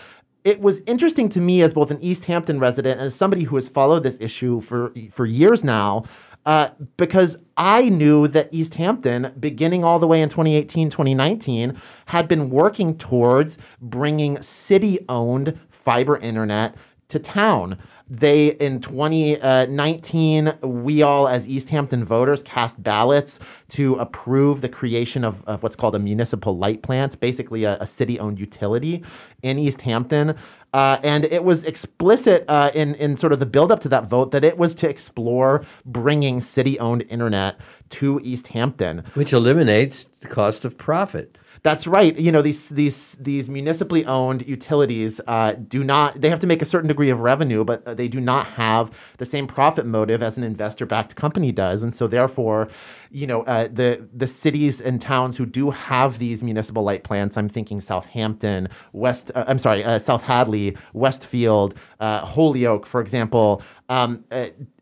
it 0.44 0.62
was 0.62 0.82
interesting 0.86 1.30
to 1.30 1.42
me 1.42 1.62
as 1.62 1.74
both 1.74 1.92
an 1.92 2.02
East 2.02 2.26
Hampton 2.26 2.60
resident 2.60 3.00
and 3.00 3.08
as 3.08 3.16
somebody 3.16 3.44
who 3.44 3.56
has 3.56 3.68
followed 3.68 4.04
this 4.04 4.18
issue 4.20 4.62
for 4.62 4.94
for 5.12 5.26
years 5.26 5.64
now, 5.64 6.06
uh, 6.46 6.70
because 6.98 7.38
I 7.58 7.90
knew 7.90 8.28
that 8.30 8.48
East 8.52 8.76
Hampton, 8.76 9.34
beginning 9.40 9.84
all 9.84 10.00
the 10.00 10.08
way 10.08 10.22
in 10.22 10.30
2018, 10.30 10.90
2019, 10.90 11.80
had 12.06 12.28
been 12.28 12.50
working 12.50 12.98
towards 12.98 13.58
bringing 13.82 14.42
city-owned 14.42 15.60
fiber 15.70 16.18
internet 16.18 16.76
to 17.10 17.20
town. 17.20 17.78
They, 18.10 18.48
in 18.48 18.82
2019, 18.82 20.54
we 20.64 21.04
all, 21.04 21.28
as 21.28 21.48
East 21.48 21.70
Hampton 21.70 22.04
voters, 22.04 22.42
cast 22.42 22.82
ballots 22.82 23.40
to 23.70 23.96
approve 23.96 24.62
the 24.62 24.70
creation 24.70 25.24
of, 25.24 25.44
of 25.46 25.62
what's 25.62 25.76
called 25.76 25.96
a 25.96 26.00
municipal 26.00 26.58
light 26.58 26.82
plant, 26.82 27.20
basically 27.20 27.66
a, 27.66 27.78
a 27.80 27.86
city 27.86 28.20
owned 28.20 28.40
utility 28.40 29.04
in 29.44 29.60
East 29.60 29.82
Hampton. 29.82 30.36
Uh, 30.74 30.98
and 31.04 31.26
it 31.26 31.44
was 31.44 31.64
explicit 31.64 32.46
uh, 32.48 32.72
in, 32.74 32.96
in 32.96 33.16
sort 33.16 33.34
of 33.34 33.40
the 33.40 33.46
buildup 33.46 33.80
to 33.82 33.90
that 33.90 34.06
vote 34.06 34.32
that 34.32 34.44
it 34.44 34.58
was 34.58 34.74
to 34.76 34.90
explore 34.90 35.64
bringing 35.86 36.42
city 36.42 36.80
owned 36.80 37.04
internet 37.10 37.60
to 37.90 38.20
East 38.24 38.48
Hampton, 38.48 39.04
which 39.14 39.34
eliminates 39.34 40.06
the 40.22 40.28
cost 40.28 40.66
of 40.66 40.78
profit. 40.78 41.38
That's 41.62 41.88
right. 41.88 42.18
You 42.18 42.32
know 42.32 42.42
these 42.42 42.70
these 42.70 43.18
these 43.20 43.50
municipally 43.50 44.06
owned 44.06 44.48
utilities 44.48 45.20
uh, 45.28 45.54
do 45.54 45.84
not. 45.84 46.22
They 46.22 46.30
have 46.30 46.40
to 46.40 46.48
make 46.48 46.62
a 46.62 46.66
certain 46.66 46.88
degree 46.88 47.10
of 47.10 47.20
revenue, 47.20 47.66
but 47.66 47.86
uh, 47.86 47.94
they 47.94 48.08
do 48.08 48.22
not 48.22 48.48
have 48.48 48.92
the 49.18 49.26
same 49.26 49.46
profit 49.46 49.86
motive 49.86 50.24
as 50.24 50.38
an 50.38 50.44
investor-backed 50.44 51.16
company 51.16 51.52
does, 51.52 51.84
and 51.84 51.94
so 51.94 52.08
therefore, 52.08 52.70
you 53.12 53.28
know, 53.28 53.42
uh, 53.44 53.68
the 53.72 54.08
the 54.14 54.28
cities 54.28 54.80
and 54.80 55.02
towns 55.02 55.36
who 55.36 55.46
do 55.46 55.72
have 55.72 56.20
these 56.20 56.42
municipal 56.42 56.84
light 56.84 57.04
plants. 57.04 57.36
I'm 57.36 57.50
thinking 57.50 57.82
Southampton, 57.82 58.70
West. 58.94 59.32
Uh, 59.36 59.44
I'm 59.48 59.60
sorry, 59.60 59.84
uh, 59.84 60.00
South 60.00 60.24
Hadley, 60.24 60.78
Westfield, 60.94 61.74
uh, 62.00 62.26
Holyoke, 62.26 62.86
for 62.86 63.02
example. 63.02 63.62
Um, 63.90 64.24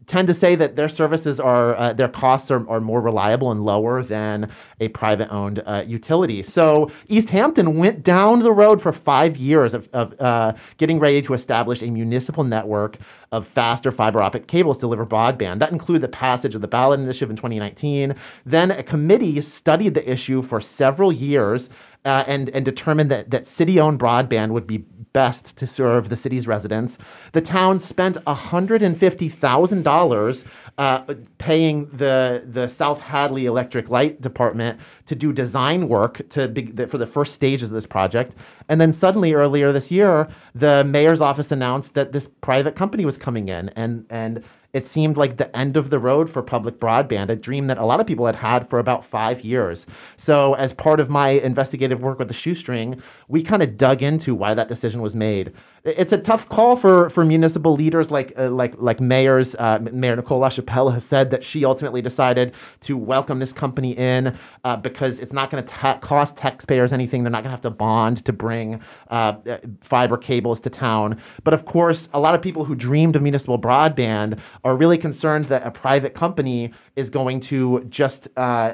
tend 0.08 0.28
to 0.28 0.34
say 0.34 0.56
that 0.56 0.78
their 0.78 0.88
services 0.90 1.40
are 1.40 1.76
uh, 1.76 1.94
their 1.94 2.08
costs 2.08 2.50
are, 2.50 2.68
are 2.70 2.80
more 2.80 3.02
reliable 3.02 3.52
and 3.52 3.64
lower 3.64 4.02
than 4.02 4.50
a 4.80 4.88
private 4.90 5.30
owned 5.30 5.62
uh, 5.66 5.84
utility. 5.86 6.42
So 6.44 6.90
East 7.08 7.30
Hampton 7.30 7.78
went 7.78 8.04
down 8.04 8.40
the 8.40 8.54
road 8.54 8.82
for 8.82 8.94
five 8.94 9.38
years 9.38 9.74
of, 9.74 9.90
of 9.94 10.20
uh, 10.20 10.54
getting 10.78 11.00
ready 11.00 11.22
to 11.22 11.34
establish 11.34 11.82
a 11.82 11.92
municipal 11.92 12.46
network 12.46 12.98
of 13.32 13.46
faster 13.46 13.92
fiber 13.92 14.24
optic 14.24 14.48
cables 14.48 14.78
to 14.78 14.82
deliver 14.82 15.06
broadband. 15.06 15.60
That 15.60 15.72
included 15.74 16.02
the 16.02 16.08
passage 16.08 16.56
of 16.56 16.62
the 16.62 16.68
ballot 16.68 17.02
initiative 17.02 17.30
in 17.30 17.36
2019. 17.36 18.16
Then 18.46 18.72
a 18.72 18.84
committee 18.84 19.42
studied 19.42 19.94
the 19.94 20.10
issue 20.10 20.42
for 20.42 20.62
several 20.62 21.12
years 21.12 21.70
uh, 22.06 22.24
and, 22.26 22.48
and 22.50 22.64
determined 22.64 23.12
that, 23.12 23.32
that 23.32 23.46
city 23.46 23.80
owned 23.82 24.00
broadband 24.00 24.52
would 24.52 24.66
be 24.66 24.86
best 25.18 25.58
to 25.58 25.66
serve 25.66 26.10
the 26.10 26.16
city's 26.16 26.46
residents. 26.46 27.00
The 27.32 27.42
town 27.42 27.80
spent 27.80 28.18
$150,000 28.26 30.46
uh, 30.78 31.16
paying 31.40 31.90
the, 31.92 32.44
the 32.46 32.68
South 32.68 33.02
Hadley 33.02 33.48
Electric 33.48 33.90
Light 33.90 34.22
Department 34.22 34.80
to 35.08 35.16
do 35.16 35.34
design 35.34 35.90
work 35.90 36.30
to 36.30 36.48
be, 36.48 36.68
for 36.86 37.00
the 37.00 37.08
first 37.08 37.34
stages 37.34 37.70
of 37.70 37.74
this 37.74 37.88
project. 37.88 38.36
And 38.70 38.80
then 38.80 38.94
suddenly, 38.94 39.34
earlier 39.34 39.72
this 39.72 39.90
year, 39.90 40.28
the 40.54 40.84
mayor's 40.84 41.20
office 41.20 41.52
announced 41.52 41.96
that 41.96 42.12
this 42.12 42.30
private 42.42 42.76
company 42.76 43.04
was 43.04 43.18
coming 43.18 43.50
in, 43.50 43.70
and 43.70 44.06
and 44.12 44.44
it 44.74 44.86
seemed 44.86 45.18
like 45.18 45.38
the 45.38 45.56
end 45.56 45.78
of 45.78 45.90
the 45.90 46.00
road 46.00 46.30
for 46.30 46.42
public 46.42 46.78
broadband, 46.78 47.30
a 47.30 47.36
dream 47.36 47.68
that 47.68 47.78
a 47.78 47.86
lot 47.86 48.00
of 48.00 48.08
people 48.08 48.26
had 48.26 48.36
had 48.36 48.70
for 48.70 48.80
about 48.80 49.06
five 49.06 49.42
years. 49.42 49.86
So, 50.18 50.54
as 50.56 50.74
part 50.74 51.00
of 51.00 51.10
my 51.10 51.30
investigative 51.30 52.02
work 52.02 52.20
with 52.20 52.28
the 52.28 52.34
shoestring, 52.34 53.02
we 53.28 53.44
kind 53.44 53.64
of 53.64 53.78
dug 53.78 54.04
into 54.04 54.36
why 54.36 54.54
that 54.54 54.68
decision 54.68 55.02
was 55.02 55.16
made. 55.16 55.54
It's 55.88 56.12
a 56.12 56.18
tough 56.18 56.50
call 56.50 56.76
for, 56.76 57.10
for 57.10 57.24
municipal 57.24 57.74
leaders 57.74 58.12
like 58.12 58.34
uh, 58.38 58.50
like 58.50 58.74
like 58.78 59.00
mayors. 59.00 59.56
Uh, 59.56 59.80
Mayor 59.80 60.18
Nicole 60.18 60.42
LaChapelle 60.42 60.94
has 60.94 61.06
said 61.06 61.32
that 61.32 61.46
she 61.46 61.64
ultimately 61.64 62.02
decided 62.02 62.54
to 62.82 62.98
welcome 62.98 63.40
this 63.40 63.54
company 63.54 63.92
in 63.98 64.38
uh, 64.66 64.76
because 64.76 65.22
it's 65.22 65.32
not 65.32 65.50
going 65.50 65.64
to 65.64 65.70
ta- 65.70 65.98
cost 66.00 66.36
taxpayers 66.36 66.92
anything. 66.92 67.24
They're 67.24 67.32
not 67.32 67.44
going 67.44 67.52
to 67.52 67.52
have 67.52 67.62
to 67.62 67.70
bond 67.70 68.26
to 68.26 68.34
bring 68.34 68.82
uh, 69.10 69.36
fiber 69.80 70.18
cables 70.18 70.60
to 70.62 70.70
town. 70.70 71.22
But 71.46 71.54
of 71.54 71.64
course, 71.64 72.10
a 72.14 72.20
lot 72.20 72.36
of 72.36 72.42
people 72.42 72.66
who 72.66 72.76
dreamed 72.76 73.16
of 73.16 73.22
municipal 73.22 73.58
broadband 73.58 74.40
are 74.66 74.76
really 74.76 74.98
concerned 74.98 75.46
that 75.46 75.66
a 75.66 75.72
private 75.72 76.14
company 76.14 76.74
is 76.98 77.10
going 77.10 77.40
to 77.40 77.86
just 77.86 78.28
uh, 78.36 78.74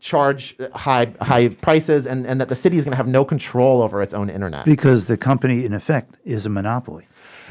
charge 0.00 0.56
high 0.74 1.12
high 1.20 1.48
prices 1.48 2.06
and, 2.06 2.26
and 2.26 2.40
that 2.40 2.48
the 2.48 2.56
city 2.56 2.76
is 2.76 2.84
going 2.84 2.92
to 2.92 2.96
have 2.96 3.08
no 3.08 3.24
control 3.24 3.82
over 3.82 4.02
its 4.02 4.14
own 4.14 4.30
internet. 4.30 4.64
Because 4.64 5.06
the 5.06 5.16
company, 5.16 5.64
in 5.64 5.72
effect, 5.72 6.14
is 6.24 6.46
a 6.46 6.48
monopoly. 6.48 7.06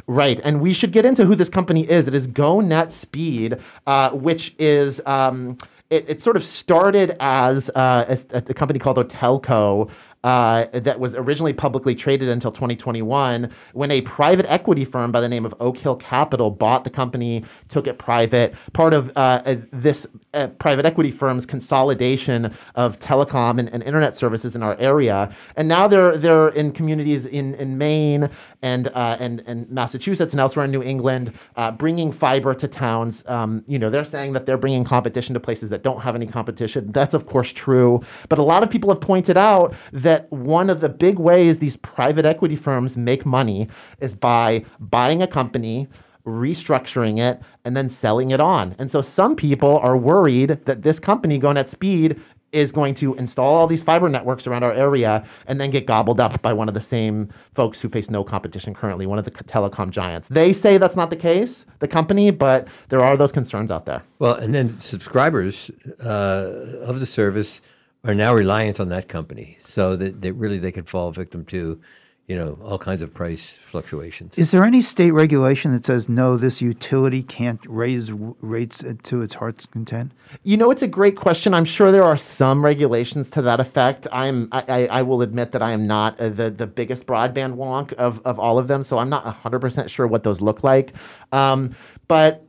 Right, 0.08 0.40
and 0.44 0.62
we 0.62 0.74
should 0.74 0.92
get 0.92 1.06
into 1.06 1.26
who 1.26 1.36
this 1.36 1.50
company 1.50 1.88
is. 1.90 2.08
It 2.08 2.16
is 2.16 2.28
GoNet 2.28 2.92
Speed, 2.92 3.60
uh, 3.86 4.12
which 4.12 4.56
is 4.58 5.02
um, 5.06 5.58
it, 5.90 6.06
it, 6.08 6.22
sort 6.22 6.36
of 6.36 6.44
started 6.44 7.16
as 7.20 7.70
uh, 7.72 8.18
a, 8.32 8.38
a, 8.38 8.54
company 8.54 8.80
called 8.80 8.98
Otelco, 8.98 9.90
uh, 10.24 10.66
that 10.74 11.00
was 11.00 11.16
originally 11.16 11.54
publicly 11.54 11.96
traded 11.96 12.28
until 12.28 12.52
2021 12.52 13.50
when 13.74 13.92
a 13.92 14.02
private 14.02 14.46
equity 14.48 14.84
firm 14.84 15.12
by 15.12 15.22
the 15.22 15.30
name 15.30 15.46
of 15.46 15.56
Oak 15.60 15.78
Hill 15.78 15.96
Capital 15.96 16.52
bought 16.52 16.84
the 16.84 16.90
company, 16.90 17.46
took 17.70 17.88
it 17.88 17.98
private. 17.98 18.54
Part 18.74 18.94
of 18.94 19.12
uh, 19.16 19.56
this 19.72 20.06
uh, 20.34 20.48
private 20.48 20.86
equity 20.86 21.12
firm's 21.12 21.46
consolidation 21.46 22.54
of 22.76 23.00
telecom 23.00 23.60
and, 23.60 23.70
and, 23.70 23.84
internet 23.90 24.18
services 24.18 24.56
in 24.56 24.62
our 24.62 24.78
area, 24.78 25.34
and 25.56 25.68
now 25.68 25.88
they're 25.88 26.18
they're 26.18 26.50
in 26.50 26.72
communities 26.72 27.26
in, 27.26 27.56
in 27.56 27.78
Maine 27.78 28.30
and 28.62 28.90
uh, 28.90 29.18
and 29.20 29.42
and 29.48 29.70
Massachusetts 29.72 30.34
and 30.34 30.42
elsewhere 30.42 30.66
in 30.66 30.72
New 30.72 30.84
England, 30.84 31.34
uh, 31.56 31.72
bringing 31.72 32.12
fiber 32.12 32.54
to 32.54 32.68
towns. 32.68 33.24
Um, 33.28 33.64
you 33.68 33.80
know, 33.80 33.90
they're 33.90 34.04
saying 34.04 34.34
that 34.34 34.46
they're 34.46 34.58
bringing 34.58 34.84
competition 34.84 35.34
to 35.34 35.40
places 35.40 35.70
that 35.70 35.82
don't 35.82 36.02
have 36.02 36.14
any 36.14 36.28
competition. 36.28 36.92
That's 36.92 37.14
of 37.14 37.26
course 37.26 37.54
true, 37.54 38.02
but 38.28 38.38
a 38.38 38.44
lot 38.44 38.64
of 38.64 38.70
people 38.70 38.90
have 38.90 39.02
pointed 39.02 39.38
out 39.38 39.74
that 39.94 40.09
that 40.10 40.32
one 40.32 40.72
of 40.72 40.82
the 40.82 40.90
big 40.90 41.20
ways 41.20 41.60
these 41.60 41.78
private 41.78 42.26
equity 42.26 42.56
firms 42.56 42.98
make 42.98 43.28
money 43.28 43.68
is 44.00 44.16
by 44.16 44.66
buying 44.80 45.22
a 45.22 45.28
company, 45.28 45.88
restructuring 46.26 47.20
it, 47.20 47.40
and 47.64 47.78
then 47.78 47.90
selling 47.90 48.32
it 48.32 48.40
on. 48.40 48.76
And 48.80 48.90
so 48.90 49.04
some 49.04 49.36
people 49.36 49.78
are 49.78 49.96
worried 49.96 50.62
that 50.66 50.82
this 50.82 51.00
company, 51.00 51.40
GoNet 51.40 51.70
Speed, 51.70 52.20
is 52.52 52.72
going 52.72 52.96
to 52.96 53.14
install 53.16 53.54
all 53.56 53.68
these 53.68 53.84
fiber 53.84 54.10
networks 54.10 54.48
around 54.48 54.64
our 54.64 54.74
area 54.74 55.24
and 55.46 55.62
then 55.62 55.70
get 55.70 55.86
gobbled 55.86 56.20
up 56.20 56.42
by 56.42 56.52
one 56.52 56.68
of 56.68 56.74
the 56.74 56.82
same 56.82 57.30
folks 57.54 57.80
who 57.80 57.88
face 57.88 58.10
no 58.10 58.24
competition 58.24 58.74
currently, 58.74 59.06
one 59.06 59.20
of 59.20 59.26
the 59.26 59.32
telecom 59.32 59.92
giants. 59.92 60.28
They 60.30 60.54
say 60.54 60.80
that's 60.80 60.96
not 60.96 61.12
the 61.12 61.16
case, 61.16 61.68
the 61.78 61.88
company, 61.88 62.32
but 62.32 62.68
there 62.90 63.02
are 63.02 63.16
those 63.16 63.32
concerns 63.32 63.70
out 63.70 63.86
there. 63.86 64.02
Well, 64.18 64.34
and 64.34 64.56
then 64.56 64.80
subscribers 64.80 65.70
uh, 66.04 66.80
of 66.82 67.00
the 67.00 67.06
service 67.06 67.62
are 68.04 68.16
now 68.16 68.34
reliant 68.34 68.80
on 68.80 68.90
that 68.90 69.08
company, 69.08 69.58
so 69.68 69.96
that, 69.96 70.22
that 70.22 70.34
really 70.34 70.58
they 70.58 70.72
could 70.72 70.88
fall 70.88 71.12
victim 71.12 71.44
to, 71.46 71.80
you 72.28 72.36
know, 72.36 72.58
all 72.64 72.78
kinds 72.78 73.02
of 73.02 73.14
price 73.14 73.54
fluctuations. 73.66 74.38
Is 74.38 74.52
there 74.52 74.64
any 74.64 74.82
state 74.82 75.12
regulation 75.12 75.74
that 75.74 75.86
says 75.86 76.08
no, 76.08 76.38
this 76.38 76.62
utility 76.62 77.24
can't 77.24 77.60
raise 77.68 78.12
rates 78.12 78.84
to 79.04 79.22
its 79.22 79.34
heart's 79.34 79.66
content? 79.66 80.14
You 80.44 80.56
know, 80.56 80.72
it's 80.72 80.82
a 80.82 80.88
great 80.88 81.18
question. 81.18 81.54
I'm 81.54 81.66
sure 81.66 81.92
there 81.92 82.04
are 82.04 82.16
some 82.16 82.64
regulations 82.64 83.30
to 83.32 83.42
that 83.42 83.60
effect. 83.60 84.08
I'm 84.14 84.48
I, 84.54 84.88
I 84.88 85.02
will 85.02 85.22
admit 85.22 85.52
that 85.52 85.62
I 85.62 85.72
am 85.72 85.86
not 85.86 86.18
the 86.18 86.54
the 86.56 86.68
biggest 86.68 87.06
broadband 87.06 87.56
wonk 87.56 87.92
of 87.94 88.22
of 88.26 88.40
all 88.40 88.58
of 88.58 88.70
them, 88.70 88.84
so 88.84 88.98
I'm 88.98 89.10
not 89.10 89.26
100 89.26 89.60
percent 89.60 89.92
sure 89.92 90.08
what 90.08 90.24
those 90.24 90.40
look 90.40 90.64
like. 90.64 90.94
Um, 91.34 91.76
but 92.08 92.46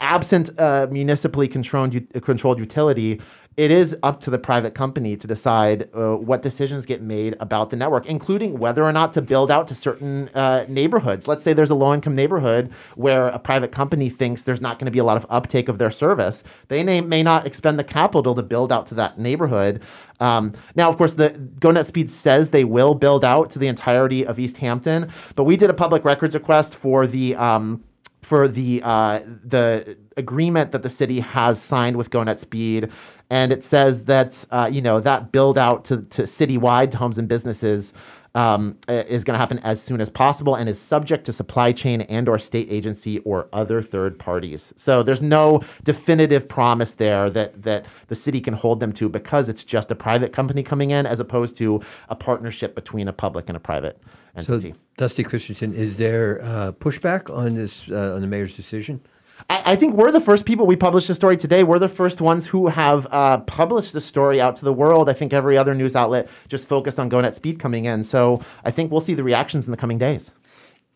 absent 0.00 0.50
a 0.58 0.88
municipally 0.90 1.48
controlled 1.48 1.96
controlled 2.22 2.58
utility, 2.58 3.20
it 3.56 3.70
is 3.70 3.96
up 4.02 4.20
to 4.20 4.30
the 4.30 4.38
private 4.38 4.74
company 4.74 5.16
to 5.16 5.26
decide 5.26 5.90
uh, 5.92 6.16
what 6.16 6.40
decisions 6.40 6.86
get 6.86 7.02
made 7.02 7.36
about 7.40 7.70
the 7.70 7.76
network, 7.76 8.06
including 8.06 8.58
whether 8.58 8.84
or 8.84 8.92
not 8.92 9.12
to 9.12 9.20
build 9.20 9.50
out 9.50 9.66
to 9.68 9.74
certain 9.74 10.28
uh, 10.30 10.64
neighborhoods. 10.68 11.26
Let's 11.26 11.42
say 11.42 11.52
there's 11.52 11.70
a 11.70 11.74
low 11.74 11.92
income 11.92 12.14
neighborhood 12.14 12.70
where 12.94 13.26
a 13.26 13.38
private 13.38 13.72
company 13.72 14.08
thinks 14.08 14.44
there's 14.44 14.60
not 14.60 14.78
going 14.78 14.86
to 14.86 14.92
be 14.92 15.00
a 15.00 15.04
lot 15.04 15.16
of 15.16 15.26
uptake 15.28 15.68
of 15.68 15.78
their 15.78 15.90
service. 15.90 16.44
They 16.68 16.84
may, 16.84 17.00
may 17.00 17.22
not 17.22 17.46
expend 17.46 17.78
the 17.78 17.84
capital 17.84 18.34
to 18.36 18.42
build 18.42 18.70
out 18.70 18.86
to 18.86 18.94
that 18.94 19.18
neighborhood. 19.18 19.82
Um, 20.20 20.52
now, 20.76 20.88
of 20.88 20.96
course, 20.96 21.14
the 21.14 21.30
GoNet 21.30 21.86
Speed 21.86 22.10
says 22.10 22.50
they 22.50 22.64
will 22.64 22.94
build 22.94 23.24
out 23.24 23.50
to 23.50 23.58
the 23.58 23.66
entirety 23.66 24.24
of 24.24 24.38
East 24.38 24.58
Hampton, 24.58 25.10
but 25.34 25.44
we 25.44 25.56
did 25.56 25.70
a 25.70 25.74
public 25.74 26.04
records 26.04 26.34
request 26.34 26.76
for 26.76 27.06
the 27.06 27.34
um, 27.36 27.82
for 28.22 28.48
the 28.48 28.82
uh, 28.82 29.20
the 29.44 29.96
agreement 30.16 30.70
that 30.72 30.82
the 30.82 30.90
city 30.90 31.20
has 31.20 31.60
signed 31.60 31.96
with 31.96 32.10
GoNet 32.10 32.38
Speed 32.38 32.90
and 33.30 33.52
it 33.52 33.64
says 33.64 34.04
that 34.04 34.44
uh, 34.50 34.68
you 34.70 34.82
know 34.82 35.00
that 35.00 35.32
build 35.32 35.56
out 35.56 35.84
to, 35.86 35.98
to 36.02 36.22
citywide 36.22 36.90
to 36.90 36.98
homes 36.98 37.16
and 37.18 37.28
businesses 37.28 37.92
um, 38.34 38.76
is 38.88 39.24
going 39.24 39.34
to 39.34 39.38
happen 39.38 39.58
as 39.60 39.82
soon 39.82 40.00
as 40.00 40.08
possible 40.08 40.54
and 40.54 40.68
is 40.68 40.80
subject 40.80 41.24
to 41.26 41.32
supply 41.32 41.72
chain 41.72 42.02
and 42.02 42.28
or 42.28 42.38
state 42.38 42.68
agency 42.70 43.18
or 43.20 43.48
other 43.52 43.82
third 43.82 44.18
parties. 44.18 44.72
So 44.76 45.02
there's 45.02 45.22
no 45.22 45.62
definitive 45.82 46.48
promise 46.48 46.92
there 46.92 47.28
that 47.30 47.62
that 47.62 47.86
the 48.08 48.14
city 48.14 48.40
can 48.40 48.54
hold 48.54 48.80
them 48.80 48.92
to 48.94 49.08
because 49.08 49.48
it's 49.48 49.64
just 49.64 49.90
a 49.90 49.94
private 49.94 50.32
company 50.32 50.62
coming 50.62 50.90
in 50.90 51.06
as 51.06 51.20
opposed 51.20 51.56
to 51.56 51.80
a 52.08 52.16
partnership 52.16 52.74
between 52.74 53.08
a 53.08 53.12
public 53.12 53.48
and 53.48 53.56
a 53.56 53.60
private 53.60 54.00
entity. 54.36 54.72
So, 54.72 54.78
Dusty 54.96 55.22
Christensen, 55.22 55.74
is 55.74 55.96
there 55.96 56.40
uh, 56.42 56.72
pushback 56.72 57.34
on 57.34 57.54
this 57.54 57.88
uh, 57.90 58.14
on 58.14 58.20
the 58.20 58.26
mayor's 58.26 58.54
decision? 58.54 59.00
I, 59.48 59.72
I, 59.72 59.76
think 59.76 59.94
we're 59.94 60.12
the 60.12 60.20
first 60.20 60.44
people. 60.44 60.66
We 60.66 60.76
published 60.76 61.08
the 61.08 61.14
story 61.14 61.36
today. 61.36 61.64
We're 61.64 61.78
the 61.78 61.88
first 61.88 62.20
ones 62.20 62.46
who 62.46 62.68
have 62.68 63.06
uh, 63.10 63.38
published 63.38 63.92
the 63.92 64.00
story 64.00 64.40
out 64.40 64.56
to 64.56 64.64
the 64.64 64.72
world. 64.72 65.08
I 65.08 65.12
think 65.14 65.32
every 65.32 65.56
other 65.56 65.74
news 65.74 65.96
outlet 65.96 66.28
just 66.48 66.68
focused 66.68 66.98
on 66.98 67.08
GoNet 67.08 67.34
Speed 67.34 67.58
coming 67.58 67.86
in. 67.86 68.04
So 68.04 68.42
I 68.64 68.70
think 68.70 68.90
we'll 68.90 69.00
see 69.00 69.14
the 69.14 69.24
reactions 69.24 69.66
in 69.66 69.70
the 69.70 69.76
coming 69.76 69.98
days. 69.98 70.32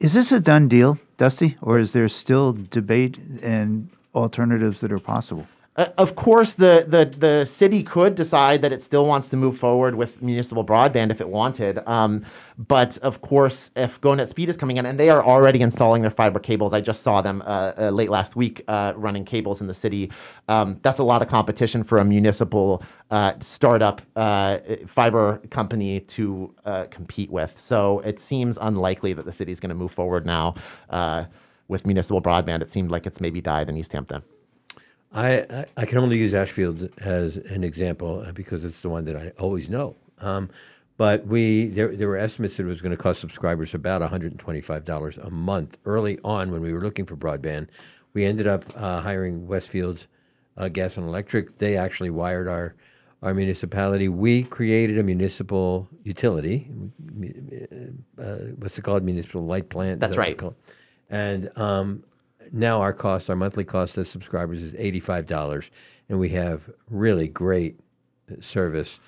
Is 0.00 0.14
this 0.14 0.32
a 0.32 0.40
done 0.40 0.68
deal, 0.68 0.98
Dusty, 1.16 1.56
or 1.62 1.78
is 1.78 1.92
there 1.92 2.08
still 2.08 2.52
debate 2.52 3.16
and 3.42 3.88
alternatives 4.14 4.80
that 4.80 4.92
are 4.92 4.98
possible? 4.98 5.46
Uh, 5.76 5.88
of 5.98 6.14
course, 6.14 6.54
the, 6.54 6.84
the, 6.86 7.04
the 7.04 7.44
city 7.44 7.82
could 7.82 8.14
decide 8.14 8.62
that 8.62 8.72
it 8.72 8.80
still 8.80 9.06
wants 9.06 9.28
to 9.28 9.36
move 9.36 9.58
forward 9.58 9.96
with 9.96 10.22
municipal 10.22 10.64
broadband 10.64 11.10
if 11.10 11.20
it 11.20 11.28
wanted. 11.28 11.86
Um, 11.88 12.24
but 12.56 12.96
of 12.98 13.20
course, 13.20 13.72
if 13.74 14.00
GoNet 14.00 14.28
Speed 14.28 14.48
is 14.48 14.56
coming 14.56 14.76
in, 14.76 14.86
and 14.86 15.00
they 15.00 15.10
are 15.10 15.24
already 15.24 15.60
installing 15.60 16.02
their 16.02 16.12
fiber 16.12 16.38
cables, 16.38 16.72
I 16.72 16.80
just 16.80 17.02
saw 17.02 17.20
them 17.22 17.42
uh, 17.42 17.72
uh, 17.76 17.90
late 17.90 18.08
last 18.08 18.36
week 18.36 18.62
uh, 18.68 18.92
running 18.94 19.24
cables 19.24 19.60
in 19.60 19.66
the 19.66 19.74
city. 19.74 20.12
Um, 20.46 20.78
that's 20.82 21.00
a 21.00 21.04
lot 21.04 21.22
of 21.22 21.28
competition 21.28 21.82
for 21.82 21.98
a 21.98 22.04
municipal 22.04 22.84
uh, 23.10 23.32
startup 23.40 24.00
uh, 24.14 24.58
fiber 24.86 25.38
company 25.50 26.00
to 26.00 26.54
compete 26.90 27.30
with. 27.30 27.60
So 27.60 27.98
it 28.00 28.20
seems 28.20 28.58
unlikely 28.60 29.12
that 29.14 29.24
the 29.24 29.32
city 29.32 29.50
is 29.50 29.58
going 29.58 29.70
to 29.70 29.74
move 29.74 29.90
forward 29.90 30.24
now 30.24 30.54
with 31.66 31.86
municipal 31.86 32.22
broadband. 32.22 32.62
It 32.62 32.70
seemed 32.70 32.90
like 32.90 33.06
it's 33.06 33.20
maybe 33.20 33.40
died 33.40 33.68
in 33.68 33.76
East 33.76 33.92
Hampton. 33.92 34.22
I, 35.14 35.66
I, 35.76 35.86
can 35.86 35.98
only 35.98 36.18
use 36.18 36.34
Ashfield 36.34 36.88
as 36.98 37.36
an 37.36 37.62
example 37.62 38.24
uh, 38.26 38.32
because 38.32 38.64
it's 38.64 38.80
the 38.80 38.88
one 38.88 39.04
that 39.04 39.14
I 39.14 39.32
always 39.38 39.68
know. 39.68 39.94
Um, 40.18 40.50
but 40.96 41.26
we 41.26 41.68
there, 41.68 41.94
there 41.94 42.08
were 42.08 42.16
estimates 42.16 42.56
that 42.56 42.64
it 42.64 42.66
was 42.66 42.80
going 42.80 42.90
to 42.90 43.00
cost 43.00 43.20
subscribers 43.20 43.74
about 43.74 44.02
$125 44.02 45.26
a 45.26 45.30
month 45.30 45.78
early 45.84 46.18
on 46.24 46.50
when 46.50 46.60
we 46.60 46.72
were 46.72 46.80
looking 46.80 47.06
for 47.06 47.16
broadband. 47.16 47.68
We 48.12 48.24
ended 48.24 48.46
up 48.46 48.64
uh, 48.76 49.00
hiring 49.00 49.46
Westfield 49.46 50.06
uh, 50.56 50.68
Gas 50.68 50.96
and 50.96 51.06
Electric. 51.06 51.58
They 51.58 51.76
actually 51.76 52.10
wired 52.10 52.48
our 52.48 52.74
our 53.22 53.34
municipality. 53.34 54.08
We 54.08 54.42
created 54.42 54.98
a 54.98 55.02
municipal 55.02 55.88
utility. 56.02 56.70
Uh, 58.18 58.34
what's 58.58 58.78
it 58.78 58.82
called? 58.82 59.02
Municipal 59.02 59.46
light 59.46 59.70
plant. 59.70 59.98
That's 60.00 60.16
that 60.16 60.20
right. 60.20 60.40
And 61.08 61.50
um, 61.56 62.04
now 62.54 62.80
our 62.80 62.92
cost, 62.92 63.28
our 63.30 63.36
monthly 63.36 63.64
cost 63.64 63.98
as 63.98 64.08
subscribers 64.08 64.62
is 64.62 64.74
$85, 64.74 65.70
and 66.08 66.18
we 66.20 66.30
have 66.30 66.70
really 66.90 67.28
great 67.28 67.80
service 68.40 69.00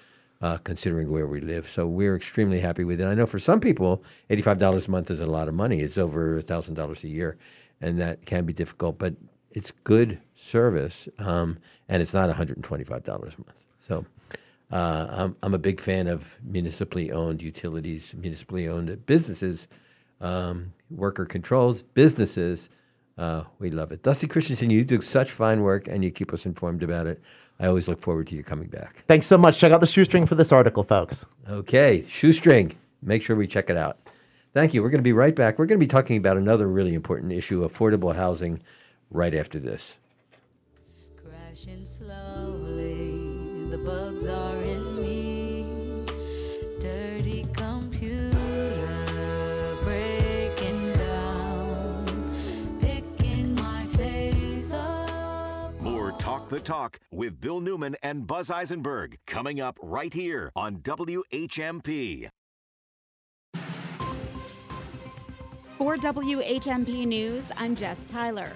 uh, 0.43 0.59
considering 0.59 1.11
where 1.11 1.27
we 1.27 1.41
live. 1.41 1.69
So 1.71 1.87
we're 1.87 2.17
extremely 2.17 2.61
happy 2.61 2.85
with 2.85 3.01
it. 3.01 3.07
I 3.07 3.15
know 3.15 3.27
for 3.27 3.39
some 3.39 3.61
people, 3.61 4.05
$85 4.31 4.89
a 4.89 4.91
month 4.91 5.11
is 5.11 5.21
a 5.21 5.27
lot 5.27 5.49
of 5.49 5.55
money. 5.55 5.81
It's 5.81 5.99
over 5.99 6.43
$1,000 6.43 7.05
a 7.05 7.09
year, 7.09 7.39
and 7.81 7.99
that 8.01 8.27
can 8.27 8.45
be 8.45 8.53
difficult, 8.53 8.99
but 8.99 9.15
it's 9.53 9.71
good 9.85 10.21
service, 10.35 11.09
um, 11.19 11.59
and 11.89 12.03
it's 12.03 12.13
not 12.15 12.29
$125 12.31 13.09
a 13.09 13.19
month. 13.19 13.65
So 13.81 14.05
Uh, 14.71 15.07
I'm, 15.11 15.37
I'm 15.43 15.55
a 15.55 15.59
big 15.59 15.81
fan 15.81 16.09
of 16.09 16.37
municipally 16.43 17.13
owned 17.13 17.41
utilities, 17.43 18.15
municipally 18.15 18.69
owned 18.69 19.07
businesses, 19.07 19.69
um, 20.21 20.73
worker 20.91 21.25
controlled 21.25 21.85
businesses. 21.95 22.69
Uh, 23.19 23.45
we 23.59 23.71
love 23.71 23.93
it. 23.93 24.03
Dusty 24.03 24.27
Christensen, 24.27 24.71
you 24.71 24.85
do 24.85 25.01
such 25.01 25.31
fine 25.31 25.63
work 25.63 25.89
and 25.89 26.05
you 26.05 26.11
keep 26.11 26.33
us 26.33 26.45
informed 26.45 26.83
about 26.83 27.07
it. 27.07 27.23
I 27.59 27.67
always 27.67 27.89
look 27.89 28.01
forward 28.01 28.27
to 28.29 28.35
you 28.35 28.43
coming 28.43 28.69
back. 28.69 29.05
Thanks 29.07 29.27
so 29.27 29.39
much. 29.39 29.59
Check 29.59 29.73
out 29.73 29.81
the 29.81 29.87
shoestring 29.87 30.27
for 30.27 30.35
this 30.35 30.53
article, 30.53 30.83
folks. 30.83 31.25
Okay, 31.49 32.05
shoestring. 32.09 32.77
Make 33.03 33.23
sure 33.23 33.35
we 33.37 33.47
check 33.47 33.71
it 33.71 33.77
out. 33.79 33.99
Thank 34.53 34.75
you. 34.75 34.83
We're 34.83 34.91
going 34.91 35.01
to 35.01 35.03
be 35.03 35.13
right 35.13 35.35
back. 35.35 35.59
We're 35.59 35.67
going 35.67 35.79
to 35.79 35.85
be 35.85 35.89
talking 35.89 36.17
about 36.17 36.37
another 36.37 36.67
really 36.67 36.95
important 36.95 37.33
issue 37.33 37.67
affordable 37.67 38.15
housing 38.15 38.61
right 39.11 39.35
after 39.35 39.59
this. 39.59 39.97
Crashing 41.23 41.87
slowly, 41.87 43.69
the 43.71 43.79
bugs 43.79 44.27
are 44.27 44.63
in 44.63 45.01
me. 45.01 46.07
Dirty 46.81 47.47
the 56.49 56.61
Talk 56.61 57.01
with 57.11 57.41
Bill 57.41 57.61
Newman 57.61 57.97
and 58.03 58.27
Buzz 58.27 58.51
Eisenberg 58.51 59.19
coming 59.27 59.61
up 59.61 59.79
right 59.83 60.13
here 60.13 60.53
on 60.55 60.77
WHMP. 60.79 62.29
For 65.79 65.97
WHMP 65.97 67.07
News, 67.07 67.51
I'm 67.57 67.75
Jess 67.75 68.07
Tyler. 68.07 68.53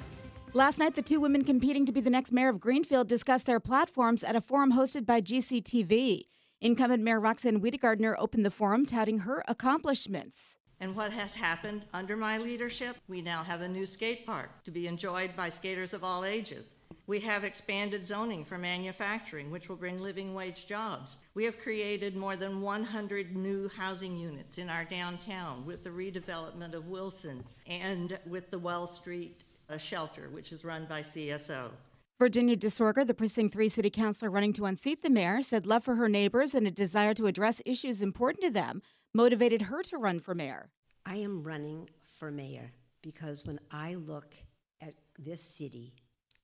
Last 0.52 0.78
night, 0.78 0.94
the 0.94 1.02
two 1.02 1.20
women 1.20 1.44
competing 1.44 1.84
to 1.86 1.92
be 1.92 2.00
the 2.00 2.10
next 2.10 2.32
mayor 2.32 2.48
of 2.48 2.60
Greenfield 2.60 3.08
discussed 3.08 3.46
their 3.46 3.60
platforms 3.60 4.24
at 4.24 4.36
a 4.36 4.40
forum 4.40 4.72
hosted 4.72 5.04
by 5.04 5.20
GCTV. 5.20 6.22
Incumbent 6.60 7.02
Mayor 7.02 7.20
Roxann 7.20 7.60
Wedegartner 7.60 8.14
opened 8.18 8.44
the 8.44 8.50
forum 8.50 8.86
touting 8.86 9.20
her 9.20 9.44
accomplishments. 9.48 10.56
And 10.80 10.96
what 10.96 11.12
has 11.12 11.34
happened 11.34 11.84
under 11.92 12.16
my 12.16 12.38
leadership? 12.38 12.96
We 13.06 13.20
now 13.20 13.42
have 13.42 13.60
a 13.60 13.68
new 13.68 13.84
skate 13.84 14.24
park 14.24 14.64
to 14.64 14.70
be 14.70 14.86
enjoyed 14.86 15.36
by 15.36 15.50
skaters 15.50 15.92
of 15.92 16.02
all 16.02 16.24
ages. 16.24 16.74
We 17.06 17.20
have 17.20 17.44
expanded 17.44 18.04
zoning 18.04 18.46
for 18.46 18.56
manufacturing, 18.56 19.50
which 19.50 19.68
will 19.68 19.76
bring 19.76 19.98
living 19.98 20.32
wage 20.32 20.66
jobs. 20.66 21.18
We 21.34 21.44
have 21.44 21.58
created 21.58 22.16
more 22.16 22.36
than 22.36 22.62
100 22.62 23.36
new 23.36 23.68
housing 23.68 24.16
units 24.16 24.56
in 24.56 24.70
our 24.70 24.84
downtown 24.84 25.66
with 25.66 25.84
the 25.84 25.90
redevelopment 25.90 26.72
of 26.72 26.86
Wilson's 26.86 27.56
and 27.66 28.18
with 28.26 28.50
the 28.50 28.58
Well 28.58 28.86
Street 28.86 29.42
uh, 29.68 29.76
shelter, 29.76 30.30
which 30.30 30.50
is 30.50 30.64
run 30.64 30.86
by 30.86 31.02
CSO. 31.02 31.70
Virginia 32.18 32.56
Desorgher, 32.56 33.06
the 33.06 33.14
Precinct 33.14 33.52
3 33.52 33.68
city 33.68 33.90
councilor 33.90 34.30
running 34.30 34.52
to 34.52 34.66
unseat 34.66 35.02
the 35.02 35.10
mayor, 35.10 35.42
said 35.42 35.66
love 35.66 35.84
for 35.84 35.96
her 35.96 36.08
neighbors 36.08 36.54
and 36.54 36.66
a 36.66 36.70
desire 36.70 37.14
to 37.14 37.26
address 37.26 37.60
issues 37.66 38.00
important 38.00 38.44
to 38.44 38.50
them 38.50 38.82
motivated 39.12 39.62
her 39.62 39.82
to 39.82 39.98
run 39.98 40.20
for 40.20 40.34
mayor. 40.34 40.70
I 41.04 41.16
am 41.16 41.42
running 41.42 41.88
for 42.06 42.30
mayor 42.30 42.72
because 43.02 43.44
when 43.44 43.58
I 43.70 43.94
look 43.94 44.34
at 44.80 44.94
this 45.18 45.42
city, 45.42 45.94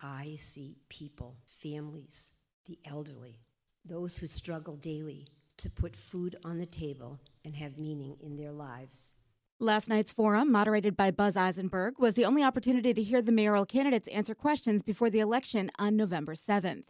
I 0.00 0.36
see 0.38 0.76
people, 0.88 1.36
families, 1.62 2.32
the 2.66 2.78
elderly, 2.84 3.38
those 3.84 4.18
who 4.18 4.26
struggle 4.26 4.74
daily 4.74 5.26
to 5.58 5.70
put 5.70 5.96
food 5.96 6.36
on 6.44 6.58
the 6.58 6.66
table 6.66 7.20
and 7.44 7.54
have 7.56 7.78
meaning 7.78 8.16
in 8.20 8.36
their 8.36 8.52
lives. 8.52 9.12
Last 9.58 9.88
night's 9.88 10.12
forum, 10.12 10.52
moderated 10.52 10.96
by 10.96 11.10
Buzz 11.10 11.36
Eisenberg, 11.36 11.94
was 11.98 12.14
the 12.14 12.26
only 12.26 12.42
opportunity 12.42 12.92
to 12.92 13.02
hear 13.02 13.22
the 13.22 13.32
mayoral 13.32 13.64
candidates 13.64 14.08
answer 14.08 14.34
questions 14.34 14.82
before 14.82 15.08
the 15.08 15.20
election 15.20 15.70
on 15.78 15.96
November 15.96 16.34
7th. 16.34 16.84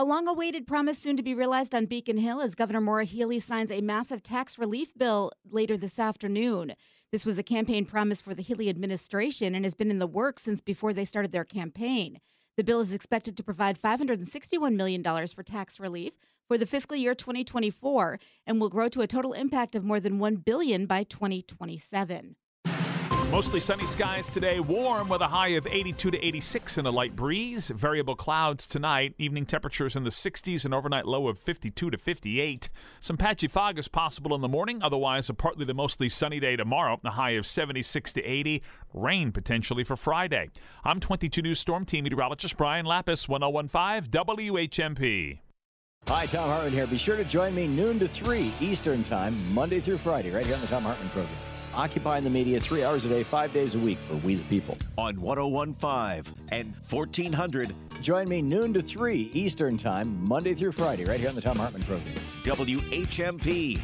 A 0.00 0.04
long 0.04 0.28
awaited 0.28 0.68
promise 0.68 0.96
soon 0.96 1.16
to 1.16 1.24
be 1.24 1.34
realized 1.34 1.74
on 1.74 1.86
Beacon 1.86 2.18
Hill 2.18 2.40
as 2.40 2.54
Governor 2.54 2.80
Maura 2.80 3.04
Healey 3.04 3.40
signs 3.40 3.72
a 3.72 3.80
massive 3.80 4.22
tax 4.22 4.56
relief 4.56 4.96
bill 4.96 5.32
later 5.50 5.76
this 5.76 5.98
afternoon. 5.98 6.74
This 7.10 7.26
was 7.26 7.36
a 7.36 7.42
campaign 7.42 7.84
promise 7.84 8.20
for 8.20 8.32
the 8.32 8.42
Healey 8.42 8.68
administration 8.68 9.56
and 9.56 9.64
has 9.64 9.74
been 9.74 9.90
in 9.90 9.98
the 9.98 10.06
works 10.06 10.44
since 10.44 10.60
before 10.60 10.92
they 10.92 11.04
started 11.04 11.32
their 11.32 11.42
campaign. 11.42 12.20
The 12.56 12.62
bill 12.62 12.78
is 12.78 12.92
expected 12.92 13.36
to 13.38 13.42
provide 13.42 13.76
$561 13.76 14.76
million 14.76 15.02
for 15.02 15.42
tax 15.42 15.80
relief 15.80 16.12
for 16.46 16.56
the 16.56 16.64
fiscal 16.64 16.96
year 16.96 17.16
2024 17.16 18.20
and 18.46 18.60
will 18.60 18.68
grow 18.68 18.88
to 18.90 19.00
a 19.00 19.08
total 19.08 19.32
impact 19.32 19.74
of 19.74 19.82
more 19.82 19.98
than 19.98 20.20
1 20.20 20.36
billion 20.36 20.86
by 20.86 21.02
2027. 21.02 22.36
Mostly 23.30 23.60
sunny 23.60 23.84
skies 23.84 24.26
today, 24.26 24.58
warm 24.58 25.10
with 25.10 25.20
a 25.20 25.28
high 25.28 25.48
of 25.48 25.66
82 25.66 26.12
to 26.12 26.26
86 26.26 26.78
and 26.78 26.88
a 26.88 26.90
light 26.90 27.14
breeze. 27.14 27.68
Variable 27.68 28.16
clouds 28.16 28.66
tonight, 28.66 29.14
evening 29.18 29.44
temperatures 29.44 29.96
in 29.96 30.04
the 30.04 30.10
60s, 30.10 30.64
and 30.64 30.72
overnight 30.72 31.04
low 31.04 31.28
of 31.28 31.38
52 31.38 31.90
to 31.90 31.98
58. 31.98 32.70
Some 33.00 33.18
patchy 33.18 33.46
fog 33.46 33.78
is 33.78 33.86
possible 33.86 34.34
in 34.34 34.40
the 34.40 34.48
morning, 34.48 34.80
otherwise, 34.82 35.28
a 35.28 35.34
partly 35.34 35.66
to 35.66 35.74
mostly 35.74 36.08
sunny 36.08 36.40
day 36.40 36.56
tomorrow, 36.56 36.98
a 37.04 37.10
high 37.10 37.32
of 37.32 37.46
76 37.46 38.14
to 38.14 38.22
80. 38.22 38.62
Rain 38.94 39.30
potentially 39.30 39.84
for 39.84 39.96
Friday. 39.96 40.48
I'm 40.82 40.98
22 40.98 41.42
News 41.42 41.58
Storm 41.58 41.84
Team 41.84 42.04
meteorologist 42.04 42.56
Brian 42.56 42.86
Lapis, 42.86 43.28
1015 43.28 44.10
WHMP. 44.10 45.40
Hi, 46.06 46.24
Thom 46.24 46.48
Hartmann 46.48 46.72
here. 46.72 46.86
Be 46.86 46.96
sure 46.96 47.16
to 47.16 47.24
join 47.24 47.54
me 47.54 47.66
noon 47.66 47.98
to 47.98 48.08
3 48.08 48.50
Eastern 48.58 49.04
Time, 49.04 49.36
Monday 49.52 49.80
through 49.80 49.98
Friday, 49.98 50.30
right 50.30 50.46
here 50.46 50.54
on 50.54 50.62
the 50.62 50.66
Thom 50.66 50.84
Hartmann 50.84 51.10
program. 51.10 51.47
Occupying 51.74 52.24
the 52.24 52.30
media 52.30 52.60
three 52.60 52.82
hours 52.82 53.06
a 53.06 53.08
day, 53.08 53.22
five 53.22 53.52
days 53.52 53.74
a 53.74 53.78
week 53.78 53.98
for 53.98 54.14
We 54.16 54.34
the 54.34 54.44
People. 54.44 54.76
On 54.96 55.20
1015 55.20 56.34
and 56.50 56.74
1400 56.88 57.74
Join 58.00 58.28
me 58.28 58.42
noon 58.42 58.72
to 58.74 58.82
3 58.82 59.30
Eastern 59.34 59.76
Time, 59.76 60.24
Monday 60.26 60.54
through 60.54 60.72
Friday, 60.72 61.04
right 61.04 61.18
here 61.18 61.28
on 61.28 61.34
the 61.34 61.40
Thom 61.40 61.56
Hartmann 61.56 61.82
program. 61.82 62.14
WHMP. 62.44 63.80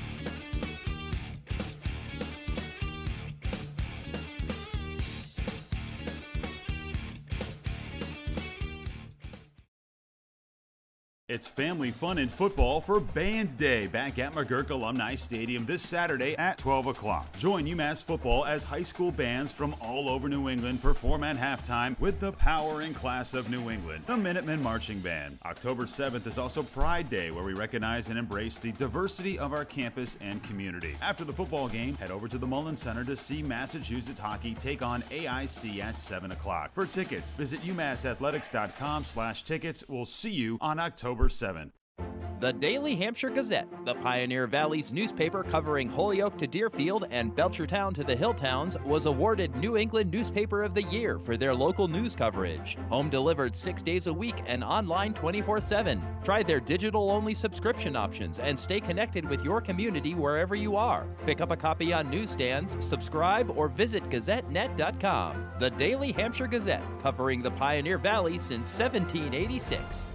It's 11.35 11.49
family 11.49 11.91
fun 11.91 12.19
and 12.19 12.31
football 12.31 12.81
for 12.81 13.01
Band 13.01 13.59
Day 13.59 13.89
back 13.89 14.21
at 14.21 14.35
McGuirk 14.35 14.71
Alumni 14.71 15.17
Stadium 15.17 15.67
this 15.67 15.83
Saturday 15.83 16.37
at 16.37 16.59
12 16.59 16.87
o'clock. 16.87 17.37
Join 17.39 17.65
UMass 17.65 18.05
football 18.05 18.45
as 18.45 18.63
high 18.63 18.85
school 18.85 19.11
bands 19.11 19.51
from 19.51 19.75
all 19.81 20.09
over 20.09 20.29
New 20.29 20.49
England 20.49 20.81
perform 20.81 21.25
at 21.25 21.37
halftime 21.37 21.99
with 21.99 22.21
the 22.21 22.31
power 22.31 22.83
and 22.83 22.95
class 22.95 23.35
of 23.35 23.51
New 23.51 23.69
England, 23.69 24.05
the 24.07 24.17
Minutemen 24.17 24.63
Marching 24.63 25.01
Band. 25.01 25.37
October 25.45 25.87
7th 25.87 26.25
is 26.29 26.39
also 26.39 26.63
Pride 26.63 27.11
Day, 27.11 27.33
where 27.33 27.43
we 27.43 27.53
recognize 27.53 28.11
and 28.11 28.17
embrace 28.17 28.61
the 28.61 28.71
diversity 28.71 29.37
of 29.37 29.53
our 29.53 29.65
campus 29.65 30.17
and 30.21 30.41
community. 30.45 30.95
After 31.03 31.25
the 31.25 31.33
football 31.33 31.67
game, 31.67 31.97
head 31.97 32.13
over 32.13 32.29
to 32.29 32.39
the 32.39 32.47
Mullins 32.47 32.81
Center 32.81 33.03
to 33.07 33.17
see 33.17 33.43
Massachusetts 33.43 34.21
hockey 34.21 34.55
take 34.55 34.83
on 34.83 35.03
AIC 35.11 35.83
at 35.83 35.99
7 35.99 36.31
o'clock. 36.31 36.73
For 36.75 36.87
tickets, 36.87 37.33
visit 37.33 37.61
umassathletics.com 37.63 39.03
slash 39.03 39.43
tickets. 39.43 39.83
We'll 39.89 40.05
see 40.05 40.31
you 40.31 40.59
on 40.61 40.79
October 40.79 41.24
7th. 41.29 41.73
The 42.45 42.53
Daily 42.53 42.95
Hampshire 42.95 43.31
Gazette, 43.31 43.69
the 43.87 43.95
Pioneer 43.95 44.47
Valley's 44.47 44.93
newspaper 44.93 45.43
covering 45.43 45.89
Holyoke 45.89 46.37
to 46.37 46.47
Deerfield 46.47 47.07
and 47.11 47.35
Belchertown 47.35 47.95
to 47.95 48.05
the 48.05 48.15
Hilltowns, 48.15 48.79
was 48.85 49.07
awarded 49.07 49.57
New 49.57 49.79
England 49.79 50.11
Newspaper 50.11 50.63
of 50.63 50.75
the 50.75 50.83
Year 50.83 51.19
for 51.19 51.39
their 51.39 51.55
local 51.55 51.89
news 51.89 52.15
coverage. 52.15 52.77
Home 52.91 53.09
delivered 53.09 53.57
six 53.57 53.83
days 53.83 54.09
a 54.09 54.13
week 54.13 54.43
and 54.47 54.63
online 54.63 55.15
24 55.15 55.63
7. 55.63 56.03
Try 56.23 56.43
their 56.43 56.61
digital 56.61 57.11
only 57.11 57.35
subscription 57.35 57.97
options 57.97 58.41
and 58.41 58.59
stay 58.59 58.79
connected 58.79 59.27
with 59.27 59.43
your 59.43 59.63
community 59.63 60.15
wherever 60.15 60.55
you 60.55 60.77
are. 60.77 61.07
Pick 61.25 61.41
up 61.41 61.51
a 61.51 61.57
copy 61.57 61.95
on 61.95 62.11
newsstands, 62.11 62.77
subscribe, 62.85 63.51
or 63.57 63.69
visit 63.69 64.05
GazetteNet.com. 64.11 65.47
The 65.61 65.71
Daily 65.71 66.13
Hampshire 66.13 66.49
Gazette, 66.49 66.83
covering 67.01 67.43
the 67.43 67.53
Pioneer 67.53 67.97
Valley 67.97 68.39
since 68.39 68.79
1786. 68.79 70.15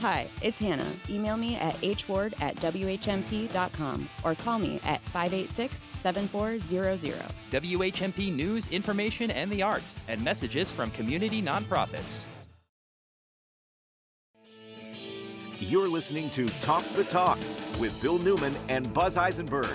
Hi, 0.00 0.28
it's 0.42 0.58
Hannah. 0.58 0.92
Email 1.08 1.36
me 1.36 1.56
at 1.56 1.76
hward 1.76 2.34
at 2.40 2.56
whmp.com 2.56 4.08
or 4.22 4.34
call 4.34 4.58
me 4.58 4.80
at 4.84 5.00
586 5.12 5.80
7400. 6.02 7.22
WHMP 7.50 8.34
news, 8.34 8.68
information, 8.68 9.30
and 9.30 9.50
the 9.50 9.62
arts, 9.62 9.96
and 10.08 10.22
messages 10.22 10.70
from 10.70 10.90
community 10.90 11.40
nonprofits. 11.40 12.26
You're 15.58 15.88
listening 15.88 16.30
to 16.30 16.46
Talk 16.60 16.82
the 16.90 17.04
Talk 17.04 17.38
with 17.80 17.98
Bill 18.02 18.18
Newman 18.18 18.54
and 18.68 18.92
Buzz 18.92 19.16
Eisenberg. 19.16 19.74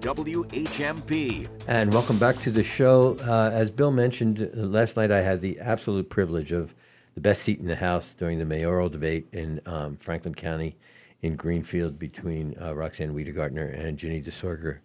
WHMP. 0.00 1.48
And 1.68 1.92
welcome 1.92 2.18
back 2.18 2.38
to 2.40 2.50
the 2.50 2.64
show. 2.64 3.16
Uh, 3.20 3.50
as 3.52 3.70
Bill 3.70 3.90
mentioned 3.90 4.40
uh, 4.40 4.60
last 4.60 4.96
night, 4.96 5.10
I 5.10 5.20
had 5.20 5.40
the 5.40 5.60
absolute 5.60 6.08
privilege 6.08 6.52
of 6.52 6.74
the 7.20 7.28
best 7.28 7.42
seat 7.42 7.60
in 7.60 7.66
the 7.66 7.76
House 7.76 8.14
during 8.16 8.38
the 8.38 8.46
mayoral 8.46 8.88
debate 8.88 9.26
in 9.32 9.60
um, 9.66 9.98
Franklin 9.98 10.34
County 10.34 10.74
in 11.20 11.36
Greenfield 11.36 11.98
between 11.98 12.56
uh, 12.58 12.70
Roxann 12.70 13.12
Wedegartner 13.12 13.78
and 13.78 13.98
Ginny 13.98 14.22
Desorgher. 14.22 14.78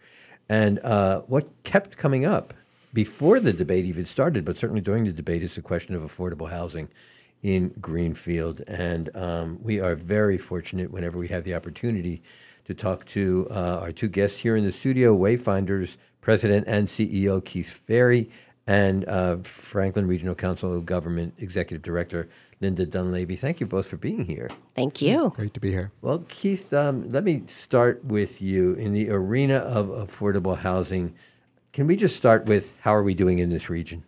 And 0.49 0.79
uh, 0.79 1.21
what 1.21 1.47
kept 1.63 1.95
coming 1.95 2.25
up 2.25 2.53
before 2.93 3.39
the 3.39 3.53
debate 3.53 3.85
even 3.85 4.03
started, 4.03 4.43
but 4.43 4.57
certainly 4.57 4.81
during 4.81 5.05
the 5.05 5.13
debate, 5.13 5.43
is 5.43 5.55
the 5.55 5.61
question 5.61 5.95
of 5.95 6.01
affordable 6.01 6.49
housing 6.49 6.89
in 7.41 7.69
Greenfield. 7.79 8.61
And 8.67 9.15
um, 9.15 9.57
we 9.61 9.79
are 9.79 9.95
very 9.95 10.37
fortunate 10.37 10.91
whenever 10.91 11.17
we 11.17 11.29
have 11.29 11.45
the 11.45 11.55
opportunity 11.55 12.21
to 12.65 12.73
talk 12.73 13.05
to 13.05 13.47
uh, 13.49 13.79
our 13.79 13.93
two 13.93 14.09
guests 14.09 14.39
here 14.39 14.57
in 14.57 14.65
the 14.65 14.73
studio 14.73 15.17
Wayfinders 15.17 15.95
President 16.19 16.65
and 16.67 16.89
CEO 16.89 17.43
Keith 17.45 17.79
Fairey 17.87 18.29
and 18.67 19.07
uh, 19.07 19.37
Franklin 19.43 20.07
Regional 20.07 20.35
Council 20.35 20.73
of 20.73 20.85
Government 20.85 21.33
Executive 21.37 21.81
Director 21.81 22.27
Linda 22.61 22.85
Dunlavy. 22.85 23.35
Thank 23.35 23.59
you 23.59 23.65
both 23.65 23.87
for 23.87 23.97
being 23.97 24.25
here. 24.25 24.49
Thank 24.75 25.01
you. 25.01 25.31
Great 25.35 25.53
to 25.53 25.59
be 25.59 25.71
here. 25.71 25.91
Well, 26.01 26.23
Keith, 26.29 26.73
um, 26.73 27.11
let 27.11 27.23
me 27.23 27.43
start 27.47 28.03
with 28.03 28.41
you 28.41 28.73
in 28.73 28.93
the 28.93 29.09
arena 29.09 29.57
of 29.57 29.87
affordable 29.87 30.57
housing. 30.57 31.13
Can 31.73 31.87
we 31.87 31.95
just 31.95 32.15
start 32.15 32.45
with 32.45 32.73
how 32.81 32.95
are 32.95 33.03
we 33.03 33.13
doing 33.13 33.39
in 33.39 33.49
this 33.49 33.69
region? 33.69 34.03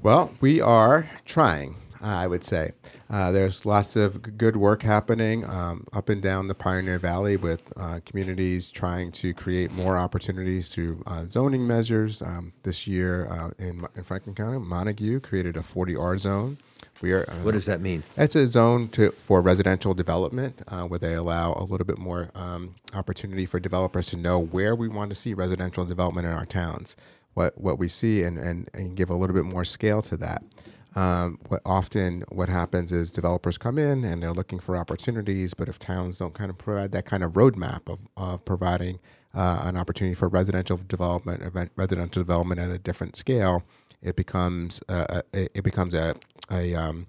Well, 0.00 0.32
we 0.40 0.60
are 0.60 1.10
trying, 1.24 1.76
I 2.00 2.26
would 2.26 2.44
say. 2.44 2.72
Uh, 3.12 3.30
there's 3.30 3.66
lots 3.66 3.94
of 3.94 4.38
good 4.38 4.56
work 4.56 4.82
happening 4.82 5.44
um, 5.44 5.84
up 5.92 6.08
and 6.08 6.22
down 6.22 6.48
the 6.48 6.54
Pioneer 6.54 6.98
Valley 6.98 7.36
with 7.36 7.60
uh, 7.76 8.00
communities 8.06 8.70
trying 8.70 9.12
to 9.12 9.34
create 9.34 9.70
more 9.70 9.98
opportunities 9.98 10.70
through 10.70 11.02
uh, 11.06 11.26
zoning 11.26 11.66
measures. 11.66 12.22
Um, 12.22 12.54
this 12.62 12.86
year 12.86 13.26
uh, 13.30 13.50
in, 13.58 13.86
in 13.96 14.02
Franklin 14.02 14.34
County, 14.34 14.58
Montague 14.58 15.20
created 15.20 15.58
a 15.58 15.60
40R 15.60 16.18
zone. 16.18 16.56
We 17.02 17.12
are, 17.12 17.28
uh, 17.28 17.34
What 17.42 17.52
does 17.52 17.66
that 17.66 17.82
mean? 17.82 18.02
It's 18.16 18.34
a 18.34 18.46
zone 18.46 18.88
to, 18.90 19.10
for 19.10 19.42
residential 19.42 19.92
development 19.92 20.62
uh, 20.68 20.84
where 20.84 20.98
they 20.98 21.12
allow 21.12 21.52
a 21.52 21.64
little 21.64 21.86
bit 21.86 21.98
more 21.98 22.30
um, 22.34 22.76
opportunity 22.94 23.44
for 23.44 23.60
developers 23.60 24.06
to 24.06 24.16
know 24.16 24.38
where 24.38 24.74
we 24.74 24.88
want 24.88 25.10
to 25.10 25.14
see 25.14 25.34
residential 25.34 25.84
development 25.84 26.26
in 26.26 26.32
our 26.32 26.46
towns, 26.46 26.96
what, 27.34 27.58
what 27.58 27.78
we 27.78 27.88
see, 27.88 28.22
and, 28.22 28.38
and, 28.38 28.70
and 28.72 28.96
give 28.96 29.10
a 29.10 29.14
little 29.14 29.36
bit 29.36 29.44
more 29.44 29.66
scale 29.66 30.00
to 30.00 30.16
that. 30.16 30.42
Um, 30.94 31.38
what 31.48 31.62
often 31.64 32.24
what 32.28 32.48
happens 32.48 32.92
is 32.92 33.10
developers 33.10 33.56
come 33.58 33.78
in 33.78 34.04
and 34.04 34.22
they're 34.22 34.32
looking 34.32 34.58
for 34.58 34.76
opportunities, 34.76 35.54
but 35.54 35.68
if 35.68 35.78
towns 35.78 36.18
don't 36.18 36.34
kind 36.34 36.50
of 36.50 36.58
provide 36.58 36.92
that 36.92 37.06
kind 37.06 37.24
of 37.24 37.32
roadmap 37.32 37.88
of, 37.90 37.98
of 38.16 38.44
providing 38.44 38.98
uh, 39.34 39.60
an 39.64 39.76
opportunity 39.76 40.14
for 40.14 40.28
residential 40.28 40.76
development, 40.76 41.42
event- 41.42 41.72
residential 41.76 42.22
development 42.22 42.60
at 42.60 42.70
a 42.70 42.78
different 42.78 43.16
scale, 43.16 43.62
it 44.02 44.16
becomes 44.16 44.82
uh, 44.88 45.22
a, 45.32 45.48
it 45.56 45.62
becomes 45.62 45.94
a 45.94 46.14
a, 46.50 46.74
um, 46.74 47.06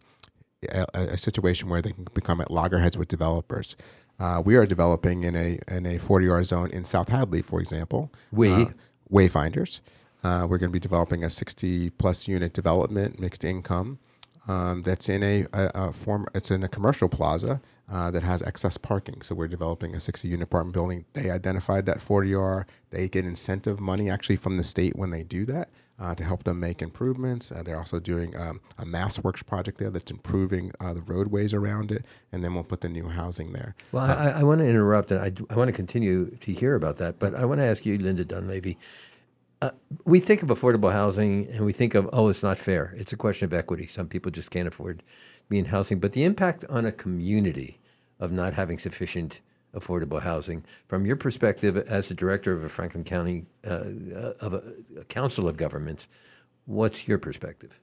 a 0.71 0.85
a 0.93 1.17
situation 1.17 1.67
where 1.69 1.81
they 1.81 1.91
can 1.91 2.05
become 2.13 2.39
at 2.39 2.49
loggerheads 2.51 2.97
with 2.97 3.09
developers. 3.09 3.75
Uh, 4.19 4.41
we 4.45 4.55
are 4.55 4.65
developing 4.65 5.23
in 5.23 5.35
a 5.35 5.59
in 5.67 5.85
a 5.85 5.97
40R 5.99 6.45
zone 6.45 6.69
in 6.71 6.85
South 6.85 7.09
Hadley, 7.09 7.41
for 7.41 7.59
example. 7.59 8.11
We? 8.31 8.49
uh, 8.51 8.65
Wayfinders. 9.11 9.79
Uh, 10.23 10.47
we're 10.49 10.57
going 10.57 10.69
to 10.69 10.73
be 10.73 10.79
developing 10.79 11.23
a 11.23 11.29
60 11.29 11.89
plus 11.91 12.27
unit 12.27 12.53
development, 12.53 13.19
mixed 13.19 13.43
income. 13.43 13.99
Um, 14.47 14.83
that's 14.83 15.07
in 15.07 15.23
a, 15.23 15.45
a, 15.53 15.71
a 15.73 15.93
form. 15.93 16.27
It's 16.35 16.51
in 16.51 16.63
a 16.63 16.67
commercial 16.67 17.07
plaza 17.07 17.61
uh, 17.89 18.11
that 18.11 18.23
has 18.23 18.41
excess 18.41 18.77
parking. 18.77 19.21
So 19.21 19.35
we're 19.35 19.47
developing 19.47 19.95
a 19.95 19.99
60 19.99 20.27
unit 20.27 20.43
apartment 20.43 20.73
building. 20.73 21.05
They 21.13 21.29
identified 21.29 21.85
that 21.85 21.99
40R. 21.99 22.65
They 22.89 23.07
get 23.07 23.25
incentive 23.25 23.79
money 23.79 24.09
actually 24.09 24.35
from 24.35 24.57
the 24.57 24.63
state 24.63 24.95
when 24.97 25.11
they 25.11 25.23
do 25.23 25.45
that 25.45 25.69
uh, 25.99 26.15
to 26.15 26.23
help 26.23 26.43
them 26.43 26.59
make 26.59 26.81
improvements. 26.81 27.51
Uh, 27.51 27.63
they're 27.63 27.77
also 27.77 27.99
doing 27.99 28.35
um, 28.35 28.59
a 28.77 28.85
MassWorks 28.85 29.45
project 29.45 29.77
there 29.77 29.89
that's 29.89 30.11
improving 30.11 30.71
uh, 30.79 30.93
the 30.93 31.01
roadways 31.01 31.53
around 31.53 31.91
it, 31.91 32.05
and 32.31 32.43
then 32.43 32.53
we'll 32.53 32.63
put 32.63 32.81
the 32.81 32.89
new 32.89 33.07
housing 33.07 33.53
there. 33.53 33.75
Well, 33.91 34.05
I, 34.05 34.39
I 34.39 34.43
want 34.43 34.59
to 34.59 34.67
interrupt, 34.67 35.11
and 35.11 35.21
I, 35.21 35.31
I 35.53 35.55
want 35.55 35.69
to 35.69 35.73
continue 35.73 36.35
to 36.37 36.51
hear 36.51 36.75
about 36.75 36.97
that, 36.97 37.19
but 37.19 37.35
I 37.35 37.45
want 37.45 37.59
to 37.59 37.65
ask 37.65 37.85
you, 37.85 37.97
Linda 37.97 38.25
Dunlavy. 38.25 38.77
Uh, 39.63 39.71
we 40.03 40.19
think 40.19 40.43
of 40.43 40.49
affordable 40.49 40.91
housing 40.91 41.47
and 41.47 41.65
we 41.65 41.71
think 41.71 41.95
of, 41.95 42.09
oh, 42.11 42.27
it's 42.27 42.43
not 42.43 42.59
fair. 42.59 42.93
It's 42.97 43.13
a 43.13 43.15
question 43.15 43.45
of 43.45 43.53
equity. 43.53 43.87
Some 43.87 44.07
people 44.07 44.29
just 44.29 44.51
can't 44.51 44.67
afford 44.67 44.99
to 44.99 45.05
be 45.47 45.57
in 45.57 45.63
housing. 45.63 45.99
But 45.99 46.11
the 46.11 46.25
impact 46.25 46.65
on 46.67 46.85
a 46.85 46.91
community 46.91 47.79
of 48.19 48.33
not 48.33 48.53
having 48.53 48.77
sufficient 48.77 49.39
affordable 49.73 50.21
housing, 50.21 50.65
from 50.89 51.05
your 51.05 51.15
perspective 51.15 51.77
as 51.77 52.09
the 52.09 52.13
director 52.13 52.51
of 52.51 52.65
a 52.65 52.67
Franklin 52.67 53.05
County, 53.05 53.45
uh, 53.65 53.85
of 54.41 54.53
a, 54.53 54.61
a 54.99 55.05
council 55.05 55.47
of 55.47 55.55
governments, 55.55 56.09
what's 56.65 57.07
your 57.07 57.17
perspective? 57.17 57.79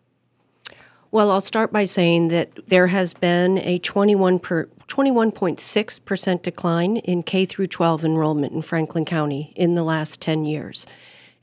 Well, 1.11 1.31
I'll 1.31 1.41
start 1.41 1.73
by 1.73 1.85
saying 1.85 2.29
that 2.29 2.69
there 2.69 2.89
has 2.89 3.15
been 3.15 3.57
a 3.57 3.79
21 3.79 4.39
per, 4.39 4.67
21.6% 4.89 6.43
decline 6.43 6.99
in 6.99 7.23
K 7.23 7.47
through 7.47 7.69
12 7.69 8.05
enrollment 8.05 8.53
in 8.53 8.61
Franklin 8.61 9.07
County 9.07 9.55
in 9.57 9.77
the 9.77 9.83
last 9.83 10.21
10 10.21 10.45
years. 10.45 10.87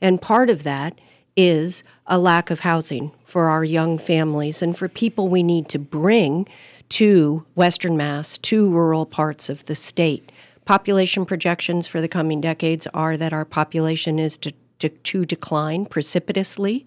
And 0.00 0.20
part 0.20 0.50
of 0.50 0.62
that 0.62 0.98
is 1.36 1.84
a 2.06 2.18
lack 2.18 2.50
of 2.50 2.60
housing 2.60 3.12
for 3.24 3.48
our 3.48 3.62
young 3.64 3.98
families 3.98 4.62
and 4.62 4.76
for 4.76 4.88
people 4.88 5.28
we 5.28 5.42
need 5.42 5.68
to 5.68 5.78
bring 5.78 6.48
to 6.88 7.44
Western 7.54 7.96
Mass, 7.96 8.38
to 8.38 8.68
rural 8.68 9.06
parts 9.06 9.48
of 9.48 9.64
the 9.66 9.74
state. 9.74 10.32
Population 10.64 11.24
projections 11.24 11.86
for 11.86 12.00
the 12.00 12.08
coming 12.08 12.40
decades 12.40 12.86
are 12.92 13.16
that 13.16 13.32
our 13.32 13.44
population 13.44 14.18
is 14.18 14.36
to, 14.38 14.52
to, 14.80 14.88
to 14.88 15.24
decline 15.24 15.86
precipitously. 15.86 16.84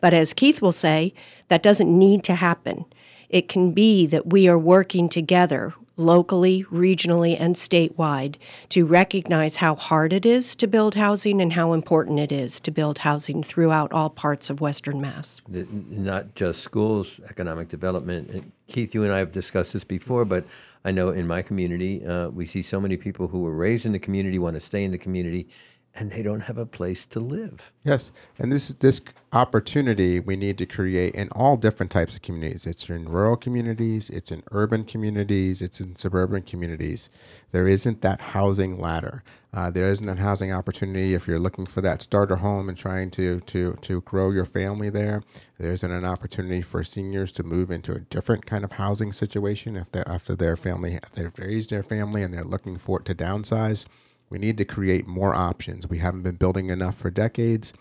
But 0.00 0.12
as 0.12 0.32
Keith 0.32 0.60
will 0.60 0.72
say, 0.72 1.14
that 1.48 1.62
doesn't 1.62 1.98
need 1.98 2.24
to 2.24 2.34
happen. 2.34 2.84
It 3.28 3.48
can 3.48 3.72
be 3.72 4.06
that 4.06 4.26
we 4.32 4.48
are 4.48 4.58
working 4.58 5.08
together 5.08 5.72
locally, 5.96 6.64
regionally, 6.64 7.36
and 7.38 7.54
statewide 7.54 8.36
to 8.70 8.84
recognize 8.84 9.56
how 9.56 9.74
hard 9.74 10.12
it 10.12 10.26
is 10.26 10.54
to 10.56 10.66
build 10.66 10.94
housing 10.94 11.40
and 11.40 11.52
how 11.52 11.72
important 11.72 12.18
it 12.18 12.32
is 12.32 12.58
to 12.60 12.70
build 12.70 12.98
housing 12.98 13.42
throughout 13.42 13.92
all 13.92 14.10
parts 14.10 14.50
of 14.50 14.60
Western 14.60 15.00
Mass. 15.00 15.40
not 15.48 16.34
just 16.34 16.62
schools, 16.62 17.20
economic 17.28 17.68
development. 17.68 18.52
Keith, 18.66 18.94
you 18.94 19.04
and 19.04 19.12
I 19.12 19.18
have 19.18 19.32
discussed 19.32 19.72
this 19.72 19.84
before, 19.84 20.24
but 20.24 20.44
I 20.84 20.90
know 20.90 21.10
in 21.10 21.26
my 21.26 21.42
community, 21.42 22.04
uh, 22.04 22.28
we 22.28 22.46
see 22.46 22.62
so 22.62 22.80
many 22.80 22.96
people 22.96 23.28
who 23.28 23.40
were 23.40 23.54
raised 23.54 23.86
in 23.86 23.92
the 23.92 23.98
community, 23.98 24.38
want 24.38 24.56
to 24.56 24.60
stay 24.60 24.84
in 24.84 24.90
the 24.90 24.98
community, 24.98 25.48
and 25.96 26.10
they 26.10 26.22
don't 26.22 26.40
have 26.40 26.58
a 26.58 26.66
place 26.66 27.06
to 27.06 27.20
live. 27.20 27.72
Yes, 27.84 28.10
and 28.38 28.50
this 28.50 28.68
this 28.68 29.00
opportunity 29.32 30.18
we 30.18 30.36
need 30.36 30.58
to 30.58 30.66
create 30.66 31.14
in 31.14 31.28
all 31.30 31.56
different 31.56 31.92
types 31.92 32.14
of 32.14 32.22
communities. 32.22 32.66
It's 32.66 32.88
in 32.88 33.08
rural 33.08 33.36
communities, 33.36 34.10
it's 34.10 34.32
in 34.32 34.42
urban 34.50 34.84
communities, 34.84 35.62
it's 35.62 35.80
in 35.80 35.94
suburban 35.94 36.42
communities. 36.42 37.08
There 37.52 37.68
isn't 37.68 38.02
that 38.02 38.20
housing 38.20 38.78
ladder. 38.78 39.22
Uh, 39.52 39.70
there 39.70 39.88
isn't 39.88 40.08
a 40.08 40.16
housing 40.16 40.52
opportunity 40.52 41.14
if 41.14 41.28
you're 41.28 41.38
looking 41.38 41.66
for 41.66 41.80
that 41.80 42.02
starter 42.02 42.36
home 42.36 42.68
and 42.68 42.76
trying 42.76 43.10
to 43.12 43.40
to 43.40 43.78
to 43.82 44.00
grow 44.00 44.30
your 44.30 44.46
family 44.46 44.90
there. 44.90 45.22
There 45.58 45.72
isn't 45.72 45.90
an 45.90 46.04
opportunity 46.04 46.60
for 46.60 46.82
seniors 46.82 47.30
to 47.32 47.44
move 47.44 47.70
into 47.70 47.92
a 47.92 48.00
different 48.00 48.46
kind 48.46 48.64
of 48.64 48.72
housing 48.72 49.12
situation 49.12 49.76
if 49.76 49.92
they 49.92 50.02
after 50.06 50.34
their 50.34 50.56
family 50.56 50.98
they've 51.12 51.38
raised 51.38 51.70
their 51.70 51.84
family 51.84 52.24
and 52.24 52.34
they're 52.34 52.42
looking 52.42 52.78
for 52.78 52.98
it 52.98 53.04
to 53.06 53.14
downsize. 53.14 53.86
We 54.30 54.38
need 54.38 54.56
to 54.58 54.64
create 54.64 55.06
more 55.06 55.34
options. 55.34 55.88
We 55.88 55.98
haven't 55.98 56.22
been 56.22 56.36
building 56.36 56.70
enough 56.70 56.96
for 56.96 57.10
decades. 57.10 57.72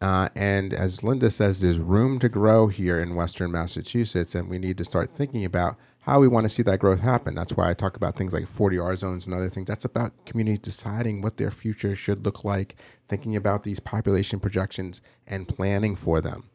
Uh, 0.00 0.28
and 0.34 0.72
as 0.72 1.02
Linda 1.02 1.30
says, 1.30 1.60
there's 1.60 1.78
room 1.78 2.18
to 2.20 2.28
grow 2.28 2.68
here 2.68 3.00
in 3.00 3.14
Western 3.14 3.52
Massachusetts, 3.52 4.34
and 4.34 4.48
we 4.48 4.58
need 4.58 4.78
to 4.78 4.84
start 4.84 5.14
thinking 5.14 5.44
about 5.44 5.76
how 6.04 6.20
we 6.20 6.28
want 6.28 6.44
to 6.44 6.48
see 6.48 6.62
that 6.62 6.78
growth 6.78 7.00
happen. 7.00 7.34
That's 7.34 7.52
why 7.52 7.68
I 7.68 7.74
talk 7.74 7.96
about 7.96 8.16
things 8.16 8.32
like 8.32 8.46
40R 8.46 8.96
zones 8.96 9.26
and 9.26 9.34
other 9.34 9.50
things. 9.50 9.66
That's 9.66 9.84
about 9.84 10.12
communities 10.24 10.60
deciding 10.60 11.20
what 11.20 11.36
their 11.36 11.50
future 11.50 11.94
should 11.94 12.24
look 12.24 12.44
like, 12.44 12.76
thinking 13.08 13.36
about 13.36 13.64
these 13.64 13.78
population 13.78 14.40
projections, 14.40 15.02
and 15.26 15.46
planning 15.46 15.94
for 15.96 16.22
them. 16.22 16.48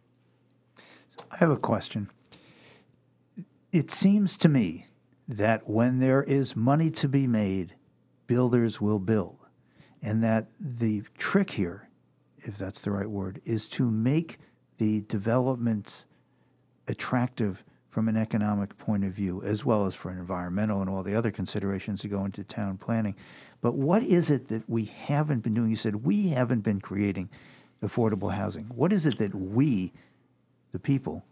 I 1.29 1.37
have 1.37 1.51
a 1.51 1.57
question. 1.57 2.09
It 3.71 3.91
seems 3.91 4.37
to 4.37 4.49
me 4.49 4.87
that 5.27 5.69
when 5.69 5.99
there 5.99 6.23
is 6.23 6.55
money 6.55 6.89
to 6.91 7.07
be 7.07 7.27
made, 7.27 7.75
builders 8.27 8.79
will 8.81 8.99
build. 8.99 9.37
And 10.01 10.23
that 10.23 10.47
the 10.59 11.03
trick 11.17 11.49
here, 11.51 11.89
if 12.39 12.57
that's 12.57 12.81
the 12.81 12.91
right 12.91 13.09
word, 13.09 13.41
is 13.45 13.67
to 13.69 13.89
make 13.89 14.39
the 14.77 15.01
development 15.01 16.05
attractive 16.87 17.63
from 17.89 18.09
an 18.09 18.17
economic 18.17 18.77
point 18.77 19.05
of 19.05 19.13
view, 19.13 19.41
as 19.43 19.63
well 19.63 19.85
as 19.85 19.95
for 19.95 20.09
an 20.09 20.19
environmental 20.19 20.81
and 20.81 20.89
all 20.89 21.01
the 21.01 21.15
other 21.15 21.31
considerations 21.31 22.01
that 22.01 22.09
go 22.09 22.25
into 22.25 22.43
town 22.43 22.77
planning. 22.77 23.15
But 23.61 23.75
what 23.75 24.03
is 24.03 24.29
it 24.29 24.49
that 24.49 24.69
we 24.69 24.83
haven't 24.83 25.39
been 25.39 25.53
doing? 25.53 25.69
You 25.69 25.77
said 25.77 26.03
we 26.03 26.27
haven't 26.27 26.59
been 26.59 26.81
creating 26.81 27.29
affordable 27.81 28.33
housing. 28.33 28.65
What 28.65 28.91
is 28.91 29.05
it 29.05 29.17
that 29.19 29.33
we, 29.33 29.93
the 30.73 30.79
people, 30.79 31.23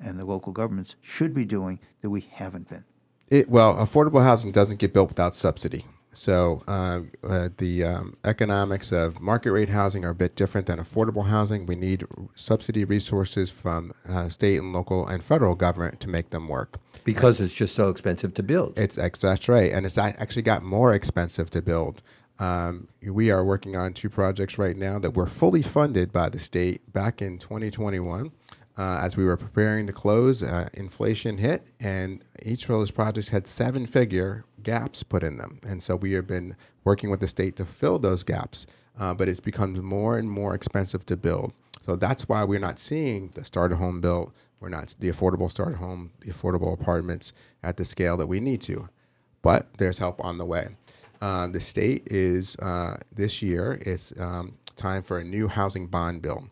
and 0.00 0.18
the 0.18 0.24
local 0.24 0.52
governments 0.52 0.96
should 1.00 1.34
be 1.34 1.44
doing 1.44 1.78
that 2.02 2.10
we 2.10 2.22
haven't 2.32 2.68
been? 2.68 2.84
It, 3.28 3.48
well, 3.48 3.76
affordable 3.76 4.22
housing 4.22 4.50
doesn't 4.50 4.78
get 4.78 4.92
built 4.92 5.10
without 5.10 5.34
subsidy. 5.34 5.86
So 6.12 6.62
uh, 6.66 7.00
uh, 7.22 7.48
the 7.58 7.84
um, 7.84 8.16
economics 8.24 8.92
of 8.92 9.20
market 9.20 9.52
rate 9.52 9.68
housing 9.68 10.04
are 10.04 10.10
a 10.10 10.14
bit 10.14 10.34
different 10.34 10.66
than 10.66 10.78
affordable 10.78 11.26
housing. 11.26 11.66
We 11.66 11.76
need 11.76 12.06
subsidy 12.34 12.84
resources 12.84 13.50
from 13.50 13.92
uh, 14.08 14.28
state 14.28 14.58
and 14.58 14.72
local 14.72 15.06
and 15.06 15.22
federal 15.22 15.54
government 15.54 16.00
to 16.00 16.08
make 16.08 16.30
them 16.30 16.48
work. 16.48 16.78
Because 17.04 17.40
it's 17.40 17.54
just 17.54 17.74
so 17.74 17.88
expensive 17.88 18.34
to 18.34 18.42
build. 18.42 18.76
It's 18.76 18.96
that's 18.96 19.48
right, 19.48 19.72
and 19.72 19.86
it's 19.86 19.96
actually 19.96 20.42
got 20.42 20.62
more 20.62 20.92
expensive 20.92 21.50
to 21.50 21.62
build. 21.62 22.02
Um, 22.38 22.88
we 23.02 23.30
are 23.30 23.44
working 23.44 23.76
on 23.76 23.92
two 23.92 24.08
projects 24.08 24.58
right 24.58 24.76
now 24.76 24.98
that 24.98 25.14
were 25.14 25.26
fully 25.26 25.62
funded 25.62 26.12
by 26.12 26.28
the 26.28 26.38
state 26.38 26.92
back 26.92 27.20
in 27.20 27.38
2021. 27.38 28.30
Uh, 28.78 29.00
as 29.02 29.16
we 29.16 29.24
were 29.24 29.36
preparing 29.36 29.88
to 29.88 29.92
close, 29.92 30.40
uh, 30.40 30.68
inflation 30.74 31.36
hit, 31.36 31.66
and 31.80 32.22
each 32.44 32.62
of 32.62 32.68
those 32.68 32.92
projects 32.92 33.28
had 33.28 33.48
seven-figure 33.48 34.44
gaps 34.62 35.02
put 35.02 35.24
in 35.24 35.36
them. 35.36 35.58
And 35.66 35.82
so 35.82 35.96
we 35.96 36.12
have 36.12 36.28
been 36.28 36.54
working 36.84 37.10
with 37.10 37.18
the 37.18 37.26
state 37.26 37.56
to 37.56 37.64
fill 37.64 37.98
those 37.98 38.22
gaps, 38.22 38.66
uh, 39.00 39.14
but 39.14 39.28
it's 39.28 39.40
become 39.40 39.84
more 39.84 40.16
and 40.16 40.30
more 40.30 40.54
expensive 40.54 41.04
to 41.06 41.16
build. 41.16 41.52
So 41.80 41.96
that's 41.96 42.28
why 42.28 42.44
we're 42.44 42.60
not 42.60 42.78
seeing 42.78 43.32
the 43.34 43.44
starter 43.44 43.74
home 43.74 44.00
built. 44.00 44.32
We're 44.60 44.68
not 44.68 44.94
the 45.00 45.10
affordable 45.10 45.50
starter 45.50 45.76
home, 45.76 46.12
the 46.20 46.30
affordable 46.30 46.72
apartments 46.72 47.32
at 47.64 47.78
the 47.78 47.84
scale 47.84 48.16
that 48.18 48.28
we 48.28 48.38
need 48.38 48.60
to. 48.62 48.88
But 49.42 49.66
there's 49.78 49.98
help 49.98 50.24
on 50.24 50.38
the 50.38 50.44
way. 50.44 50.76
Uh, 51.20 51.48
the 51.48 51.60
state 51.60 52.06
is 52.12 52.54
uh, 52.56 52.98
this 53.12 53.42
year. 53.42 53.80
It's 53.84 54.12
um, 54.20 54.56
time 54.76 55.02
for 55.02 55.18
a 55.18 55.24
new 55.24 55.48
housing 55.48 55.88
bond 55.88 56.22
bill. 56.22 56.48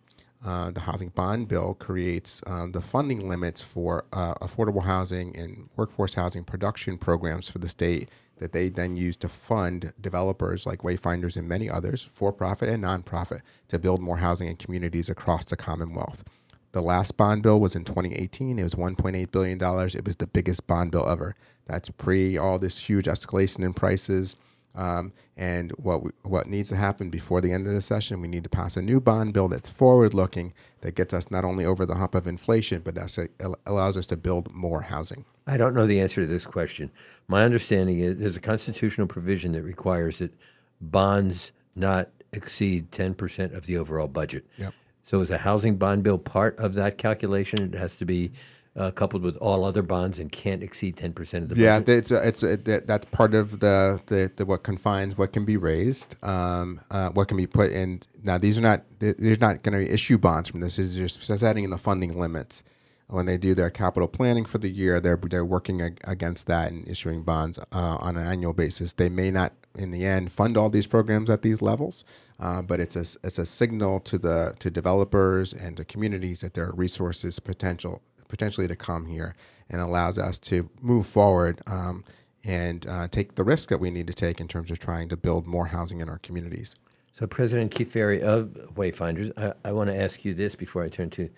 Uh, 0.46 0.70
the 0.70 0.80
housing 0.80 1.08
bond 1.08 1.48
bill 1.48 1.74
creates 1.74 2.40
um, 2.46 2.70
the 2.70 2.80
funding 2.80 3.28
limits 3.28 3.60
for 3.60 4.04
uh, 4.12 4.32
affordable 4.34 4.84
housing 4.84 5.36
and 5.36 5.68
workforce 5.74 6.14
housing 6.14 6.44
production 6.44 6.96
programs 6.96 7.48
for 7.48 7.58
the 7.58 7.68
state 7.68 8.08
that 8.38 8.52
they 8.52 8.68
then 8.68 8.96
use 8.96 9.16
to 9.16 9.28
fund 9.28 9.92
developers 10.00 10.64
like 10.64 10.82
Wayfinders 10.82 11.36
and 11.36 11.48
many 11.48 11.68
others, 11.68 12.08
for 12.12 12.32
profit 12.32 12.68
and 12.68 12.84
nonprofit, 12.84 13.40
to 13.66 13.78
build 13.78 14.00
more 14.00 14.18
housing 14.18 14.46
in 14.46 14.54
communities 14.56 15.08
across 15.08 15.44
the 15.44 15.56
Commonwealth. 15.56 16.22
The 16.70 16.82
last 16.82 17.16
bond 17.16 17.42
bill 17.42 17.58
was 17.58 17.74
in 17.74 17.84
2018. 17.84 18.58
It 18.58 18.62
was 18.62 18.74
1.8 18.74 19.32
billion 19.32 19.58
dollars. 19.58 19.96
It 19.96 20.04
was 20.04 20.16
the 20.16 20.26
biggest 20.28 20.66
bond 20.68 20.92
bill 20.92 21.08
ever. 21.08 21.34
That's 21.66 21.90
pre 21.90 22.38
all 22.38 22.58
this 22.60 22.78
huge 22.78 23.06
escalation 23.06 23.64
in 23.64 23.72
prices. 23.72 24.36
Um, 24.76 25.12
and 25.36 25.72
what 25.72 26.02
we, 26.02 26.10
what 26.22 26.46
needs 26.46 26.68
to 26.68 26.76
happen 26.76 27.08
before 27.08 27.40
the 27.40 27.50
end 27.50 27.66
of 27.66 27.72
the 27.72 27.80
session, 27.80 28.20
we 28.20 28.28
need 28.28 28.44
to 28.44 28.50
pass 28.50 28.76
a 28.76 28.82
new 28.82 29.00
bond 29.00 29.32
bill 29.32 29.48
that's 29.48 29.70
forward-looking, 29.70 30.52
that 30.82 30.94
gets 30.94 31.14
us 31.14 31.30
not 31.30 31.44
only 31.44 31.64
over 31.64 31.86
the 31.86 31.94
hump 31.94 32.14
of 32.14 32.26
inflation, 32.26 32.82
but 32.84 32.94
that 32.94 33.28
allows 33.64 33.96
us 33.96 34.06
to 34.06 34.16
build 34.16 34.52
more 34.52 34.82
housing. 34.82 35.24
I 35.46 35.56
don't 35.56 35.74
know 35.74 35.86
the 35.86 36.00
answer 36.00 36.20
to 36.20 36.26
this 36.26 36.44
question. 36.44 36.90
My 37.26 37.44
understanding 37.44 38.00
is 38.00 38.18
there's 38.18 38.36
a 38.36 38.40
constitutional 38.40 39.06
provision 39.06 39.52
that 39.52 39.62
requires 39.62 40.18
that 40.18 40.32
bonds 40.80 41.52
not 41.74 42.10
exceed 42.32 42.90
10% 42.90 43.56
of 43.56 43.66
the 43.66 43.78
overall 43.78 44.08
budget. 44.08 44.44
Yep. 44.58 44.74
So 45.04 45.20
is 45.20 45.30
a 45.30 45.38
housing 45.38 45.76
bond 45.76 46.02
bill 46.02 46.18
part 46.18 46.58
of 46.58 46.74
that 46.74 46.98
calculation? 46.98 47.62
It 47.62 47.78
has 47.78 47.96
to 47.96 48.04
be 48.04 48.32
uh, 48.76 48.90
coupled 48.90 49.22
with 49.22 49.36
all 49.38 49.64
other 49.64 49.82
bonds 49.82 50.18
and 50.18 50.30
can't 50.30 50.62
exceed 50.62 50.96
10% 50.96 51.34
of 51.34 51.48
the 51.48 51.56
yeah, 51.56 51.78
budget? 51.78 51.98
it's 51.98 52.10
a, 52.10 52.28
it's 52.28 52.42
a, 52.42 52.56
that's 52.56 53.06
part 53.06 53.34
of 53.34 53.60
the, 53.60 54.00
the, 54.06 54.30
the 54.36 54.44
what 54.44 54.62
confines 54.62 55.16
what 55.16 55.32
can 55.32 55.44
be 55.44 55.56
raised, 55.56 56.22
um, 56.24 56.80
uh, 56.90 57.08
what 57.10 57.28
can 57.28 57.36
be 57.36 57.46
put 57.46 57.70
in. 57.70 58.02
Now, 58.22 58.38
these 58.38 58.58
are 58.58 58.62
not 58.62 58.84
they're 58.98 59.36
not 59.36 59.62
going 59.62 59.78
to 59.78 59.92
issue 59.92 60.18
bonds 60.18 60.48
from 60.48 60.60
this. 60.60 60.76
This 60.76 60.88
is 60.88 60.96
just 60.96 61.38
setting 61.38 61.64
in 61.64 61.70
the 61.70 61.78
funding 61.78 62.18
limits. 62.18 62.62
When 63.08 63.26
they 63.26 63.38
do 63.38 63.54
their 63.54 63.70
capital 63.70 64.08
planning 64.08 64.44
for 64.44 64.58
the 64.58 64.68
year, 64.68 64.98
they're 65.00 65.16
they're 65.16 65.44
working 65.44 65.80
ag- 65.80 66.00
against 66.02 66.48
that 66.48 66.72
and 66.72 66.86
issuing 66.88 67.22
bonds 67.22 67.56
uh, 67.56 67.64
on 68.00 68.16
an 68.16 68.26
annual 68.26 68.52
basis. 68.52 68.94
They 68.94 69.08
may 69.08 69.30
not, 69.30 69.52
in 69.76 69.92
the 69.92 70.04
end, 70.04 70.32
fund 70.32 70.56
all 70.56 70.70
these 70.70 70.88
programs 70.88 71.30
at 71.30 71.42
these 71.42 71.62
levels, 71.62 72.04
uh, 72.40 72.62
but 72.62 72.80
it's 72.80 72.96
a 72.96 73.06
it's 73.22 73.38
a 73.38 73.46
signal 73.46 74.00
to 74.00 74.18
the 74.18 74.56
to 74.58 74.70
developers 74.70 75.52
and 75.52 75.76
to 75.76 75.84
communities 75.84 76.40
that 76.40 76.54
there 76.54 76.66
are 76.66 76.74
resources 76.74 77.38
potential 77.38 78.02
potentially 78.28 78.68
to 78.68 78.76
come 78.76 79.06
here 79.06 79.34
and 79.68 79.80
allows 79.80 80.18
us 80.18 80.38
to 80.38 80.68
move 80.80 81.06
forward 81.06 81.60
um, 81.66 82.04
and 82.44 82.86
uh, 82.86 83.08
take 83.08 83.34
the 83.34 83.44
risk 83.44 83.68
that 83.68 83.78
we 83.78 83.90
need 83.90 84.06
to 84.06 84.14
take 84.14 84.40
in 84.40 84.48
terms 84.48 84.70
of 84.70 84.78
trying 84.78 85.08
to 85.08 85.16
build 85.16 85.46
more 85.46 85.66
housing 85.66 86.00
in 86.00 86.08
our 86.08 86.18
communities. 86.18 86.76
So, 87.12 87.26
President 87.26 87.70
Keith 87.70 87.92
Fairey 87.92 88.20
of 88.20 88.48
Wayfinders, 88.74 89.32
I, 89.38 89.52
I 89.68 89.72
want 89.72 89.88
to 89.88 89.96
ask 89.96 90.24
you 90.24 90.34
this 90.34 90.54
before 90.54 90.84
I 90.84 90.88
turn 90.88 91.10
to 91.10 91.30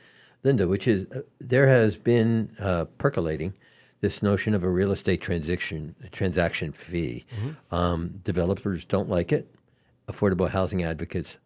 Linda, 0.43 0.67
which 0.67 0.89
is 0.89 1.07
uh, 1.13 1.21
there 1.41 1.69
has 1.69 1.97
been 1.97 2.53
uh, 2.59 2.87
percolating 2.99 3.55
this 4.01 4.23
notion 4.23 4.55
of 4.55 4.63
a 4.65 4.69
real 4.69 4.93
estate 4.93 5.21
transaction 5.21 5.95
transaction 6.11 6.73
fee. 6.73 7.25
Mm-hmm. 7.35 7.75
Um, 7.75 8.21
developers 8.25 8.85
don't 8.85 9.09
like 9.09 9.33
it. 9.33 9.55
Affordable 10.09 10.51
housing 10.51 10.83
advocates 10.83 11.39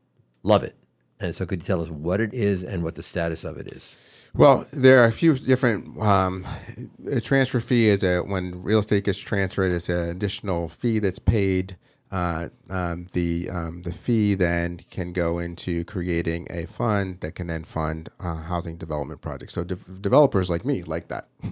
love 0.43 0.63
it. 0.63 0.77
And 1.21 1.37
so, 1.37 1.47
could 1.47 1.61
you 1.61 1.67
tell 1.67 1.83
us 1.83 1.91
what 1.91 2.21
it 2.21 2.33
is 2.33 2.65
and 2.65 2.83
what 2.83 2.95
the 2.95 3.03
status 3.03 3.45
of 3.45 3.59
it 3.59 3.69
is? 3.69 3.95
Well, 4.35 4.67
there 4.73 5.03
are 5.03 5.07
a 5.07 5.13
few 5.13 5.35
different. 5.37 6.01
Um, 6.01 6.47
a 7.11 7.21
transfer 7.21 7.61
fee 7.61 7.89
is 7.89 8.03
a 8.03 8.21
when 8.21 8.63
real 8.63 8.79
estate 8.79 9.05
gets 9.05 9.19
transferred, 9.19 9.73
it's 9.73 9.89
an 9.91 10.09
additional 10.09 10.69
fee 10.69 10.99
that's 11.01 11.19
paid. 11.19 11.77
Uh, 12.11 12.49
um, 12.71 13.09
the 13.13 13.49
um, 13.51 13.83
the 13.83 13.93
fee 13.93 14.35
then 14.35 14.81
can 14.91 15.13
go 15.13 15.39
into 15.39 15.85
creating 15.85 16.47
a 16.51 16.67
fund 16.67 17.21
that 17.21 17.35
can 17.35 17.47
then 17.47 17.65
fund 17.65 18.09
uh, 18.21 18.37
housing 18.37 18.77
development 18.77 19.21
projects. 19.21 19.55
So 19.55 19.65
de- 19.65 19.77
developers 20.01 20.49
like 20.51 20.65
me 20.65 20.83
like 20.83 21.09
that, 21.09 21.29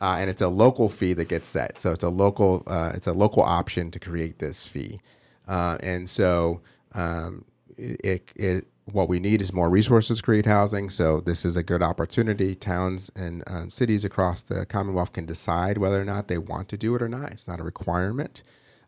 uh, 0.00 0.16
and 0.18 0.30
it's 0.30 0.42
a 0.42 0.48
local 0.48 0.88
fee 0.88 1.12
that 1.14 1.28
gets 1.28 1.48
set. 1.48 1.80
So 1.80 1.92
it's 1.92 2.04
a 2.04 2.08
local 2.08 2.62
uh, 2.66 2.92
it's 2.94 3.06
a 3.08 3.12
local 3.12 3.42
option 3.42 3.90
to 3.92 3.98
create 3.98 4.38
this 4.38 4.64
fee, 4.64 5.00
uh, 5.48 5.78
and 5.82 6.08
so 6.08 6.60
um, 6.94 7.44
it, 7.76 8.30
it 8.36 8.66
what 8.92 9.08
we 9.08 9.20
need 9.20 9.40
is 9.40 9.52
more 9.52 9.70
resources 9.70 10.18
to 10.18 10.22
create 10.22 10.46
housing. 10.46 10.90
So 10.90 11.20
this 11.20 11.44
is 11.44 11.56
a 11.56 11.62
good 11.62 11.82
opportunity. 11.82 12.54
Towns 12.54 13.10
and 13.14 13.42
um, 13.46 13.70
cities 13.70 14.04
across 14.04 14.42
the 14.42 14.66
Commonwealth 14.66 15.12
can 15.12 15.26
decide 15.26 15.78
whether 15.78 16.00
or 16.00 16.04
not 16.04 16.28
they 16.28 16.38
want 16.38 16.68
to 16.70 16.76
do 16.76 16.94
it 16.94 17.02
or 17.02 17.08
not. 17.08 17.32
It's 17.32 17.48
not 17.48 17.60
a 17.60 17.64
requirement, 17.64 18.42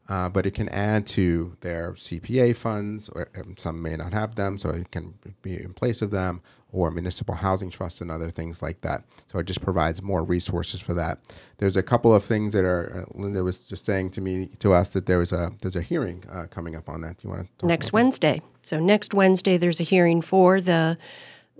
uh, 0.08 0.28
but 0.28 0.46
it 0.46 0.52
can 0.52 0.68
add 0.68 1.06
to 1.06 1.56
their 1.60 1.92
CPA 1.92 2.56
funds. 2.56 3.08
Or 3.08 3.28
um, 3.36 3.54
some 3.56 3.80
may 3.82 3.96
not 3.96 4.12
have 4.12 4.34
them, 4.34 4.58
so 4.58 4.70
it 4.70 4.90
can 4.90 5.14
be 5.42 5.62
in 5.62 5.72
place 5.72 6.02
of 6.02 6.10
them, 6.10 6.42
or 6.72 6.90
municipal 6.90 7.34
housing 7.34 7.70
trusts 7.70 8.00
and 8.00 8.10
other 8.10 8.30
things 8.30 8.62
like 8.62 8.80
that. 8.80 9.04
So 9.30 9.38
it 9.38 9.46
just 9.46 9.62
provides 9.62 10.02
more 10.02 10.24
resources 10.24 10.80
for 10.80 10.94
that. 10.94 11.18
There's 11.58 11.76
a 11.76 11.82
couple 11.82 12.14
of 12.14 12.24
things 12.24 12.52
that 12.54 12.64
are. 12.64 13.06
Uh, 13.14 13.18
Linda 13.20 13.44
was 13.44 13.60
just 13.60 13.86
saying 13.86 14.10
to 14.12 14.20
me 14.20 14.50
to 14.58 14.72
us 14.72 14.88
that 14.90 15.06
there 15.06 15.18
was 15.18 15.32
a 15.32 15.52
there's 15.60 15.76
a 15.76 15.82
hearing 15.82 16.24
uh, 16.30 16.46
coming 16.50 16.76
up 16.76 16.88
on 16.88 17.02
that. 17.02 17.18
Do 17.18 17.28
you 17.28 17.34
want 17.34 17.58
to 17.58 17.66
next 17.66 17.92
Wednesday? 17.92 18.42
So 18.62 18.80
next 18.80 19.14
Wednesday, 19.14 19.56
there's 19.56 19.80
a 19.80 19.84
hearing 19.84 20.20
for 20.20 20.60
the 20.60 20.98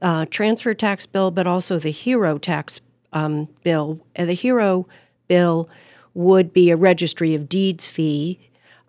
uh, 0.00 0.26
transfer 0.26 0.74
tax 0.74 1.06
bill, 1.06 1.30
but 1.30 1.46
also 1.46 1.78
the 1.78 1.90
hero 1.90 2.38
tax 2.38 2.80
um, 3.12 3.48
bill. 3.62 4.00
And 4.16 4.28
the 4.28 4.34
hero 4.34 4.88
bill 5.28 5.68
would 6.14 6.52
be 6.52 6.70
a 6.70 6.76
registry 6.76 7.34
of 7.34 7.48
deeds 7.48 7.86
fee, 7.86 8.38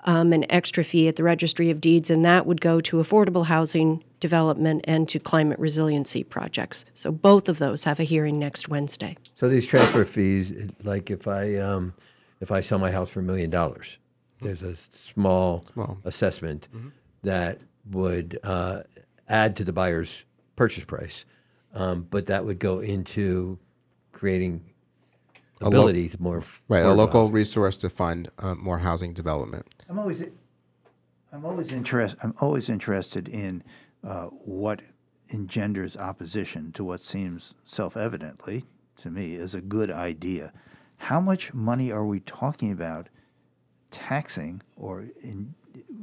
um, 0.06 0.34
an 0.34 0.46
extra 0.52 0.84
fee 0.84 1.08
at 1.08 1.16
the 1.16 1.24
registry 1.24 1.70
of 1.70 1.80
deeds, 1.80 2.10
and 2.10 2.26
that 2.26 2.46
would 2.46 2.60
go 2.62 2.82
to 2.82 2.98
affordable 2.98 3.46
housing 3.46 4.04
development 4.20 4.82
and 4.86 5.08
to 5.10 5.20
climate 5.20 5.60
resiliency 5.60 6.24
projects. 6.24 6.86
So 6.94 7.12
both 7.12 7.48
of 7.50 7.60
those 7.60 7.84
have 7.86 8.00
a 8.00 8.04
hearing 8.04 8.40
next 8.40 8.70
Wednesday. 8.70 9.18
So 9.36 9.50
these 9.50 9.68
transfer 9.68 10.06
fees, 10.06 10.72
like 10.84 11.10
if 11.12 11.28
I 11.28 11.56
um, 11.56 11.94
if 12.42 12.52
I 12.52 12.62
sell 12.62 12.80
my 12.80 12.92
house 12.92 13.10
for 13.10 13.20
a 13.22 13.24
million 13.24 13.50
dollars, 13.50 13.98
there's 14.42 14.62
a 14.64 14.76
small, 15.14 15.64
Small. 15.74 15.98
assessment 16.04 16.68
that 17.24 17.60
would 17.90 18.38
uh, 18.44 18.82
add 19.30 19.56
to 19.58 19.64
the 19.64 19.72
buyer's 19.74 20.24
purchase 20.58 20.84
price, 20.84 21.24
um, 21.74 22.06
but 22.10 22.26
that 22.26 22.46
would 22.46 22.60
go 22.60 22.80
into 22.80 23.58
creating 24.12 24.62
A 25.62 25.66
lo- 25.66 25.70
ability 25.70 26.10
to 26.10 26.22
more 26.22 26.40
f- 26.40 26.62
right 26.68 26.80
a 26.80 26.86
affordable 26.86 26.98
local 26.98 27.30
resource 27.32 27.78
to 27.78 27.90
fund 27.90 28.30
uh, 28.40 28.56
more 28.56 28.80
housing 28.80 29.14
development. 29.14 29.66
I'm 29.90 30.00
always, 30.00 30.22
I'm 31.32 31.46
always 31.46 31.72
interest, 31.72 32.16
I'm 32.24 32.34
always 32.40 32.70
interested 32.70 33.28
in 33.28 33.64
uh, 34.04 34.26
what 34.26 34.82
engenders 35.32 35.96
opposition 35.98 36.72
to 36.74 36.84
what 36.84 37.02
seems 37.02 37.54
self-evidently 37.64 38.66
to 38.98 39.10
me 39.10 39.36
is 39.36 39.56
a 39.56 39.62
good 39.62 39.90
idea. 39.92 40.52
How 40.98 41.20
much 41.20 41.54
money 41.54 41.92
are 41.92 42.06
we 42.06 42.20
talking 42.20 42.72
about 42.72 43.10
taxing, 43.92 44.62
or 44.76 45.06
in, 45.22 45.54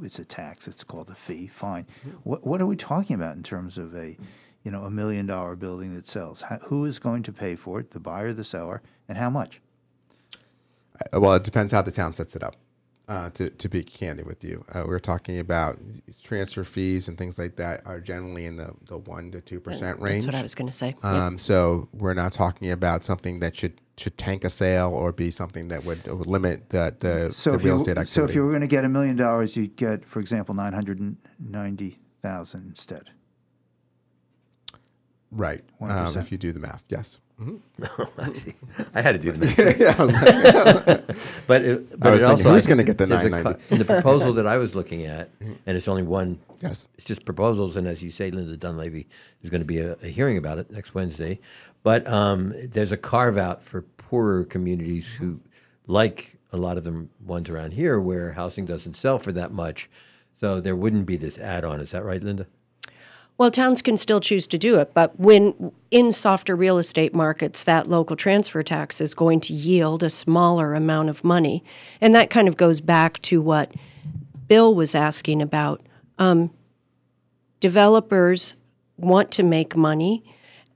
it's 0.01 0.19
a 0.19 0.25
tax? 0.25 0.67
It's 0.67 0.83
called 0.83 1.09
a 1.09 1.15
fee. 1.15 1.47
Fine. 1.47 1.85
What 2.23 2.45
what 2.45 2.61
are 2.61 2.65
we 2.65 2.75
talking 2.75 3.15
about 3.15 3.35
in 3.35 3.43
terms 3.43 3.77
of 3.77 3.95
a, 3.95 4.17
you 4.63 4.71
know, 4.71 4.83
a 4.83 4.91
million 4.91 5.25
dollar 5.25 5.55
building 5.55 5.93
that 5.95 6.07
sells? 6.07 6.41
How, 6.41 6.57
who 6.65 6.85
is 6.85 6.99
going 6.99 7.23
to 7.23 7.31
pay 7.31 7.55
for 7.55 7.79
it? 7.79 7.91
The 7.91 7.99
buyer, 7.99 8.33
the 8.33 8.43
seller, 8.43 8.81
and 9.07 9.17
how 9.17 9.29
much? 9.29 9.61
Uh, 11.13 11.19
Well, 11.19 11.33
it 11.33 11.43
depends 11.43 11.73
how 11.73 11.81
the 11.81 11.91
town 11.91 12.13
sets 12.13 12.35
it 12.35 12.43
up. 12.43 12.55
Uh, 13.07 13.29
to, 13.31 13.49
to 13.49 13.67
be 13.67 13.83
candid 13.83 14.25
with 14.25 14.41
you, 14.41 14.63
uh, 14.71 14.85
we're 14.87 14.97
talking 14.99 15.37
about 15.39 15.77
transfer 16.23 16.63
fees 16.63 17.09
and 17.09 17.17
things 17.17 17.37
like 17.37 17.57
that 17.57 17.81
are 17.85 17.99
generally 17.99 18.45
in 18.45 18.55
the, 18.55 18.73
the 18.85 18.97
one 18.97 19.29
to 19.31 19.41
two 19.41 19.59
percent 19.59 19.99
range. 19.99 20.23
That's 20.23 20.27
what 20.27 20.35
I 20.35 20.41
was 20.41 20.55
gonna 20.55 20.71
say. 20.71 20.95
Yep. 21.03 21.03
Um, 21.03 21.37
So 21.37 21.89
we're 21.91 22.13
not 22.13 22.31
talking 22.31 22.71
about 22.71 23.03
something 23.03 23.39
that 23.41 23.57
should 23.57 23.81
should 23.97 24.17
tank 24.17 24.45
a 24.45 24.49
sale 24.49 24.91
or 24.93 25.11
be 25.11 25.29
something 25.29 25.67
that 25.67 25.83
would, 25.83 26.07
would 26.07 26.25
limit 26.27 26.69
the 26.69 26.95
the, 26.99 27.33
So 27.33 27.51
the 27.51 27.57
real 27.57 27.67
you 27.67 27.75
estate 27.81 27.91
activity. 27.97 28.11
so 28.11 28.23
if 28.23 28.33
you 28.33 28.43
were 28.43 28.49
going 28.49 28.61
to 28.61 28.67
get 28.67 28.85
a 28.85 28.89
million 28.89 29.17
dollars, 29.17 29.57
you'd 29.57 29.75
get, 29.75 30.05
for 30.05 30.21
example, 30.21 30.55
nine 30.55 30.71
hundred 30.71 30.99
and 31.01 31.17
ninety 31.37 31.99
thousand 32.21 32.65
instead. 32.69 33.09
Right, 35.31 35.61
um, 35.81 36.17
if 36.17 36.31
you 36.31 36.37
do 36.37 36.51
the 36.51 36.59
math, 36.59 36.83
yes. 36.89 37.19
Mhm. 37.41 37.59
I 38.93 39.01
had 39.01 39.13
to 39.13 39.17
do 39.19 39.31
the 39.31 39.39
math. 39.39 39.57
Yeah, 39.79 39.95
I 39.97 40.03
was 40.03 40.13
like- 40.13 41.17
but 41.47 41.61
it, 41.63 41.87
I 41.93 41.95
but 41.95 42.11
was 42.11 42.21
it 42.21 42.25
thinking, 42.27 42.29
also, 42.29 42.49
who's 42.51 42.67
gonna 42.67 42.83
get 42.83 42.97
the 42.97 43.05
there's 43.07 43.23
990? 43.31 43.59
co- 43.67 43.73
In 43.73 43.79
the 43.79 43.85
proposal 43.85 44.33
that 44.33 44.45
I 44.45 44.57
was 44.57 44.75
looking 44.75 45.05
at, 45.05 45.29
and 45.39 45.77
it's 45.77 45.87
only 45.87 46.03
one. 46.03 46.39
Yes. 46.61 46.87
It's 46.97 47.07
just 47.07 47.25
proposals, 47.25 47.75
and 47.77 47.87
as 47.87 48.03
you 48.03 48.11
say, 48.11 48.29
Linda 48.29 48.55
Dunlavy, 48.57 49.07
is 49.41 49.49
going 49.49 49.61
to 49.61 49.65
be 49.65 49.79
a, 49.79 49.93
a 50.03 50.07
hearing 50.07 50.37
about 50.37 50.59
it 50.59 50.69
next 50.69 50.93
Wednesday. 50.93 51.39
But 51.81 52.05
um, 52.07 52.53
there's 52.69 52.91
a 52.91 52.97
carve 52.97 53.37
out 53.39 53.63
for 53.63 53.81
poorer 53.81 54.43
communities 54.43 55.05
who, 55.17 55.39
like 55.87 56.35
a 56.53 56.57
lot 56.57 56.77
of 56.77 56.83
the 56.83 57.07
ones 57.25 57.49
around 57.49 57.71
here, 57.73 57.99
where 57.99 58.33
housing 58.33 58.65
doesn't 58.67 58.95
sell 58.95 59.17
for 59.17 59.31
that 59.31 59.51
much. 59.51 59.89
So 60.39 60.59
there 60.61 60.75
wouldn't 60.75 61.07
be 61.07 61.17
this 61.17 61.39
add 61.39 61.63
on. 61.65 61.79
Is 61.79 61.89
that 61.91 62.03
right, 62.03 62.21
Linda? 62.21 62.45
Well, 63.41 63.49
towns 63.49 63.81
can 63.81 63.97
still 63.97 64.19
choose 64.19 64.45
to 64.45 64.57
do 64.59 64.77
it, 64.77 64.93
but 64.93 65.19
when 65.19 65.71
in 65.89 66.11
softer 66.11 66.55
real 66.55 66.77
estate 66.77 67.15
markets, 67.15 67.63
that 67.63 67.89
local 67.89 68.15
transfer 68.15 68.61
tax 68.61 69.01
is 69.01 69.15
going 69.15 69.39
to 69.39 69.53
yield 69.55 70.03
a 70.03 70.11
smaller 70.11 70.75
amount 70.75 71.09
of 71.09 71.23
money. 71.23 71.63
And 71.99 72.13
that 72.13 72.29
kind 72.29 72.47
of 72.47 72.55
goes 72.55 72.81
back 72.81 73.19
to 73.23 73.41
what 73.41 73.73
Bill 74.47 74.75
was 74.75 74.93
asking 74.93 75.41
about. 75.41 75.81
Um, 76.19 76.51
developers 77.59 78.53
want 78.97 79.31
to 79.31 79.41
make 79.41 79.75
money, 79.75 80.23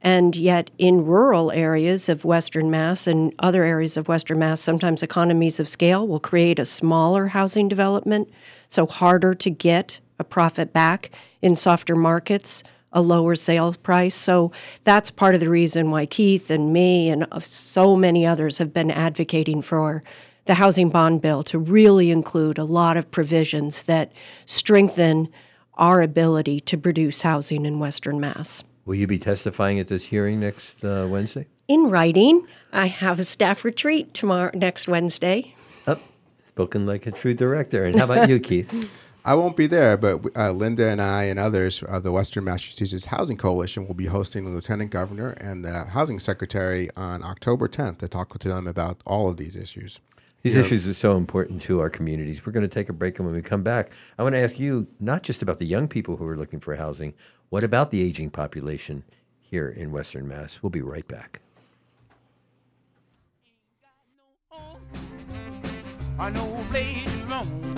and 0.01 0.35
yet 0.35 0.71
in 0.79 1.05
rural 1.05 1.51
areas 1.51 2.09
of 2.09 2.25
Western 2.25 2.71
Mass 2.71 3.05
and 3.05 3.31
other 3.37 3.63
areas 3.63 3.95
of 3.95 4.07
Western 4.07 4.39
Mass, 4.39 4.59
sometimes 4.59 5.03
economies 5.03 5.59
of 5.59 5.67
scale 5.67 6.07
will 6.07 6.19
create 6.19 6.57
a 6.57 6.65
smaller 6.65 7.27
housing 7.27 7.69
development, 7.69 8.27
so 8.69 8.87
harder 8.87 9.35
to 9.35 9.51
get 9.51 9.99
a 10.19 10.23
profit 10.23 10.73
back 10.73 11.11
in 11.41 11.55
softer 11.55 11.95
markets, 11.95 12.63
a 12.91 13.01
lower 13.01 13.35
sales 13.35 13.77
price. 13.77 14.15
So 14.15 14.51
that's 14.83 15.11
part 15.11 15.35
of 15.35 15.41
the 15.41 15.49
reason 15.49 15.91
why 15.91 16.05
Keith 16.05 16.49
and 16.49 16.71
me 16.71 17.09
and 17.09 17.27
so 17.41 17.95
many 17.95 18.25
others 18.25 18.57
have 18.57 18.73
been 18.73 18.89
advocating 18.89 19.61
for 19.61 20.03
the 20.45 20.53
housing 20.53 20.89
bond 20.89 21.21
bill 21.21 21.43
to 21.43 21.59
really 21.59 22.11
include 22.11 22.57
a 22.57 22.63
lot 22.63 22.97
of 22.97 23.09
provisions 23.11 23.83
that 23.83 24.11
strengthen 24.45 25.27
our 25.75 26.01
ability 26.01 26.61
to 26.61 26.77
produce 26.77 27.21
housing 27.21 27.65
in 27.65 27.79
Western 27.79 28.19
Mass. 28.19 28.63
Will 28.85 28.95
you 28.95 29.07
be 29.07 29.17
testifying 29.17 29.79
at 29.79 29.87
this 29.87 30.05
hearing 30.05 30.39
next 30.39 30.83
uh, 30.83 31.07
Wednesday? 31.09 31.47
In 31.67 31.89
writing, 31.89 32.47
I 32.71 32.87
have 32.87 33.19
a 33.19 33.23
staff 33.23 33.65
retreat 33.65 34.13
tomorrow 34.13 34.51
next 34.53 34.87
Wednesday. 34.87 35.55
Up, 35.87 35.99
spoken 36.47 36.85
like 36.85 37.07
a 37.07 37.11
true 37.11 37.33
director. 37.33 37.83
And 37.83 37.95
how 37.95 38.05
about 38.05 38.29
you, 38.29 38.39
Keith? 38.39 38.89
I 39.27 39.33
won't 39.33 39.57
be 39.57 39.65
there, 39.65 39.97
but 39.97 40.23
uh, 40.37 40.51
Linda 40.51 40.87
and 40.87 41.01
I 41.01 41.23
and 41.23 41.39
others 41.39 41.81
of 41.81 42.03
the 42.03 42.11
Western 42.11 42.43
Massachusetts 42.43 43.05
Housing 43.05 43.37
Coalition 43.37 43.87
will 43.87 43.95
be 43.95 44.05
hosting 44.05 44.45
the 44.45 44.51
Lieutenant 44.51 44.91
Governor 44.91 45.31
and 45.31 45.65
the 45.65 45.85
Housing 45.85 46.19
Secretary 46.19 46.91
on 46.95 47.23
October 47.23 47.67
10th 47.67 47.97
to 47.97 48.07
talk 48.07 48.37
to 48.37 48.47
them 48.47 48.67
about 48.67 49.01
all 49.03 49.27
of 49.27 49.37
these 49.37 49.55
issues. 49.55 49.99
These 50.43 50.53
Here- 50.53 50.63
issues 50.63 50.87
are 50.87 50.93
so 50.93 51.17
important 51.17 51.63
to 51.63 51.79
our 51.79 51.89
communities. 51.89 52.45
We're 52.45 52.51
going 52.51 52.69
to 52.69 52.73
take 52.73 52.87
a 52.87 52.93
break, 52.93 53.17
and 53.17 53.25
when 53.25 53.35
we 53.35 53.41
come 53.41 53.63
back, 53.63 53.89
I 54.19 54.21
want 54.21 54.35
to 54.35 54.39
ask 54.39 54.59
you 54.59 54.85
not 54.99 55.23
just 55.23 55.41
about 55.41 55.57
the 55.57 55.65
young 55.65 55.87
people 55.87 56.17
who 56.17 56.27
are 56.27 56.37
looking 56.37 56.59
for 56.59 56.75
housing, 56.75 57.15
what 57.49 57.63
about 57.63 57.89
the 57.89 58.03
aging 58.03 58.29
population 58.29 59.05
here 59.41 59.69
in 59.69 59.91
Western 59.91 60.27
Mass? 60.27 60.59
We'll 60.61 60.69
be 60.69 60.83
right 60.83 61.07
back. 61.07 61.41
I 66.19 66.29
know 66.29 66.63
place 66.69 67.05
to 67.05 67.74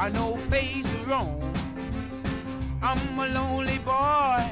I 0.00 0.08
know 0.08 0.38
place 0.48 0.90
to. 1.04 1.52
I'm 2.80 3.18
a 3.18 3.28
lonely 3.28 3.76
boy. 3.80 4.50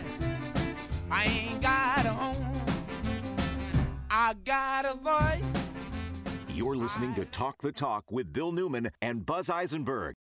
I 1.10 1.24
ain't 1.24 1.62
got 1.62 2.04
a 2.04 2.10
home. 2.10 2.60
I 4.10 4.34
got 4.44 4.84
a 4.84 4.92
voice. 4.92 5.50
You're 6.50 6.76
listening 6.76 7.14
to 7.14 7.24
Talk 7.24 7.62
the 7.62 7.72
Talk 7.72 8.12
with 8.12 8.30
Bill 8.30 8.52
Newman 8.52 8.90
and 9.00 9.24
Buzz 9.24 9.48
Eisenberg. 9.48 10.16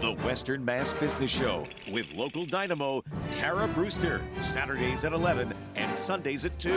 The 0.00 0.12
Western 0.24 0.62
Mass 0.62 0.92
Business 0.92 1.30
Show 1.30 1.64
with 1.90 2.12
local 2.14 2.44
dynamo 2.44 3.02
Tara 3.30 3.66
Brewster, 3.66 4.20
Saturdays 4.42 5.04
at 5.04 5.14
11 5.14 5.54
and 5.74 5.98
Sundays 5.98 6.44
at 6.44 6.58
2, 6.58 6.70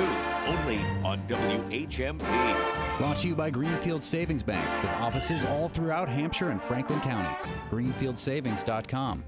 only 0.47 0.77
on 1.03 1.21
WHMP. 1.27 2.97
Brought 2.97 3.17
to 3.17 3.27
you 3.27 3.35
by 3.35 3.49
Greenfield 3.49 4.03
Savings 4.03 4.41
Bank 4.41 4.65
with 4.81 4.91
offices 4.93 5.43
all 5.43 5.67
throughout 5.67 6.07
Hampshire 6.07 6.51
and 6.51 6.61
Franklin 6.61 7.01
counties. 7.01 7.51
GreenfieldSavings.com. 7.69 9.23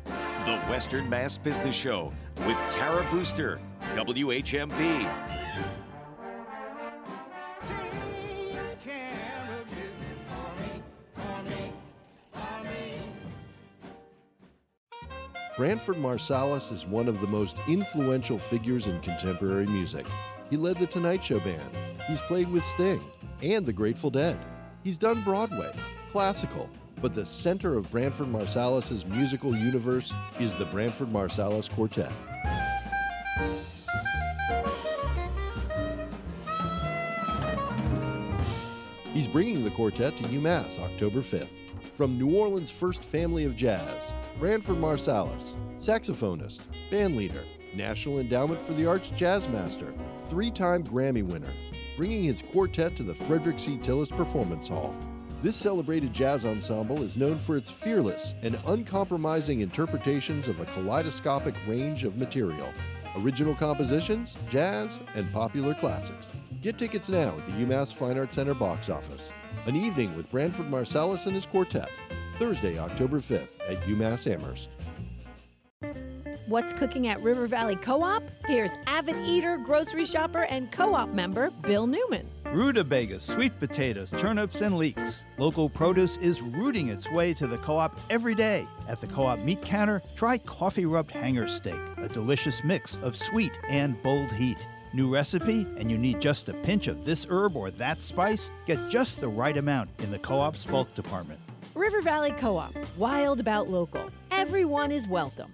The 0.45 0.57
Western 0.69 1.09
Mass 1.09 1.38
Business 1.38 1.76
Show 1.76 2.13
with 2.47 2.57
Tara 2.69 3.05
Brewster, 3.09 3.59
WHMP. 3.93 5.81
Branford 15.62 15.98
Marsalis 15.98 16.72
is 16.72 16.88
one 16.88 17.08
of 17.08 17.22
the 17.22 17.28
most 17.28 17.60
influential 17.68 18.40
figures 18.40 18.88
in 18.88 19.00
contemporary 19.02 19.68
music. 19.68 20.08
He 20.50 20.58
led 20.58 20.78
the 20.78 20.88
Tonight 20.88 21.24
Show 21.24 21.40
Band. 21.40 21.78
He's 22.08 22.20
played 22.20 22.50
with 22.50 22.64
Sting 22.64 23.00
and 23.44 23.64
the 23.64 23.72
Grateful 23.72 24.10
Dead. 24.10 24.40
He's 24.84 24.98
done 24.98 25.22
Broadway, 25.24 25.72
classical, 26.12 26.68
but 27.00 27.14
the 27.14 27.24
center 27.24 27.78
of 27.78 27.92
Branford 27.92 28.26
Marsalis' 28.30 29.06
musical 29.06 29.56
universe 29.56 30.12
is 30.40 30.56
the 30.56 30.66
Branford 30.66 31.10
Marsalis 31.10 31.70
Quartet. 31.70 32.12
He's 39.14 39.28
bringing 39.28 39.64
the 39.64 39.70
quartet 39.70 40.18
to 40.18 40.24
UMass 40.24 40.80
October 40.80 41.20
5th. 41.20 41.70
From 41.95 42.18
New 42.18 42.36
Orleans' 42.36 42.72
first 42.72 43.03
family 43.03 43.45
of 43.45 43.56
jazz, 43.56 44.14
Branford 44.40 44.78
Marsalis, 44.78 45.56
saxophonist, 45.80 46.60
bandleader, 46.90 47.44
National 47.76 48.20
Endowment 48.20 48.62
for 48.62 48.74
the 48.74 48.86
Arts 48.86 49.10
jazz 49.12 49.48
master, 49.48 49.94
three 50.28 50.52
time 50.52 50.84
Grammy 50.84 51.24
winner, 51.24 51.52
bringing 51.98 52.24
his 52.24 52.44
quartet 52.52 52.95
to 52.95 53.03
the 53.03 53.16
Frederick 53.16 53.60
C. 53.60 53.78
Tillis 53.78 54.16
Performance 54.16 54.68
Hall. 54.68 54.95
This 55.41 55.56
celebrated 55.56 56.14
jazz 56.14 56.45
ensemble 56.45 57.02
is 57.02 57.18
known 57.18 57.40
for 57.40 57.58
its 57.58 57.72
fearless 57.72 58.36
and 58.44 58.60
uncompromising 58.68 59.62
interpretations 59.62 60.48
of 60.48 60.60
a 60.60 60.66
kaleidoscopic 60.66 61.56
range 61.68 62.03
of 62.03 62.18
material 62.18 62.68
original 63.18 63.53
compositions, 63.53 64.36
jazz, 64.49 64.99
and 65.16 65.32
popular 65.34 65.74
classics. 65.74 66.32
Get 66.62 66.78
tickets 66.78 67.10
now 67.10 67.38
at 67.38 67.45
the 67.45 67.66
UMass 67.66 67.94
Fine 67.94 68.18
Arts 68.18 68.36
Center 68.36 68.53
box 68.53 68.90
office. 68.90 69.32
An 69.68 69.76
evening 69.76 70.16
with 70.18 70.30
Branford 70.32 70.72
Marsalis 70.72 71.28
and 71.28 71.36
his 71.36 71.46
quartet, 71.46 71.90
Thursday, 72.40 72.80
October 72.80 73.20
5th 73.20 73.50
at 73.70 73.80
UMass 73.82 74.26
Amherst. 74.26 74.70
What's 76.48 76.74
cooking 76.74 77.08
at 77.08 77.22
River 77.22 77.46
Valley 77.46 77.76
Co 77.76 78.02
op? 78.02 78.24
Here's 78.48 78.76
avid 78.88 79.16
eater, 79.18 79.60
grocery 79.60 80.06
shopper, 80.06 80.46
and 80.46 80.72
co 80.72 80.96
op 80.96 81.10
member 81.10 81.52
Bill 81.62 81.86
Newman. 81.86 82.28
Rutabagas, 82.46 83.22
sweet 83.22 83.58
potatoes, 83.60 84.10
turnips, 84.18 84.62
and 84.62 84.80
leeks. 84.80 85.24
Local 85.38 85.70
produce 85.70 86.18
is 86.18 86.42
rooting 86.42 86.88
its 86.88 87.10
way 87.12 87.32
to 87.36 87.46
the 87.46 87.60
co 87.60 87.78
op 87.78 88.00
every 88.10 88.34
day. 88.34 88.66
At 88.90 89.00
the 89.00 89.08
co 89.08 89.28
op 89.28 89.40
meat 89.40 89.62
counter, 89.62 90.02
try 90.16 90.40
coffee 90.40 90.88
rubbed 90.88 91.12
hanger 91.12 91.48
steak, 91.48 91.80
a 91.98 92.10
delicious 92.10 92.64
mix 92.64 92.98
of 93.04 93.16
sweet 93.16 93.58
and 93.70 94.02
bold 94.02 94.32
heat. 94.32 94.58
New 94.93 95.09
recipe, 95.09 95.65
and 95.77 95.89
you 95.89 95.97
need 95.97 96.19
just 96.19 96.49
a 96.49 96.53
pinch 96.53 96.88
of 96.88 97.05
this 97.05 97.26
herb 97.30 97.55
or 97.55 97.72
that 97.72 98.03
spice? 98.03 98.51
Get 98.65 98.77
just 98.89 99.22
the 99.22 99.30
right 99.30 99.55
amount 99.55 99.89
in 99.99 100.11
the 100.11 100.19
co 100.19 100.41
op's 100.41 100.65
bulk 100.65 100.93
department. 100.93 101.39
River 101.76 102.01
Valley 102.01 102.31
Co 102.34 102.57
op, 102.57 102.73
wild 102.97 103.39
about 103.39 103.69
local. 103.69 104.09
Everyone 104.31 104.91
is 104.91 105.07
welcome. 105.07 105.53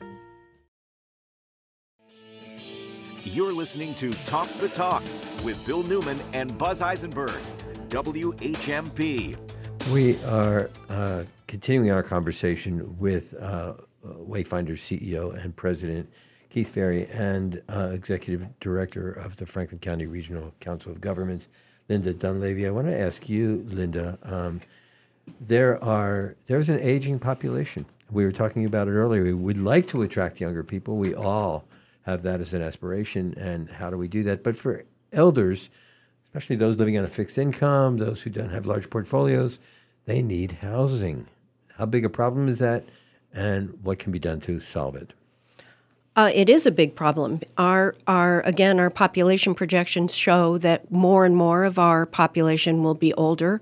You're 3.24 3.54
listening 3.54 3.94
to 3.96 4.12
Talk 4.26 4.48
the 4.60 4.70
Talk 4.70 5.04
with 5.44 5.64
Bill 5.68 5.84
Newman 5.84 6.20
and 6.34 6.58
Buzz 6.58 6.82
Eisenberg, 6.82 7.40
WHMP. 7.90 9.38
We 9.92 10.18
are 10.24 10.72
uh, 10.90 11.26
continuing 11.46 11.92
our 11.92 12.02
conversation 12.02 12.98
with 12.98 13.36
uh, 13.40 13.74
Wayfinder's 14.04 14.80
CEO 14.80 15.40
and 15.44 15.56
President 15.56 16.10
Keith 16.58 16.74
Fairey 16.74 17.08
and 17.16 17.62
uh, 17.70 17.92
Executive 17.94 18.48
Director 18.60 19.12
of 19.12 19.36
the 19.36 19.46
Franklin 19.46 19.78
County 19.78 20.08
Regional 20.08 20.52
Council 20.60 20.92
of 20.92 21.00
Governments, 21.00 21.46
Linda 21.88 22.16
Dunlavy. 22.16 22.66
I 22.66 22.72
want 22.72 22.88
to 22.88 23.00
ask 23.00 23.30
you, 23.30 23.64
Linda. 23.70 24.18
Um, 24.24 24.62
there 25.40 25.78
are 25.84 26.36
there's 26.48 26.70
an 26.70 26.80
aging 26.80 27.20
population. 27.20 27.86
We 28.10 28.26
were 28.26 28.32
talking 28.32 28.66
about 28.66 28.88
it 28.88 28.94
earlier. 28.94 29.36
We'd 29.36 29.60
like 29.60 29.86
to 29.90 30.02
attract 30.02 30.42
younger 30.42 30.64
people. 30.64 30.98
We 30.98 31.14
all 31.14 31.64
have 32.08 32.24
that 32.24 32.42
as 32.42 32.56
an 32.56 32.64
aspiration. 32.64 33.36
And 33.38 33.70
how 33.70 33.92
do 33.92 33.98
we 34.00 34.08
do 34.08 34.24
that? 34.24 34.42
But 34.42 34.58
for 34.58 34.84
elders, 35.14 35.70
especially 36.26 36.56
those 36.56 36.78
living 36.78 36.98
on 36.98 37.06
a 37.06 37.08
fixed 37.08 37.38
income, 37.38 37.98
those 37.98 38.24
who 38.24 38.32
don't 38.32 38.50
have 38.50 38.66
large 38.66 38.90
portfolios, 38.90 39.60
they 40.06 40.24
need 40.24 40.54
housing. 40.54 41.28
How 41.76 41.86
big 41.86 42.04
a 42.04 42.10
problem 42.10 42.50
is 42.50 42.58
that? 42.58 42.84
And 43.32 43.78
what 43.84 44.00
can 44.00 44.12
be 44.12 44.18
done 44.18 44.42
to 44.42 44.60
solve 44.60 44.96
it? 44.96 45.14
Uh, 46.18 46.32
it 46.34 46.50
is 46.50 46.66
a 46.66 46.72
big 46.72 46.96
problem. 46.96 47.40
Our, 47.60 47.96
our 48.08 48.42
again, 48.42 48.80
our 48.80 48.90
population 48.90 49.54
projections 49.54 50.16
show 50.16 50.58
that 50.58 50.92
more 50.92 51.26
and 51.26 51.36
more 51.36 51.64
of 51.64 51.78
our 51.78 52.08
population 52.08 52.82
will 52.82 52.96
be 52.96 53.14
older. 53.14 53.62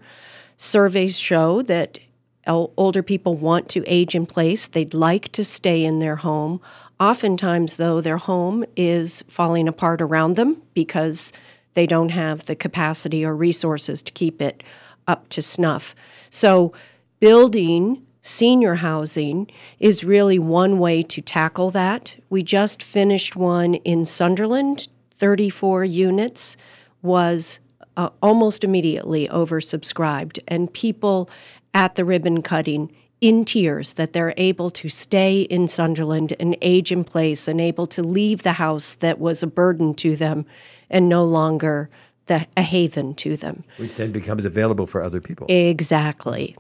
Surveys 0.56 1.20
show 1.20 1.62
that 1.64 2.00
el- 2.46 2.72
older 2.78 3.04
people 3.04 3.36
want 3.36 3.68
to 3.70 3.84
age 3.86 4.16
in 4.16 4.26
place. 4.26 4.68
They'd 4.68 4.94
like 4.94 5.34
to 5.34 5.44
stay 5.44 5.84
in 5.84 6.00
their 6.00 6.16
home. 6.16 6.62
Oftentimes, 6.98 7.76
though, 7.76 8.00
their 8.00 8.18
home 8.18 8.64
is 8.78 9.22
falling 9.28 9.68
apart 9.68 10.02
around 10.02 10.38
them 10.38 10.62
because 10.74 11.34
they 11.74 11.86
don't 11.86 12.08
have 12.08 12.46
the 12.46 12.56
capacity 12.56 13.26
or 13.26 13.36
resources 13.36 14.02
to 14.04 14.14
keep 14.14 14.42
it 14.42 14.64
up 15.10 15.28
to 15.28 15.42
snuff. 15.42 15.94
So, 16.30 16.72
building 17.20 18.02
senior 18.26 18.74
housing 18.74 19.48
is 19.80 20.04
really 20.04 20.40
one 20.40 20.80
way 20.80 21.04
to 21.04 21.22
tackle 21.22 21.70
that. 21.70 22.16
We 22.32 22.42
just 22.42 22.82
finished 22.82 23.36
one 23.36 23.76
in 23.76 24.06
Sunderland, 24.08 24.88
34 25.18 25.86
units, 25.86 26.58
was 27.04 27.60
uh, 27.98 28.10
almost 28.24 28.64
immediately 28.64 29.28
oversubscribed, 29.28 30.40
and 30.48 30.74
people 30.74 31.30
at 31.76 31.96
the 31.96 32.04
ribbon 32.04 32.42
cutting 32.42 32.92
in 33.22 33.46
tears 33.46 33.94
that 33.94 34.14
they're 34.14 34.34
able 34.38 34.72
to 34.72 34.90
stay 34.90 35.42
in 35.42 35.68
Sunderland 35.68 36.34
and 36.40 36.58
age 36.62 36.92
in 36.92 37.04
place 37.04 37.48
and 37.48 37.62
able 37.62 37.86
to 37.88 38.02
leave 38.02 38.42
the 38.42 38.54
house 38.54 38.96
that 38.96 39.20
was 39.20 39.44
a 39.44 39.48
burden 39.48 39.94
to 39.94 40.16
them 40.16 40.46
and 40.90 41.08
no 41.08 41.24
longer 41.24 41.90
the, 42.26 42.48
a 42.58 42.64
haven 42.64 43.14
to 43.14 43.38
them. 43.38 43.64
Which 43.78 43.96
then 43.96 44.12
becomes 44.12 44.46
available 44.46 44.88
for 44.88 45.04
other 45.04 45.22
people. 45.22 45.46
Exactly. 45.48 46.56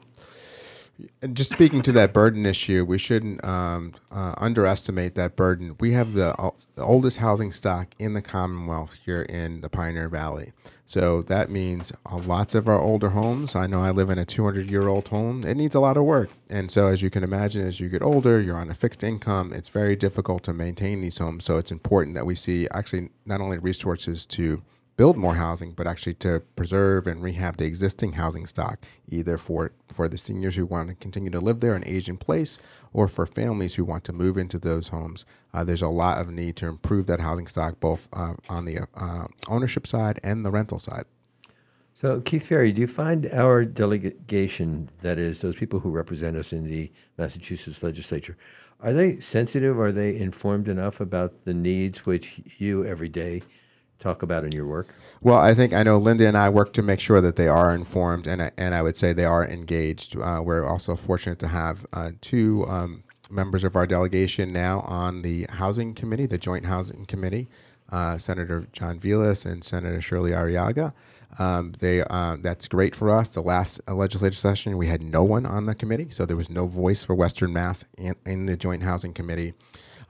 And 1.22 1.36
just 1.36 1.52
speaking 1.52 1.82
to 1.84 1.92
that 1.94 2.14
burden 2.14 2.46
issue, 2.46 2.86
we 2.86 2.98
shouldn't 2.98 3.44
um, 3.44 3.94
uh, 4.12 4.34
underestimate 4.38 5.16
that 5.16 5.36
burden. 5.36 5.76
We 5.80 5.94
have 5.94 6.14
the, 6.14 6.40
uh, 6.40 6.52
the 6.76 6.84
oldest 6.84 7.18
housing 7.18 7.52
stock 7.52 7.94
in 8.00 8.14
the 8.14 8.22
Commonwealth 8.22 8.96
here 9.06 9.24
in 9.24 9.62
the 9.62 9.70
Pioneer 9.70 10.08
Valley. 10.08 10.54
So 10.88 11.24
that 11.24 11.50
means 11.50 11.92
uh, 12.10 12.18
lots 12.18 12.54
of 12.54 12.68
our 12.68 12.80
older 12.80 13.10
homes. 13.10 13.56
I 13.56 13.66
know 13.66 13.82
I 13.82 13.90
live 13.90 14.10
in 14.10 14.20
a 14.20 14.26
200 14.26 14.70
year 14.70 14.88
old 14.88 15.08
home. 15.08 15.44
It 15.44 15.58
needs 15.58 15.74
a 15.74 15.80
lot 15.80 15.98
of 15.98 16.04
work. 16.04 16.30
And 16.48 16.70
so, 16.70 16.86
as 16.88 17.02
you 17.02 17.10
can 17.10 17.24
imagine, 17.24 17.66
as 17.66 17.80
you 17.80 17.90
get 17.90 18.04
older, 18.04 18.40
you're 18.40 18.58
on 18.58 18.70
a 18.70 18.76
fixed 18.76 19.04
income. 19.04 19.52
It's 19.52 19.70
very 19.70 19.96
difficult 19.96 20.44
to 20.44 20.54
maintain 20.54 21.02
these 21.02 21.18
homes. 21.18 21.44
So, 21.44 21.58
it's 21.58 21.72
important 21.72 22.14
that 22.16 22.28
we 22.28 22.36
see 22.36 22.68
actually 22.72 23.10
not 23.26 23.42
only 23.42 23.58
resources 23.58 24.28
to 24.28 24.62
build 24.98 25.18
more 25.18 25.36
housing, 25.36 25.72
but 25.72 25.88
actually 25.88 26.14
to 26.14 26.42
preserve 26.56 27.06
and 27.08 27.22
rehab 27.22 27.58
the 27.58 27.66
existing 27.66 28.14
housing 28.14 28.46
stock, 28.46 28.86
either 29.10 29.38
for, 29.38 29.74
for 29.88 30.08
the 30.08 30.18
seniors 30.18 30.56
who 30.56 30.66
want 30.66 30.90
to 30.90 30.96
continue 30.96 31.30
to 31.30 31.40
live 31.40 31.60
there 31.60 31.76
and 31.76 31.86
age 31.86 32.08
in 32.08 32.18
place, 32.18 32.58
or 32.94 33.08
for 33.08 33.26
families 33.26 33.76
who 33.76 33.84
want 33.84 34.04
to 34.06 34.14
move 34.14 34.38
into 34.38 34.58
those 34.58 34.90
homes. 34.90 35.26
Uh, 35.54 35.64
there's 35.64 35.82
a 35.82 35.88
lot 35.88 36.20
of 36.20 36.30
need 36.30 36.56
to 36.56 36.68
improve 36.68 37.08
that 37.08 37.20
housing 37.20 37.48
stock, 37.48 37.80
both 37.80 38.08
uh, 38.14 38.36
on 38.48 38.66
the 38.66 38.80
uh, 38.96 39.26
ownership 39.50 39.86
side 39.86 40.20
and 40.24 40.46
the 40.46 40.52
rental 40.52 40.80
side. 40.80 41.06
So, 41.94 42.20
Keith 42.22 42.48
Fairey, 42.50 42.74
do 42.76 42.82
you 42.82 42.88
find 42.88 43.28
our 43.32 43.64
delegation, 43.64 44.90
that 45.02 45.18
is, 45.18 45.40
those 45.40 45.56
people 45.56 45.80
who 45.80 45.90
represent 45.90 46.36
us 46.36 46.52
in 46.52 46.66
the 46.66 46.92
Massachusetts 47.18 47.82
legislature, 47.82 48.38
are 48.82 48.92
they 48.92 49.20
sensitive? 49.22 49.80
Are 49.80 49.94
they 49.94 50.16
informed 50.16 50.68
enough 50.68 51.00
about 51.00 51.46
the 51.46 51.54
needs 51.54 52.06
which 52.06 52.42
you 52.58 52.86
every 52.86 53.08
day 53.08 53.42
talk 54.06 54.22
about 54.22 54.44
in 54.44 54.52
your 54.52 54.68
work? 54.68 54.88
Well, 55.22 55.38
I 55.40 55.54
think 55.56 55.74
I 55.74 55.82
know 55.84 55.98
Linda 55.98 56.28
and 56.28 56.38
I 56.38 56.50
work 56.50 56.74
to 56.74 56.84
make 56.84 57.00
sure 57.00 57.22
that 57.22 57.36
they 57.36 57.48
are 57.48 57.74
informed, 57.74 58.28
and 58.28 58.42
I- 58.42 58.52
and 58.58 58.76
I 58.76 58.82
would 58.82 58.96
say 58.98 59.14
they 59.14 59.26
are 59.26 59.46
engaged. 59.46 60.16
Uh, 60.18 60.42
we're 60.46 60.64
also 60.66 60.96
fortunate 60.96 61.40
to 61.40 61.48
have 61.48 61.86
uh, 61.92 62.12
two 62.22 62.66
um, 62.68 63.04
members 63.30 63.64
of 63.64 63.76
our 63.76 63.88
delegation 63.88 64.54
now 64.54 64.82
on 64.82 65.24
the 65.24 65.48
Housing 65.50 65.96
Committee, 65.96 66.28
the 66.28 66.38
Joint 66.38 66.66
Housing 66.68 67.06
Committee, 67.08 67.48
uh, 67.92 68.18
Senator 68.20 68.68
John 68.72 69.00
Velis 69.00 69.46
and 69.46 69.64
Senator 69.64 70.02
Shirley 70.02 70.32
Arriaga. 70.32 70.94
Um, 71.40 71.74
they 71.80 72.02
uh, 72.02 72.38
that's 72.40 72.68
great 72.68 72.96
for 72.96 73.10
us. 73.10 73.28
The 73.30 73.42
last 73.42 73.82
uh, 73.88 73.96
legislative 73.96 74.38
session, 74.38 74.78
we 74.78 74.88
had 74.88 75.02
no 75.02 75.24
one 75.24 75.46
on 75.48 75.66
the 75.66 75.76
committee, 75.76 76.10
so 76.12 76.26
there 76.26 76.38
was 76.38 76.50
no 76.50 76.68
voice 76.68 77.04
for 77.04 77.16
Western 77.16 77.52
Mass 77.52 77.84
in, 77.98 78.14
in 78.26 78.46
the 78.46 78.56
Joint 78.56 78.84
Housing 78.84 79.14
Committee. 79.14 79.54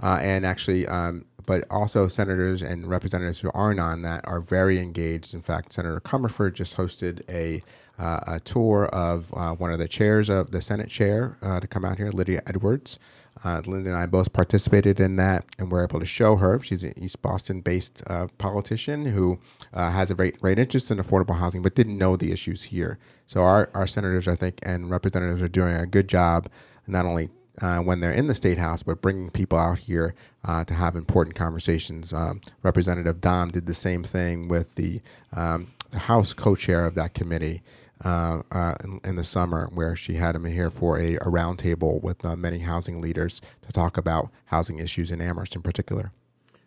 Uh, 0.04 0.20
and 0.22 0.46
actually, 0.46 0.86
um, 0.88 1.24
but 1.46 1.64
also 1.70 2.08
senators 2.08 2.62
and 2.62 2.88
representatives 2.88 3.40
who 3.40 3.52
aren't 3.54 3.80
on 3.80 4.02
that 4.02 4.28
are 4.28 4.42
very 4.42 4.80
engaged. 4.80 5.34
In 5.34 5.42
fact, 5.42 5.74
Senator 5.74 6.00
Comerford 6.00 6.54
just 6.54 6.78
hosted 6.78 7.22
a, 7.30 7.62
uh, 7.98 8.20
a 8.28 8.40
tour 8.40 8.86
of 8.88 9.34
uh, 9.34 9.54
one 9.54 9.72
of 9.72 9.80
the 9.80 9.88
chairs 9.88 10.30
of 10.30 10.52
the 10.52 10.62
Senate 10.62 10.90
chair 10.90 11.38
uh, 11.42 11.60
to 11.60 11.68
come 11.68 11.86
out 11.86 11.98
here, 11.98 12.12
Lydia 12.12 12.42
Edwards. 12.48 13.00
Uh, 13.44 13.62
Linda 13.66 13.90
and 13.90 14.00
I 14.00 14.06
both 14.06 14.34
participated 14.34 15.00
in 15.00 15.18
that, 15.18 15.46
and 15.60 15.70
we're 15.70 15.84
able 15.84 16.00
to 16.00 16.06
show 16.06 16.38
her. 16.38 16.60
She's 16.62 16.84
an 16.84 16.94
East 16.98 17.22
Boston-based 17.22 18.02
uh, 18.08 18.28
politician 18.38 19.08
who 19.08 19.40
uh, 19.74 19.92
has 19.92 20.10
a 20.10 20.16
great, 20.16 20.40
great 20.40 20.58
interest 20.58 20.90
in 20.90 20.98
affordable 20.98 21.38
housing, 21.38 21.62
but 21.62 21.76
didn't 21.76 21.98
know 21.98 22.16
the 22.16 22.32
issues 22.32 22.64
here. 22.64 22.98
So 23.28 23.42
our, 23.42 23.70
our 23.74 23.88
senators, 23.88 24.28
I 24.28 24.36
think, 24.36 24.60
and 24.64 24.90
representatives 24.90 25.42
are 25.42 25.50
doing 25.50 25.76
a 25.76 25.86
good 25.86 26.08
job, 26.08 26.50
not 26.88 27.06
only 27.06 27.30
uh, 27.62 27.80
when 27.80 28.00
they're 28.00 28.12
in 28.12 28.28
the 28.28 28.36
state 28.36 28.58
house, 28.58 28.84
but 28.84 29.02
bringing 29.02 29.30
people 29.30 29.58
out 29.58 29.80
here 29.80 30.14
uh, 30.44 30.64
to 30.66 30.74
have 30.74 30.96
important 30.96 31.36
conversations. 31.36 32.14
Um, 32.14 32.42
Representative 32.64 33.22
Domb 33.22 33.52
did 33.52 33.66
the 33.66 33.74
same 33.74 34.04
thing 34.04 34.48
with 34.48 34.76
the, 34.76 35.02
um, 35.34 35.72
the 35.92 36.00
House 36.00 36.34
co-chair 36.34 36.86
of 36.86 36.96
that 36.96 37.14
committee 37.14 37.62
uh, 38.04 38.42
uh, 38.52 38.76
in, 38.84 39.00
in 39.04 39.16
the 39.16 39.24
summer, 39.24 39.70
where 39.74 39.96
she 39.96 40.16
had 40.16 40.36
him 40.36 40.46
here 40.46 40.70
for 40.70 41.00
a, 41.00 41.16
a 41.16 41.26
roundtable 41.26 42.02
with 42.02 42.26
uh, 42.26 42.36
many 42.36 42.60
housing 42.60 43.02
leaders 43.02 43.42
to 43.62 43.72
talk 43.72 43.98
about 43.98 44.30
housing 44.46 44.80
issues 44.80 45.12
in 45.12 45.22
Amherst 45.22 45.56
in 45.56 45.62
particular. 45.62 46.12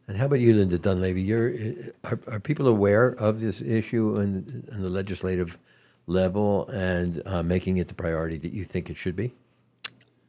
And 0.06 0.16
how 0.16 0.24
about 0.24 0.40
you, 0.40 0.54
Linda 0.54 0.78
Dunlavy? 0.78 1.20
You're, 1.20 1.52
are, 2.04 2.18
are 2.28 2.40
people 2.40 2.66
aware 2.66 3.10
of 3.10 3.40
this 3.40 3.60
issue 3.60 4.16
on, 4.16 4.64
on 4.72 4.80
the 4.80 4.88
legislative 4.88 5.58
level 6.06 6.66
and 6.68 7.22
uh, 7.26 7.42
making 7.42 7.76
it 7.76 7.88
the 7.88 7.94
priority 7.94 8.38
that 8.38 8.52
you 8.52 8.64
think 8.64 8.88
it 8.88 8.96
should 8.96 9.14
be? 9.14 9.34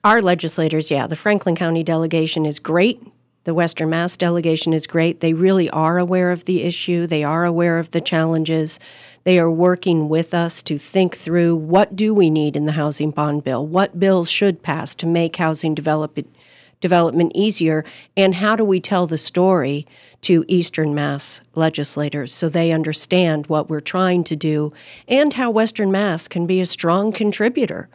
Our 0.04 0.22
legislators, 0.22 0.90
yeah, 0.90 1.08
the 1.08 1.18
Franklin 1.18 1.58
County 1.58 1.84
delegation 1.84 2.46
is 2.46 2.58
great. 2.58 3.04
The 3.44 3.54
Western 3.54 3.90
Mass 3.90 4.16
delegation 4.16 4.72
is 4.72 4.88
great. 4.88 5.20
They 5.20 5.34
really 5.34 5.70
are 5.72 5.98
aware 5.98 6.32
of 6.32 6.46
the 6.46 6.64
issue. 6.64 7.06
They 7.06 7.22
are 7.22 7.44
aware 7.44 7.80
of 7.80 7.92
the 7.92 8.00
challenges. 8.00 8.80
They 9.26 9.40
are 9.40 9.52
working 9.52 10.08
with 10.08 10.34
us 10.34 10.64
to 10.64 10.78
think 10.78 11.18
through 11.18 11.58
what 11.58 11.98
do 11.98 12.14
we 12.14 12.30
need 12.30 12.56
in 12.56 12.64
the 12.64 12.72
housing 12.74 13.12
bond 13.12 13.44
bill? 13.44 13.68
What 13.68 14.00
bills 14.00 14.30
should 14.30 14.64
pass 14.64 14.96
to 14.96 15.06
make 15.06 15.36
housing 15.36 15.76
development 15.76 16.34
development 16.80 17.34
easier 17.36 17.84
and 18.16 18.36
how 18.36 18.56
do 18.56 18.64
we 18.64 18.80
tell 18.80 19.06
the 19.06 19.18
story 19.18 19.86
to 20.22 20.46
Eastern 20.48 20.96
Mass 20.96 21.42
legislators 21.54 22.34
so 22.34 22.48
they 22.48 22.72
understand 22.72 23.48
what 23.48 23.70
we're 23.70 23.82
trying 23.82 24.24
to 24.24 24.36
do 24.38 24.72
and 25.06 25.34
how 25.34 25.52
Western 25.52 25.92
Mass 25.92 26.30
can 26.30 26.48
be 26.48 26.62
a 26.62 26.66
strong 26.66 27.12
contributor 27.12 27.90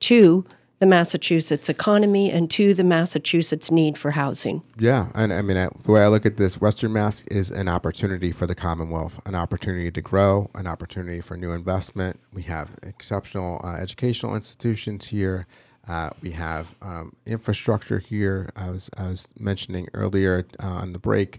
to 0.00 0.46
the 0.82 0.86
Massachusetts 0.86 1.68
economy 1.68 2.28
and 2.28 2.50
to 2.50 2.74
the 2.74 2.82
Massachusetts 2.82 3.70
need 3.70 3.96
for 3.96 4.10
housing. 4.10 4.62
Yeah, 4.76 5.12
and 5.14 5.32
I 5.32 5.40
mean, 5.40 5.56
I, 5.56 5.68
the 5.84 5.92
way 5.92 6.02
I 6.02 6.08
look 6.08 6.26
at 6.26 6.38
this, 6.38 6.60
Western 6.60 6.92
Mass 6.92 7.22
is 7.26 7.52
an 7.52 7.68
opportunity 7.68 8.32
for 8.32 8.48
the 8.48 8.56
Commonwealth, 8.56 9.20
an 9.24 9.36
opportunity 9.36 9.92
to 9.92 10.02
grow, 10.02 10.50
an 10.56 10.66
opportunity 10.66 11.20
for 11.20 11.36
new 11.36 11.52
investment. 11.52 12.18
We 12.32 12.42
have 12.42 12.70
exceptional 12.82 13.60
uh, 13.62 13.76
educational 13.76 14.34
institutions 14.34 15.06
here. 15.06 15.46
Uh, 15.86 16.10
we 16.20 16.32
have 16.32 16.74
um, 16.82 17.14
infrastructure 17.26 18.00
here. 18.00 18.50
I 18.56 18.70
was, 18.70 18.90
I 18.98 19.06
was 19.06 19.28
mentioning 19.38 19.86
earlier 19.94 20.48
uh, 20.60 20.66
on 20.66 20.92
the 20.92 20.98
break. 20.98 21.38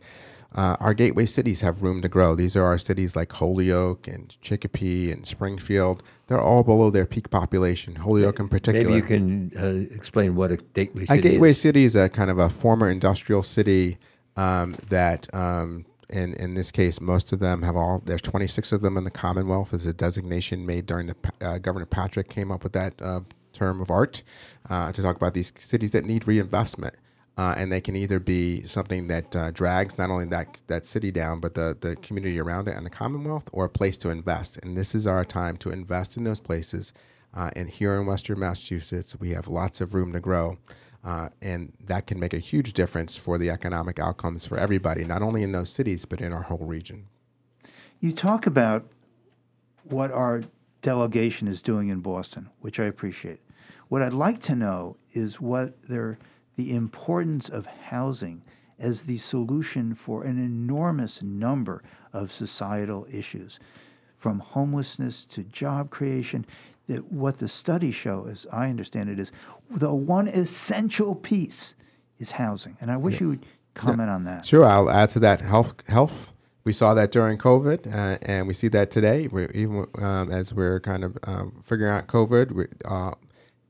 Uh, 0.55 0.77
our 0.79 0.93
gateway 0.93 1.25
cities 1.25 1.59
have 1.59 1.81
room 1.81 2.01
to 2.01 2.07
grow. 2.07 2.33
These 2.33 2.55
are 2.55 2.63
our 2.63 2.77
cities 2.77 3.13
like 3.13 3.33
Holyoke 3.33 4.07
and 4.07 4.39
Chicopee 4.41 5.11
and 5.11 5.27
Springfield. 5.27 6.01
They're 6.33 6.41
all 6.41 6.63
below 6.63 6.89
their 6.89 7.05
peak 7.05 7.29
population. 7.29 7.93
Holyoke 7.93 8.39
in 8.39 8.49
particular. 8.49 8.89
Maybe 8.89 8.95
you 8.95 9.03
can 9.03 9.51
uh, 9.55 9.95
explain 9.95 10.33
what 10.33 10.51
a 10.51 10.57
gateway 10.57 11.05
city. 11.05 11.13
Is. 11.13 11.19
A 11.19 11.29
gateway 11.29 11.49
is. 11.51 11.61
city 11.61 11.83
is 11.85 11.95
a 11.95 12.09
kind 12.09 12.31
of 12.31 12.39
a 12.39 12.49
former 12.49 12.89
industrial 12.89 13.43
city 13.43 13.99
um, 14.35 14.75
that, 14.89 15.31
um, 15.31 15.85
in 16.09 16.33
in 16.33 16.55
this 16.55 16.71
case, 16.71 16.99
most 16.99 17.31
of 17.33 17.39
them 17.39 17.61
have 17.61 17.75
all. 17.75 18.01
There's 18.03 18.23
26 18.23 18.71
of 18.71 18.81
them 18.81 18.97
in 18.97 19.03
the 19.03 19.11
Commonwealth. 19.11 19.75
Is 19.75 19.85
a 19.85 19.93
designation 19.93 20.65
made 20.65 20.87
during 20.87 21.05
the 21.05 21.15
uh, 21.39 21.59
Governor 21.59 21.85
Patrick 21.85 22.29
came 22.29 22.51
up 22.51 22.63
with 22.63 22.73
that 22.73 22.99
uh, 22.99 23.19
term 23.51 23.79
of 23.79 23.91
art 23.91 24.23
uh, 24.71 24.91
to 24.91 25.03
talk 25.03 25.15
about 25.15 25.35
these 25.35 25.53
cities 25.59 25.91
that 25.91 26.03
need 26.03 26.27
reinvestment. 26.27 26.95
Uh, 27.35 27.55
and 27.57 27.71
they 27.71 27.81
can 27.81 27.95
either 27.95 28.19
be 28.19 28.63
something 28.67 29.07
that 29.07 29.35
uh, 29.35 29.49
drags 29.51 29.97
not 29.97 30.11
only 30.11 30.25
that 30.25 30.61
that 30.67 30.85
city 30.85 31.11
down, 31.11 31.39
but 31.39 31.55
the, 31.55 31.75
the 31.79 31.95
community 31.95 32.39
around 32.39 32.67
it 32.67 32.75
and 32.75 32.85
the 32.85 32.91
Commonwealth, 32.91 33.49
or 33.51 33.65
a 33.65 33.69
place 33.69 33.97
to 33.97 34.09
invest. 34.09 34.59
And 34.63 34.77
this 34.77 34.93
is 34.93 35.07
our 35.07 35.25
time 35.25 35.57
to 35.57 35.71
invest 35.71 36.15
in 36.15 36.23
those 36.25 36.39
places. 36.39 36.93
Uh, 37.33 37.49
and 37.55 37.69
here 37.69 37.99
in 37.99 38.05
Western 38.05 38.39
Massachusetts, 38.39 39.19
we 39.19 39.31
have 39.31 39.47
lots 39.47 39.81
of 39.81 39.95
room 39.95 40.13
to 40.13 40.19
grow. 40.19 40.57
Uh, 41.03 41.29
and 41.41 41.73
that 41.83 42.07
can 42.07 42.19
make 42.19 42.33
a 42.33 42.39
huge 42.39 42.71
difference 42.71 43.17
for 43.17 43.37
the 43.37 43.49
economic 43.49 43.99
outcomes 43.99 44.45
for 44.45 44.57
everybody, 44.57 45.03
not 45.03 45.21
only 45.21 45.43
in 45.43 45.51
those 45.51 45.69
cities, 45.69 46.05
but 46.05 46.21
in 46.21 46.31
our 46.31 46.43
whole 46.43 46.65
region. 46.65 47.07
You 47.99 48.13
talk 48.13 48.45
about 48.45 48.85
what 49.83 50.11
our 50.11 50.43
delegation 50.81 51.47
is 51.47 51.61
doing 51.61 51.89
in 51.89 51.99
Boston, 51.99 52.49
which 52.61 52.79
I 52.79 52.85
appreciate. 52.85 53.39
What 53.89 54.01
I'd 54.01 54.13
like 54.13 54.41
to 54.43 54.55
know 54.55 54.95
is 55.11 55.41
what 55.41 55.83
their, 55.83 56.17
the 56.55 56.73
importance 56.73 57.49
of 57.49 57.65
housing 57.65 58.41
as 58.79 59.03
the 59.03 59.17
solution 59.17 59.93
for 59.93 60.23
an 60.23 60.37
enormous 60.37 61.21
number 61.21 61.83
of 62.11 62.31
societal 62.31 63.07
issues, 63.11 63.59
from 64.15 64.39
homelessness 64.39 65.25
to 65.25 65.43
job 65.43 65.89
creation. 65.89 66.45
That 66.87 67.11
what 67.11 67.37
the 67.37 67.47
studies 67.47 67.95
show, 67.95 68.27
as 68.29 68.45
I 68.51 68.69
understand 68.69 69.09
it, 69.09 69.17
is 69.17 69.31
the 69.69 69.93
one 69.93 70.27
essential 70.27 71.15
piece 71.15 71.75
is 72.19 72.31
housing. 72.31 72.75
And 72.81 72.91
I 72.91 72.97
wish 72.97 73.21
you 73.21 73.29
would 73.29 73.45
comment 73.73 74.09
on 74.09 74.25
that. 74.25 74.45
Sure, 74.45 74.65
I'll 74.65 74.89
add 74.89 75.09
to 75.11 75.19
that. 75.19 75.39
Health, 75.39 75.75
health. 75.87 76.31
We 76.65 76.73
saw 76.73 76.93
that 76.93 77.11
during 77.11 77.37
COVID, 77.37 77.87
uh, 77.87 78.17
and 78.21 78.47
we 78.47 78.53
see 78.53 78.69
that 78.69 78.91
today. 78.91 79.27
We're, 79.27 79.51
even 79.51 79.87
um, 79.97 80.31
as 80.31 80.53
we're 80.53 80.79
kind 80.79 81.03
of 81.03 81.17
um, 81.23 81.61
figuring 81.63 81.93
out 81.93 82.07
COVID, 82.07 82.51
we, 82.51 82.65
uh, 82.85 83.11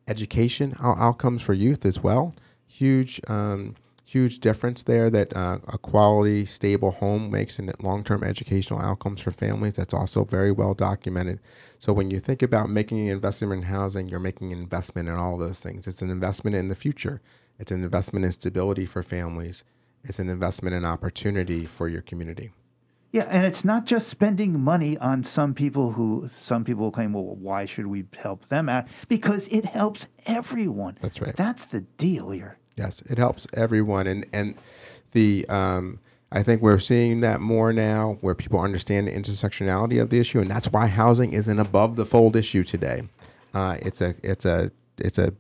education 0.08 0.76
out- 0.80 0.98
outcomes 0.98 1.42
for 1.42 1.54
youth 1.54 1.86
as 1.86 2.02
well. 2.02 2.36
Huge, 2.74 3.22
um, 3.28 3.76
huge 4.04 4.40
difference 4.40 4.82
there 4.82 5.12
that 5.12 5.36
uh, 5.38 5.60
a 5.68 5.78
quality, 5.78 6.44
stable 6.44 6.90
home 6.90 7.30
makes 7.30 7.60
in 7.60 7.72
long-term 7.80 8.24
educational 8.24 8.80
outcomes 8.80 9.22
for 9.22 9.30
families. 9.30 9.76
That's 9.76 9.94
also 9.94 10.24
very 10.24 10.52
well 10.52 10.74
documented. 10.74 11.40
So 11.78 11.94
when 11.94 12.10
you 12.10 12.20
think 12.20 12.42
about 12.42 12.72
making 12.72 13.08
an 13.08 13.14
investment 13.14 13.54
in 13.54 13.62
housing, 13.64 14.10
you're 14.10 14.20
making 14.20 14.52
an 14.52 14.60
investment 14.60 15.08
in 15.08 15.14
all 15.14 15.38
those 15.38 15.60
things. 15.60 15.86
It's 15.86 16.02
an 16.02 16.10
investment 16.10 16.56
in 16.56 16.70
the 16.70 16.76
future. 16.76 17.22
It's 17.60 17.72
an 17.72 17.84
investment 17.84 18.26
in 18.26 18.32
stability 18.32 18.88
for 18.88 19.04
families. 19.04 19.64
It's 20.04 20.18
an 20.18 20.28
investment 20.28 20.76
in 20.76 20.84
opportunity 20.84 21.66
for 21.66 21.88
your 21.88 22.02
community. 22.02 22.54
Yeah, 23.12 23.28
and 23.30 23.46
it's 23.46 23.64
not 23.64 23.86
just 23.86 24.08
spending 24.08 24.60
money 24.60 24.98
on 24.98 25.24
some 25.24 25.54
people 25.54 25.92
who 25.92 26.28
some 26.28 26.64
people 26.64 26.90
claim, 26.90 27.14
well, 27.14 27.36
why 27.36 27.66
should 27.66 27.86
we 27.86 28.06
help 28.18 28.48
them 28.48 28.68
out? 28.68 28.88
Because 29.08 29.48
it 29.50 29.66
helps 29.66 30.08
everyone. 30.26 30.98
That's 31.00 31.22
right. 31.22 31.36
That's 31.36 31.66
the 31.66 31.82
deal 31.82 32.32
here. 32.32 32.58
Yes, 32.76 33.02
it 33.10 33.18
helps 33.18 33.48
everyone, 33.54 34.08
and 34.08 34.26
and 34.34 34.56
the 35.12 35.48
um, 35.50 36.00
I 36.32 36.42
think 36.42 36.62
we're 36.62 36.80
seeing 36.80 37.22
that 37.22 37.42
more 37.42 37.72
now, 37.72 38.18
where 38.22 38.34
people 38.34 38.60
understand 38.60 39.08
the 39.08 39.12
intersectionality 39.12 40.02
of 40.02 40.10
the 40.10 40.20
issue, 40.20 40.40
and 40.40 40.50
that's 40.50 40.72
why 40.72 40.88
housing 40.88 41.34
is 41.34 41.48
an 41.48 41.60
above 41.60 41.96
the 41.96 42.06
fold 42.06 42.36
issue 42.36 42.64
today. 42.64 43.04
Uh, 43.54 43.78
it's 43.82 44.02
a 44.02 44.16
it's 44.24 44.46
a 44.46 44.72
it's 44.98 45.20
a 45.20 45.34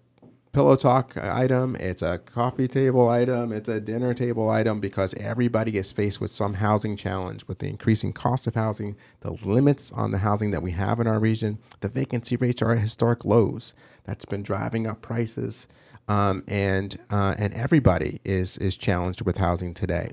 pillow 0.53 0.75
talk 0.75 1.17
item, 1.17 1.75
it's 1.77 2.03
a 2.03 2.19
coffee 2.19 2.67
table 2.67 3.09
item, 3.09 3.51
it's 3.51 3.67
a 3.67 3.79
dinner 3.79 4.13
table 4.13 4.51
item 4.51 4.79
because 4.79 5.15
everybody 5.15 5.77
is 5.77 5.91
faced 5.91 6.21
with 6.21 6.29
some 6.29 6.53
housing 6.55 6.95
challenge 6.95 7.43
with 7.47 7.57
the 7.57 7.67
increasing 7.67 8.13
cost 8.13 8.45
of 8.45 8.53
housing, 8.53 8.95
the 9.21 9.31
limits 9.31 9.91
on 9.93 10.11
the 10.11 10.19
housing 10.19 10.51
that 10.51 10.61
we 10.61 10.69
have 10.69 10.99
in 10.99 11.07
our 11.07 11.19
region. 11.19 11.57
The 11.81 11.89
vacancy 11.89 12.35
rates 12.35 12.61
are 12.61 12.73
at 12.73 12.79
historic 12.79 13.25
lows. 13.25 13.73
That's 14.03 14.25
been 14.25 14.43
driving 14.43 14.85
up 14.85 15.01
prices, 15.01 15.65
um, 16.07 16.43
and 16.47 16.99
uh, 17.09 17.35
and 17.37 17.53
everybody 17.53 18.19
is 18.23 18.57
is 18.57 18.75
challenged 18.75 19.21
with 19.21 19.37
housing 19.37 19.73
today. 19.73 20.11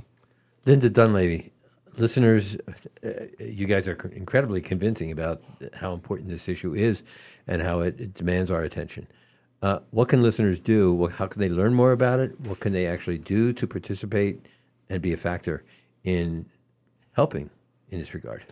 Linda 0.67 0.91
Dunlavy, 0.91 1.51
listeners, 1.97 2.57
uh, 3.05 3.11
you 3.39 3.67
guys 3.67 3.89
are 3.89 3.97
incredibly 4.13 4.61
convincing 4.61 5.11
about 5.11 5.43
how 5.75 5.93
important 5.93 6.29
this 6.29 6.49
issue 6.49 6.75
is 6.75 7.03
and 7.47 7.63
how 7.63 7.81
it, 7.81 7.99
it 8.01 8.15
demands 8.15 8.51
our 8.51 8.63
attention. 8.63 9.07
Uh, 9.63 9.81
what 9.91 10.09
can 10.09 10.23
listeners 10.23 10.59
do? 10.59 10.93
What, 10.93 11.13
how 11.13 11.27
can 11.27 11.41
they 11.41 11.49
learn 11.49 11.75
more 11.75 11.93
about 11.93 12.19
it? 12.19 12.39
What 12.41 12.61
can 12.61 12.73
they 12.73 12.87
actually 12.87 13.19
do 13.19 13.53
to 13.55 13.67
participate 13.67 14.47
and 14.89 15.03
be 15.03 15.13
a 15.13 15.17
factor 15.17 15.65
in 16.05 16.47
helping 17.13 17.51
in 17.91 18.01
this 18.01 18.15
regard? 18.15 18.45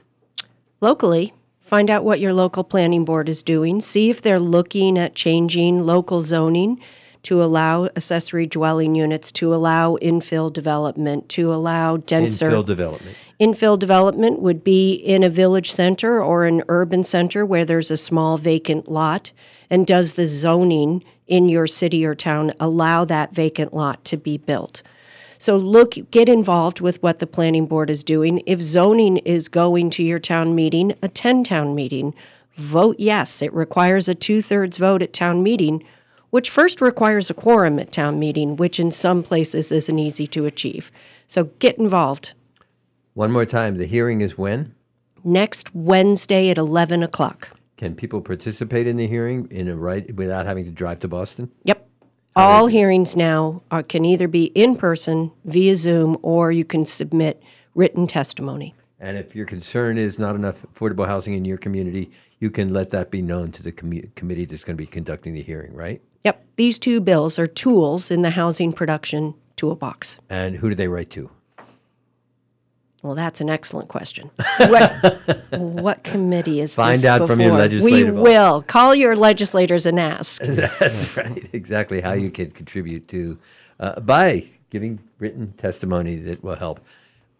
Locally, 0.81 1.32
find 1.59 1.89
out 1.90 2.05
what 2.05 2.20
your 2.20 2.32
local 2.32 2.62
planning 2.62 3.05
board 3.05 3.28
is 3.28 3.43
doing. 3.43 3.81
See 3.81 4.10
if 4.10 4.20
they're 4.20 4.40
looking 4.40 4.98
at 4.98 5.15
changing 5.15 5.86
local 5.86 6.20
zoning 6.20 6.81
to 7.28 7.42
allow 7.42 7.84
accessory 7.84 8.46
dwelling 8.46 8.94
units, 8.94 9.30
to 9.30 9.55
allow 9.55 9.96
infill 9.96 10.50
development, 10.50 11.28
to 11.28 11.52
allow 11.52 11.98
denser 11.98 12.50
Infill 12.50 12.64
development. 12.64 13.16
Infill 13.38 13.78
development 13.78 14.40
would 14.40 14.64
be 14.64 14.94
in 14.94 15.22
a 15.22 15.28
village 15.28 15.70
center 15.70 16.22
or 16.22 16.46
an 16.46 16.62
urban 16.70 17.05
center 17.05 17.44
where 17.44 17.66
there's 17.66 17.90
a 17.90 17.98
small 17.98 18.38
vacant 18.38 18.90
lot. 18.90 19.30
And 19.68 19.86
does 19.86 20.14
the 20.14 20.26
zoning 20.26 21.05
in 21.26 21.50
your 21.50 21.66
city 21.66 22.02
or 22.02 22.14
town 22.14 22.55
allow 22.59 23.05
that 23.05 23.34
vacant 23.34 23.74
lot 23.74 24.06
to 24.06 24.16
be 24.16 24.38
built? 24.38 24.82
So 25.36 25.59
look, 25.59 25.96
get 26.10 26.30
involved 26.30 26.80
with 26.80 27.02
what 27.02 27.18
the 27.18 27.26
planning 27.26 27.66
board 27.66 27.90
is 27.90 28.02
doing. 28.02 28.42
If 28.46 28.60
zoning 28.60 29.18
is 29.18 29.48
going 29.48 29.90
to 29.90 30.02
your 30.02 30.18
town 30.18 30.55
meeting, 30.55 30.94
attend 31.02 31.44
town 31.44 31.74
meeting. 31.74 32.14
Vote 32.56 32.96
yes. 32.98 33.42
It 33.42 33.52
requires 33.52 34.09
a 34.09 34.14
two 34.14 34.40
thirds 34.40 34.78
vote 34.78 35.02
at 35.02 35.12
town 35.12 35.42
meeting, 35.42 35.84
which 36.30 36.50
first 36.50 36.80
requires 36.80 37.30
a 37.30 37.34
quorum 37.34 37.78
at 37.78 37.92
town 37.92 38.18
meeting, 38.18 38.56
which 38.56 38.78
in 38.78 38.90
some 38.90 39.22
places 39.22 39.72
isn't 39.72 39.98
easy 39.98 40.26
to 40.28 40.46
achieve. 40.46 40.90
So 41.26 41.44
get 41.59 41.78
involved. 41.78 42.34
One 43.14 43.32
more 43.32 43.46
time, 43.46 43.76
the 43.76 43.86
hearing 43.86 44.20
is 44.20 44.38
when? 44.38 44.74
Next 45.24 45.74
Wednesday 45.74 46.50
at 46.50 46.59
11 46.59 47.02
o'clock. 47.02 47.50
Can 47.76 47.94
people 47.94 48.20
participate 48.20 48.86
in 48.86 48.96
the 48.96 49.06
hearing 49.06 49.46
in 49.50 49.68
a 49.68 49.76
right 49.76 50.14
without 50.14 50.46
having 50.46 50.64
to 50.64 50.70
drive 50.70 51.00
to 51.00 51.09
Boston? 51.09 51.50
Yep. 51.64 51.88
All 52.36 52.68
hearings 52.68 53.16
now 53.16 53.62
are, 53.70 53.82
can 53.82 54.05
either 54.05 54.28
be 54.28 54.44
in 54.55 54.76
person, 54.76 55.32
via 55.44 55.74
Zoom, 55.74 56.16
or 56.22 56.52
you 56.52 56.64
can 56.64 56.86
submit 56.86 57.42
written 57.74 58.06
testimony. 58.06 58.74
And 59.00 59.16
if 59.16 59.34
your 59.34 59.46
concern 59.46 59.98
is 59.98 60.18
not 60.18 60.36
enough 60.36 60.62
affordable 60.62 61.06
housing 61.06 61.34
in 61.34 61.44
your 61.44 61.59
community, 61.59 62.10
you 62.38 62.50
can 62.50 62.72
let 62.72 62.90
that 62.90 63.10
be 63.10 63.22
known 63.22 63.52
to 63.52 63.62
the 63.62 63.72
commu- 63.72 64.12
committee 64.14 64.44
that's 64.44 64.64
going 64.64 64.76
to 64.76 64.82
be 64.82 64.86
conducting 64.86 65.34
the 65.34 65.42
hearing, 65.42 65.74
right? 65.74 66.00
Yep. 66.24 66.45
These 66.57 66.78
two 66.78 67.01
bills 67.01 67.39
are 67.39 67.47
tools 67.47 68.11
in 68.11 68.23
the 68.23 68.31
housing 68.31 68.73
production 68.73 69.35
toolbox. 69.57 70.19
And 70.28 70.57
who 70.57 70.69
do 70.69 70.74
they 70.74 70.89
write 70.89 71.11
to? 71.11 71.31
Well, 73.03 73.15
that's 73.15 73.40
an 73.40 73.49
excellent 73.49 73.89
question. 73.89 74.31
What, 74.59 74.93
what 75.51 76.03
committee 76.03 76.61
is 76.61 76.74
Find 76.74 76.99
this 77.01 77.07
out 77.07 77.27
from 77.28 77.40
your 77.40 77.51
before? 77.51 77.59
legislative 77.59 78.15
We 78.15 78.20
will. 78.20 78.62
Call 78.62 78.95
your 78.95 79.15
legislators 79.15 79.86
and 79.86 80.01
ask. 80.01 80.43
That's 80.43 81.16
right. 81.16 81.49
Exactly 81.53 82.01
how 82.01 82.12
you 82.12 82.28
can 82.31 82.51
contribute 82.51 83.07
to 83.09 83.39
uh, 83.78 84.01
by 84.01 84.45
giving 84.70 84.99
written 85.20 85.53
testimony 85.53 86.16
that 86.16 86.43
will 86.43 86.57
help. 86.57 86.81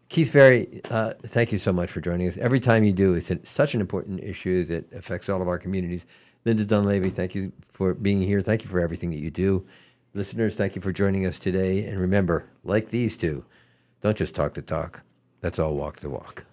Keith 0.09 0.33
Fairey, 0.33 0.81
uh, 0.91 1.15
thank 1.27 1.51
you 1.53 1.59
so 1.59 1.73
much 1.73 1.91
for 1.91 2.01
joining 2.01 2.29
us. 2.29 2.39
Every 2.39 2.61
time 2.61 2.85
you 2.85 2.93
do, 2.93 3.15
it's 3.15 3.31
a, 3.31 3.45
such 3.45 3.75
an 3.75 3.81
important 3.81 4.23
issue 4.23 4.65
that 4.67 4.91
affects 4.93 5.29
all 5.29 5.43
of 5.43 5.49
our 5.49 5.59
communities. 5.59 6.03
Linda 6.45 6.65
Dunlavy, 6.65 7.11
thank 7.11 7.35
you 7.35 7.53
for 7.73 7.95
being 7.95 8.23
here. 8.23 8.41
Thank 8.41 8.63
you 8.63 8.71
for 8.71 8.81
everything 8.81 9.11
that 9.11 9.19
you 9.19 9.31
do. 9.31 9.67
Listeners, 10.15 10.55
thank 10.55 10.75
you 10.75 10.83
for 10.83 10.93
joining 10.93 11.27
us 11.27 11.39
today. 11.39 11.85
And 11.85 12.01
remember, 12.01 12.47
like 12.65 12.91
these 12.91 13.17
two, 13.17 13.45
don't 14.03 14.17
just 14.17 14.35
talk 14.35 14.55
the 14.55 14.63
talk. 14.63 15.03
Let's 15.43 15.59
all 15.59 15.75
walk 15.75 16.01
the 16.01 16.11
walk. 16.11 16.45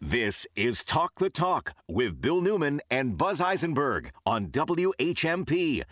This 0.00 0.46
is 0.54 0.84
Talk 0.84 1.16
the 1.18 1.28
Talk 1.28 1.72
with 1.88 2.20
Bill 2.20 2.40
Newman 2.40 2.80
and 2.88 3.18
Buzz 3.18 3.40
Eisenberg 3.40 4.12
on 4.24 4.46
WHMP. 4.46 5.82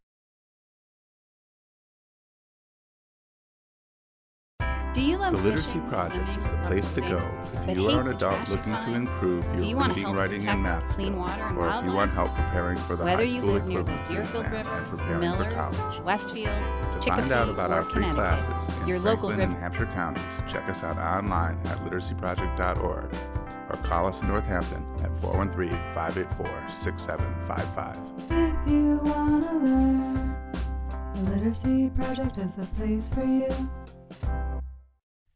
Do 4.96 5.02
you 5.02 5.18
love 5.18 5.32
The 5.32 5.38
Literacy 5.42 5.72
fishing, 5.72 5.88
Project 5.90 6.14
swimming, 6.14 6.38
is 6.38 6.46
the 6.46 6.56
place 6.68 6.88
to 6.88 7.02
go 7.02 7.20
if 7.52 7.76
you 7.76 7.86
are 7.90 8.00
an 8.00 8.08
adult 8.08 8.48
looking 8.48 8.72
to 8.72 8.94
improve 8.94 9.44
Do 9.54 9.62
you 9.62 9.76
your 9.76 9.88
reading, 9.88 10.10
writing, 10.12 10.48
and 10.48 10.62
math 10.62 10.88
clean 10.88 11.08
skills, 11.08 11.28
water 11.28 11.42
and 11.42 11.58
or 11.58 11.68
if 11.68 11.84
you 11.84 11.92
want 11.92 12.12
help 12.12 12.34
preparing 12.34 12.78
for 12.78 12.96
the 12.96 13.04
Whether 13.04 13.26
high 13.26 13.30
you 13.30 13.40
school 13.40 13.52
live 13.52 13.66
near 13.66 13.82
the 13.82 13.92
equivalency 13.92 14.08
Deerfield 14.08 14.46
exam 14.46 14.52
River, 14.52 14.78
and 14.78 14.86
preparing 14.86 15.36
for 15.36 15.50
college. 15.52 16.00
Westfield, 16.00 16.46
To 16.46 16.98
Chicopee, 17.00 17.20
find 17.20 17.32
out 17.32 17.50
about 17.50 17.70
or 17.70 17.74
our 17.74 17.82
free 17.82 18.04
Connecticut, 18.04 18.48
classes 18.48 18.74
in 18.80 18.88
your 18.88 18.98
local 18.98 19.28
Franklin 19.28 19.50
and 19.50 19.52
river. 19.52 19.60
Hampshire 19.60 19.92
counties, 19.92 20.40
check 20.48 20.66
us 20.66 20.82
out 20.82 20.96
online 20.96 21.58
at 21.66 21.76
literacyproject.org 21.80 23.14
or 23.68 23.76
call 23.82 24.06
us 24.06 24.22
in 24.22 24.28
Northampton 24.28 24.82
at 25.02 25.10
413-584-6755. 25.16 27.98
If 28.30 28.56
you 28.70 28.98
wanna 29.04 29.52
learn, 29.52 30.34
the 31.12 31.20
Literacy 31.32 31.90
Project 31.90 32.38
is 32.38 32.54
the 32.54 32.64
place 32.68 33.10
for 33.10 33.26
you. 33.26 33.50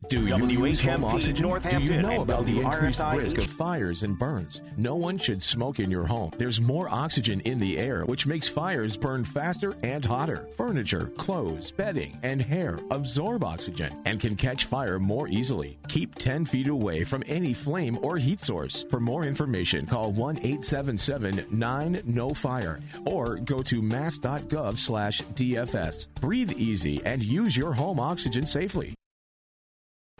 Do 0.08 0.26
you 0.26 0.66
use 0.66 0.82
home 0.82 1.04
oxygen? 1.04 1.46
Do 1.60 1.84
you 1.84 2.00
know 2.00 2.22
about 2.22 2.46
the 2.46 2.60
increased 2.60 3.02
risk 3.12 3.36
of 3.36 3.44
fires 3.44 4.02
and 4.02 4.18
burns? 4.18 4.62
No 4.78 4.96
one 4.96 5.18
should 5.18 5.42
smoke 5.42 5.78
in 5.78 5.90
your 5.90 6.04
home. 6.04 6.32
There's 6.38 6.58
more 6.58 6.88
oxygen 6.88 7.40
in 7.40 7.58
the 7.58 7.78
air, 7.78 8.04
which 8.06 8.26
makes 8.26 8.48
fires 8.48 8.96
burn 8.96 9.24
faster 9.24 9.76
and 9.82 10.02
hotter. 10.02 10.48
Furniture, 10.56 11.12
clothes, 11.18 11.70
bedding, 11.70 12.18
and 12.22 12.40
hair 12.40 12.78
absorb 12.90 13.44
oxygen 13.44 13.94
and 14.06 14.18
can 14.18 14.36
catch 14.36 14.64
fire 14.64 14.98
more 14.98 15.28
easily. 15.28 15.78
Keep 15.88 16.14
10 16.14 16.46
feet 16.46 16.68
away 16.68 17.04
from 17.04 17.22
any 17.26 17.52
flame 17.52 17.98
or 18.00 18.16
heat 18.16 18.40
source. 18.40 18.86
For 18.88 19.00
more 19.00 19.24
information, 19.24 19.86
call 19.86 20.12
1 20.12 20.38
877 20.38 21.46
9 21.50 22.02
NO 22.06 22.30
FIRE 22.30 22.80
or 23.04 23.36
go 23.36 23.62
to 23.62 23.82
mass.gov 23.82 24.78
slash 24.78 25.20
DFS. 25.20 26.08
Breathe 26.20 26.52
easy 26.52 27.02
and 27.04 27.22
use 27.22 27.54
your 27.54 27.74
home 27.74 28.00
oxygen 28.00 28.46
safely. 28.46 28.94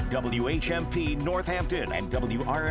WHMP 0.08 1.20
Northampton 1.22 1.92
and 1.92 2.10
WRSI 2.10 2.70